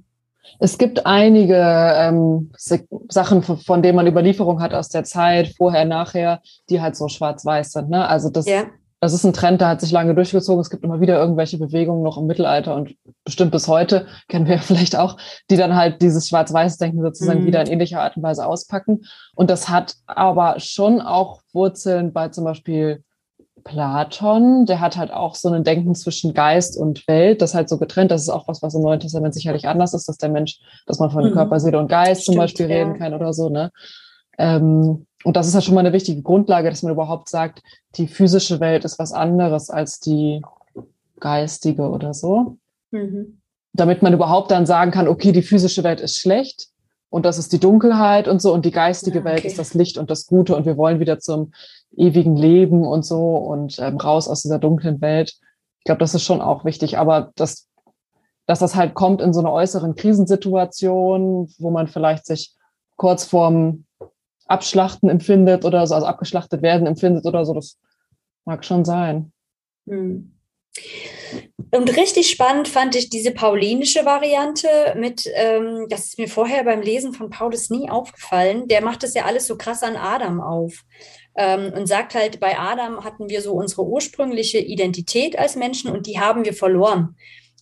Es 0.60 0.78
gibt 0.78 1.06
einige 1.06 1.56
ähm, 1.56 2.52
Sachen, 3.10 3.44
von 3.44 3.82
denen 3.82 3.96
man 3.96 4.08
Überlieferung 4.08 4.62
hat 4.62 4.74
aus 4.74 4.90
der 4.90 5.04
Zeit, 5.04 5.54
vorher, 5.56 5.86
nachher, 5.86 6.42
die 6.70 6.82
halt 6.82 6.96
so 6.96 7.08
schwarz-weiß 7.08 7.72
sind. 7.72 7.90
Ne? 7.90 8.08
Also 8.08 8.30
das, 8.30 8.48
yeah. 8.48 8.68
Das 9.02 9.14
ist 9.14 9.24
ein 9.24 9.34
Trend, 9.34 9.62
der 9.62 9.70
hat 9.70 9.82
sich 9.82 9.92
lange 9.92 10.14
durchgezogen. 10.14 10.60
Es 10.60 10.70
gibt 10.70 10.84
immer 10.84 11.00
wieder 11.00 11.18
irgendwelche 11.18 11.58
Bewegungen 11.58 12.04
noch 12.04 12.18
im 12.18 12.26
Mittelalter 12.26 12.76
und 12.76 12.96
bestimmt 13.24 13.52
bis 13.52 13.68
heute, 13.68 14.08
kennen 14.28 14.46
wir 14.46 14.56
ja 14.56 14.62
vielleicht 14.62 14.98
auch, 14.98 15.18
die 15.50 15.58
dann 15.58 15.76
halt 15.76 16.02
dieses 16.02 16.28
Schwarz-Weiß-Denken 16.28 17.02
sozusagen 17.02 17.42
mhm. 17.42 17.46
wieder 17.46 17.62
in 17.62 17.68
ähnlicher 17.68 18.02
Art 18.02 18.18
und 18.18 18.24
Weise 18.24 18.46
auspacken. 18.46 19.02
Und 19.36 19.50
das 19.50 19.70
hat 19.70 19.96
aber 20.06 20.60
schon 20.60 21.02
auch 21.02 21.42
Wurzeln 21.54 22.12
bei 22.12 22.30
zum 22.30 22.44
Beispiel 22.44 23.04
Platon, 23.64 24.66
der 24.66 24.80
hat 24.80 24.98
halt 24.98 25.12
auch 25.12 25.36
so 25.36 25.50
ein 25.50 25.64
Denken 25.64 25.94
zwischen 25.94 26.34
Geist 26.34 26.78
und 26.78 27.08
Welt, 27.08 27.42
das 27.42 27.54
halt 27.54 27.70
so 27.70 27.78
getrennt. 27.78 28.12
Das 28.12 28.22
ist 28.22 28.30
auch 28.30 28.48
was, 28.48 28.62
was 28.62 28.74
im 28.74 28.82
Neuen 28.82 29.00
Testament 29.00 29.34
sicherlich 29.34 29.68
anders 29.68 29.94
ist, 29.94 30.08
dass 30.08 30.18
der 30.18 30.30
Mensch, 30.30 30.60
dass 30.86 31.00
man 31.00 31.12
von 31.12 31.30
mhm. 31.30 31.34
Körper, 31.34 31.60
Seele 31.60 31.78
und 31.78 31.88
Geist 31.88 32.24
Stimmt, 32.24 32.36
zum 32.36 32.42
Beispiel 32.42 32.70
ja. 32.70 32.78
reden 32.78 32.98
kann 32.98 33.14
oder 33.14 33.34
so, 33.34 33.50
ne? 33.50 33.72
Ähm, 34.38 35.06
und 35.24 35.36
das 35.36 35.48
ist 35.48 35.54
ja 35.54 35.62
schon 35.62 35.76
mal 35.76 35.82
eine 35.82 35.94
wichtige 35.94 36.22
Grundlage, 36.22 36.70
dass 36.70 36.84
man 36.84 36.94
überhaupt 36.94 37.30
sagt, 37.30 37.62
die 37.96 38.08
physische 38.08 38.60
Welt 38.60 38.86
ist 38.86 39.00
was 39.00 39.12
anderes 39.12 39.70
als 39.70 40.00
die 40.00 40.42
geistige 41.20 41.90
oder 41.90 42.14
so. 42.14 42.58
Mhm. 42.92 43.42
Damit 43.74 44.02
man 44.02 44.14
überhaupt 44.14 44.52
dann 44.52 44.66
sagen 44.66 44.92
kann, 44.92 45.08
okay, 45.08 45.32
die 45.32 45.42
physische 45.42 45.84
Welt 45.84 46.00
ist 46.00 46.18
schlecht 46.18 46.70
und 47.10 47.26
das 47.26 47.38
ist 47.38 47.52
die 47.52 47.60
Dunkelheit 47.60 48.28
und 48.28 48.42
so 48.42 48.54
und 48.54 48.66
die 48.66 48.72
geistige 48.72 49.20
ja, 49.20 49.22
okay. 49.22 49.34
Welt 49.34 49.46
ist 49.46 49.60
das 49.60 49.74
Licht 49.74 49.98
und 49.98 50.10
das 50.10 50.26
Gute 50.26 50.56
und 50.56 50.66
wir 50.66 50.78
wollen 50.78 51.00
wieder 51.00 51.20
zum 51.20 51.52
ewigen 51.96 52.36
Leben 52.36 52.86
und 52.86 53.06
so 53.06 53.36
und 53.36 53.78
ähm, 53.80 53.98
raus 53.98 54.28
aus 54.28 54.42
dieser 54.42 54.60
dunklen 54.60 55.02
Welt. 55.02 55.36
Ich 55.80 55.84
glaube, 55.86 56.00
das 56.00 56.16
ist 56.16 56.24
schon 56.24 56.42
auch 56.42 56.66
wichtig, 56.66 56.98
aber 56.98 57.32
das, 57.36 57.68
dass 58.46 58.60
das 58.60 58.76
halt 58.76 58.94
kommt 58.94 59.22
in 59.22 59.34
so 59.34 59.40
einer 59.40 59.52
äußeren 59.52 59.96
Krisensituation, 59.96 61.50
wo 61.58 61.72
man 61.72 61.88
vielleicht 61.88 62.26
sich 62.26 62.56
kurz 62.96 63.26
vorm 63.26 63.86
Abschlachten 64.50 65.10
empfindet 65.10 65.66
oder 65.66 65.86
so, 65.88 65.96
also 65.96 66.08
abgeschlachtet 66.08 66.62
werden 66.62 66.88
empfindet 66.88 67.26
oder 67.26 67.46
so. 67.46 67.54
Das 67.54 67.78
mag 68.46 68.66
schon 68.66 68.84
sein. 68.86 69.32
Hm. 69.88 70.36
Und 71.72 71.96
richtig 71.98 72.30
spannend 72.30 72.68
fand 72.68 72.96
ich 72.96 73.10
diese 73.10 73.32
paulinische 73.32 74.06
Variante 74.06 74.68
mit, 74.98 75.30
ähm, 75.36 75.86
das 75.90 76.06
ist 76.06 76.18
mir 76.18 76.28
vorher 76.28 76.64
beim 76.64 76.82
Lesen 76.82 77.14
von 77.14 77.30
Paulus 77.30 77.70
nie 77.70 77.90
aufgefallen. 77.90 78.68
Der 78.68 78.84
macht 78.84 79.04
das 79.04 79.14
ja 79.14 79.26
alles 79.26 79.46
so 79.46 79.56
krass 79.56 79.84
an 79.84 79.96
Adam 79.96 80.42
auf 80.42 80.84
ähm, 81.36 81.72
und 81.74 81.88
sagt 81.88 82.16
halt, 82.16 82.40
bei 82.40 82.58
Adam 82.58 83.04
hatten 83.04 83.30
wir 83.30 83.42
so 83.42 83.54
unsere 83.54 83.86
ursprüngliche 83.86 84.58
Identität 84.58 85.38
als 85.38 85.56
Menschen 85.56 85.92
und 85.92 86.08
die 86.08 86.20
haben 86.20 86.46
wir 86.46 86.54
verloren. 86.54 87.16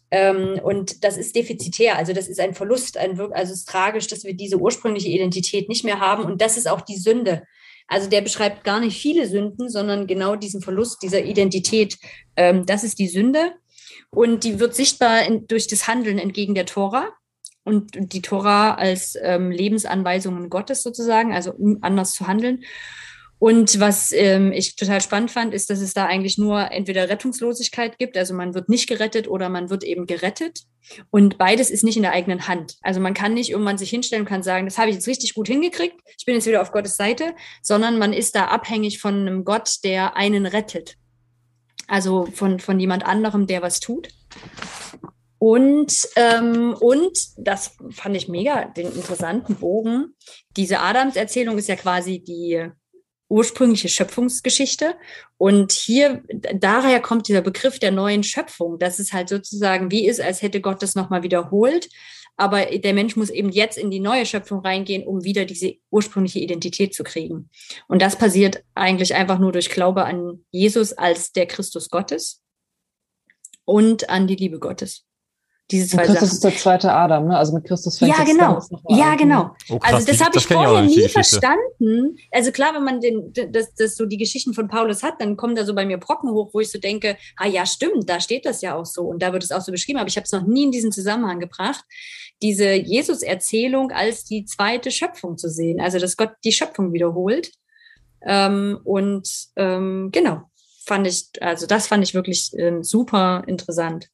Ähm, 0.10 0.60
und 0.64 1.04
das 1.04 1.18
ist 1.18 1.36
defizitär, 1.36 1.98
also 1.98 2.14
das 2.14 2.28
ist 2.28 2.40
ein 2.40 2.54
Verlust, 2.54 2.98
ein, 2.98 3.20
also 3.20 3.54
es 3.54 3.60
ist 3.60 3.70
tragisch, 3.70 4.08
dass 4.08 4.24
wir 4.24 4.34
diese 4.34 4.58
ursprüngliche 4.58 5.10
Identität 5.10 5.68
nicht 5.70 5.84
mehr 5.84 6.00
haben. 6.00 6.24
Und 6.24 6.42
das 6.42 6.58
ist 6.58 6.68
auch 6.68 6.82
die 6.82 6.98
Sünde. 6.98 7.44
Also 7.88 8.10
der 8.10 8.22
beschreibt 8.22 8.64
gar 8.64 8.80
nicht 8.80 9.00
viele 9.02 9.28
Sünden, 9.28 9.70
sondern 9.70 10.08
genau 10.08 10.36
diesen 10.36 10.62
Verlust 10.62 11.02
dieser 11.04 11.24
Identität. 11.24 11.98
Ähm, 12.36 12.66
das 12.66 12.84
ist 12.84 13.00
die 13.00 13.08
Sünde. 13.08 13.54
Und 14.10 14.44
die 14.44 14.60
wird 14.60 14.76
sichtbar 14.76 15.26
in, 15.26 15.48
durch 15.48 15.68
das 15.68 15.88
Handeln 15.88 16.20
entgegen 16.20 16.56
der 16.56 16.66
Tora. 16.66 17.10
Und 17.64 18.14
die 18.14 18.22
Tora 18.22 18.76
als 18.76 19.18
ähm, 19.22 19.52
Lebensanweisungen 19.52 20.50
Gottes 20.50 20.84
sozusagen, 20.84 21.34
also 21.34 21.52
um 21.52 21.80
anders 21.82 22.14
zu 22.14 22.28
handeln. 22.28 22.64
Und 23.40 23.80
was 23.80 24.12
ähm, 24.14 24.52
ich 24.52 24.76
total 24.76 25.00
spannend 25.00 25.30
fand, 25.30 25.54
ist, 25.54 25.70
dass 25.70 25.80
es 25.80 25.94
da 25.94 26.06
eigentlich 26.06 26.38
nur 26.38 26.72
entweder 26.72 27.08
Rettungslosigkeit 27.08 28.00
gibt, 28.00 28.18
also 28.18 28.34
man 28.34 28.56
wird 28.56 28.68
nicht 28.68 28.88
gerettet 28.88 29.28
oder 29.28 29.50
man 29.50 29.70
wird 29.70 29.84
eben 29.84 30.08
gerettet. 30.08 30.62
Und 31.12 31.38
beides 31.38 31.70
ist 31.70 31.84
nicht 31.84 31.98
in 31.98 32.04
der 32.04 32.14
eigenen 32.14 32.48
Hand. 32.48 32.78
Also 32.82 33.00
man 33.00 33.14
kann 33.14 33.34
nicht 33.34 33.52
irgendwann 33.52 33.78
sich 33.78 33.90
hinstellen 33.90 34.24
und 34.24 34.30
kann 34.30 34.42
sagen, 34.42 34.66
das 34.66 34.78
habe 34.78 34.90
ich 34.90 34.96
jetzt 34.96 35.08
richtig 35.08 35.36
gut 35.36 35.48
hingekriegt, 35.48 35.96
ich 36.18 36.26
bin 36.26 36.36
jetzt 36.36 36.48
wieder 36.48 36.62
auf 36.62 36.72
Gottes 36.72 36.96
Seite, 36.96 37.36
sondern 37.62 38.00
man 38.00 38.14
ist 38.14 38.36
da 38.36 38.46
abhängig 38.46 39.00
von 39.00 39.14
einem 39.14 39.46
Gott, 39.46 39.84
der 39.84 40.18
einen 40.18 40.46
rettet. 40.46 40.96
Also 41.88 42.26
von, 42.34 42.60
von 42.60 42.80
jemand 42.80 43.06
anderem, 43.06 43.46
der 43.46 43.62
was 43.62 43.80
tut. 43.80 44.10
Und, 45.40 45.94
ähm, 46.16 46.76
und 46.80 47.18
das 47.38 47.78
fand 47.92 48.18
ich 48.18 48.28
mega, 48.28 48.66
den 48.66 48.88
interessanten 48.92 49.56
Bogen. 49.56 50.16
Diese 50.56 50.80
Adams-Erzählung 50.80 51.58
ist 51.58 51.70
ja 51.70 51.76
quasi 51.76 52.20
die 52.20 52.72
ursprüngliche 53.30 53.90
Schöpfungsgeschichte. 53.90 54.96
Und 55.38 55.72
hier, 55.72 56.24
daher 56.56 57.02
kommt 57.02 57.28
dieser 57.28 57.42
Begriff 57.42 57.80
der 57.80 57.92
neuen 57.92 58.24
Schöpfung, 58.24 58.80
dass 58.80 59.00
es 59.00 59.14
halt 59.14 59.30
sozusagen 59.30 59.92
wie 59.92 60.08
ist, 60.08 60.22
als 60.22 60.42
hätte 60.42 60.62
Gott 60.62 60.82
das 60.82 60.96
nochmal 60.96 61.24
wiederholt. 61.24 61.90
Aber 62.38 62.66
der 62.66 62.94
Mensch 62.94 63.16
muss 63.16 63.32
eben 63.32 63.50
jetzt 63.50 63.78
in 63.78 63.90
die 63.90 64.00
neue 64.00 64.26
Schöpfung 64.26 64.60
reingehen, 64.60 65.06
um 65.06 65.24
wieder 65.24 65.46
diese 65.46 65.76
ursprüngliche 65.90 66.40
Identität 66.40 66.94
zu 66.94 67.04
kriegen. 67.04 67.50
Und 67.88 68.02
das 68.02 68.16
passiert 68.16 68.64
eigentlich 68.76 69.16
einfach 69.16 69.40
nur 69.40 69.52
durch 69.52 69.70
Glaube 69.70 70.06
an 70.06 70.46
Jesus 70.52 70.94
als 70.94 71.32
der 71.32 71.48
Christus 71.48 71.90
Gottes 71.90 72.44
und 73.66 74.10
an 74.10 74.28
die 74.28 74.36
Liebe 74.36 74.60
Gottes. 74.60 75.04
Diese 75.70 75.90
zwei 75.90 76.06
Christus 76.06 76.20
Sachen. 76.20 76.34
ist 76.34 76.44
der 76.46 76.56
zweite 76.56 76.94
Adam, 76.94 77.28
ne? 77.28 77.38
Also 77.38 77.54
mit 77.54 77.66
Christus 77.66 77.98
fängt 77.98 78.18
Ja, 78.18 78.24
genau. 78.24 78.62
Ja, 78.88 79.16
genau. 79.16 79.52
Oh, 79.70 79.80
krass, 79.80 79.94
also 79.94 80.08
das 80.08 80.22
habe 80.22 80.38
ich 80.38 80.48
vorher 80.48 80.82
nie 80.84 81.10
verstanden. 81.10 82.18
Also 82.32 82.52
klar, 82.52 82.74
wenn 82.74 82.86
man 82.86 83.02
den, 83.02 83.34
das, 83.52 83.74
das 83.74 83.98
so 83.98 84.06
die 84.06 84.16
Geschichten 84.18 84.54
von 84.54 84.70
Paulus 84.70 85.04
hat, 85.04 85.20
dann 85.20 85.36
kommen 85.36 85.56
da 85.56 85.66
so 85.66 85.76
bei 85.76 85.86
mir 85.86 85.98
Brocken 85.98 86.32
hoch, 86.32 86.52
wo 86.54 86.62
ich 86.62 86.72
so 86.72 86.80
denke, 86.80 87.18
ah 87.36 87.48
ja, 87.48 87.66
stimmt, 87.66 88.10
da 88.10 88.22
steht 88.22 88.46
das 88.46 88.62
ja 88.62 88.76
auch 88.76 88.86
so 88.86 89.04
und 89.04 89.22
da 89.22 89.34
wird 89.34 89.44
es 89.44 89.52
auch 89.52 89.62
so 89.62 89.74
beschrieben, 89.74 90.00
aber 90.00 90.08
ich 90.08 90.16
habe 90.16 90.24
es 90.24 90.32
noch 90.32 90.48
nie 90.48 90.64
in 90.64 90.72
diesen 90.72 90.94
Zusammenhang 90.94 91.42
gebracht, 91.42 91.84
diese 92.42 92.72
Jesus-Erzählung 92.74 93.92
als 93.92 94.24
die 94.24 94.46
zweite 94.46 94.90
Schöpfung 94.90 95.38
zu 95.38 95.50
sehen. 95.50 95.82
Also 95.82 96.00
dass 96.00 96.16
Gott 96.16 96.32
die 96.46 96.54
Schöpfung 96.54 96.94
wiederholt. 96.94 97.52
Ähm, 98.26 98.80
und 98.86 99.30
ähm, 99.58 100.10
genau, 100.14 100.44
fand 100.86 101.08
ich, 101.08 101.30
also 101.42 101.68
das 101.68 101.88
fand 101.88 102.04
ich 102.04 102.14
wirklich 102.14 102.52
äh, 102.58 102.82
super 102.82 103.44
interessant. 103.48 104.08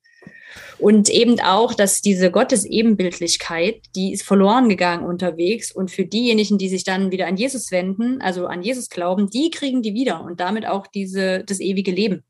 Und 0.79 1.09
eben 1.09 1.39
auch, 1.39 1.73
dass 1.73 2.01
diese 2.01 2.31
Gottesebenbildlichkeit, 2.31 3.81
die 3.95 4.13
ist 4.13 4.23
verloren 4.23 4.69
gegangen 4.69 5.05
unterwegs. 5.05 5.71
Und 5.71 5.91
für 5.91 6.05
diejenigen, 6.05 6.57
die 6.57 6.69
sich 6.69 6.83
dann 6.83 7.11
wieder 7.11 7.27
an 7.27 7.37
Jesus 7.37 7.71
wenden, 7.71 8.21
also 8.21 8.47
an 8.47 8.61
Jesus 8.61 8.89
glauben, 8.89 9.29
die 9.29 9.49
kriegen 9.49 9.81
die 9.81 9.93
wieder 9.93 10.23
und 10.23 10.39
damit 10.39 10.67
auch 10.67 10.87
diese, 10.87 11.43
das 11.43 11.59
ewige 11.59 11.91
Leben. 11.91 12.23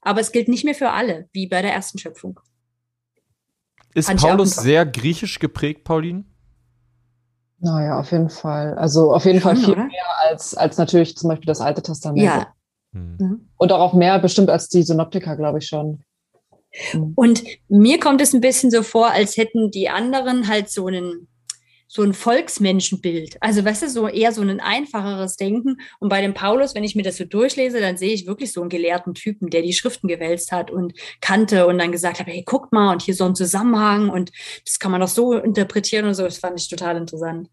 Aber 0.00 0.20
es 0.20 0.32
gilt 0.32 0.48
nicht 0.48 0.64
mehr 0.64 0.74
für 0.74 0.90
alle, 0.90 1.28
wie 1.32 1.46
bei 1.46 1.62
der 1.62 1.72
ersten 1.72 1.98
Schöpfung. 1.98 2.40
Ist 3.94 4.06
Fand 4.06 4.20
Paulus 4.20 4.56
sehr 4.56 4.84
griechisch 4.84 5.38
geprägt, 5.38 5.84
Pauline? 5.84 6.24
Naja, 7.58 7.98
auf 7.98 8.10
jeden 8.12 8.28
Fall. 8.28 8.76
Also 8.76 9.14
auf 9.14 9.24
jeden 9.24 9.40
Fall 9.40 9.56
viel 9.56 9.70
oder? 9.70 9.84
mehr 9.84 10.04
als, 10.28 10.54
als 10.54 10.76
natürlich 10.76 11.16
zum 11.16 11.28
Beispiel 11.28 11.46
das 11.46 11.60
Alte 11.60 11.80
Testament. 11.80 12.22
Ja. 12.22 12.52
Hm. 12.92 13.48
Und 13.56 13.72
auch 13.72 13.94
mehr 13.94 14.18
bestimmt 14.18 14.50
als 14.50 14.68
die 14.68 14.82
Synoptiker, 14.82 15.36
glaube 15.36 15.58
ich 15.58 15.66
schon. 15.66 16.02
Mhm. 16.92 17.12
Und 17.14 17.44
mir 17.68 18.00
kommt 18.00 18.20
es 18.20 18.32
ein 18.32 18.40
bisschen 18.40 18.70
so 18.70 18.82
vor, 18.82 19.10
als 19.10 19.36
hätten 19.36 19.70
die 19.70 19.88
anderen 19.88 20.48
halt 20.48 20.70
so 20.70 20.86
einen 20.86 21.28
so 21.94 22.02
ein 22.02 22.12
Volksmenschenbild. 22.12 23.36
Also, 23.40 23.64
weißt 23.64 23.82
du, 23.82 23.88
so 23.88 24.08
eher 24.08 24.32
so 24.32 24.42
ein 24.42 24.58
einfacheres 24.58 25.36
Denken. 25.36 25.76
Und 26.00 26.08
bei 26.08 26.20
dem 26.20 26.34
Paulus, 26.34 26.74
wenn 26.74 26.82
ich 26.82 26.96
mir 26.96 27.04
das 27.04 27.18
so 27.18 27.24
durchlese, 27.24 27.80
dann 27.80 27.96
sehe 27.96 28.12
ich 28.12 28.26
wirklich 28.26 28.52
so 28.52 28.62
einen 28.62 28.68
gelehrten 28.68 29.14
Typen, 29.14 29.48
der 29.48 29.62
die 29.62 29.72
Schriften 29.72 30.08
gewälzt 30.08 30.50
hat 30.50 30.72
und 30.72 30.94
kannte 31.20 31.68
und 31.68 31.78
dann 31.78 31.92
gesagt 31.92 32.18
hat, 32.18 32.26
hey, 32.26 32.42
guckt 32.44 32.72
mal, 32.72 32.90
und 32.90 33.02
hier 33.02 33.14
so 33.14 33.24
ein 33.24 33.36
Zusammenhang 33.36 34.10
und 34.10 34.32
das 34.66 34.80
kann 34.80 34.90
man 34.90 35.02
doch 35.02 35.08
so 35.08 35.34
interpretieren 35.34 36.06
und 36.06 36.14
so. 36.14 36.24
Das 36.24 36.38
fand 36.38 36.58
ich 36.58 36.68
total 36.68 36.96
interessant, 36.96 37.48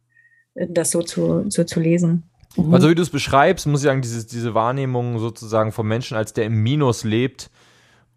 das 0.55 0.89
so 0.89 1.03
zu, 1.03 1.45
so 1.49 1.63
zu 1.63 1.79
lesen. 1.79 2.23
Mhm. 2.55 2.73
Also, 2.73 2.89
wie 2.89 2.95
du 2.95 3.03
es 3.03 3.11
beschreibst, 3.11 3.67
muss 3.67 3.81
ich 3.81 3.85
sagen, 3.85 4.01
diese, 4.01 4.25
diese 4.25 4.55
Wahrnehmung 4.55 5.19
sozusagen 5.19 5.71
vom 5.71 5.87
Menschen, 5.87 6.17
als 6.17 6.33
der 6.33 6.45
im 6.45 6.63
Minus 6.63 7.03
lebt, 7.03 7.50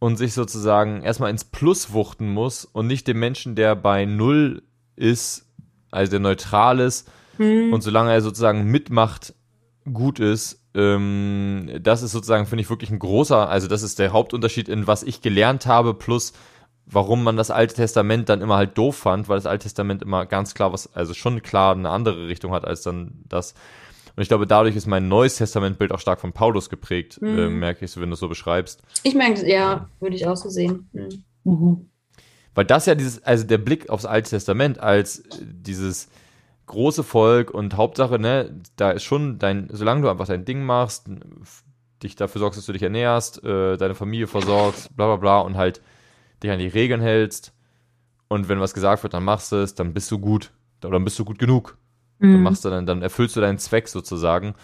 und 0.05 0.19
sich 0.19 0.35
sozusagen 0.35 1.01
erstmal 1.01 1.31
ins 1.31 1.45
Plus 1.47 1.95
wuchten 1.95 2.29
muss 2.29 2.67
und 2.67 2.87
nicht 2.87 3.09
dem 3.09 3.19
Menschen, 3.19 3.55
der 3.55 3.75
bei 3.75 4.05
Null 4.05 4.63
ist, 4.97 5.47
also 5.91 6.11
der 6.11 6.21
neutral 6.21 6.79
ist 6.79 7.11
hm. 7.39 7.73
und 7.73 7.81
solange 7.81 8.13
er 8.13 8.21
sozusagen 8.21 8.65
mitmacht, 8.65 9.33
gut 9.91 10.21
ist, 10.21 10.63
ähm, 10.75 11.71
das 11.81 12.03
ist 12.03 12.13
sozusagen, 12.13 12.45
finde 12.45 12.61
ich, 12.61 12.69
wirklich 12.69 12.91
ein 12.91 12.99
großer, 12.99 13.49
also 13.49 13.67
das 13.67 13.83
ist 13.83 13.99
der 13.99 14.13
Hauptunterschied 14.13 14.69
in 14.69 14.87
was 14.87 15.05
ich 15.05 15.23
gelernt 15.23 15.65
habe, 15.65 15.95
plus 15.95 16.35
warum 16.85 17.25
man 17.25 17.39
das 17.39 17.51
Alte 17.51 17.77
Testament 17.77 18.29
dann 18.29 18.43
immer 18.43 18.57
halt 18.57 18.77
doof 18.77 18.99
fand, 18.99 19.31
weil 19.31 19.39
das 19.39 19.47
Alte 19.47 19.63
Testament 19.63 20.03
immer 20.03 20.27
ganz 20.27 20.53
klar 20.53 20.71
was, 20.75 20.95
also 20.95 21.15
schon 21.15 21.41
klar 21.41 21.75
eine 21.75 21.89
andere 21.89 22.29
Richtung 22.29 22.53
hat 22.53 22.67
als 22.67 22.83
dann 22.83 23.25
das. 23.27 23.55
Und 24.17 24.23
ich 24.23 24.29
glaube, 24.29 24.47
dadurch 24.47 24.77
ist 24.77 24.87
mein 24.87 25.09
neues 25.09 25.37
Testamentbild 25.37 25.93
auch 25.93 26.01
stark 26.01 26.21
von 26.21 26.33
Paulus 26.33 26.71
geprägt, 26.71 27.21
mhm. 27.21 27.39
äh, 27.39 27.49
merke 27.49 27.85
ich 27.85 27.91
so, 27.91 28.01
wenn 28.01 28.11
du 28.11 28.15
es 28.15 28.21
so 28.21 28.29
beschreibst. 28.29 28.83
Ich 29.03 29.15
merke, 29.15 29.49
ja, 29.49 29.89
würde 30.01 30.17
ich 30.17 30.27
auch 30.27 30.37
so 30.37 30.49
sehen. 30.49 30.89
Mhm. 30.93 31.25
mhm. 31.45 31.91
Weil 32.55 32.65
das 32.65 32.87
ja 32.87 32.95
dieses, 32.95 33.21
also 33.25 33.45
der 33.45 33.59
Blick 33.59 33.91
aufs 33.91 34.05
Alte 34.05 34.31
Testament 34.31 34.79
als 34.79 35.25
dieses 35.43 36.09
große 36.67 37.03
Volk 37.03 37.51
und 37.51 37.77
Hauptsache, 37.77 38.19
ne, 38.21 38.61
da 38.77 38.93
ist 38.93 39.03
schon 39.03 39.41
dein, 39.41 39.69
solange 39.73 40.03
du 40.03 40.09
einfach 40.09 40.29
dein 40.29 40.45
Ding 40.45 40.63
machst, 40.63 41.09
dich 42.03 42.15
dafür 42.15 42.39
sorgst, 42.39 42.59
dass 42.59 42.67
du 42.67 42.73
dich 42.73 42.83
ernährst, 42.83 43.43
äh, 43.43 43.77
deine 43.77 43.97
Familie 43.97 44.29
versorgst, 44.29 44.95
bla 44.97 45.07
bla 45.07 45.17
bla 45.17 45.41
und 45.41 45.57
halt 45.57 45.83
dich 46.43 46.51
an 46.53 46.61
die 46.61 46.69
Regeln 46.69 47.01
hältst 47.01 47.53
und 48.29 48.49
wenn 48.49 48.61
was 48.61 48.75
gesagt 48.75 49.03
wird, 49.03 49.15
dann 49.15 49.25
machst 49.25 49.53
du 49.53 49.57
es, 49.57 49.75
dann 49.75 49.93
bist 49.93 50.11
du 50.11 50.19
gut 50.19 50.53
oder 50.83 50.93
dann 50.93 51.05
bist 51.05 51.19
du 51.19 51.25
gut 51.25 51.39
genug. 51.39 51.77
Mhm. 52.19 52.33
Dann, 52.33 52.43
machst 52.43 52.65
du 52.65 52.71
dann, 52.71 52.87
dann 52.87 53.03
erfüllst 53.03 53.37
du 53.37 53.41
deinen 53.41 53.59
Zweck 53.59 53.89
sozusagen. 53.89 54.55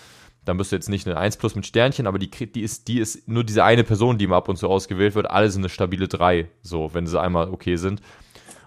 dann 0.45 0.57
bist 0.57 0.73
du 0.73 0.77
jetzt 0.77 0.89
nicht 0.89 1.07
eine 1.07 1.19
1 1.19 1.37
plus 1.37 1.55
mit 1.55 1.67
Sternchen, 1.67 2.07
aber 2.07 2.19
die, 2.19 2.31
die, 2.31 2.63
ist, 2.63 2.89
die 2.89 2.99
ist 2.99 3.29
nur 3.29 3.45
diese 3.45 3.63
eine 3.63 3.85
Person, 3.85 4.19
die 4.19 4.25
immer 4.25 4.37
ab 4.37 4.49
und 4.49 4.57
zu 4.57 4.69
ausgewählt 4.69 5.15
wird. 5.15 5.31
Alle 5.31 5.51
sind 5.51 5.63
eine 5.63 5.69
stabile 5.69 6.09
3, 6.09 6.49
so, 6.63 6.95
wenn 6.95 7.07
sie 7.07 7.21
einmal 7.21 7.51
okay 7.51 7.77
sind. 7.77 8.01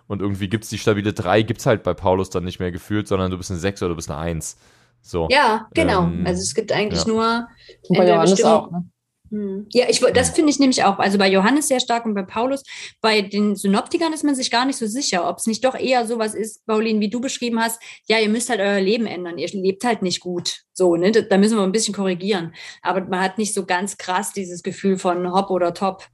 Und 0.08 0.22
irgendwie 0.22 0.50
gibt 0.50 0.66
es 0.66 0.70
die 0.70 0.78
stabile 0.78 1.14
3, 1.14 1.42
gibt 1.42 1.62
es 1.62 1.66
halt 1.66 1.84
bei 1.84 1.94
Paulus 1.94 2.30
dann 2.30 2.44
nicht 2.44 2.60
mehr 2.60 2.72
gefühlt, 2.72 3.08
sondern 3.08 3.32
du 3.32 3.38
bist 3.38 3.50
eine 3.50 3.60
6 3.60 3.82
oder 3.82 3.90
du 3.90 3.96
bist 3.96 4.12
eine 4.12 4.20
1. 4.20 4.58
So. 5.02 5.28
Ja, 5.32 5.68
genau. 5.74 6.04
Ähm, 6.04 6.24
also 6.26 6.42
es 6.42 6.54
gibt 6.54 6.72
eigentlich 6.72 7.06
ja. 7.06 7.12
nur. 7.12 7.48
Und 7.90 7.98
bei 7.98 8.08
Johannes 8.08 8.44
auch, 8.44 8.72
ne? 8.72 8.86
Hm. 9.34 9.66
Ja, 9.72 9.86
ich, 9.90 10.00
das 10.00 10.30
finde 10.30 10.52
ich 10.52 10.60
nämlich 10.60 10.84
auch. 10.84 11.00
Also 11.00 11.18
bei 11.18 11.28
Johannes 11.28 11.68
sehr 11.68 11.80
stark 11.80 12.06
und 12.06 12.14
bei 12.14 12.22
Paulus. 12.22 12.62
Bei 13.02 13.22
den 13.22 13.56
Synoptikern 13.56 14.14
ist 14.14 14.24
man 14.24 14.36
sich 14.36 14.52
gar 14.52 14.64
nicht 14.64 14.78
so 14.78 14.86
sicher, 14.86 15.28
ob 15.28 15.40
es 15.40 15.48
nicht 15.48 15.66
doch 15.66 15.74
eher 15.74 16.06
sowas 16.06 16.36
ist, 16.36 16.64
Pauline, 16.68 17.00
wie 17.00 17.10
du 17.10 17.20
beschrieben 17.20 17.60
hast. 17.60 17.82
Ja, 18.08 18.20
ihr 18.20 18.30
müsst 18.30 18.52
halt 18.52 18.60
euer 18.60 18.80
Leben 18.80 19.08
ändern. 19.08 19.40
Ihr 19.40 19.48
lebt 19.48 19.86
halt 19.86 20.04
nicht 20.04 20.20
gut. 20.20 20.60
So, 20.74 20.96
ne? 20.98 21.12
Da 21.12 21.38
müssen 21.40 21.58
wir 21.58 21.64
ein 21.64 21.72
bisschen 21.72 21.96
korrigieren. 21.96 22.54
Aber 22.84 23.02
man 23.02 23.22
hat 23.22 23.40
nicht 23.40 23.56
so 23.56 23.66
ganz 23.66 23.98
krass 23.98 24.34
dieses 24.34 24.62
Gefühl 24.62 25.00
von 25.00 25.34
Hop 25.34 25.50
oder 25.50 25.74
Top. 25.74 26.06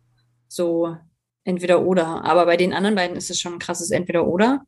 So 0.48 0.96
entweder 1.44 1.86
oder. 1.86 2.24
Aber 2.24 2.46
bei 2.46 2.56
den 2.56 2.72
anderen 2.72 2.96
beiden 2.96 3.18
ist 3.18 3.30
es 3.30 3.42
schon 3.42 3.52
ein 3.52 3.60
krasses 3.60 3.92
Entweder 3.92 4.28
oder. 4.28 4.62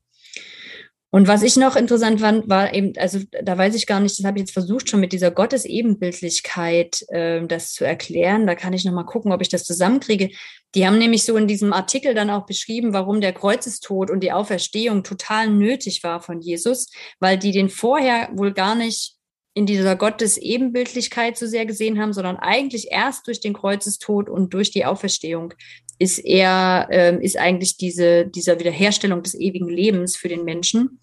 Und 1.14 1.28
was 1.28 1.44
ich 1.44 1.58
noch 1.58 1.76
interessant 1.76 2.22
fand, 2.22 2.48
war 2.48 2.74
eben, 2.74 2.94
also 2.98 3.20
da 3.44 3.58
weiß 3.58 3.76
ich 3.76 3.86
gar 3.86 4.00
nicht, 4.00 4.18
das 4.18 4.26
habe 4.26 4.38
ich 4.38 4.44
jetzt 4.44 4.54
versucht 4.54 4.90
schon 4.90 5.02
mit 5.02 5.12
dieser 5.12 5.30
Gottesebenbildlichkeit 5.30 7.04
äh, 7.10 7.46
das 7.46 7.74
zu 7.74 7.84
erklären. 7.84 8.48
Da 8.48 8.56
kann 8.56 8.72
ich 8.72 8.86
noch 8.86 8.94
mal 8.94 9.04
gucken, 9.04 9.34
ob 9.34 9.42
ich 9.42 9.50
das 9.50 9.66
zusammenkriege. 9.66 10.30
Die 10.74 10.88
haben 10.88 10.98
nämlich 10.98 11.26
so 11.26 11.36
in 11.36 11.48
diesem 11.48 11.74
Artikel 11.74 12.14
dann 12.14 12.30
auch 12.30 12.46
beschrieben, 12.46 12.94
warum 12.94 13.20
der 13.20 13.34
Kreuzestod 13.34 14.10
und 14.10 14.22
die 14.22 14.32
Auferstehung 14.32 15.04
total 15.04 15.50
nötig 15.50 16.02
war 16.02 16.22
von 16.22 16.40
Jesus, 16.40 16.90
weil 17.20 17.38
die 17.38 17.52
den 17.52 17.70
vorher 17.70 18.30
wohl 18.34 18.54
gar 18.54 18.76
nicht 18.76 19.18
in 19.54 19.66
dieser 19.66 19.98
Gottesebenbildlichkeit 19.98 21.38
so 21.38 21.46
sehr 21.46 21.66
gesehen 21.66 22.00
haben, 22.00 22.14
sondern 22.14 22.38
eigentlich 22.38 22.88
erst 22.90 23.28
durch 23.28 23.42
den 23.42 23.54
Kreuzestod 23.54 24.30
und 24.30 24.54
durch 24.54 24.72
die 24.72 24.86
Auferstehung 24.86 25.54
ist 26.02 26.18
er, 26.18 26.88
äh, 26.90 27.24
ist 27.24 27.38
eigentlich 27.38 27.78
diese, 27.78 28.26
dieser 28.26 28.60
Wiederherstellung 28.60 29.22
des 29.22 29.36
ewigen 29.36 29.70
Lebens 29.70 30.18
für 30.18 30.30
den 30.30 30.44
Menschen. 30.44 31.00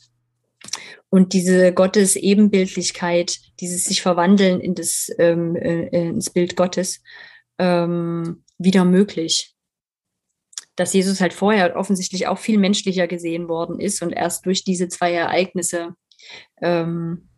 Und 1.08 1.32
diese 1.34 1.72
Gottes 1.72 2.16
Ebenbildlichkeit, 2.16 3.38
dieses 3.60 3.84
sich 3.84 4.02
verwandeln 4.02 4.60
in 4.60 4.74
das, 4.74 5.08
ähm, 5.18 5.54
äh, 5.54 5.86
ins 6.08 6.30
Bild 6.30 6.56
Gottes, 6.56 7.00
ähm, 7.58 8.42
wieder 8.58 8.84
möglich. 8.84 9.54
Dass 10.74 10.92
Jesus 10.92 11.20
halt 11.20 11.32
vorher 11.32 11.76
offensichtlich 11.76 12.26
auch 12.26 12.38
viel 12.38 12.58
menschlicher 12.58 13.06
gesehen 13.06 13.48
worden 13.48 13.78
ist 13.78 14.02
und 14.02 14.10
erst 14.10 14.46
durch 14.46 14.64
diese 14.64 14.88
zwei 14.88 15.12
Ereignisse 15.12 15.94
ähm, 16.60 17.28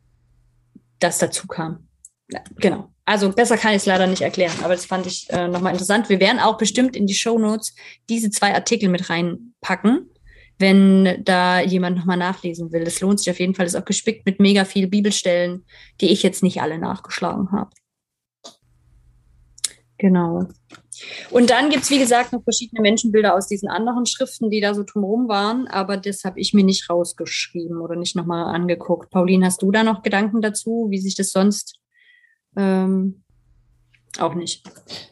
das 0.99 1.19
dazu 1.19 1.47
kam. 1.47 1.89
Ja, 2.33 2.43
genau. 2.57 2.91
Also 3.11 3.33
besser 3.33 3.57
kann 3.57 3.73
ich 3.73 3.79
es 3.79 3.87
leider 3.87 4.07
nicht 4.07 4.23
erklären, 4.23 4.53
aber 4.63 4.73
das 4.73 4.87
fand 4.87 5.05
ich 5.05 5.29
äh, 5.31 5.49
nochmal 5.49 5.73
interessant. 5.73 6.09
Wir 6.09 6.21
werden 6.21 6.39
auch 6.39 6.57
bestimmt 6.59 6.95
in 6.95 7.09
die 7.09 7.15
Show 7.15 7.41
Notes 7.41 7.75
diese 8.09 8.31
zwei 8.31 8.55
Artikel 8.55 8.89
mit 8.89 9.11
reinpacken, 9.11 10.09
wenn 10.61 11.21
da 11.25 11.61
jemand 11.61 11.97
nochmal 11.97 12.19
nachlesen 12.19 12.71
will. 12.71 12.85
Das 12.85 13.01
lohnt 13.01 13.19
sich 13.19 13.29
auf 13.29 13.41
jeden 13.41 13.57
Fall. 13.57 13.67
Das 13.67 13.75
ist 13.75 13.81
auch 13.81 13.85
gespickt 13.85 14.27
mit 14.27 14.39
mega 14.39 14.65
viel 14.65 14.87
Bibelstellen, 14.87 15.65
die 16.01 16.11
ich 16.11 16.23
jetzt 16.23 16.45
nicht 16.45 16.63
alle 16.63 16.79
nachgeschlagen 16.79 17.51
habe. 17.51 17.71
Genau. 19.99 20.47
Und 21.33 21.51
dann 21.51 21.71
gibt 21.71 21.83
es, 21.83 21.91
wie 21.91 21.99
gesagt, 21.99 22.33
noch 22.33 22.45
verschiedene 22.45 22.81
Menschenbilder 22.81 23.35
aus 23.35 23.49
diesen 23.49 23.69
anderen 23.69 24.07
Schriften, 24.07 24.51
die 24.51 24.61
da 24.61 24.73
so 24.73 24.85
drumherum 24.85 25.27
waren, 25.27 25.67
aber 25.67 25.97
das 25.97 26.23
habe 26.23 26.39
ich 26.39 26.55
mir 26.55 26.63
nicht 26.63 26.89
rausgeschrieben 26.89 27.81
oder 27.81 27.97
nicht 27.97 28.15
nochmal 28.15 28.55
angeguckt. 28.55 29.11
Pauline, 29.11 29.47
hast 29.47 29.63
du 29.63 29.73
da 29.73 29.83
noch 29.83 30.03
Gedanken 30.03 30.43
dazu, 30.43 30.87
wie 30.91 31.01
sich 31.01 31.17
das 31.17 31.33
sonst 31.33 31.80
ähm, 32.57 33.23
auch 34.19 34.35
nicht. 34.35 34.65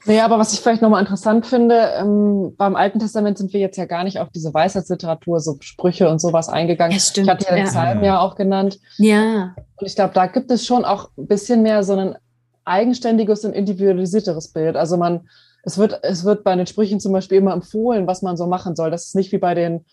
Naja, 0.07 0.25
aber 0.25 0.39
was 0.39 0.53
ich 0.53 0.61
vielleicht 0.61 0.83
nochmal 0.83 1.01
interessant 1.01 1.47
finde, 1.47 1.93
ähm, 1.99 2.55
beim 2.57 2.75
Alten 2.75 2.99
Testament 2.99 3.39
sind 3.39 3.53
wir 3.53 3.61
jetzt 3.61 3.77
ja 3.77 3.85
gar 3.85 4.03
nicht 4.03 4.19
auf 4.19 4.29
diese 4.31 4.53
Weisheitsliteratur, 4.53 5.41
so 5.41 5.57
Sprüche 5.61 6.09
und 6.09 6.21
sowas 6.21 6.49
eingegangen. 6.49 6.93
Ja, 6.93 7.01
stimmt, 7.01 7.27
ich 7.27 7.31
hatte 7.31 7.47
ja 7.49 7.55
den. 7.55 7.67
Psalm 7.67 8.03
ja 8.03 8.21
auch 8.21 8.35
genannt. 8.35 8.81
Ja. 8.97 9.55
Und 9.77 9.87
ich 9.87 9.95
glaube, 9.95 10.15
da 10.15 10.27
gibt 10.27 10.51
es 10.51 10.67
schon 10.67 10.85
auch 10.85 11.11
ein 11.17 11.29
bisschen 11.29 11.63
mehr 11.63 11.85
so 11.85 11.95
ein 11.95 12.17
eigenständiges 12.65 13.45
und 13.45 13.53
individualisierteres 13.53 14.49
Bild. 14.49 14.77
Also 14.77 14.97
man, 14.97 15.29
es 15.63 15.79
wird, 15.79 16.01
es 16.03 16.25
wird 16.25 16.43
bei 16.43 16.57
den 16.57 16.67
Sprüchen 16.67 16.99
zum 16.99 17.13
Beispiel 17.13 17.39
immer 17.39 17.53
empfohlen, 17.53 18.07
was 18.07 18.23
man 18.23 18.37
so 18.37 18.47
machen 18.47 18.75
soll. 18.75 18.91
Das 18.91 19.07
ist 19.07 19.15
nicht 19.15 19.31
wie 19.31 19.39
bei 19.39 19.55
den 19.55 19.85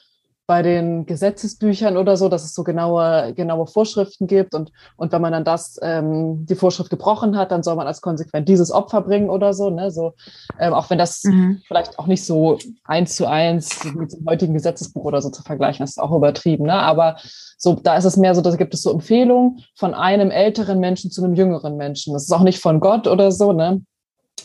bei 0.48 0.62
den 0.62 1.06
Gesetzesbüchern 1.06 1.98
oder 1.98 2.18
so, 2.18 2.30
dass 2.30 2.44
es 2.44 2.54
so 2.54 2.64
genaue, 2.64 3.34
genaue 3.34 3.66
Vorschriften 3.66 4.28
gibt. 4.28 4.54
Und, 4.54 4.72
und 4.96 5.12
wenn 5.12 5.22
man 5.22 5.32
dann 5.32 5.44
das, 5.44 5.80
ähm, 5.82 6.46
die 6.46 6.56
Vorschrift 6.56 6.92
gebrochen 6.92 7.36
hat, 7.36 7.52
dann 7.52 7.64
soll 7.64 7.76
man 7.76 7.88
als 7.88 8.02
konsequent 8.02 8.48
dieses 8.48 8.72
Opfer 8.72 9.02
bringen 9.02 9.30
oder 9.30 9.54
so, 9.54 9.72
ne, 9.72 9.90
so, 9.90 10.14
ähm, 10.60 10.74
auch 10.74 10.90
wenn 10.90 11.00
das 11.00 11.24
mhm. 11.24 11.62
vielleicht 11.68 11.98
auch 11.98 12.06
nicht 12.06 12.24
so 12.24 12.60
eins 12.84 13.16
zu 13.16 13.26
eins 13.26 13.84
mit 13.96 14.14
dem 14.14 14.26
heutigen 14.28 14.54
Gesetzesbuch 14.54 15.04
oder 15.04 15.22
so 15.22 15.30
zu 15.30 15.42
vergleichen, 15.42 15.84
das 15.84 15.92
ist 15.92 16.02
auch 16.02 16.16
übertrieben, 16.16 16.66
ne, 16.66 16.74
aber 16.74 17.18
so, 17.58 17.74
da 17.74 17.96
ist 17.96 18.06
es 18.06 18.18
mehr 18.18 18.36
so, 18.36 18.42
da 18.42 18.56
gibt 18.56 18.74
es 18.74 18.84
so 18.84 18.92
Empfehlungen 18.92 19.64
von 19.74 19.96
einem 19.96 20.30
älteren 20.30 20.80
Menschen 20.80 21.10
zu 21.10 21.24
einem 21.24 21.34
jüngeren 21.34 21.78
Menschen. 21.78 22.14
Das 22.14 22.24
ist 22.24 22.32
auch 22.32 22.44
nicht 22.44 22.60
von 22.60 22.80
Gott 22.80 23.08
oder 23.08 23.32
so, 23.32 23.52
ne, 23.52 23.82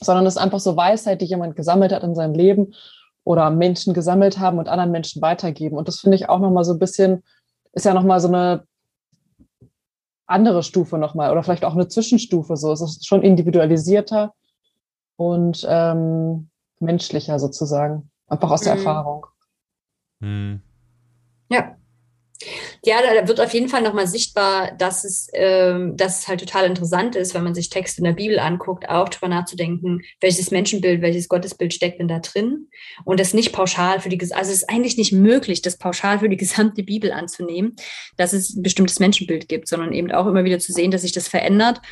sondern 0.00 0.24
es 0.24 0.36
ist 0.36 0.42
einfach 0.42 0.60
so 0.60 0.76
Weisheit, 0.76 1.20
die 1.20 1.26
jemand 1.26 1.56
gesammelt 1.56 1.92
hat 1.92 2.04
in 2.04 2.14
seinem 2.14 2.34
Leben 2.34 2.72
oder 3.24 3.50
Menschen 3.50 3.94
gesammelt 3.94 4.38
haben 4.38 4.58
und 4.58 4.68
anderen 4.68 4.90
Menschen 4.90 5.22
weitergeben. 5.22 5.76
Und 5.76 5.88
das 5.88 6.00
finde 6.00 6.16
ich 6.16 6.28
auch 6.28 6.38
nochmal 6.38 6.64
so 6.64 6.72
ein 6.72 6.78
bisschen, 6.78 7.22
ist 7.72 7.86
ja 7.86 7.94
nochmal 7.94 8.20
so 8.20 8.28
eine 8.28 8.64
andere 10.26 10.62
Stufe 10.62 10.96
nochmal 10.96 11.32
oder 11.32 11.42
vielleicht 11.42 11.64
auch 11.64 11.74
eine 11.74 11.88
Zwischenstufe. 11.88 12.56
So, 12.56 12.72
es 12.72 12.80
ist 12.80 13.06
schon 13.06 13.22
individualisierter 13.22 14.32
und 15.16 15.66
ähm, 15.68 16.50
menschlicher 16.78 17.38
sozusagen, 17.38 18.10
einfach 18.26 18.50
aus 18.50 18.62
der 18.62 18.74
mhm. 18.74 18.78
Erfahrung. 18.78 19.26
Mhm. 20.20 20.62
Ja, 21.50 21.76
ja, 22.82 22.96
da 23.02 23.28
wird 23.28 23.40
auf 23.40 23.52
jeden 23.52 23.68
Fall 23.68 23.82
nochmal 23.82 24.06
sichtbar, 24.06 24.72
dass 24.72 25.04
es, 25.04 25.28
ähm, 25.34 25.96
dass 25.96 26.20
es 26.20 26.28
halt 26.28 26.40
total 26.40 26.64
interessant 26.64 27.14
ist, 27.14 27.34
wenn 27.34 27.44
man 27.44 27.54
sich 27.54 27.68
Texte 27.68 28.00
in 28.00 28.04
der 28.04 28.12
Bibel 28.12 28.38
anguckt, 28.38 28.88
auch 28.88 29.08
darüber 29.08 29.28
nachzudenken, 29.28 30.00
welches 30.20 30.50
Menschenbild, 30.50 31.02
welches 31.02 31.28
Gottesbild 31.28 31.74
steckt 31.74 32.00
denn 32.00 32.08
da 32.08 32.20
drin? 32.20 32.68
Und 33.04 33.20
das 33.20 33.34
nicht 33.34 33.52
pauschal 33.52 34.00
für 34.00 34.08
die, 34.08 34.18
also 34.32 34.50
es 34.50 34.62
ist 34.62 34.70
eigentlich 34.70 34.96
nicht 34.96 35.12
möglich, 35.12 35.60
das 35.60 35.76
pauschal 35.76 36.20
für 36.20 36.30
die 36.30 36.38
gesamte 36.38 36.82
Bibel 36.82 37.12
anzunehmen, 37.12 37.76
dass 38.16 38.32
es 38.32 38.56
ein 38.56 38.62
bestimmtes 38.62 38.98
Menschenbild 38.98 39.48
gibt, 39.48 39.68
sondern 39.68 39.92
eben 39.92 40.10
auch 40.12 40.26
immer 40.26 40.44
wieder 40.44 40.58
zu 40.58 40.72
sehen, 40.72 40.90
dass 40.90 41.02
sich 41.02 41.12
das 41.12 41.28
verändert. 41.28 41.82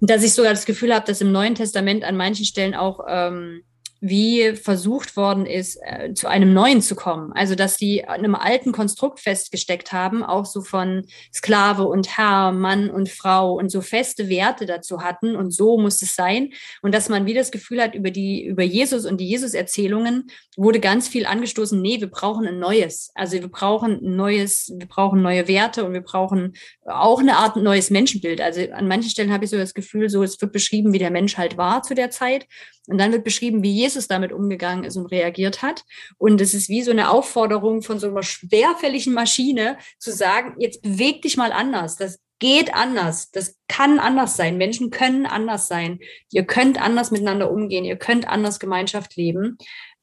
Und 0.00 0.10
dass 0.10 0.24
ich 0.24 0.34
sogar 0.34 0.52
das 0.52 0.66
Gefühl 0.66 0.92
habe, 0.92 1.06
dass 1.06 1.20
im 1.20 1.30
Neuen 1.30 1.54
Testament 1.54 2.02
an 2.02 2.16
manchen 2.16 2.44
Stellen 2.44 2.74
auch 2.74 3.00
ähm, 3.08 3.62
wie 4.06 4.54
versucht 4.54 5.16
worden 5.16 5.46
ist, 5.46 5.78
äh, 5.82 6.12
zu 6.12 6.28
einem 6.28 6.52
neuen 6.52 6.82
zu 6.82 6.94
kommen. 6.94 7.32
Also, 7.32 7.54
dass 7.54 7.78
die 7.78 8.06
an 8.06 8.18
einem 8.18 8.34
alten 8.34 8.70
Konstrukt 8.70 9.18
festgesteckt 9.18 9.92
haben, 9.92 10.22
auch 10.22 10.44
so 10.44 10.60
von 10.60 11.06
Sklave 11.32 11.84
und 11.84 12.18
Herr, 12.18 12.52
Mann 12.52 12.90
und 12.90 13.08
Frau 13.08 13.54
und 13.54 13.70
so 13.70 13.80
feste 13.80 14.28
Werte 14.28 14.66
dazu 14.66 15.00
hatten 15.02 15.34
und 15.36 15.52
so 15.52 15.78
muss 15.78 16.02
es 16.02 16.14
sein. 16.14 16.52
Und 16.82 16.94
dass 16.94 17.08
man 17.08 17.24
wieder 17.24 17.40
das 17.40 17.50
Gefühl 17.50 17.80
hat, 17.80 17.94
über 17.94 18.10
die, 18.10 18.44
über 18.44 18.62
Jesus 18.62 19.06
und 19.06 19.22
die 19.22 19.26
Jesus-Erzählungen 19.26 20.26
wurde 20.54 20.80
ganz 20.80 21.08
viel 21.08 21.24
angestoßen, 21.24 21.80
nee, 21.80 21.98
wir 22.00 22.10
brauchen 22.10 22.46
ein 22.46 22.58
neues. 22.58 23.10
Also 23.14 23.40
wir 23.40 23.48
brauchen 23.48 24.00
ein 24.04 24.16
neues, 24.16 24.70
wir 24.76 24.86
brauchen 24.86 25.22
neue 25.22 25.48
Werte 25.48 25.82
und 25.82 25.94
wir 25.94 26.02
brauchen 26.02 26.52
auch 26.84 27.20
eine 27.20 27.38
Art 27.38 27.56
neues 27.56 27.88
Menschenbild. 27.88 28.42
Also 28.42 28.60
an 28.70 28.86
manchen 28.86 29.08
Stellen 29.08 29.32
habe 29.32 29.44
ich 29.44 29.50
so 29.50 29.56
das 29.56 29.72
Gefühl, 29.72 30.10
so 30.10 30.22
es 30.22 30.38
wird 30.42 30.52
beschrieben, 30.52 30.92
wie 30.92 30.98
der 30.98 31.10
Mensch 31.10 31.38
halt 31.38 31.56
war 31.56 31.82
zu 31.82 31.94
der 31.94 32.10
Zeit. 32.10 32.46
Und 32.86 32.98
dann 32.98 33.12
wird 33.12 33.24
beschrieben, 33.24 33.62
wie 33.62 33.72
Jesus 33.72 33.93
damit 34.08 34.32
umgegangen 34.32 34.84
ist 34.84 34.96
und 34.96 35.06
reagiert 35.06 35.62
hat. 35.62 35.84
Und 36.18 36.40
es 36.40 36.54
ist 36.54 36.68
wie 36.68 36.82
so 36.82 36.90
eine 36.90 37.10
Aufforderung 37.10 37.82
von 37.82 37.98
so 37.98 38.08
einer 38.08 38.22
schwerfälligen 38.22 39.14
Maschine 39.14 39.78
zu 39.98 40.12
sagen, 40.12 40.54
jetzt 40.58 40.82
beweg 40.82 41.22
dich 41.22 41.36
mal 41.36 41.52
anders. 41.52 41.96
Das 41.96 42.20
geht 42.38 42.74
anders. 42.74 43.30
Das 43.30 43.58
kann 43.68 43.98
anders 43.98 44.36
sein. 44.36 44.58
Menschen 44.58 44.90
können 44.90 45.26
anders 45.26 45.68
sein. 45.68 46.00
Ihr 46.30 46.44
könnt 46.44 46.80
anders 46.80 47.10
miteinander 47.10 47.50
umgehen. 47.50 47.84
Ihr 47.84 47.96
könnt 47.96 48.28
anders 48.28 48.58
Gemeinschaft 48.58 49.16
leben. 49.16 49.56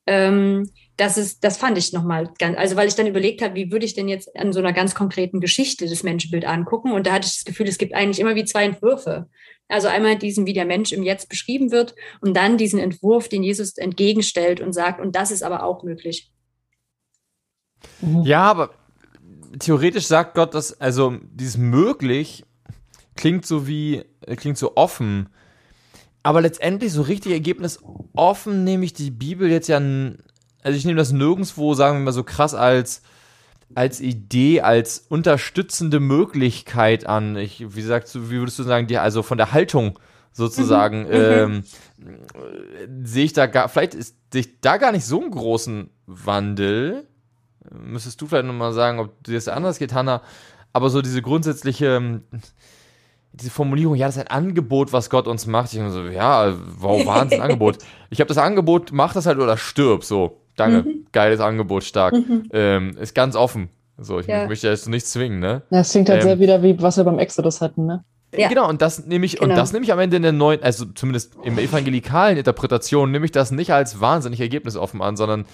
Ähm, 0.08 0.70
das 0.98 1.18
ist, 1.18 1.44
das 1.44 1.58
fand 1.58 1.78
ich 1.78 1.94
nochmal 1.94 2.32
ganz, 2.38 2.58
also 2.58 2.76
weil 2.76 2.88
ich 2.88 2.96
dann 2.96 3.08
überlegt 3.08 3.42
habe, 3.42 3.56
wie 3.56 3.72
würde 3.72 3.86
ich 3.86 3.94
denn 3.94 4.08
jetzt 4.08 4.36
an 4.36 4.54
so 4.54 4.60
einer 4.60 4.74
ganz 4.74 4.94
konkreten 4.94 5.40
Geschichte 5.40 5.88
das 5.88 6.04
Menschenbild 6.04 6.46
angucken? 6.46 6.92
Und 6.92 7.08
da 7.08 7.14
hatte 7.14 7.28
ich 7.28 7.34
das 7.34 7.46
Gefühl, 7.46 7.68
es 7.68 7.78
gibt 7.78 7.94
eigentlich 7.94 8.20
immer 8.20 8.36
wie 8.36 8.46
zwei 8.46 8.66
Entwürfe. 8.66 9.28
Also 9.68 9.88
einmal 9.88 10.18
diesen, 10.18 10.46
wie 10.46 10.54
der 10.54 10.66
Mensch 10.66 10.92
im 10.92 11.04
Jetzt 11.04 11.30
beschrieben 11.30 11.72
wird 11.72 11.96
und 12.20 12.36
dann 12.36 12.58
diesen 12.58 12.80
Entwurf, 12.80 13.30
den 13.30 13.42
Jesus 13.42 13.78
entgegenstellt 13.78 14.60
und 14.60 14.74
sagt, 14.74 15.00
und 15.00 15.16
das 15.16 15.32
ist 15.32 15.44
aber 15.44 15.64
auch 15.64 15.84
möglich. 15.84 16.32
Ja, 18.24 18.44
aber 18.44 18.72
theoretisch 19.60 20.06
sagt 20.06 20.36
Gott, 20.36 20.54
dass, 20.54 20.80
also 20.80 21.18
dieses 21.32 21.58
möglich 21.58 22.44
klingt 23.16 23.46
so 23.46 23.68
wie, 23.68 24.04
klingt 24.36 24.58
so 24.58 24.76
offen. 24.76 25.30
Aber 26.24 26.42
letztendlich 26.42 26.92
so 26.92 27.02
richtig 27.02 27.32
Ergebnis 27.32 27.80
offen 28.14 28.64
nehme 28.64 28.86
ich 28.86 28.94
die 28.94 29.10
Bibel 29.10 29.50
jetzt 29.50 29.68
ja, 29.68 29.80
also 30.64 30.78
ich 30.78 30.86
nehme 30.86 30.98
das 30.98 31.12
nirgendwo, 31.12 31.74
sagen 31.74 32.00
wir 32.00 32.06
mal 32.06 32.12
so 32.12 32.24
krass 32.24 32.54
als 32.54 33.02
als 33.74 34.02
Idee, 34.02 34.62
als 34.62 35.06
unterstützende 35.08 36.02
Möglichkeit 36.02 37.08
an. 37.08 37.38
Ich, 37.38 37.74
wie 37.74 37.82
sagst 37.82 38.14
du, 38.14 38.30
wie 38.30 38.40
würdest 38.40 38.60
du 38.60 38.64
sagen, 38.64 38.88
die, 38.88 38.98
also 38.98 39.24
von 39.24 39.38
der 39.38 39.54
Haltung 39.54 39.98
sozusagen, 40.34 41.04
mhm. 41.04 41.10
ähm, 41.14 41.64
sehe 43.04 43.24
ich 43.24 43.32
da 43.32 43.46
gar, 43.46 43.70
vielleicht 43.70 43.94
ist 43.94 44.18
sehe 44.32 44.42
ich 44.42 44.62
da 44.62 44.78
gar 44.78 44.92
nicht 44.92 45.06
so 45.06 45.22
einen 45.22 45.32
großen 45.32 45.90
Wandel. 46.06 47.08
Müsstest 47.70 48.22
du 48.22 48.28
vielleicht 48.28 48.46
nochmal 48.46 48.74
sagen, 48.74 49.00
ob 49.00 49.24
dir 49.24 49.36
das 49.36 49.48
anders 49.48 49.78
geht, 49.78 49.94
Hanna. 49.94 50.22
Aber 50.74 50.90
so 50.90 51.02
diese 51.02 51.22
grundsätzliche, 51.22 51.98
ähm, 51.98 52.24
diese 53.34 53.52
Formulierung, 53.52 53.96
ja, 53.96 54.08
das 54.08 54.16
ist 54.16 54.22
ein 54.22 54.28
Angebot, 54.28 54.94
was 54.94 55.10
Gott 55.10 55.28
uns 55.28 55.48
macht. 55.48 55.68
Ich 55.68 55.78
denke 55.78 55.92
so, 55.92 56.04
ja, 56.06 56.54
wow, 56.78 57.06
Wahnsinn, 57.06 57.42
Angebot. 57.42 57.78
Ich 58.10 58.20
habe 58.20 58.30
das 58.30 58.38
Angebot, 58.38 58.92
mach 58.94 59.14
das 59.14 59.26
halt 59.26 59.38
oder 59.38 59.58
stirb. 59.58 60.04
So, 60.04 60.41
danke, 60.62 60.90
mhm. 60.90 61.06
geiles 61.12 61.40
Angebot, 61.40 61.84
stark. 61.84 62.14
Mhm. 62.14 62.50
Ähm, 62.54 62.98
ist 63.00 63.16
ganz 63.16 63.36
offen. 63.36 63.70
So, 63.98 64.20
ich 64.20 64.28
ja. 64.28 64.48
möchte 64.48 64.68
jetzt 64.68 64.90
nichts 64.90 65.12
zwingen, 65.12 65.40
ne? 65.40 65.62
Ja, 65.70 65.80
es 65.80 65.92
klingt 65.92 66.10
halt 66.10 66.22
ähm, 66.22 66.28
sehr 66.28 66.40
wieder 66.40 66.64
wie, 66.64 66.82
was 66.82 66.98
wir 66.98 67.04
beim 67.04 67.20
Exodus 67.20 67.62
hatten, 67.62 67.86
ne? 67.86 68.04
Ja. 68.36 68.48
Genau, 68.48 68.70
und 68.70 68.82
das 68.82 69.06
nehme 69.06 69.26
ich, 69.26 69.38
genau. 69.38 69.50
und 69.50 69.58
das 69.58 69.74
nehme 69.74 69.84
ich 69.84 69.92
am 69.92 70.00
Ende 70.00 70.16
in 70.16 70.24
der 70.24 70.32
neuen, 70.32 70.64
also 70.64 70.86
zumindest 70.86 71.36
im 71.44 71.58
evangelikalen 71.58 72.38
Interpretation, 72.38 73.12
nehme 73.12 73.26
ich 73.26 73.32
das 73.32 73.52
nicht 73.52 73.74
als 73.74 74.00
wahnsinnig 74.00 74.40
ergebnisoffen 74.40 75.02
an, 75.02 75.18
sondern 75.18 75.46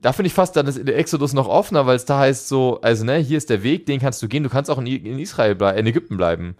da 0.00 0.12
finde 0.12 0.28
ich 0.28 0.34
fast 0.34 0.54
dann 0.54 0.68
ist 0.68 0.86
der 0.86 0.96
Exodus 0.96 1.32
noch 1.32 1.48
offener, 1.48 1.84
weil 1.86 1.96
es 1.96 2.04
da 2.04 2.20
heißt 2.20 2.48
so, 2.48 2.80
also 2.80 3.04
ne, 3.04 3.16
hier 3.16 3.38
ist 3.38 3.50
der 3.50 3.64
Weg, 3.64 3.86
den 3.86 3.98
kannst 3.98 4.22
du 4.22 4.28
gehen, 4.28 4.44
du 4.44 4.48
kannst 4.48 4.70
auch 4.70 4.78
in, 4.78 4.86
in 4.86 5.18
Israel 5.18 5.56
bleiben, 5.56 5.78
in 5.78 5.86
Ägypten 5.86 6.16
bleiben. 6.16 6.56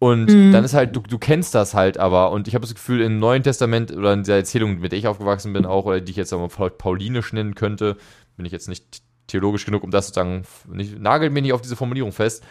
Und 0.00 0.30
mhm. 0.30 0.50
dann 0.50 0.64
ist 0.64 0.72
halt, 0.72 0.96
du, 0.96 1.00
du 1.00 1.18
kennst 1.18 1.54
das 1.54 1.74
halt 1.74 1.98
aber. 1.98 2.32
Und 2.32 2.48
ich 2.48 2.54
habe 2.54 2.62
das 2.62 2.74
Gefühl, 2.74 3.02
im 3.02 3.18
Neuen 3.18 3.42
Testament 3.42 3.92
oder 3.92 4.14
in 4.14 4.24
der 4.24 4.36
Erzählung, 4.36 4.80
mit 4.80 4.92
der 4.92 4.98
ich 4.98 5.06
aufgewachsen 5.06 5.52
bin, 5.52 5.66
auch, 5.66 5.84
oder 5.84 6.00
die 6.00 6.10
ich 6.10 6.16
jetzt 6.16 6.32
mal 6.32 6.48
paulinisch 6.48 7.34
nennen 7.34 7.54
könnte, 7.54 7.98
bin 8.36 8.46
ich 8.46 8.52
jetzt 8.52 8.66
nicht 8.66 9.02
theologisch 9.26 9.66
genug, 9.66 9.84
um 9.84 9.90
das 9.90 10.06
sozusagen, 10.06 10.44
nicht, 10.72 10.98
nagelt 10.98 11.34
mir 11.34 11.42
nicht 11.42 11.52
auf 11.52 11.60
diese 11.60 11.76
Formulierung 11.76 12.12
fest. 12.12 12.42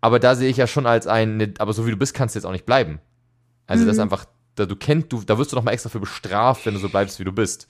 Aber 0.00 0.18
da 0.18 0.34
sehe 0.34 0.50
ich 0.50 0.56
ja 0.56 0.66
schon 0.66 0.86
als 0.86 1.06
ein, 1.06 1.54
aber 1.58 1.72
so 1.72 1.86
wie 1.86 1.92
du 1.92 1.96
bist, 1.96 2.14
kannst 2.14 2.34
du 2.34 2.38
jetzt 2.38 2.46
auch 2.46 2.52
nicht 2.52 2.66
bleiben. 2.66 2.98
Also 3.68 3.84
mhm. 3.84 3.86
das 3.86 3.96
ist 3.96 4.02
einfach, 4.02 4.24
da, 4.56 4.66
du 4.66 4.74
kennst, 4.74 5.12
du, 5.12 5.22
da 5.22 5.38
wirst 5.38 5.52
du 5.52 5.56
noch 5.56 5.62
mal 5.62 5.70
extra 5.70 5.88
für 5.88 6.00
bestraft, 6.00 6.66
wenn 6.66 6.74
du 6.74 6.80
so 6.80 6.88
bleibst, 6.88 7.20
wie 7.20 7.24
du 7.24 7.32
bist. 7.32 7.68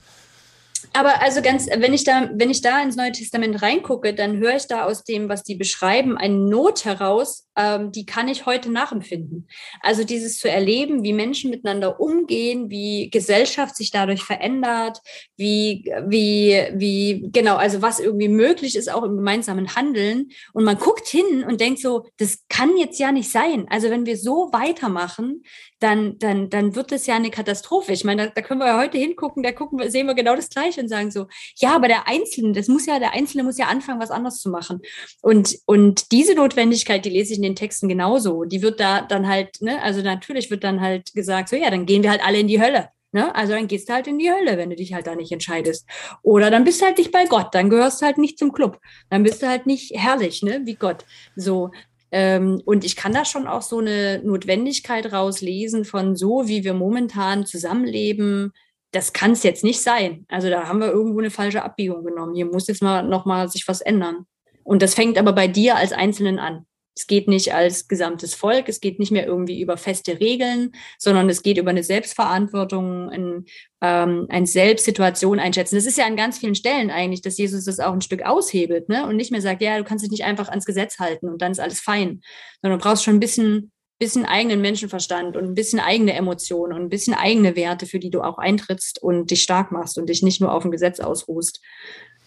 Aber 0.93 1.21
also 1.21 1.41
ganz, 1.41 1.67
wenn 1.67 1.93
ich 1.93 2.03
da, 2.03 2.29
wenn 2.33 2.49
ich 2.49 2.61
da 2.61 2.81
ins 2.81 2.95
Neue 2.95 3.11
Testament 3.11 3.61
reingucke, 3.61 4.13
dann 4.13 4.37
höre 4.37 4.55
ich 4.55 4.67
da 4.67 4.85
aus 4.85 5.03
dem, 5.03 5.29
was 5.29 5.43
die 5.43 5.55
beschreiben, 5.55 6.17
eine 6.17 6.35
Not 6.35 6.85
heraus, 6.85 7.47
ähm, 7.55 7.91
die 7.91 8.05
kann 8.05 8.27
ich 8.27 8.45
heute 8.45 8.71
nachempfinden. 8.71 9.47
Also 9.81 10.03
dieses 10.03 10.37
zu 10.37 10.49
erleben, 10.49 11.03
wie 11.03 11.13
Menschen 11.13 11.49
miteinander 11.49 11.99
umgehen, 11.99 12.69
wie 12.69 13.09
Gesellschaft 13.09 13.75
sich 13.75 13.91
dadurch 13.91 14.23
verändert, 14.23 14.99
wie, 15.35 15.91
wie, 16.07 16.67
wie, 16.73 17.29
genau, 17.31 17.55
also 17.55 17.81
was 17.81 17.99
irgendwie 17.99 18.29
möglich 18.29 18.75
ist, 18.75 18.91
auch 18.91 19.03
im 19.03 19.17
gemeinsamen 19.17 19.75
Handeln. 19.75 20.29
Und 20.53 20.63
man 20.63 20.77
guckt 20.77 21.07
hin 21.07 21.43
und 21.47 21.59
denkt 21.59 21.79
so, 21.79 22.05
das 22.17 22.43
kann 22.49 22.77
jetzt 22.77 22.99
ja 22.99 23.11
nicht 23.11 23.31
sein. 23.31 23.65
Also 23.69 23.89
wenn 23.89 24.05
wir 24.05 24.17
so 24.17 24.49
weitermachen, 24.51 25.43
dann, 25.79 26.17
dann, 26.19 26.49
dann 26.49 26.75
wird 26.75 26.91
das 26.91 27.05
ja 27.05 27.15
eine 27.15 27.29
Katastrophe. 27.29 27.93
Ich 27.93 28.03
meine, 28.03 28.27
da, 28.27 28.31
da 28.35 28.41
können 28.41 28.59
wir 28.59 28.67
ja 28.67 28.79
heute 28.79 28.97
hingucken, 28.97 29.43
da 29.43 29.51
gucken 29.51 29.79
wir, 29.79 29.91
sehen 29.91 30.07
wir 30.07 30.15
genau 30.15 30.35
das 30.35 30.49
Gleiche 30.49 30.81
und 30.81 30.89
sagen 30.89 31.11
so, 31.11 31.27
ja, 31.57 31.75
aber 31.75 31.87
der 31.87 32.07
Einzelne, 32.07 32.53
das 32.53 32.67
muss 32.67 32.85
ja, 32.85 32.99
der 32.99 33.13
Einzelne 33.13 33.43
muss 33.43 33.57
ja 33.57 33.67
anfangen, 33.67 34.01
was 34.01 34.11
anderes 34.11 34.39
zu 34.39 34.49
machen. 34.49 34.81
Und, 35.21 35.57
und 35.65 36.11
diese 36.11 36.35
Notwendigkeit, 36.35 37.05
die 37.05 37.09
lese 37.09 37.33
ich 37.33 37.37
in 37.37 37.43
den 37.43 37.55
Texten 37.55 37.87
genauso. 37.87 38.43
Die 38.43 38.61
wird 38.61 38.79
da 38.79 39.01
dann 39.01 39.27
halt, 39.27 39.61
ne, 39.61 39.81
also 39.81 40.01
natürlich 40.01 40.49
wird 40.49 40.63
dann 40.63 40.81
halt 40.81 41.13
gesagt, 41.13 41.49
so, 41.49 41.55
ja, 41.55 41.69
dann 41.69 41.85
gehen 41.85 42.03
wir 42.03 42.11
halt 42.11 42.25
alle 42.25 42.39
in 42.39 42.47
die 42.47 42.61
Hölle. 42.61 42.89
Ne? 43.13 43.33
Also 43.35 43.53
dann 43.53 43.67
gehst 43.67 43.87
du 43.87 43.93
halt 43.93 44.07
in 44.07 44.19
die 44.19 44.31
Hölle, 44.31 44.57
wenn 44.57 44.69
du 44.69 44.75
dich 44.75 44.93
halt 44.93 45.07
da 45.07 45.15
nicht 45.15 45.31
entscheidest. 45.31 45.87
Oder 46.23 46.51
dann 46.51 46.63
bist 46.65 46.81
du 46.81 46.85
halt 46.85 46.97
nicht 46.97 47.11
bei 47.11 47.25
Gott, 47.25 47.53
dann 47.53 47.69
gehörst 47.69 48.01
du 48.01 48.05
halt 48.05 48.17
nicht 48.17 48.37
zum 48.37 48.51
Club. 48.51 48.79
Dann 49.09 49.23
bist 49.23 49.41
du 49.41 49.47
halt 49.47 49.65
nicht 49.65 49.93
herrlich, 49.95 50.43
ne, 50.43 50.61
wie 50.65 50.75
Gott. 50.75 51.05
So. 51.35 51.71
Ähm, 52.11 52.61
und 52.65 52.85
ich 52.85 52.95
kann 52.95 53.13
da 53.13 53.25
schon 53.25 53.47
auch 53.47 53.61
so 53.61 53.79
eine 53.79 54.21
Notwendigkeit 54.23 55.11
rauslesen 55.11 55.85
von 55.85 56.15
so, 56.15 56.47
wie 56.47 56.63
wir 56.63 56.73
momentan 56.73 57.45
zusammenleben. 57.45 58.53
Das 58.91 59.13
kann 59.13 59.31
es 59.31 59.43
jetzt 59.43 59.63
nicht 59.63 59.81
sein. 59.81 60.25
Also 60.29 60.49
da 60.49 60.67
haben 60.67 60.79
wir 60.79 60.87
irgendwo 60.87 61.19
eine 61.19 61.31
falsche 61.31 61.63
Abbiegung 61.63 62.05
genommen. 62.05 62.35
Hier 62.35 62.45
muss 62.45 62.67
jetzt 62.67 62.81
mal 62.81 63.03
noch 63.03 63.25
mal 63.25 63.49
sich 63.49 63.67
was 63.67 63.81
ändern. 63.81 64.25
Und 64.63 64.81
das 64.81 64.95
fängt 64.95 65.17
aber 65.17 65.33
bei 65.33 65.47
dir 65.47 65.75
als 65.75 65.91
Einzelnen 65.91 66.39
an. 66.39 66.65
Es 66.97 67.05
geht 67.05 67.27
nicht 67.27 67.53
als 67.53 67.87
gesamtes 67.87 68.33
Volk, 68.33 68.67
es 68.67 68.81
geht 68.81 68.97
nicht 68.97 69.11
mehr 69.11 69.27
irgendwie 69.27 69.61
über 69.61 69.77
feste 69.77 70.19
Regeln, 70.19 70.71
sondern 70.97 71.29
es 71.29 71.43
geht 71.43 71.59
über 71.59 71.69
eine 71.69 71.83
Selbstverantwortung, 71.83 73.09
ein, 73.09 73.45
ähm, 73.81 74.25
ein 74.29 74.47
Selbstsituation 74.47 75.39
einschätzen. 75.39 75.75
Das 75.75 75.85
ist 75.85 75.97
ja 75.97 76.07
an 76.07 76.15
ganz 76.15 76.39
vielen 76.39 76.55
Stellen 76.55 76.89
eigentlich, 76.89 77.21
dass 77.21 77.37
Jesus 77.37 77.65
das 77.65 77.79
auch 77.79 77.93
ein 77.93 78.01
Stück 78.01 78.23
aushebelt 78.25 78.89
ne? 78.89 79.05
und 79.05 79.15
nicht 79.15 79.31
mehr 79.31 79.41
sagt, 79.41 79.61
ja, 79.61 79.77
du 79.77 79.83
kannst 79.83 80.03
dich 80.03 80.11
nicht 80.11 80.23
einfach 80.23 80.49
ans 80.49 80.65
Gesetz 80.65 80.97
halten 80.97 81.29
und 81.29 81.41
dann 81.41 81.51
ist 81.51 81.59
alles 81.59 81.79
fein, 81.79 82.21
sondern 82.61 82.79
du 82.79 82.83
brauchst 82.83 83.03
schon 83.03 83.17
ein 83.17 83.19
bisschen, 83.19 83.71
bisschen 83.99 84.25
eigenen 84.25 84.61
Menschenverstand 84.61 85.37
und 85.37 85.43
ein 85.43 85.55
bisschen 85.55 85.79
eigene 85.79 86.13
Emotionen 86.13 86.73
und 86.73 86.81
ein 86.81 86.89
bisschen 86.89 87.13
eigene 87.13 87.55
Werte, 87.55 87.85
für 87.85 87.99
die 87.99 88.09
du 88.09 88.21
auch 88.21 88.39
eintrittst 88.39 89.03
und 89.03 89.29
dich 89.29 89.43
stark 89.43 89.71
machst 89.71 89.99
und 89.99 90.09
dich 90.09 90.23
nicht 90.23 90.41
nur 90.41 90.51
auf 90.51 90.63
dem 90.63 90.71
Gesetz 90.71 90.99
ausruhst. 90.99 91.61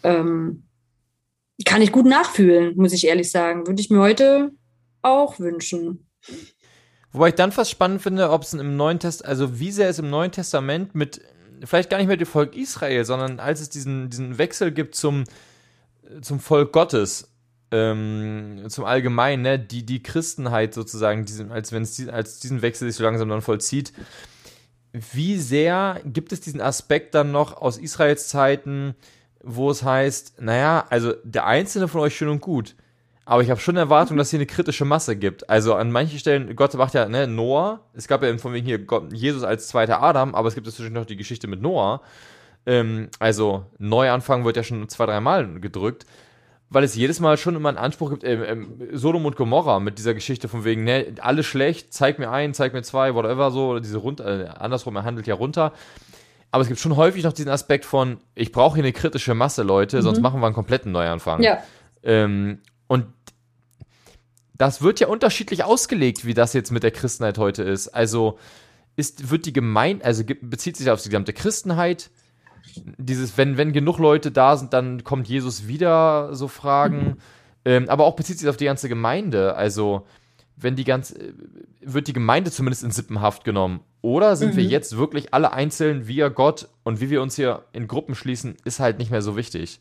Ähm, 0.05 0.69
kann 1.65 1.83
ich 1.83 1.93
gut 1.93 2.07
nachfühlen, 2.07 2.77
muss 2.77 2.93
ich 2.93 3.07
ehrlich 3.07 3.31
sagen. 3.31 3.67
Würde 3.67 3.81
ich 3.81 3.91
mir 3.91 4.01
heute 4.01 4.53
auch 5.03 5.39
wünschen. 5.39 6.07
Wobei 7.13 7.29
ich 7.29 7.35
dann 7.35 7.53
fast 7.53 7.71
spannend 7.71 8.03
finde, 8.03 8.31
ob 8.31 8.43
es 8.43 8.55
im 8.55 8.77
Neuen 8.77 9.01
Testament, 9.01 9.29
also 9.29 9.59
wie 9.59 9.73
sehr 9.73 9.89
es 9.89 9.99
im 9.99 10.11
Neuen 10.11 10.31
Testament 10.31 10.95
mit, 10.95 11.21
vielleicht 11.65 11.91
gar 11.91 11.99
nicht 11.99 12.07
mehr 12.07 12.17
dem 12.17 12.27
Volk 12.27 12.57
Israel, 12.57 13.05
sondern 13.05 13.41
als 13.41 13.61
es 13.61 13.69
diesen, 13.69 14.11
diesen 14.11 14.39
Wechsel 14.39 14.71
gibt 14.71 14.95
zum, 14.95 15.25
zum 16.23 16.39
Volk 16.39 16.73
Gottes, 16.73 17.29
ähm, 17.73 18.65
zum 18.69 18.85
Allgemeinen, 18.85 19.43
ne, 19.43 19.59
die, 19.59 19.85
die 19.85 20.03
Christenheit 20.03 20.75
sozusagen, 20.75 21.25
diesen, 21.25 21.51
als 21.51 21.73
wenn 21.73 21.83
es 21.83 22.09
als 22.09 22.41
diesen 22.41 22.63
Wechsel 22.63 22.89
sich 22.89 22.97
so 22.97 23.05
langsam 23.05 23.29
dann 23.29 23.43
vollzieht, 23.43 23.93
wie 24.93 25.37
sehr 25.39 26.01
gibt 26.05 26.33
es 26.33 26.41
diesen 26.41 26.61
Aspekt 26.61 27.15
dann 27.15 27.31
noch 27.31 27.57
aus 27.57 27.79
Israels 27.79 28.29
Zeiten, 28.29 28.95
wo 29.43 29.71
es 29.71 29.83
heißt, 29.83 30.41
naja, 30.41 30.85
also 30.91 31.15
der 31.25 31.47
Einzelne 31.47 31.89
von 31.89 32.01
euch 32.01 32.17
schön 32.17 32.29
und 32.29 32.41
gut, 32.41 32.75
aber 33.31 33.45
ich 33.45 33.51
habe 33.51 33.61
schon 33.61 33.77
Erwartung, 33.77 34.17
dass 34.17 34.31
hier 34.31 34.41
eine 34.41 34.47
kritische 34.47 34.85
Masse 34.85 35.15
gibt. 35.15 35.49
Also 35.49 35.77
an 35.77 35.93
manchen 35.93 36.19
Stellen, 36.19 36.57
Gott 36.57 36.75
macht 36.75 36.95
ja, 36.95 37.09
ne, 37.09 37.29
Noah, 37.29 37.79
es 37.95 38.09
gab 38.09 38.25
ja 38.25 38.39
von 38.39 38.53
wegen 38.53 38.67
hier 38.67 38.81
Gott, 38.81 39.13
Jesus 39.13 39.45
als 39.45 39.69
zweiter 39.69 40.03
Adam, 40.03 40.35
aber 40.35 40.49
es 40.49 40.57
gibt 40.57 40.67
natürlich 40.67 40.91
noch 40.91 41.07
die 41.07 41.15
Geschichte 41.17 41.47
mit 41.47 41.63
Noah. 41.63 42.01
Ähm, 42.67 43.09
also 43.21 43.67
Neuanfang 43.79 44.45
wird 44.45 44.57
ja 44.57 44.65
schon 44.65 44.89
zwei, 44.89 45.07
dreimal 45.07 45.61
gedrückt, 45.61 46.07
weil 46.71 46.83
es 46.83 46.97
jedes 46.97 47.21
Mal 47.21 47.37
schon 47.37 47.55
immer 47.55 47.69
einen 47.69 47.79
Anspruch 47.79 48.11
gibt, 48.11 48.25
ähm, 48.25 48.43
ähm, 48.45 48.89
Sodom 48.95 49.25
und 49.25 49.37
Gomorra 49.37 49.79
mit 49.79 49.99
dieser 49.99 50.15
Geschichte 50.15 50.49
von 50.49 50.65
wegen, 50.65 50.83
ne, 50.83 51.15
alles 51.21 51.47
schlecht, 51.47 51.95
zeig 51.95 52.19
mir 52.19 52.33
ein, 52.33 52.53
zeig 52.53 52.73
mir 52.73 52.83
zwei, 52.83 53.15
whatever 53.15 53.53
so, 53.53 53.69
oder 53.69 53.81
diese 53.81 53.99
runter, 53.99 54.27
äh, 54.27 54.49
andersrum, 54.59 54.97
er 54.97 55.05
handelt 55.05 55.29
ja 55.29 55.37
runter. 55.37 55.73
Aber 56.51 56.63
es 56.63 56.67
gibt 56.67 56.81
schon 56.81 56.97
häufig 56.97 57.23
noch 57.23 57.33
diesen 57.33 57.53
Aspekt 57.53 57.85
von, 57.85 58.19
ich 58.35 58.51
brauche 58.51 58.75
hier 58.75 58.83
eine 58.83 58.93
kritische 58.93 59.37
Masse, 59.37 59.63
Leute, 59.63 59.99
mhm. 59.99 60.03
sonst 60.03 60.21
machen 60.21 60.41
wir 60.41 60.47
einen 60.47 60.55
kompletten 60.57 60.91
Neuanfang. 60.91 61.45
Ja. 61.45 61.63
Ähm, 62.03 62.59
und 62.91 63.07
das 64.61 64.83
wird 64.83 65.01
ja 65.01 65.07
unterschiedlich 65.07 65.65
ausgelegt, 65.65 66.27
wie 66.27 66.35
das 66.35 66.53
jetzt 66.53 66.71
mit 66.71 66.83
der 66.83 66.91
Christenheit 66.91 67.39
heute 67.39 67.63
ist. 67.63 67.89
Also 67.89 68.39
ist, 68.95 69.31
wird 69.31 69.47
die 69.47 69.55
Gemeinde, 69.55 70.05
also 70.05 70.23
bezieht 70.43 70.77
sich 70.77 70.91
auf 70.91 71.01
die 71.01 71.09
gesamte 71.09 71.33
Christenheit. 71.33 72.11
Dieses, 72.99 73.39
wenn, 73.39 73.57
wenn 73.57 73.73
genug 73.73 73.97
Leute 73.97 74.31
da 74.31 74.59
sind, 74.59 74.75
dann 74.75 75.03
kommt 75.03 75.29
Jesus 75.29 75.67
wieder, 75.67 76.35
so 76.35 76.47
Fragen. 76.47 77.17
Ähm, 77.63 77.91
aber 77.91 78.07
auch 78.07 78.17
bezieht 78.17 78.39
sich 78.39 78.49
auf 78.49 78.57
die 78.57 78.65
ganze 78.65 78.89
Gemeinde. 78.89 79.55
Also, 79.55 80.07
wenn 80.57 80.77
die 80.77 80.85
ganze, 80.85 81.35
wird 81.83 82.09
die 82.09 82.15
Gemeinde 82.15 82.51
zumindest 82.51 82.83
in 82.83 82.91
Sippenhaft 82.91 83.45
genommen? 83.45 83.81
Oder 84.01 84.35
sind 84.35 84.55
mhm. 84.55 84.57
wir 84.57 84.65
jetzt 84.65 84.97
wirklich 84.97 85.35
alle 85.35 85.53
einzeln 85.53 86.09
via 86.09 86.29
Gott 86.29 86.71
und 86.85 87.03
wie 87.03 87.11
wir 87.11 87.21
uns 87.21 87.37
hier 87.37 87.67
in 87.75 87.87
Gruppen 87.87 88.15
schließen, 88.15 88.57
ist 88.65 88.81
halt 88.81 88.97
nicht 88.97 89.11
mehr 89.11 89.21
so 89.21 89.37
wichtig. 89.37 89.79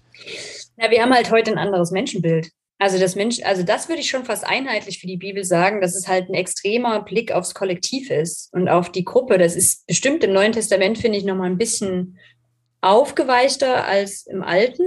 Ja, 0.76 0.92
wir 0.92 1.02
haben 1.02 1.14
halt 1.14 1.32
heute 1.32 1.52
ein 1.52 1.58
anderes 1.58 1.92
Menschenbild. 1.92 2.52
Also 2.82 2.98
das 2.98 3.16
Mensch, 3.16 3.42
also 3.44 3.64
das 3.64 3.90
würde 3.90 4.00
ich 4.00 4.10
schon 4.10 4.24
fast 4.24 4.48
einheitlich 4.48 5.00
für 5.00 5.08
die 5.08 5.18
Bibel 5.18 5.44
sagen, 5.44 5.82
dass 5.82 5.96
es 5.96 6.08
halt 6.08 6.30
ein 6.30 6.34
extremer 6.34 7.04
Blick 7.04 7.34
aufs 7.34 7.54
Kollektiv 7.54 8.10
ist 8.10 8.54
und 8.54 8.70
auf 8.70 8.90
die 8.90 9.04
Gruppe. 9.04 9.38
Das 9.38 9.58
ist 9.58 9.86
bestimmt 9.86 10.24
im 10.24 10.32
Neuen 10.32 10.54
Testament, 10.54 10.98
finde 10.98 11.18
ich, 11.18 11.26
nochmal 11.26 11.50
ein 11.50 11.58
bisschen 11.58 12.18
aufgeweichter 12.80 13.86
als 13.86 14.26
im 14.28 14.42
Alten. 14.42 14.84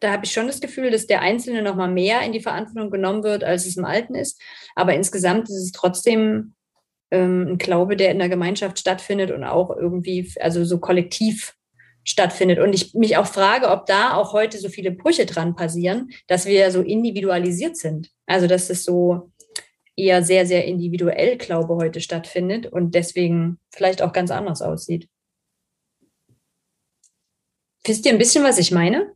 Da 0.00 0.10
habe 0.10 0.24
ich 0.24 0.32
schon 0.32 0.46
das 0.46 0.60
Gefühl, 0.60 0.90
dass 0.90 1.06
der 1.06 1.20
Einzelne 1.20 1.60
nochmal 1.60 1.90
mehr 1.90 2.22
in 2.22 2.32
die 2.32 2.40
Verantwortung 2.40 2.90
genommen 2.90 3.22
wird, 3.22 3.44
als 3.44 3.66
es 3.66 3.76
im 3.76 3.84
Alten 3.84 4.14
ist. 4.14 4.40
Aber 4.74 4.94
insgesamt 4.94 5.50
ist 5.50 5.62
es 5.62 5.72
trotzdem 5.72 6.54
ähm, 7.10 7.46
ein 7.46 7.58
Glaube, 7.58 7.96
der 7.96 8.10
in 8.10 8.18
der 8.18 8.30
Gemeinschaft 8.30 8.78
stattfindet 8.78 9.32
und 9.32 9.44
auch 9.44 9.76
irgendwie, 9.76 10.32
also 10.40 10.64
so 10.64 10.78
kollektiv 10.78 11.57
stattfindet. 12.08 12.58
Und 12.58 12.72
ich 12.72 12.94
mich 12.94 13.16
auch 13.18 13.26
frage, 13.26 13.68
ob 13.68 13.84
da 13.86 14.14
auch 14.14 14.32
heute 14.32 14.58
so 14.58 14.68
viele 14.70 14.90
Brüche 14.90 15.26
dran 15.26 15.54
passieren, 15.54 16.10
dass 16.26 16.46
wir 16.46 16.70
so 16.70 16.80
individualisiert 16.80 17.76
sind. 17.76 18.10
Also 18.26 18.46
dass 18.46 18.70
es 18.70 18.84
so 18.84 19.30
eher 19.94 20.22
sehr, 20.22 20.46
sehr 20.46 20.64
individuell 20.64 21.36
Glaube 21.36 21.74
heute 21.76 22.00
stattfindet 22.00 22.66
und 22.66 22.94
deswegen 22.94 23.58
vielleicht 23.70 24.00
auch 24.00 24.12
ganz 24.12 24.30
anders 24.30 24.62
aussieht. 24.62 25.08
Wisst 27.84 28.06
ihr 28.06 28.12
ein 28.12 28.18
bisschen, 28.18 28.44
was 28.44 28.58
ich 28.58 28.70
meine? 28.70 29.12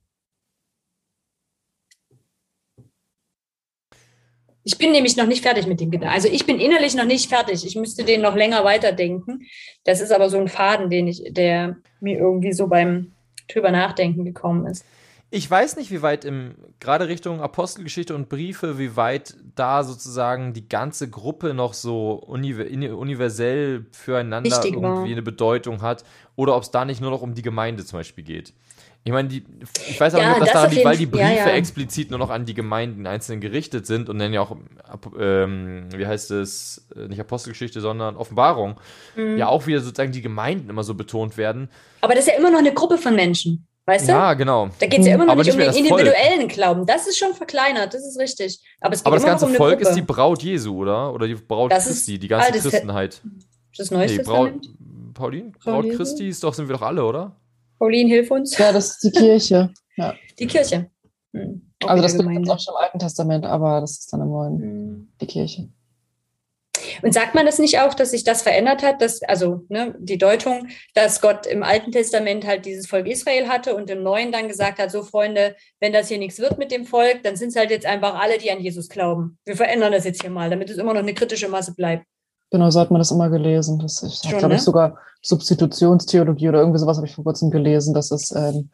Ich 4.64 4.78
bin 4.78 4.92
nämlich 4.92 5.16
noch 5.16 5.26
nicht 5.26 5.42
fertig 5.42 5.66
mit 5.66 5.80
dem 5.80 5.90
Gedanken. 5.90 6.14
Also 6.14 6.28
ich 6.28 6.46
bin 6.46 6.60
innerlich 6.60 6.94
noch 6.94 7.04
nicht 7.04 7.28
fertig. 7.28 7.66
Ich 7.66 7.76
müsste 7.76 8.04
den 8.04 8.20
noch 8.20 8.36
länger 8.36 8.64
weiterdenken. 8.64 9.46
Das 9.84 10.00
ist 10.00 10.12
aber 10.12 10.30
so 10.30 10.38
ein 10.38 10.48
Faden, 10.48 10.88
den 10.88 11.08
ich, 11.08 11.24
der 11.30 11.76
mir 12.00 12.18
irgendwie 12.18 12.52
so 12.52 12.68
beim 12.68 13.12
drüber 13.48 13.70
nachdenken 13.70 14.24
gekommen 14.24 14.66
ist. 14.66 14.84
Ich 15.34 15.50
weiß 15.50 15.76
nicht, 15.76 15.90
wie 15.90 16.02
weit 16.02 16.26
im, 16.26 16.54
gerade 16.78 17.08
Richtung 17.08 17.40
Apostelgeschichte 17.40 18.14
und 18.14 18.28
Briefe, 18.28 18.78
wie 18.78 18.96
weit 18.96 19.34
da 19.54 19.82
sozusagen 19.82 20.52
die 20.52 20.68
ganze 20.68 21.08
Gruppe 21.08 21.54
noch 21.54 21.72
so 21.72 22.12
universell 22.12 23.86
füreinander 23.92 24.50
Wichtig 24.50 24.74
irgendwie 24.74 24.82
war. 24.84 25.04
eine 25.04 25.22
Bedeutung 25.22 25.80
hat 25.80 26.04
oder 26.36 26.54
ob 26.54 26.64
es 26.64 26.70
da 26.70 26.84
nicht 26.84 27.00
nur 27.00 27.10
noch 27.10 27.22
um 27.22 27.34
die 27.34 27.40
Gemeinde 27.40 27.82
zum 27.86 28.00
Beispiel 28.00 28.24
geht. 28.24 28.52
Ich 29.04 29.10
meine, 29.10 29.28
die, 29.28 29.44
ich 29.88 30.00
weiß 30.00 30.14
aber 30.14 30.22
ja, 30.22 30.28
nicht, 30.28 30.38
ob 30.38 30.44
das, 30.44 30.52
das 30.52 30.62
daran 30.62 30.70
liegt, 30.70 30.84
weil 30.84 30.96
die 30.96 31.06
Briefe 31.06 31.24
ja, 31.24 31.48
ja. 31.48 31.54
explizit 31.54 32.10
nur 32.10 32.20
noch 32.20 32.30
an 32.30 32.46
die 32.46 32.54
Gemeinden 32.54 33.06
einzeln 33.08 33.40
gerichtet 33.40 33.84
sind 33.84 34.08
und 34.08 34.20
dann 34.20 34.32
ja 34.32 34.40
auch, 34.40 34.56
ähm, 35.18 35.88
wie 35.92 36.06
heißt 36.06 36.30
es, 36.30 36.86
äh, 36.94 37.08
nicht 37.08 37.18
Apostelgeschichte, 37.18 37.80
sondern 37.80 38.16
Offenbarung, 38.16 38.78
mhm. 39.16 39.36
ja 39.38 39.48
auch 39.48 39.66
wieder 39.66 39.80
sozusagen 39.80 40.12
die 40.12 40.22
Gemeinden 40.22 40.70
immer 40.70 40.84
so 40.84 40.94
betont 40.94 41.36
werden. 41.36 41.68
Aber 42.00 42.14
das 42.14 42.26
ist 42.26 42.32
ja 42.32 42.38
immer 42.38 42.50
noch 42.50 42.60
eine 42.60 42.72
Gruppe 42.72 42.96
von 42.96 43.16
Menschen. 43.16 43.66
Weißt 43.86 44.06
du? 44.06 44.12
Ja, 44.12 44.34
genau. 44.34 44.70
Da 44.78 44.86
geht 44.86 45.00
es 45.00 45.06
ja 45.06 45.14
immer 45.14 45.24
noch 45.24 45.32
aber 45.32 45.42
nicht 45.42 45.52
um 45.52 45.58
den 45.58 45.74
individuellen 45.74 46.42
Volk. 46.42 46.52
Glauben. 46.52 46.86
Das 46.86 47.08
ist 47.08 47.18
schon 47.18 47.34
verkleinert, 47.34 47.92
das 47.92 48.06
ist 48.06 48.16
richtig. 48.20 48.60
Aber, 48.80 48.96
aber 49.02 49.16
das 49.16 49.24
ganze 49.24 49.46
um 49.46 49.54
Volk 49.54 49.78
Gruppe. 49.78 49.88
ist 49.88 49.96
die 49.96 50.02
Braut 50.02 50.40
Jesu, 50.44 50.76
oder? 50.76 51.12
Oder 51.12 51.26
die 51.26 51.34
Braut 51.34 51.72
das 51.72 51.86
Christi, 51.86 52.20
die 52.20 52.28
ganze 52.28 52.52
Christenheit. 52.52 53.20
Das 53.76 53.90
Neueste 53.90 54.18
nee, 54.18 54.22
Braut, 54.22 54.52
Paulin? 55.14 55.52
Braut 55.64 55.90
Christi 55.96 56.28
ist 56.28 56.44
doch, 56.44 56.54
sind 56.54 56.68
wir 56.68 56.76
doch 56.76 56.82
alle, 56.82 57.04
oder? 57.04 57.34
Pauline, 57.82 58.08
hilf 58.08 58.30
uns. 58.30 58.56
Ja, 58.56 58.70
das 58.70 58.90
ist 58.90 59.02
die 59.02 59.10
Kirche. 59.10 59.70
Ja. 59.96 60.14
Die 60.38 60.46
Kirche. 60.46 60.88
Hm. 61.34 61.68
Also 61.84 62.00
das 62.00 62.16
gibt 62.16 62.30
es 62.30 62.48
auch 62.48 62.60
schon 62.60 62.74
im 62.74 62.80
Alten 62.80 62.98
Testament, 63.00 63.44
aber 63.44 63.80
das 63.80 63.98
ist 63.98 64.12
dann 64.12 64.20
im 64.20 64.28
Neuen. 64.28 64.62
Hm. 64.62 65.12
Die 65.20 65.26
Kirche. 65.26 65.68
Und 67.02 67.12
sagt 67.12 67.34
man 67.34 67.44
das 67.44 67.58
nicht 67.58 67.80
auch, 67.80 67.94
dass 67.94 68.12
sich 68.12 68.22
das 68.22 68.42
verändert 68.42 68.84
hat, 68.84 69.02
dass, 69.02 69.20
also 69.24 69.64
ne, 69.68 69.96
die 69.98 70.16
Deutung, 70.16 70.68
dass 70.94 71.20
Gott 71.20 71.44
im 71.46 71.64
Alten 71.64 71.90
Testament 71.90 72.46
halt 72.46 72.66
dieses 72.66 72.86
Volk 72.86 73.08
Israel 73.08 73.48
hatte 73.48 73.74
und 73.74 73.90
im 73.90 74.04
Neuen 74.04 74.30
dann 74.30 74.46
gesagt 74.46 74.78
hat, 74.78 74.92
so 74.92 75.02
Freunde, 75.02 75.56
wenn 75.80 75.92
das 75.92 76.06
hier 76.06 76.18
nichts 76.18 76.38
wird 76.38 76.58
mit 76.58 76.70
dem 76.70 76.84
Volk, 76.86 77.24
dann 77.24 77.34
sind 77.34 77.48
es 77.48 77.56
halt 77.56 77.70
jetzt 77.70 77.86
einfach 77.86 78.14
alle, 78.14 78.38
die 78.38 78.52
an 78.52 78.60
Jesus 78.60 78.88
glauben. 78.88 79.38
Wir 79.44 79.56
verändern 79.56 79.90
das 79.90 80.04
jetzt 80.04 80.22
hier 80.22 80.30
mal, 80.30 80.50
damit 80.50 80.70
es 80.70 80.78
immer 80.78 80.94
noch 80.94 81.00
eine 81.00 81.14
kritische 81.14 81.48
Masse 81.48 81.74
bleibt. 81.74 82.06
Genau, 82.52 82.70
so 82.70 82.80
hat 82.80 82.90
man 82.90 83.00
das 83.00 83.10
immer 83.10 83.30
gelesen. 83.30 83.78
Das 83.78 84.02
ist, 84.02 84.22
glaube 84.28 84.48
ne? 84.48 84.54
ich, 84.56 84.62
sogar 84.62 84.98
Substitutionstheologie 85.22 86.50
oder 86.50 86.60
irgendwie 86.60 86.78
sowas 86.78 86.98
habe 86.98 87.06
ich 87.06 87.14
vor 87.14 87.24
kurzem 87.24 87.50
gelesen. 87.50 87.94
Das 87.94 88.10
ist 88.10 88.32
ähm, 88.36 88.68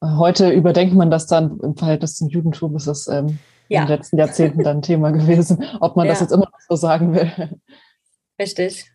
heute 0.00 0.50
überdenkt 0.50 0.94
man 0.94 1.10
das 1.10 1.26
dann 1.26 1.60
im 1.60 1.76
Verhältnis 1.76 2.16
zum 2.16 2.28
Judentum, 2.28 2.74
ist 2.76 2.86
das 2.86 3.06
ähm, 3.08 3.38
ja. 3.68 3.82
in 3.82 3.86
den 3.86 3.96
letzten 3.96 4.18
Jahrzehnten 4.18 4.62
dann 4.62 4.80
Thema 4.82 5.10
gewesen, 5.10 5.64
ob 5.80 5.96
man 5.96 6.06
ja. 6.06 6.12
das 6.12 6.20
jetzt 6.20 6.32
immer 6.32 6.46
noch 6.46 6.60
so 6.66 6.76
sagen 6.76 7.14
will. 7.14 7.30
Richtig. 8.40 8.90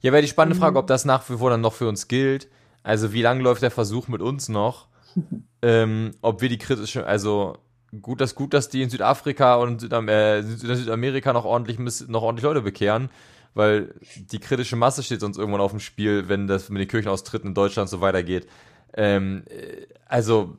Ja, 0.00 0.12
wäre 0.12 0.22
die 0.22 0.28
spannende 0.28 0.58
Frage, 0.58 0.72
mhm. 0.72 0.78
ob 0.78 0.86
das 0.86 1.04
nach 1.04 1.28
wie 1.28 1.36
vor 1.36 1.50
dann 1.50 1.60
noch 1.60 1.74
für 1.74 1.88
uns 1.88 2.08
gilt. 2.08 2.48
Also 2.82 3.12
wie 3.12 3.20
lange 3.20 3.42
läuft 3.42 3.62
der 3.62 3.70
Versuch 3.70 4.08
mit 4.08 4.22
uns 4.22 4.48
noch? 4.48 4.88
ähm, 5.62 6.12
ob 6.22 6.40
wir 6.40 6.48
die 6.48 6.56
kritische, 6.56 7.04
also 7.04 7.58
gut, 8.02 8.20
dass 8.20 8.34
gut, 8.34 8.54
dass 8.54 8.68
die 8.68 8.82
in 8.82 8.90
Südafrika 8.90 9.56
und 9.56 9.82
äh, 9.82 10.42
Südamerika 10.42 11.32
noch 11.32 11.44
ordentlich 11.44 11.78
noch 12.08 12.22
ordentlich 12.22 12.44
Leute 12.44 12.62
bekehren, 12.62 13.10
weil 13.54 13.94
die 14.16 14.38
kritische 14.38 14.76
Masse 14.76 15.02
steht 15.02 15.20
sonst 15.20 15.38
irgendwann 15.38 15.60
auf 15.60 15.72
dem 15.72 15.80
Spiel, 15.80 16.28
wenn 16.28 16.46
das 16.46 16.68
mit 16.68 16.80
den 16.80 16.88
Kirchenaustritten 16.88 17.48
in 17.48 17.54
Deutschland 17.54 17.88
so 17.88 18.00
weitergeht. 18.00 18.46
Ähm, 18.94 19.44
äh, 19.48 19.86
also 20.06 20.56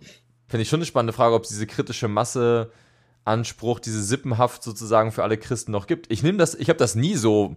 finde 0.48 0.64
ich 0.64 0.70
schon 0.70 0.80
eine 0.80 0.86
spannende 0.86 1.14
Frage, 1.14 1.36
ob 1.36 1.44
es 1.44 1.50
diese 1.50 1.68
kritische 1.68 2.08
Masse 2.08 2.72
Anspruch, 3.24 3.80
diese 3.80 4.04
Sippenhaft 4.04 4.64
sozusagen 4.64 5.12
für 5.12 5.24
alle 5.24 5.38
Christen 5.38 5.72
noch 5.72 5.88
gibt. 5.88 6.12
Ich 6.12 6.24
nehme 6.24 6.38
das, 6.38 6.56
ich 6.56 6.70
habe 6.70 6.80
das 6.80 6.96
nie 6.96 7.16
so 7.16 7.56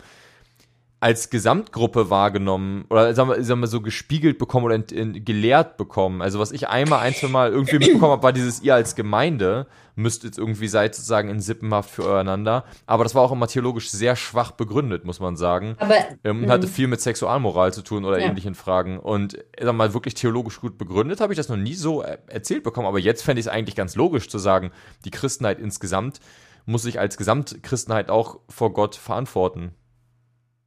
als 1.01 1.29
Gesamtgruppe 1.31 2.09
wahrgenommen 2.09 2.87
oder 2.89 3.15
sagen 3.15 3.29
wir, 3.29 3.45
sagen 3.45 3.61
wir 3.61 3.67
so 3.67 3.81
gespiegelt 3.81 4.39
bekommen 4.39 4.65
oder 4.65 4.75
in, 4.77 4.85
in, 4.85 5.25
gelehrt 5.25 5.77
bekommen. 5.77 6.23
Also 6.23 6.39
was 6.39 6.51
ich 6.51 6.69
einmal, 6.69 7.01
ein, 7.01 7.15
zwei 7.15 7.29
Mal 7.29 7.53
irgendwie 7.53 7.79
mitbekommen 7.79 8.13
habe, 8.13 8.23
war 8.23 8.33
dieses 8.33 8.63
ihr 8.63 8.75
als 8.75 8.95
Gemeinde 8.95 9.67
müsst 9.97 10.25
jetzt 10.25 10.39
irgendwie 10.39 10.69
seid 10.69 10.95
sozusagen 10.95 11.29
in 11.29 11.41
Sippenhaft 11.41 11.91
für 11.91 12.05
eureinander. 12.05 12.65
Aber 12.87 13.05
das 13.05 13.15
war 13.15 13.23
auch 13.23 13.33
immer 13.33 13.47
theologisch 13.47 13.91
sehr 13.91 14.17
schwach 14.17 14.53
begründet, 14.53 15.05
muss 15.05 15.21
man 15.21 15.37
sagen. 15.37 15.77
Aber 15.79 15.95
ähm, 16.25 16.51
hatte 16.51 16.67
viel 16.67 16.89
mit 16.89 17.01
Sexualmoral 17.01 17.73
zu 17.73 17.83
tun 17.83 18.05
oder 18.05 18.19
ja. 18.19 18.27
ähnlichen 18.27 18.55
Fragen. 18.55 18.99
Und 18.99 19.39
sag 19.61 19.75
mal, 19.75 19.95
wirklich 19.95 20.15
theologisch 20.15 20.61
gut 20.61 20.79
begründet 20.79 21.21
habe 21.21 21.33
ich 21.33 21.37
das 21.37 21.49
noch 21.49 21.57
nie 21.57 21.75
so 21.75 22.03
erzählt 22.03 22.65
bekommen. 22.65 22.87
Aber 22.87 22.99
jetzt 22.99 23.23
fände 23.23 23.41
ich 23.41 23.47
es 23.47 23.53
eigentlich 23.53 23.77
ganz 23.77 23.95
logisch 23.95 24.29
zu 24.29 24.39
sagen, 24.39 24.73
die 25.05 25.11
Christenheit 25.11 25.59
insgesamt 25.59 26.21
muss 26.67 26.83
sich 26.83 26.99
als 26.99 27.17
Gesamtchristenheit 27.17 28.11
auch 28.11 28.41
vor 28.49 28.73
Gott 28.73 28.97
verantworten. 28.97 29.75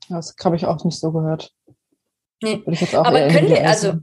Das 0.09 0.35
habe 0.43 0.55
ich 0.55 0.65
auch 0.65 0.83
nicht 0.83 0.99
so 0.99 1.11
gehört. 1.11 1.53
Nee. 2.41 2.63
aber 2.93 3.27
können 3.29 3.49
wir, 3.49 3.67
also, 3.67 3.93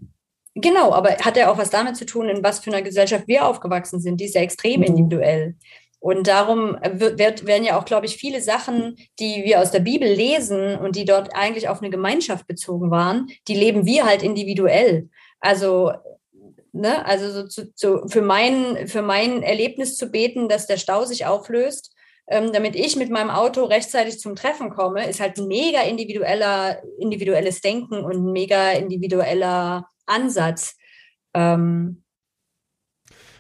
genau, 0.54 0.92
aber 0.92 1.10
hat 1.18 1.36
ja 1.36 1.50
auch 1.50 1.58
was 1.58 1.70
damit 1.70 1.96
zu 1.96 2.04
tun, 2.04 2.28
in 2.28 2.42
was 2.42 2.58
für 2.58 2.70
einer 2.70 2.82
Gesellschaft 2.82 3.28
wir 3.28 3.46
aufgewachsen 3.46 4.00
sind. 4.00 4.20
Die 4.20 4.24
ist 4.24 4.34
ja 4.34 4.42
extrem 4.42 4.80
mhm. 4.80 4.86
individuell. 4.86 5.54
Und 6.04 6.26
darum 6.26 6.76
wird, 6.82 7.46
werden 7.46 7.64
ja 7.64 7.78
auch, 7.78 7.86
glaube 7.86 8.04
ich, 8.04 8.16
viele 8.16 8.42
Sachen, 8.42 8.96
die 9.18 9.42
wir 9.44 9.62
aus 9.62 9.70
der 9.70 9.80
Bibel 9.80 10.06
lesen 10.06 10.76
und 10.76 10.96
die 10.96 11.06
dort 11.06 11.34
eigentlich 11.34 11.70
auf 11.70 11.80
eine 11.80 11.88
Gemeinschaft 11.88 12.46
bezogen 12.46 12.90
waren, 12.90 13.28
die 13.48 13.54
leben 13.54 13.86
wir 13.86 14.04
halt 14.04 14.22
individuell. 14.22 15.08
Also, 15.40 15.92
ne, 16.72 17.06
also 17.06 17.30
so 17.30 17.46
zu, 17.46 17.74
zu, 17.74 18.06
für, 18.08 18.20
mein, 18.20 18.86
für 18.86 19.00
mein 19.00 19.42
Erlebnis 19.42 19.96
zu 19.96 20.10
beten, 20.10 20.50
dass 20.50 20.66
der 20.66 20.76
Stau 20.76 21.06
sich 21.06 21.24
auflöst, 21.24 21.93
ähm, 22.26 22.52
damit 22.52 22.74
ich 22.74 22.96
mit 22.96 23.10
meinem 23.10 23.30
Auto 23.30 23.64
rechtzeitig 23.64 24.18
zum 24.18 24.34
Treffen 24.34 24.70
komme, 24.70 25.06
ist 25.08 25.20
halt 25.20 25.38
ein 25.38 25.46
mega 25.46 25.82
individueller, 25.82 26.82
individuelles 26.98 27.60
Denken 27.60 28.02
und 28.04 28.16
ein 28.16 28.32
mega 28.32 28.70
individueller 28.72 29.86
Ansatz. 30.06 30.76
Ähm, 31.34 32.02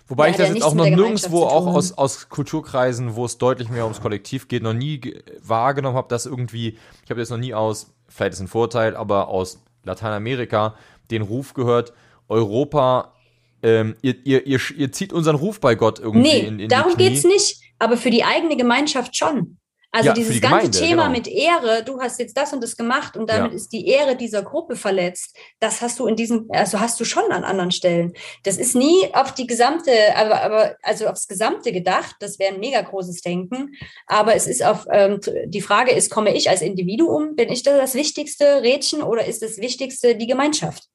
Wobei 0.06 0.26
ja, 0.26 0.30
ich 0.32 0.36
das 0.36 0.48
jetzt 0.50 0.62
auch 0.62 0.74
noch 0.74 0.84
nirgendwo 0.84 1.44
auch 1.44 1.66
aus, 1.66 1.96
aus 1.96 2.28
Kulturkreisen, 2.28 3.16
wo 3.16 3.24
es 3.24 3.38
deutlich 3.38 3.70
mehr 3.70 3.84
ums 3.84 4.02
Kollektiv 4.02 4.48
geht, 4.48 4.62
noch 4.62 4.74
nie 4.74 5.22
wahrgenommen 5.40 5.96
habe, 5.96 6.08
dass 6.08 6.26
irgendwie, 6.26 6.78
ich 7.04 7.10
habe 7.10 7.20
jetzt 7.20 7.30
noch 7.30 7.38
nie 7.38 7.54
aus, 7.54 7.94
vielleicht 8.08 8.34
ist 8.34 8.40
ein 8.40 8.48
Vorteil, 8.48 8.96
aber 8.96 9.28
aus 9.28 9.62
Lateinamerika 9.82 10.74
den 11.10 11.22
Ruf 11.22 11.54
gehört, 11.54 11.94
Europa, 12.28 13.14
ähm, 13.62 13.96
ihr, 14.02 14.14
ihr, 14.26 14.46
ihr, 14.46 14.60
ihr 14.76 14.92
zieht 14.92 15.14
unseren 15.14 15.36
Ruf 15.36 15.58
bei 15.58 15.74
Gott 15.74 16.00
irgendwie 16.00 16.28
nee, 16.28 16.40
in, 16.40 16.60
in 16.60 16.68
darum 16.68 16.96
geht 16.96 17.14
es 17.14 17.24
nicht 17.24 17.63
aber 17.78 17.96
für 17.96 18.10
die 18.10 18.24
eigene 18.24 18.56
Gemeinschaft 18.56 19.16
schon. 19.16 19.58
Also 19.94 20.08
ja, 20.08 20.14
dieses 20.14 20.34
die 20.34 20.40
ganze 20.40 20.56
Gemeinde, 20.56 20.78
Thema 20.78 21.02
genau. 21.04 21.16
mit 21.16 21.28
Ehre, 21.28 21.84
du 21.84 22.00
hast 22.00 22.18
jetzt 22.18 22.36
das 22.36 22.52
und 22.52 22.60
das 22.64 22.76
gemacht 22.76 23.16
und 23.16 23.30
damit 23.30 23.52
ja. 23.52 23.56
ist 23.56 23.68
die 23.68 23.86
Ehre 23.86 24.16
dieser 24.16 24.42
Gruppe 24.42 24.74
verletzt. 24.74 25.36
Das 25.60 25.82
hast 25.82 26.00
du 26.00 26.08
in 26.08 26.16
diesem, 26.16 26.48
also 26.50 26.80
hast 26.80 26.98
du 26.98 27.04
schon 27.04 27.30
an 27.30 27.44
anderen 27.44 27.70
Stellen. 27.70 28.12
Das 28.42 28.56
ist 28.56 28.74
nie 28.74 29.08
auf 29.12 29.34
die 29.34 29.46
gesamte, 29.46 29.92
aber, 30.16 30.42
aber 30.42 30.76
also 30.82 31.06
aufs 31.06 31.28
Gesamte 31.28 31.70
gedacht. 31.70 32.16
Das 32.18 32.40
wäre 32.40 32.54
ein 32.54 32.58
mega 32.58 32.80
großes 32.80 33.20
Denken. 33.20 33.76
Aber 34.08 34.34
es 34.34 34.48
ist 34.48 34.64
auf, 34.64 34.84
ähm, 34.90 35.20
die 35.46 35.60
Frage 35.60 35.92
ist, 35.92 36.10
komme 36.10 36.34
ich 36.34 36.50
als 36.50 36.60
Individuum? 36.60 37.36
Bin 37.36 37.52
ich 37.52 37.62
da 37.62 37.76
das 37.76 37.94
wichtigste 37.94 38.62
Rädchen 38.62 39.00
oder 39.00 39.24
ist 39.24 39.42
das 39.42 39.58
Wichtigste 39.58 40.16
die 40.16 40.26
Gemeinschaft? 40.26 40.88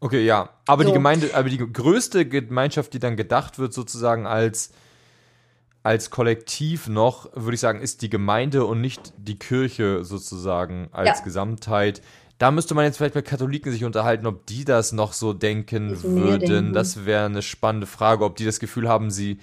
Okay, 0.00 0.24
ja. 0.24 0.48
Aber 0.66 0.84
so. 0.84 0.88
die 0.88 0.94
Gemeinde, 0.94 1.30
aber 1.34 1.50
die 1.50 1.58
größte 1.58 2.26
Gemeinschaft, 2.26 2.94
die 2.94 3.00
dann 3.00 3.18
gedacht 3.18 3.58
wird, 3.58 3.74
sozusagen 3.74 4.26
als 4.26 4.72
als 5.86 6.10
Kollektiv 6.10 6.88
noch, 6.88 7.30
würde 7.36 7.54
ich 7.54 7.60
sagen, 7.60 7.80
ist 7.80 8.02
die 8.02 8.10
Gemeinde 8.10 8.64
und 8.64 8.80
nicht 8.80 9.12
die 9.18 9.38
Kirche 9.38 10.02
sozusagen 10.02 10.88
als 10.90 11.20
ja. 11.20 11.24
Gesamtheit. 11.24 12.02
Da 12.38 12.50
müsste 12.50 12.74
man 12.74 12.84
jetzt 12.84 12.96
vielleicht 12.96 13.14
mit 13.14 13.24
Katholiken 13.24 13.70
sich 13.70 13.84
unterhalten, 13.84 14.26
ob 14.26 14.46
die 14.46 14.64
das 14.64 14.90
noch 14.90 15.12
so 15.12 15.32
denken 15.32 16.02
würden. 16.02 16.72
Das 16.72 17.06
wäre 17.06 17.26
eine 17.26 17.40
spannende 17.40 17.86
Frage, 17.86 18.24
ob 18.24 18.34
die 18.34 18.44
das 18.44 18.58
Gefühl 18.58 18.88
haben, 18.88 19.12
sie, 19.12 19.38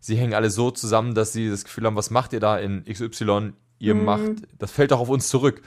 sie 0.00 0.16
hängen 0.16 0.34
alle 0.34 0.50
so 0.50 0.70
zusammen, 0.70 1.14
dass 1.14 1.32
sie 1.32 1.48
das 1.48 1.64
Gefühl 1.64 1.86
haben, 1.86 1.96
was 1.96 2.10
macht 2.10 2.34
ihr 2.34 2.40
da 2.40 2.58
in 2.58 2.84
XY? 2.84 3.54
Ihr 3.78 3.94
mhm. 3.94 4.04
macht, 4.04 4.32
das 4.58 4.70
fällt 4.70 4.92
auch 4.92 5.00
auf 5.00 5.08
uns 5.08 5.28
zurück. 5.28 5.62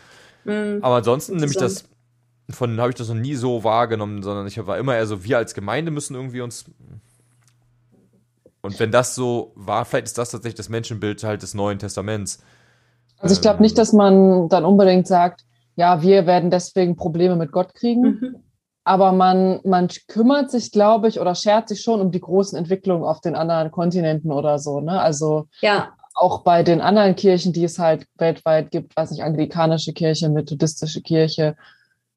Mhm. 0.45 0.77
Aber 0.83 0.97
ansonsten 0.97 1.37
nehme 1.37 1.51
ich 1.51 1.57
das, 1.57 1.85
von 2.51 2.79
habe 2.79 2.91
ich 2.91 2.95
das 2.95 3.07
noch 3.07 3.15
nie 3.15 3.33
so 3.33 3.63
wahrgenommen, 3.63 4.21
sondern 4.21 4.45
ich 4.45 4.63
war 4.63 4.77
immer 4.77 4.95
eher 4.95 5.07
so, 5.07 5.23
wir 5.23 5.39
als 5.39 5.55
Gemeinde 5.55 5.89
müssen 5.89 6.13
irgendwie 6.13 6.41
uns 6.41 6.65
und 8.63 8.79
wenn 8.79 8.91
das 8.91 9.13
so 9.13 9.51
war, 9.55 9.83
vielleicht 9.83 10.07
ist 10.07 10.17
das 10.17 10.31
tatsächlich 10.31 10.55
das 10.55 10.69
Menschenbild 10.69 11.23
halt 11.23 11.43
des 11.43 11.53
Neuen 11.53 11.79
Testaments. 11.79 12.41
Also 13.19 13.35
ich 13.35 13.41
glaube 13.41 13.61
nicht, 13.61 13.77
dass 13.77 13.91
man 13.91 14.47
dann 14.47 14.63
unbedingt 14.63 15.05
sagt, 15.05 15.45
ja, 15.75 16.01
wir 16.01 16.25
werden 16.25 16.49
deswegen 16.49 16.95
Probleme 16.95 17.35
mit 17.35 17.51
Gott 17.51 17.73
kriegen. 17.73 18.01
Mhm. 18.01 18.35
Aber 18.85 19.11
man, 19.11 19.59
man 19.65 19.89
kümmert 20.07 20.49
sich, 20.49 20.71
glaube 20.71 21.09
ich, 21.09 21.19
oder 21.19 21.35
schert 21.35 21.69
sich 21.69 21.81
schon 21.81 21.99
um 21.99 22.11
die 22.11 22.21
großen 22.21 22.57
Entwicklungen 22.57 23.03
auf 23.03 23.21
den 23.21 23.35
anderen 23.35 23.71
Kontinenten 23.71 24.31
oder 24.31 24.59
so. 24.59 24.79
Ne? 24.79 24.99
Also 24.99 25.47
ja. 25.61 25.93
auch 26.15 26.43
bei 26.43 26.63
den 26.63 26.79
anderen 26.79 27.15
Kirchen, 27.15 27.53
die 27.53 27.63
es 27.65 27.79
halt 27.79 28.05
weltweit 28.17 28.71
gibt, 28.71 28.95
weiß 28.95 29.11
nicht, 29.11 29.23
anglikanische 29.23 29.93
Kirche, 29.93 30.29
methodistische 30.29 31.01
Kirche, 31.01 31.55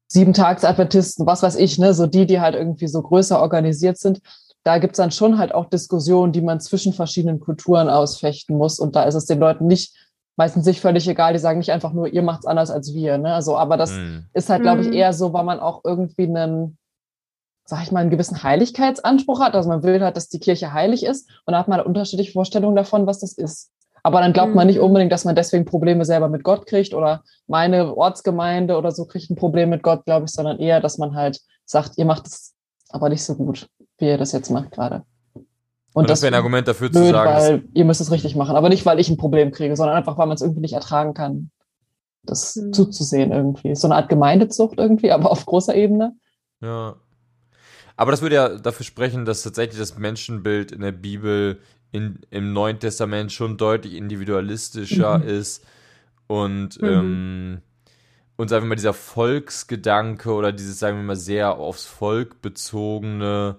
Sieben-Tags-Adventisten, 0.07 1.25
was 1.25 1.43
weiß 1.43 1.55
ich, 1.57 1.77
ne, 1.77 1.93
so 1.93 2.07
die, 2.07 2.25
die 2.25 2.39
halt 2.39 2.55
irgendwie 2.55 2.87
so 2.87 3.01
größer 3.01 3.41
organisiert 3.41 3.97
sind, 3.97 4.21
da 4.67 4.79
gibt 4.79 4.95
es 4.95 4.97
dann 4.97 5.11
schon 5.11 5.37
halt 5.37 5.55
auch 5.55 5.69
Diskussionen, 5.69 6.33
die 6.33 6.41
man 6.41 6.59
zwischen 6.59 6.91
verschiedenen 6.91 7.39
Kulturen 7.39 7.87
ausfechten 7.87 8.57
muss. 8.57 8.79
Und 8.79 8.97
da 8.97 9.03
ist 9.03 9.15
es 9.15 9.25
den 9.25 9.39
Leuten 9.39 9.65
nicht 9.65 9.95
meistens 10.35 10.65
sich 10.65 10.81
völlig 10.81 11.07
egal. 11.07 11.31
Die 11.31 11.39
sagen 11.39 11.59
nicht 11.59 11.71
einfach 11.71 11.93
nur, 11.93 12.09
ihr 12.09 12.21
macht 12.21 12.41
es 12.41 12.45
anders 12.45 12.69
als 12.69 12.93
wir. 12.93 13.17
Ne? 13.17 13.33
Also, 13.33 13.57
aber 13.57 13.77
das 13.77 13.93
mhm. 13.93 14.25
ist 14.33 14.49
halt, 14.49 14.63
glaube 14.63 14.81
ich, 14.81 14.87
mhm. 14.87 14.93
eher 14.93 15.13
so, 15.13 15.31
weil 15.31 15.45
man 15.45 15.61
auch 15.61 15.85
irgendwie 15.85 16.23
einen, 16.23 16.77
sag 17.63 17.81
ich 17.81 17.93
mal, 17.93 18.01
einen 18.01 18.09
gewissen 18.09 18.43
Heiligkeitsanspruch 18.43 19.39
hat. 19.39 19.55
Also 19.55 19.69
man 19.69 19.83
will 19.83 20.01
halt, 20.01 20.17
dass 20.17 20.27
die 20.27 20.39
Kirche 20.39 20.73
heilig 20.73 21.05
ist 21.05 21.29
und 21.45 21.53
da 21.53 21.59
hat 21.59 21.69
man 21.69 21.79
unterschiedliche 21.79 22.33
Vorstellungen 22.33 22.75
davon, 22.75 23.07
was 23.07 23.19
das 23.19 23.31
ist. 23.31 23.71
Aber 24.03 24.19
dann 24.19 24.33
glaubt 24.33 24.49
mhm. 24.49 24.55
man 24.55 24.67
nicht 24.67 24.81
unbedingt, 24.81 25.13
dass 25.13 25.23
man 25.23 25.35
deswegen 25.35 25.63
Probleme 25.63 26.03
selber 26.03 26.27
mit 26.27 26.43
Gott 26.43 26.65
kriegt 26.65 26.93
oder 26.93 27.23
meine 27.47 27.95
Ortsgemeinde 27.95 28.77
oder 28.77 28.91
so 28.91 29.05
kriegt 29.05 29.29
ein 29.29 29.37
Problem 29.37 29.69
mit 29.69 29.81
Gott, 29.81 30.03
glaube 30.03 30.25
ich, 30.25 30.31
sondern 30.33 30.59
eher, 30.59 30.81
dass 30.81 30.97
man 30.97 31.15
halt 31.15 31.39
sagt, 31.63 31.97
ihr 31.97 32.03
macht 32.05 32.27
es 32.27 32.53
aber 32.89 33.07
nicht 33.07 33.23
so 33.23 33.35
gut, 33.35 33.67
wie 33.97 34.07
ihr 34.07 34.17
das 34.17 34.31
jetzt 34.31 34.49
macht 34.49 34.71
gerade. 34.71 35.03
Und, 35.93 36.03
und 36.03 36.09
das 36.09 36.21
wäre 36.21 36.31
ein 36.31 36.37
Argument 36.37 36.67
dafür 36.67 36.89
blöd, 36.89 37.05
zu 37.05 37.11
sagen, 37.11 37.31
weil 37.31 37.63
ihr 37.73 37.85
müsst 37.85 38.01
es 38.01 38.11
richtig 38.11 38.35
machen, 38.35 38.55
aber 38.55 38.69
nicht, 38.69 38.85
weil 38.85 38.99
ich 38.99 39.09
ein 39.09 39.17
Problem 39.17 39.51
kriege, 39.51 39.75
sondern 39.75 39.95
einfach, 39.95 40.17
weil 40.17 40.27
man 40.27 40.35
es 40.35 40.41
irgendwie 40.41 40.61
nicht 40.61 40.73
ertragen 40.73 41.13
kann, 41.13 41.49
das 42.23 42.55
mhm. 42.55 42.73
zuzusehen 42.73 43.31
irgendwie. 43.31 43.75
So 43.75 43.87
eine 43.87 43.95
Art 43.95 44.09
Gemeindezucht 44.09 44.77
irgendwie, 44.77 45.11
aber 45.13 45.31
auf 45.31 45.45
großer 45.45 45.75
Ebene. 45.75 46.15
Ja. 46.61 46.97
Aber 47.95 48.11
das 48.11 48.21
würde 48.21 48.35
ja 48.35 48.57
dafür 48.59 48.85
sprechen, 48.85 49.25
dass 49.25 49.41
tatsächlich 49.41 49.79
das 49.79 49.97
Menschenbild 49.97 50.71
in 50.71 50.81
der 50.81 50.91
Bibel 50.91 51.59
in, 51.91 52.19
im 52.29 52.53
Neuen 52.53 52.79
Testament 52.79 53.31
schon 53.31 53.57
deutlich 53.57 53.95
individualistischer 53.95 55.19
mhm. 55.19 55.27
ist 55.27 55.65
und 56.27 56.81
mhm. 56.81 56.87
ähm, 56.87 57.61
und 58.35 58.49
sagen 58.49 58.65
wir 58.65 58.69
mal 58.69 58.75
dieser 58.75 58.93
Volksgedanke 58.93 60.31
oder 60.31 60.51
dieses 60.51 60.77
sagen 60.77 60.97
wir 60.97 61.03
mal 61.03 61.15
sehr 61.15 61.55
aufs 61.55 61.85
Volk 61.85 62.39
bezogene 62.43 63.55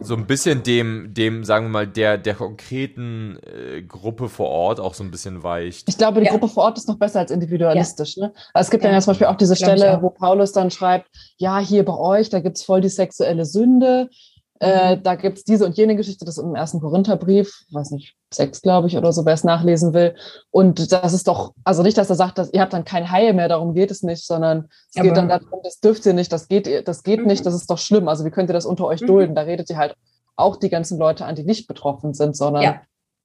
so 0.00 0.14
ein 0.14 0.26
bisschen 0.26 0.62
dem, 0.62 1.12
dem, 1.14 1.44
sagen 1.44 1.66
wir 1.66 1.70
mal, 1.70 1.86
der, 1.86 2.18
der 2.18 2.34
konkreten 2.34 3.38
äh, 3.42 3.82
Gruppe 3.82 4.28
vor 4.28 4.48
Ort 4.48 4.80
auch 4.80 4.94
so 4.94 5.04
ein 5.04 5.10
bisschen 5.10 5.42
weicht. 5.42 5.88
Ich 5.88 5.98
glaube, 5.98 6.20
die 6.20 6.26
ja. 6.26 6.32
Gruppe 6.32 6.48
vor 6.48 6.64
Ort 6.64 6.78
ist 6.78 6.88
noch 6.88 6.98
besser 6.98 7.20
als 7.20 7.30
individualistisch. 7.30 8.16
Ja. 8.16 8.26
Ne? 8.26 8.32
Also 8.52 8.66
es 8.66 8.70
gibt 8.70 8.82
ja. 8.82 8.90
dann 8.90 8.96
ja 8.96 9.00
zum 9.00 9.12
Beispiel 9.12 9.26
auch 9.26 9.36
diese 9.36 9.56
Stelle, 9.56 9.98
wo 10.00 10.10
Paulus 10.10 10.52
dann 10.52 10.70
schreibt, 10.70 11.08
ja, 11.36 11.58
hier 11.58 11.84
bei 11.84 11.96
euch, 11.96 12.30
da 12.30 12.40
gibt 12.40 12.56
es 12.56 12.64
voll 12.64 12.80
die 12.80 12.88
sexuelle 12.88 13.44
Sünde. 13.44 14.10
Äh, 14.64 14.96
mhm. 14.96 15.02
da 15.02 15.14
gibt 15.14 15.38
es 15.38 15.44
diese 15.44 15.66
und 15.66 15.76
jene 15.76 15.94
Geschichte, 15.94 16.24
das 16.24 16.38
ist 16.38 16.44
im 16.44 16.54
ersten 16.54 16.80
Korintherbrief, 16.80 17.64
weiß 17.70 17.90
nicht, 17.90 18.16
sechs, 18.32 18.62
glaube 18.62 18.88
ich, 18.88 18.96
oder 18.96 19.12
so, 19.12 19.24
wer 19.26 19.34
es 19.34 19.44
nachlesen 19.44 19.92
will. 19.92 20.14
Und 20.50 20.90
das 20.90 21.12
ist 21.12 21.28
doch, 21.28 21.52
also 21.64 21.82
nicht, 21.82 21.98
dass 21.98 22.10
er 22.10 22.16
sagt, 22.16 22.38
dass 22.38 22.52
ihr 22.52 22.60
habt 22.60 22.72
dann 22.72 22.84
kein 22.84 23.10
Heil 23.10 23.34
mehr, 23.34 23.48
darum 23.48 23.74
geht 23.74 23.90
es 23.90 24.02
nicht, 24.02 24.26
sondern 24.26 24.68
es 24.90 24.96
Aber 24.96 25.08
geht 25.08 25.16
dann 25.16 25.28
darum, 25.28 25.60
das 25.62 25.80
dürft 25.80 26.06
ihr 26.06 26.14
nicht, 26.14 26.32
das 26.32 26.48
geht, 26.48 26.88
das 26.88 27.02
geht 27.02 27.20
mhm. 27.20 27.26
nicht, 27.26 27.44
das 27.44 27.54
ist 27.54 27.70
doch 27.70 27.78
schlimm. 27.78 28.08
Also 28.08 28.24
wie 28.24 28.30
könnt 28.30 28.50
ihr 28.50 28.54
das 28.54 28.66
unter 28.66 28.86
euch 28.86 29.02
mhm. 29.02 29.06
dulden? 29.06 29.34
Da 29.34 29.42
redet 29.42 29.68
ihr 29.70 29.76
halt 29.76 29.94
auch 30.36 30.56
die 30.56 30.70
ganzen 30.70 30.98
Leute 30.98 31.26
an, 31.26 31.34
die 31.34 31.44
nicht 31.44 31.68
betroffen 31.68 32.14
sind, 32.14 32.36
sondern 32.36 32.62
ja. 32.62 32.80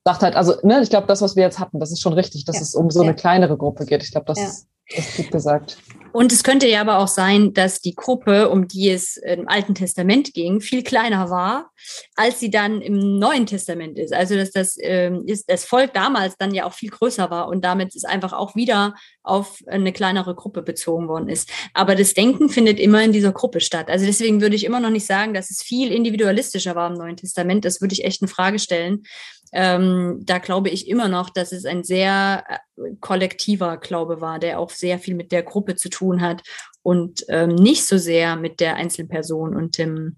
sagt 0.05 0.21
halt, 0.21 0.35
also, 0.35 0.55
ne, 0.63 0.81
ich 0.81 0.89
glaube, 0.89 1.07
das, 1.07 1.21
was 1.21 1.35
wir 1.35 1.43
jetzt 1.43 1.59
hatten, 1.59 1.79
das 1.79 1.91
ist 1.91 2.01
schon 2.01 2.13
richtig, 2.13 2.45
dass 2.45 2.57
ja. 2.57 2.61
es 2.61 2.75
um 2.75 2.91
so 2.91 3.01
eine 3.01 3.15
kleinere 3.15 3.57
Gruppe 3.57 3.85
geht. 3.85 4.03
Ich 4.03 4.11
glaube, 4.11 4.25
das 4.25 4.67
das 4.95 5.07
ist 5.07 5.17
gut 5.17 5.31
gesagt. 5.31 5.77
Und 6.11 6.31
es 6.31 6.43
könnte 6.43 6.67
ja 6.67 6.81
aber 6.81 6.99
auch 6.99 7.07
sein, 7.07 7.53
dass 7.53 7.81
die 7.81 7.93
Gruppe, 7.93 8.49
um 8.49 8.67
die 8.67 8.89
es 8.89 9.17
im 9.17 9.47
Alten 9.47 9.75
Testament 9.75 10.33
ging, 10.33 10.61
viel 10.61 10.83
kleiner 10.83 11.29
war, 11.29 11.71
als 12.15 12.39
sie 12.39 12.49
dann 12.49 12.81
im 12.81 13.19
Neuen 13.19 13.45
Testament 13.45 13.97
ist. 13.97 14.13
Also 14.13 14.35
dass 14.35 14.51
das, 14.51 14.77
ähm, 14.81 15.23
ist, 15.25 15.49
das 15.49 15.65
Volk 15.65 15.93
damals 15.93 16.35
dann 16.37 16.53
ja 16.53 16.65
auch 16.65 16.73
viel 16.73 16.89
größer 16.89 17.29
war 17.29 17.47
und 17.47 17.63
damit 17.63 17.95
es 17.95 18.03
einfach 18.03 18.33
auch 18.33 18.55
wieder 18.55 18.95
auf 19.23 19.59
eine 19.67 19.93
kleinere 19.93 20.35
Gruppe 20.35 20.63
bezogen 20.63 21.07
worden 21.07 21.29
ist. 21.29 21.49
Aber 21.73 21.95
das 21.95 22.13
Denken 22.13 22.49
findet 22.49 22.79
immer 22.79 23.03
in 23.03 23.11
dieser 23.11 23.31
Gruppe 23.31 23.61
statt. 23.61 23.89
Also 23.89 24.05
deswegen 24.05 24.41
würde 24.41 24.55
ich 24.55 24.65
immer 24.65 24.79
noch 24.79 24.89
nicht 24.89 25.05
sagen, 25.05 25.33
dass 25.33 25.51
es 25.51 25.61
viel 25.61 25.91
individualistischer 25.91 26.75
war 26.75 26.89
im 26.89 26.97
Neuen 26.97 27.17
Testament. 27.17 27.65
Das 27.65 27.81
würde 27.81 27.93
ich 27.93 28.03
echt 28.03 28.21
in 28.21 28.27
Frage 28.27 28.59
stellen. 28.59 29.03
Ähm, 29.51 30.21
da 30.23 30.37
glaube 30.37 30.69
ich 30.69 30.87
immer 30.87 31.07
noch, 31.07 31.29
dass 31.29 31.51
es 31.51 31.65
ein 31.65 31.83
sehr 31.83 32.43
äh, 32.47 32.95
kollektiver 32.99 33.77
Glaube 33.77 34.21
war, 34.21 34.39
der 34.39 34.59
auch 34.59 34.69
sehr 34.69 34.99
viel 34.99 35.15
mit 35.15 35.31
der 35.31 35.43
Gruppe 35.43 35.75
zu 35.75 35.89
tun 35.89 36.21
hat 36.21 36.43
und 36.83 37.25
ähm, 37.29 37.55
nicht 37.55 37.85
so 37.85 37.97
sehr 37.97 38.35
mit 38.35 38.59
der 38.59 38.75
Einzelperson 38.75 39.55
und 39.55 39.77
dem, 39.77 40.17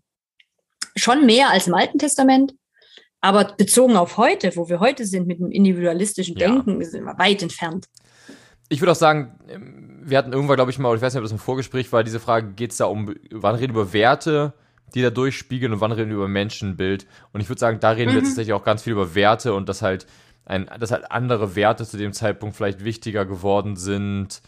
schon 0.95 1.25
mehr 1.25 1.49
als 1.49 1.67
im 1.67 1.73
Alten 1.73 1.97
Testament, 1.97 2.53
aber 3.21 3.53
bezogen 3.55 3.95
auf 3.95 4.17
heute, 4.17 4.55
wo 4.55 4.67
wir 4.67 4.79
heute 4.79 5.05
sind 5.05 5.27
mit 5.27 5.39
dem 5.39 5.51
individualistischen 5.51 6.35
Denken, 6.35 6.81
ja. 6.81 6.87
sind 6.87 7.05
wir 7.05 7.17
weit 7.17 7.41
entfernt. 7.41 7.87
Ich 8.67 8.81
würde 8.81 8.91
auch 8.91 8.95
sagen, 8.95 9.39
ähm, 9.47 10.01
wir 10.03 10.17
hatten 10.17 10.33
irgendwann, 10.33 10.55
glaube 10.55 10.71
ich 10.71 10.79
mal, 10.79 10.95
ich 10.95 11.01
weiß 11.01 11.13
nicht, 11.13 11.19
ob 11.19 11.25
das 11.25 11.31
im 11.31 11.37
Vorgespräch 11.37 11.91
war, 11.93 12.03
diese 12.03 12.19
Frage, 12.19 12.53
geht 12.53 12.71
es 12.71 12.77
da 12.77 12.85
um, 12.85 13.15
wann 13.31 13.55
reden 13.55 13.75
wir 13.75 13.83
über 13.83 13.93
Werte 13.93 14.53
die 14.93 15.01
da 15.01 15.09
durchspiegeln 15.09 15.73
und 15.73 15.81
wann 15.81 15.91
reden 15.91 16.09
wir 16.09 16.17
über 16.17 16.27
Menschenbild. 16.27 17.07
Und 17.33 17.41
ich 17.41 17.49
würde 17.49 17.59
sagen, 17.59 17.79
da 17.79 17.91
reden 17.91 18.11
mhm. 18.11 18.15
wir 18.15 18.23
tatsächlich 18.23 18.53
auch 18.53 18.63
ganz 18.63 18.83
viel 18.83 18.93
über 18.93 19.15
Werte 19.15 19.53
und 19.53 19.69
dass 19.69 19.81
halt 19.81 20.05
ein, 20.45 20.69
dass 20.79 20.91
halt 20.91 21.11
andere 21.11 21.55
Werte 21.55 21.85
zu 21.85 21.97
dem 21.97 22.13
Zeitpunkt 22.13 22.55
vielleicht 22.55 22.83
wichtiger 22.83 23.25
geworden 23.25 23.75
sind 23.75 24.41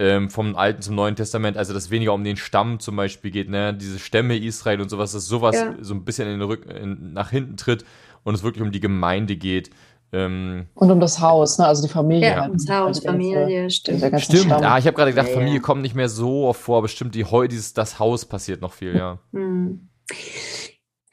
ähm, 0.00 0.30
vom 0.30 0.56
Alten 0.56 0.82
zum 0.82 0.94
Neuen 0.94 1.14
Testament, 1.14 1.56
also 1.56 1.74
dass 1.74 1.90
weniger 1.90 2.14
um 2.14 2.24
den 2.24 2.36
Stamm 2.36 2.80
zum 2.80 2.96
Beispiel 2.96 3.30
geht, 3.30 3.50
ne, 3.50 3.74
diese 3.74 3.98
Stämme 3.98 4.38
Israel 4.38 4.80
und 4.80 4.88
sowas, 4.88 5.12
dass 5.12 5.26
sowas 5.26 5.56
ja. 5.56 5.74
so 5.80 5.94
ein 5.94 6.04
bisschen 6.04 6.26
in 6.26 6.40
den 6.40 6.48
Rück 6.48 6.66
in, 6.66 7.12
nach 7.12 7.30
hinten 7.30 7.56
tritt 7.56 7.84
und 8.24 8.34
es 8.34 8.42
wirklich 8.42 8.62
um 8.62 8.72
die 8.72 8.80
Gemeinde 8.80 9.36
geht. 9.36 9.70
Ähm, 10.12 10.66
und 10.74 10.90
um 10.90 10.98
das 10.98 11.20
Haus, 11.20 11.58
ne? 11.58 11.66
also 11.66 11.82
die 11.86 11.92
Familie. 11.92 12.30
Ja, 12.30 12.40
halt. 12.42 12.54
das 12.54 12.68
Haus, 12.68 13.02
ganze, 13.02 13.02
Familie, 13.02 13.70
stimmt. 13.70 14.22
Stimmt, 14.22 14.52
ah, 14.52 14.78
ich 14.78 14.86
habe 14.86 14.96
gerade 14.96 15.12
gedacht, 15.12 15.28
ja, 15.28 15.34
Familie 15.34 15.56
ja. 15.56 15.60
kommt 15.60 15.82
nicht 15.82 15.94
mehr 15.94 16.08
so 16.08 16.46
oft 16.46 16.60
vor, 16.60 16.78
aber 16.78 16.88
stimmt, 16.88 17.14
die, 17.14 17.24
dieses, 17.48 17.74
das 17.74 17.98
Haus 17.98 18.24
passiert 18.24 18.60
noch 18.60 18.72
viel, 18.72 18.96
ja. 18.96 19.18
Hm. 19.32 19.88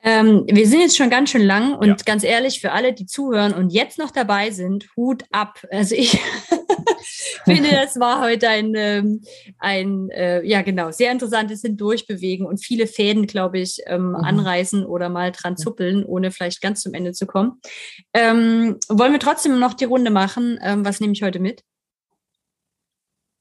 Ähm, 0.03 0.45
wir 0.47 0.67
sind 0.67 0.79
jetzt 0.79 0.97
schon 0.97 1.09
ganz 1.09 1.31
schön 1.31 1.41
lang 1.41 1.75
und 1.75 1.87
ja. 1.87 1.95
ganz 2.05 2.23
ehrlich, 2.23 2.61
für 2.61 2.71
alle, 2.71 2.93
die 2.93 3.05
zuhören 3.05 3.53
und 3.53 3.71
jetzt 3.71 3.99
noch 3.99 4.11
dabei 4.11 4.51
sind, 4.51 4.87
Hut 4.95 5.25
ab. 5.31 5.59
Also 5.69 5.95
ich 5.95 6.19
finde, 7.43 7.71
das 7.71 7.99
war 7.99 8.21
heute 8.21 8.49
ein, 8.49 8.73
ähm, 8.75 9.21
ein 9.59 10.09
äh, 10.11 10.43
ja 10.43 10.61
genau, 10.61 10.91
sehr 10.91 11.11
interessantes 11.11 11.61
Hindurchbewegen 11.61 12.45
und 12.45 12.63
viele 12.63 12.87
Fäden, 12.87 13.27
glaube 13.27 13.59
ich, 13.59 13.79
ähm, 13.85 14.09
mhm. 14.09 14.15
anreißen 14.15 14.85
oder 14.85 15.09
mal 15.09 15.31
dran 15.31 15.57
zuppeln, 15.57 16.03
ohne 16.03 16.31
vielleicht 16.31 16.61
ganz 16.61 16.81
zum 16.81 16.93
Ende 16.93 17.13
zu 17.13 17.25
kommen. 17.25 17.59
Ähm, 18.13 18.77
wollen 18.89 19.11
wir 19.11 19.19
trotzdem 19.19 19.59
noch 19.59 19.73
die 19.73 19.85
Runde 19.85 20.11
machen? 20.11 20.59
Ähm, 20.61 20.85
was 20.85 20.99
nehme 20.99 21.13
ich 21.13 21.23
heute 21.23 21.39
mit? 21.39 21.63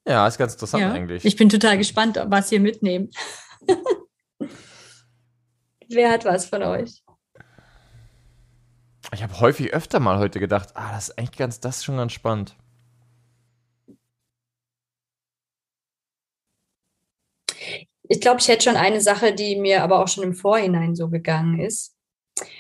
Ja, 0.06 0.26
ist 0.26 0.38
ganz 0.38 0.52
interessant 0.52 0.82
ja. 0.82 0.92
eigentlich. 0.92 1.24
Ich 1.24 1.36
bin 1.36 1.48
total 1.48 1.76
gespannt, 1.78 2.20
was 2.26 2.52
ihr 2.52 2.60
mitnehmt. 2.60 3.14
Wer 5.88 6.10
hat 6.10 6.24
was 6.24 6.46
von 6.46 6.62
euch? 6.62 7.02
Ich 9.12 9.22
habe 9.22 9.40
häufig 9.40 9.72
öfter 9.72 10.00
mal 10.00 10.18
heute 10.18 10.40
gedacht, 10.40 10.70
ah, 10.74 10.92
das 10.92 11.08
ist 11.08 11.18
eigentlich 11.18 11.36
ganz, 11.36 11.60
das 11.60 11.78
ist 11.78 11.84
schon 11.84 11.96
ganz 11.96 12.12
spannend. 12.12 12.56
Ich 18.08 18.20
glaube, 18.20 18.40
ich 18.40 18.48
hätte 18.48 18.64
schon 18.64 18.76
eine 18.76 19.00
Sache, 19.00 19.32
die 19.32 19.56
mir 19.56 19.82
aber 19.82 20.02
auch 20.02 20.08
schon 20.08 20.24
im 20.24 20.34
Vorhinein 20.34 20.94
so 20.94 21.08
gegangen 21.08 21.60
ist. 21.60 21.96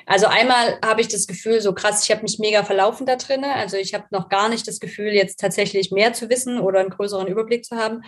Also 0.06 0.26
einmal 0.26 0.78
habe 0.84 1.00
ich 1.00 1.08
das 1.08 1.26
Gefühl, 1.26 1.60
so 1.60 1.74
krass, 1.74 2.02
ich 2.04 2.10
habe 2.10 2.22
mich 2.22 2.38
mega 2.38 2.64
verlaufen 2.64 3.06
da 3.06 3.16
drin. 3.16 3.44
Also 3.44 3.76
ich 3.76 3.94
habe 3.94 4.06
noch 4.10 4.28
gar 4.28 4.48
nicht 4.48 4.66
das 4.66 4.80
Gefühl, 4.80 5.12
jetzt 5.12 5.38
tatsächlich 5.38 5.90
mehr 5.90 6.12
zu 6.14 6.30
wissen 6.30 6.60
oder 6.60 6.80
einen 6.80 6.90
größeren 6.90 7.26
Überblick 7.26 7.64
zu 7.64 7.76
haben. 7.76 8.02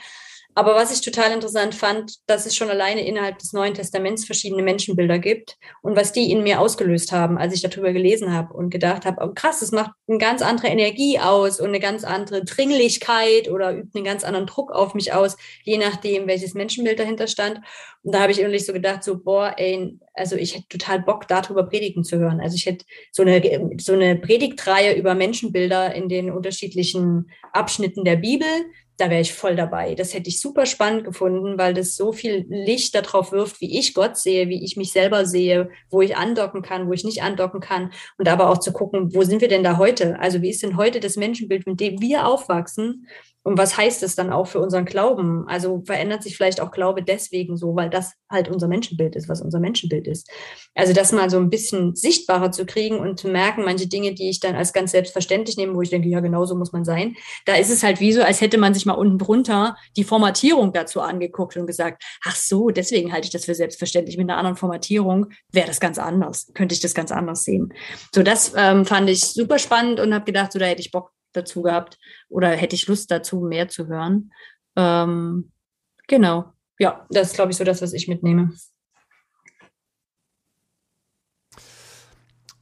Aber 0.55 0.75
was 0.75 0.93
ich 0.93 1.03
total 1.03 1.31
interessant 1.33 1.75
fand, 1.75 2.17
dass 2.27 2.45
es 2.45 2.57
schon 2.57 2.69
alleine 2.69 3.07
innerhalb 3.07 3.39
des 3.39 3.53
Neuen 3.53 3.75
Testaments 3.75 4.25
verschiedene 4.25 4.63
Menschenbilder 4.63 5.21
gibt 5.21 5.57
und 5.83 5.95
was 5.95 6.13
die 6.13 6.33
in 6.33 6.43
mir 6.43 6.59
ausgelöst 6.59 7.13
haben, 7.13 7.39
als 7.39 7.55
ich 7.55 7.63
darüber 7.63 7.93
gelesen 7.93 8.33
habe 8.33 8.55
und 8.55 8.71
gedacht 8.71 9.07
habe, 9.07 9.25
oh 9.25 9.33
krass, 9.33 9.61
das 9.61 9.71
macht 9.71 9.93
eine 10.09 10.19
ganz 10.19 10.43
andere 10.43 10.67
Energie 10.67 11.21
aus 11.21 11.61
und 11.61 11.69
eine 11.69 11.79
ganz 11.79 12.03
andere 12.03 12.45
Dringlichkeit 12.45 13.49
oder 13.49 13.73
übt 13.73 13.91
einen 13.95 14.05
ganz 14.05 14.25
anderen 14.25 14.47
Druck 14.47 14.73
auf 14.73 14.95
mich 14.95 15.13
aus, 15.13 15.37
je 15.63 15.79
nachdem, 15.79 16.27
welches 16.27 16.55
Menschenbild 16.55 16.99
dahinter 16.99 17.29
stand. 17.29 17.61
Und 18.03 18.15
da 18.15 18.23
habe 18.23 18.33
ich 18.33 18.41
irgendwie 18.41 18.59
so 18.59 18.73
gedacht, 18.73 19.05
so, 19.05 19.19
boah, 19.19 19.55
ey, 19.59 19.97
also 20.15 20.35
ich 20.35 20.57
hätte 20.57 20.69
total 20.69 21.01
Bock, 21.01 21.29
darüber 21.29 21.65
predigen 21.65 22.03
zu 22.03 22.19
hören. 22.19 22.41
Also 22.41 22.57
ich 22.57 22.67
hätte 22.67 22.85
so 23.13 23.23
eine, 23.23 23.77
so 23.79 23.93
eine 23.93 24.17
Predigtreihe 24.17 24.97
über 24.97 25.15
Menschenbilder 25.15 25.95
in 25.95 26.09
den 26.09 26.33
unterschiedlichen 26.33 27.31
Abschnitten 27.53 28.05
der 28.05 28.17
Bibel, 28.17 28.49
da 28.99 29.11
wäre 29.11 29.21
ich 29.21 29.33
voll 29.33 29.55
dabei. 29.55 29.95
Das 29.95 30.13
hätte 30.13 30.29
ich 30.29 30.41
super 30.41 30.67
spannend 30.67 31.05
gefunden, 31.05 31.57
weil 31.57 31.73
das 31.73 31.95
so 31.95 32.13
viel 32.13 32.45
Licht 32.49 32.97
darauf 32.97 33.31
wirft, 33.31 33.61
wie 33.61 33.79
ich 33.79 33.95
Gott 33.95 34.17
sehe, 34.19 34.49
wie 34.49 34.65
ich 34.65 34.77
mich 34.77 34.93
selber 34.93 35.25
sehe, 35.25 35.71
wo 35.89 36.03
ich 36.03 36.17
andocken 36.17 36.63
kann, 36.63 36.89
wo 36.89 36.93
ich 36.93 37.05
nicht 37.05 37.23
andocken 37.23 37.61
kann. 37.61 37.93
Und 38.19 38.29
aber 38.29 38.51
auch 38.51 38.59
zu 38.59 38.73
gucken, 38.73 39.15
wo 39.15 39.23
sind 39.23 39.41
wir 39.41 39.49
denn 39.49 39.63
da 39.63 39.79
heute? 39.79 40.19
Also 40.19 40.43
wie 40.43 40.51
ist 40.51 40.65
denn 40.65 40.77
heute 40.77 40.99
das 40.99 41.17
Menschenbild, 41.17 41.67
mit 41.67 41.79
dem 41.79 42.01
wir 42.01 42.27
aufwachsen? 42.27 43.07
Und 43.43 43.57
was 43.57 43.77
heißt 43.77 44.03
es 44.03 44.15
dann 44.15 44.31
auch 44.31 44.47
für 44.47 44.61
unseren 44.61 44.85
Glauben? 44.85 45.47
Also 45.49 45.83
verändert 45.87 46.23
sich 46.23 46.37
vielleicht 46.37 46.61
auch 46.61 46.71
Glaube 46.71 47.03
deswegen 47.03 47.57
so, 47.57 47.75
weil 47.77 47.89
das 47.89 48.13
halt 48.31 48.49
unser 48.49 48.69
Menschenbild 48.69 49.17
ist, 49.17 49.29
was 49.29 49.41
unser 49.41 49.61
Menschenbild 49.61 50.07
ist. 50.07 50.29
Also 50.75 50.93
das 50.93 51.13
mal 51.13 51.31
so 51.31 51.39
ein 51.39 51.49
bisschen 51.49 51.95
sichtbarer 51.95 52.51
zu 52.51 52.67
kriegen 52.67 52.99
und 52.99 53.19
zu 53.19 53.29
merken, 53.29 53.65
manche 53.65 53.87
Dinge, 53.87 54.13
die 54.13 54.29
ich 54.29 54.41
dann 54.41 54.55
als 54.55 54.73
ganz 54.73 54.91
selbstverständlich 54.91 55.57
nehme, 55.57 55.75
wo 55.75 55.83
ich 55.83 55.91
denke, 55.91 56.09
ja, 56.09 56.21
genau 56.21 56.45
so 56.45 56.57
muss 56.57 56.73
man 56.73 56.85
sein. 56.85 57.17
Da 57.47 57.55
ist 57.55 57.71
es 57.71 57.83
halt 57.83 58.01
wie 58.01 58.13
so, 58.13 58.23
als 58.23 58.41
hätte 58.41 58.59
man 58.59 58.75
sich 58.75 58.85
mal 58.87 58.93
unten 58.93 59.19
drunter 59.19 59.77
die 59.97 60.05
Formatierung 60.05 60.73
dazu 60.73 61.01
angeguckt 61.01 61.57
und 61.57 61.67
gesagt, 61.67 62.03
ach 62.25 62.37
so, 62.37 62.69
deswegen 62.69 63.13
halte 63.13 63.27
ich 63.27 63.33
das 63.33 63.47
für 63.47 63.55
selbstverständlich. 63.55 64.19
Mit 64.19 64.29
einer 64.29 64.39
anderen 64.39 64.57
Formatierung 64.57 65.27
wäre 65.53 65.67
das 65.67 65.81
ganz 65.81 65.99
anders, 65.99 66.51
könnte 66.55 66.75
ich 66.75 66.81
das 66.81 66.95
ganz 66.95 67.13
anders 67.13 67.45
sehen. 67.45 67.73
So, 68.15 68.23
das 68.23 68.53
ähm, 68.57 68.85
fand 68.85 69.09
ich 69.09 69.21
super 69.25 69.59
spannend 69.59 70.01
und 70.01 70.13
habe 70.13 70.25
gedacht, 70.25 70.53
so 70.53 70.59
da 70.59 70.67
hätte 70.67 70.81
ich 70.83 70.91
Bock 70.91 71.13
dazu 71.39 71.63
gehabt 71.63 71.99
oder 72.29 72.51
hätte 72.51 72.77
ich 72.77 72.87
Lust 72.87 73.11
dazu, 73.11 73.41
mehr 73.41 73.69
zu 73.69 73.87
hören. 73.87 74.33
Ähm, 74.77 75.53
genau. 76.07 76.53
Ja, 76.79 77.07
das 77.11 77.29
ist, 77.29 77.35
glaube 77.35 77.51
ich, 77.51 77.57
so 77.57 77.65
das, 77.65 77.83
was 77.83 77.93
ich 77.93 78.09
mitnehme. 78.09 78.53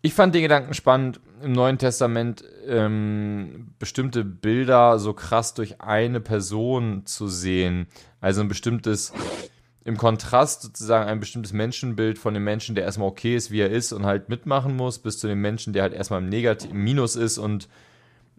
Ich 0.07 0.15
fand 0.15 0.35
den 0.37 0.43
Gedanken 0.43 0.73
spannend, 0.73 1.21
im 1.43 1.53
Neuen 1.53 1.79
Testament 1.79 2.45
ähm, 2.67 3.75
bestimmte 3.79 4.25
Bilder 4.25 5.01
so 5.01 5.13
krass 5.13 5.53
durch 5.55 5.81
eine 5.81 6.21
Person 6.21 7.05
zu 7.07 7.27
sehen. 7.27 7.89
Also 8.21 8.41
ein 8.41 8.49
bestimmtes, 8.49 9.13
im 9.85 9.97
Kontrast 9.97 10.63
sozusagen 10.63 11.09
ein 11.09 11.21
bestimmtes 11.21 11.53
Menschenbild 11.53 12.19
von 12.19 12.35
dem 12.35 12.45
Menschen, 12.45 12.75
der 12.75 12.85
erstmal 12.85 13.09
okay 13.09 13.37
ist, 13.37 13.51
wie 13.51 13.61
er 13.61 13.71
ist 13.71 13.93
und 13.93 14.07
halt 14.07 14.29
mitmachen 14.29 14.77
muss, 14.77 15.01
bis 15.01 15.19
zu 15.19 15.27
dem 15.27 15.41
Menschen, 15.41 15.73
der 15.73 15.83
halt 15.83 15.93
erstmal 15.93 16.23
im 16.23 16.29
Negativ, 16.29 16.71
im 16.71 16.85
Minus 16.85 17.17
ist 17.17 17.39
und 17.39 17.69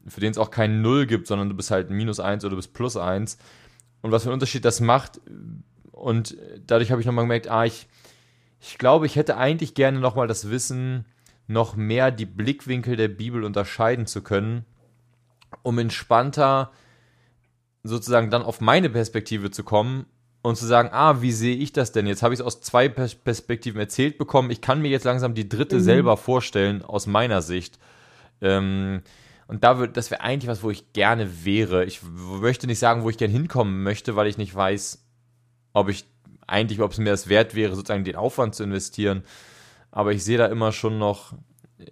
für 0.08 0.22
den 0.22 0.32
es 0.32 0.38
auch 0.38 0.52
keinen 0.52 0.82
Null 0.82 1.06
gibt, 1.06 1.28
sondern 1.28 1.50
du 1.50 1.56
bist 1.56 1.72
halt 1.72 1.90
minus 1.90 2.20
eins 2.20 2.44
oder 2.44 2.52
du 2.52 2.56
bist 2.58 2.74
plus 2.74 2.98
eins. 2.98 3.38
Und 4.02 4.12
was 4.12 4.24
für 4.24 4.30
einen 4.30 4.36
Unterschied 4.36 4.66
das 4.66 4.80
macht. 4.80 5.20
Und 5.92 6.38
dadurch 6.66 6.92
habe 6.92 7.02
ich 7.02 7.08
nochmal 7.08 7.26
gemerkt, 7.26 7.50
ah, 7.50 7.66
ich, 7.66 7.88
ich 8.62 8.78
glaube, 8.78 9.06
ich 9.06 9.16
hätte 9.16 9.38
eigentlich 9.38 9.74
gerne 9.74 10.00
nochmal 10.00 10.28
das 10.28 10.50
Wissen, 10.50 11.06
noch 11.48 11.76
mehr 11.76 12.12
die 12.12 12.26
Blickwinkel 12.26 12.96
der 12.96 13.08
Bibel 13.08 13.44
unterscheiden 13.44 14.06
zu 14.06 14.22
können, 14.22 14.66
um 15.64 15.80
entspannter 15.80 16.72
sozusagen 17.84 18.30
dann 18.30 18.44
auf 18.44 18.60
meine 18.62 18.90
Perspektive 18.90 19.50
zu 19.50 19.64
kommen 19.64 20.06
und 20.42 20.58
zu 20.58 20.66
sagen, 20.66 20.90
ah, 20.92 21.22
wie 21.22 21.32
sehe 21.32 21.56
ich 21.56 21.74
das 21.74 21.92
denn? 21.92 22.06
Jetzt 22.06 22.22
habe 22.22 22.34
ich 22.34 22.40
es 22.40 22.46
aus 22.46 22.62
zwei 22.62 22.90
Perspektiven 22.90 23.80
erzählt 23.80 24.18
bekommen. 24.18 24.52
Ich 24.52 24.62
kann 24.62 24.82
mir 24.82 24.90
jetzt 24.90 25.06
langsam 25.06 25.34
die 25.34 25.50
dritte 25.50 25.78
mhm. 25.78 25.82
selber 25.82 26.18
vorstellen 26.18 26.84
aus 26.84 27.08
meiner 27.08 27.42
Sicht. 27.42 27.80
Ähm, 28.42 29.02
und 29.48 29.64
da 29.64 29.80
wird, 29.80 29.96
das 29.96 30.12
wäre 30.12 30.22
eigentlich 30.22 30.50
was, 30.50 30.62
wo 30.62 30.70
ich 30.70 30.92
gerne 30.94 31.46
wäre. 31.46 31.86
Ich 31.86 32.02
möchte 32.04 32.68
nicht 32.68 32.80
sagen, 32.80 33.04
wo 33.04 33.10
ich 33.10 33.18
gerne 33.18 33.34
hinkommen 33.34 33.82
möchte, 33.82 34.16
weil 34.16 34.28
ich 34.28 34.38
nicht 34.38 34.54
weiß, 34.54 35.06
ob 35.74 35.90
ich 35.90 36.06
eigentlich, 36.48 36.82
ob 36.82 36.92
es 36.92 36.98
mir 36.98 37.12
das 37.12 37.30
wert 37.30 37.56
wäre, 37.56 37.76
sozusagen 37.76 38.04
den 38.04 38.16
Aufwand 38.16 38.56
zu 38.56 38.64
investieren. 38.64 39.24
Aber 39.92 40.12
ich 40.12 40.24
sehe 40.24 40.38
da 40.38 40.48
immer 40.48 40.72
schon 40.72 40.98
noch, 40.98 41.34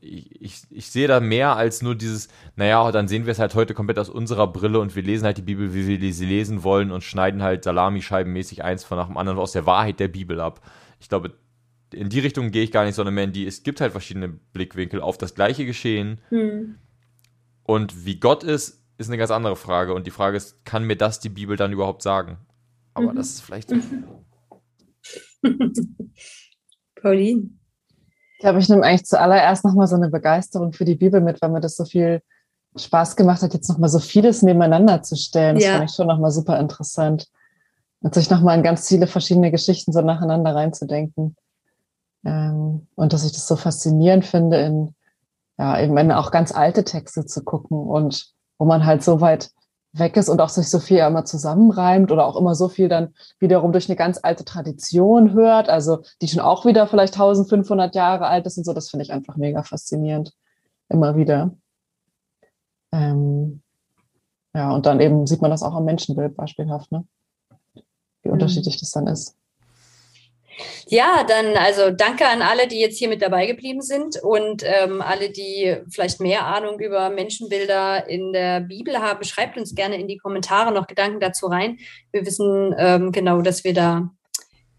ich, 0.01 0.41
ich, 0.41 0.61
ich 0.69 0.87
sehe 0.87 1.07
da 1.07 1.19
mehr 1.19 1.55
als 1.55 1.81
nur 1.81 1.95
dieses, 1.95 2.27
naja, 2.55 2.91
dann 2.91 3.07
sehen 3.07 3.25
wir 3.25 3.31
es 3.31 3.39
halt 3.39 3.55
heute 3.55 3.73
komplett 3.73 3.99
aus 3.99 4.09
unserer 4.09 4.47
Brille 4.47 4.79
und 4.79 4.95
wir 4.95 5.03
lesen 5.03 5.25
halt 5.25 5.37
die 5.37 5.41
Bibel, 5.41 5.73
wie 5.73 5.99
wir 5.99 6.13
sie 6.13 6.25
lesen 6.25 6.63
wollen 6.63 6.91
und 6.91 7.03
schneiden 7.03 7.41
halt 7.41 7.63
Salamischeibenmäßig 7.63 8.63
eins 8.63 8.83
von 8.83 8.97
nach 8.97 9.07
dem 9.07 9.17
anderen 9.17 9.39
aus 9.39 9.53
der 9.53 9.65
Wahrheit 9.65 9.99
der 9.99 10.07
Bibel 10.07 10.41
ab. 10.41 10.61
Ich 10.99 11.07
glaube, 11.07 11.33
in 11.93 12.09
die 12.09 12.19
Richtung 12.19 12.51
gehe 12.51 12.63
ich 12.63 12.71
gar 12.71 12.83
nicht, 12.83 12.95
sondern 12.95 13.15
mehr 13.15 13.25
in 13.25 13.33
die, 13.33 13.45
es 13.45 13.63
gibt 13.63 13.79
halt 13.79 13.91
verschiedene 13.91 14.27
Blickwinkel 14.27 15.01
auf 15.01 15.17
das 15.17 15.35
gleiche 15.35 15.65
Geschehen. 15.65 16.19
Hm. 16.29 16.75
Und 17.65 18.05
wie 18.05 18.19
Gott 18.19 18.43
ist, 18.43 18.83
ist 18.97 19.09
eine 19.09 19.17
ganz 19.17 19.31
andere 19.31 19.55
Frage. 19.55 19.93
Und 19.93 20.07
die 20.07 20.11
Frage 20.11 20.37
ist, 20.37 20.63
kann 20.65 20.83
mir 20.85 20.95
das 20.95 21.19
die 21.19 21.29
Bibel 21.29 21.57
dann 21.57 21.73
überhaupt 21.73 22.01
sagen? 22.01 22.37
Aber 22.93 23.11
mhm. 23.11 23.15
das 23.17 23.29
ist 23.29 23.41
vielleicht. 23.41 23.69
Pauline. 27.01 27.49
Ich 28.33 28.39
glaube, 28.39 28.59
ich 28.59 28.69
nehme 28.69 28.83
eigentlich 28.83 29.05
zuallererst 29.05 29.65
nochmal 29.65 29.87
so 29.87 29.95
eine 29.95 30.09
Begeisterung 30.09 30.73
für 30.73 30.85
die 30.85 30.95
Bibel 30.95 31.21
mit, 31.21 31.41
weil 31.41 31.49
mir 31.49 31.61
das 31.61 31.75
so 31.75 31.85
viel 31.85 32.21
Spaß 32.75 33.15
gemacht 33.15 33.41
hat, 33.41 33.53
jetzt 33.53 33.69
nochmal 33.69 33.89
so 33.89 33.99
vieles 33.99 34.41
nebeneinander 34.41 35.01
zu 35.01 35.15
stellen. 35.15 35.55
Das 35.55 35.63
ja. 35.63 35.77
fand 35.77 35.89
ich 35.89 35.95
schon 35.95 36.07
nochmal 36.07 36.31
super 36.31 36.59
interessant. 36.59 37.27
Und 38.01 38.13
sich 38.13 38.29
nochmal 38.29 38.57
in 38.57 38.63
ganz 38.63 38.87
viele 38.87 39.07
verschiedene 39.07 39.49
Geschichten 39.51 39.91
so 39.91 40.01
nacheinander 40.01 40.53
reinzudenken. 40.53 41.35
Ähm, 42.23 42.87
und 42.95 43.13
dass 43.13 43.25
ich 43.25 43.31
das 43.31 43.47
so 43.47 43.55
faszinierend 43.55 44.25
finde, 44.25 44.57
in 44.57 44.95
ja, 45.57 45.79
eben 45.79 46.11
auch 46.11 46.31
ganz 46.31 46.53
alte 46.53 46.83
Texte 46.83 47.25
zu 47.25 47.43
gucken 47.43 47.77
und 47.77 48.33
wo 48.57 48.65
man 48.65 48.85
halt 48.85 49.03
so 49.03 49.21
weit 49.21 49.51
weg 49.93 50.17
ist 50.17 50.27
und 50.27 50.41
auch 50.41 50.49
sich 50.49 50.69
so 50.69 50.79
viel 50.79 50.97
immer 50.97 51.23
zusammenreimt 51.23 52.11
oder 52.11 52.25
auch 52.25 52.35
immer 52.35 52.53
so 52.53 52.67
viel 52.67 52.89
dann 52.89 53.13
wiederum 53.39 53.71
durch 53.71 53.89
eine 53.89 53.95
ganz 53.95 54.19
alte 54.21 54.43
Tradition 54.43 55.31
hört, 55.33 55.69
also 55.69 55.99
die 56.21 56.27
schon 56.27 56.41
auch 56.41 56.65
wieder 56.65 56.85
vielleicht 56.87 57.13
1500 57.13 57.95
Jahre 57.95 58.27
alt 58.27 58.45
ist 58.45 58.57
und 58.57 58.65
so, 58.65 58.73
das 58.73 58.89
finde 58.89 59.03
ich 59.03 59.13
einfach 59.13 59.37
mega 59.37 59.63
faszinierend. 59.63 60.33
Immer 60.89 61.15
wieder. 61.15 61.55
Ähm, 62.91 63.61
ja, 64.53 64.71
und 64.71 64.85
dann 64.85 64.99
eben 64.99 65.25
sieht 65.27 65.41
man 65.41 65.51
das 65.51 65.63
auch 65.63 65.73
am 65.73 65.85
Menschenbild 65.85 66.35
beispielhaft, 66.35 66.91
ne? 66.91 67.05
wie 68.21 68.27
mhm. 68.29 68.33
unterschiedlich 68.33 68.79
das 68.79 68.91
dann 68.91 69.07
ist. 69.07 69.37
Ja, 70.87 71.23
dann 71.27 71.57
also 71.57 71.91
danke 71.91 72.27
an 72.27 72.41
alle, 72.41 72.67
die 72.67 72.79
jetzt 72.79 72.97
hier 72.97 73.09
mit 73.09 73.21
dabei 73.21 73.45
geblieben 73.45 73.81
sind 73.81 74.21
und 74.21 74.63
ähm, 74.63 75.01
alle, 75.01 75.29
die 75.29 75.77
vielleicht 75.89 76.19
mehr 76.19 76.45
Ahnung 76.45 76.79
über 76.79 77.09
Menschenbilder 77.09 78.07
in 78.07 78.33
der 78.33 78.61
Bibel 78.61 78.99
haben. 78.99 79.23
Schreibt 79.23 79.57
uns 79.57 79.75
gerne 79.75 79.99
in 79.99 80.07
die 80.07 80.17
Kommentare 80.17 80.71
noch 80.71 80.87
Gedanken 80.87 81.19
dazu 81.19 81.47
rein. 81.47 81.79
Wir 82.11 82.25
wissen 82.25 82.73
ähm, 82.77 83.11
genau, 83.11 83.41
dass 83.41 83.63
wir 83.63 83.73
da 83.73 84.09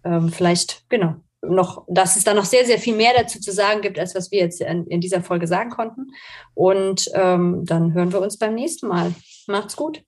ähm, 0.05 0.31
vielleicht, 0.31 0.89
genau, 0.89 1.17
noch, 1.43 1.85
dass 1.89 2.17
es 2.17 2.25
da 2.25 2.35
noch 2.35 2.45
sehr, 2.45 2.65
sehr 2.65 2.79
viel 2.79 2.97
mehr 2.97 3.13
dazu 3.17 3.41
zu 3.41 3.53
sagen 3.53 3.81
gibt, 3.81 3.99
als 3.99 4.15
was 4.15 4.31
wir 4.31 4.41
jetzt 4.41 4.61
in, 4.61 4.87
in 4.87 5.01
dieser 5.01 5.23
Folge 5.23 5.47
sagen 5.47 5.71
konnten. 5.71 6.09
Und 6.55 7.09
ähm, 7.15 7.65
dann 7.65 7.95
hören 7.95 8.13
wir 8.13 8.21
uns 8.21 8.39
beim 8.39 8.55
nächsten 8.55 8.89
Mal. 8.89 9.15
Macht's 9.47 9.77
gut. 9.77 10.03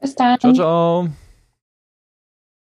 Bis 0.00 0.14
dann. 0.14 0.38
Ciao, 0.40 0.52
ciao. 0.52 1.08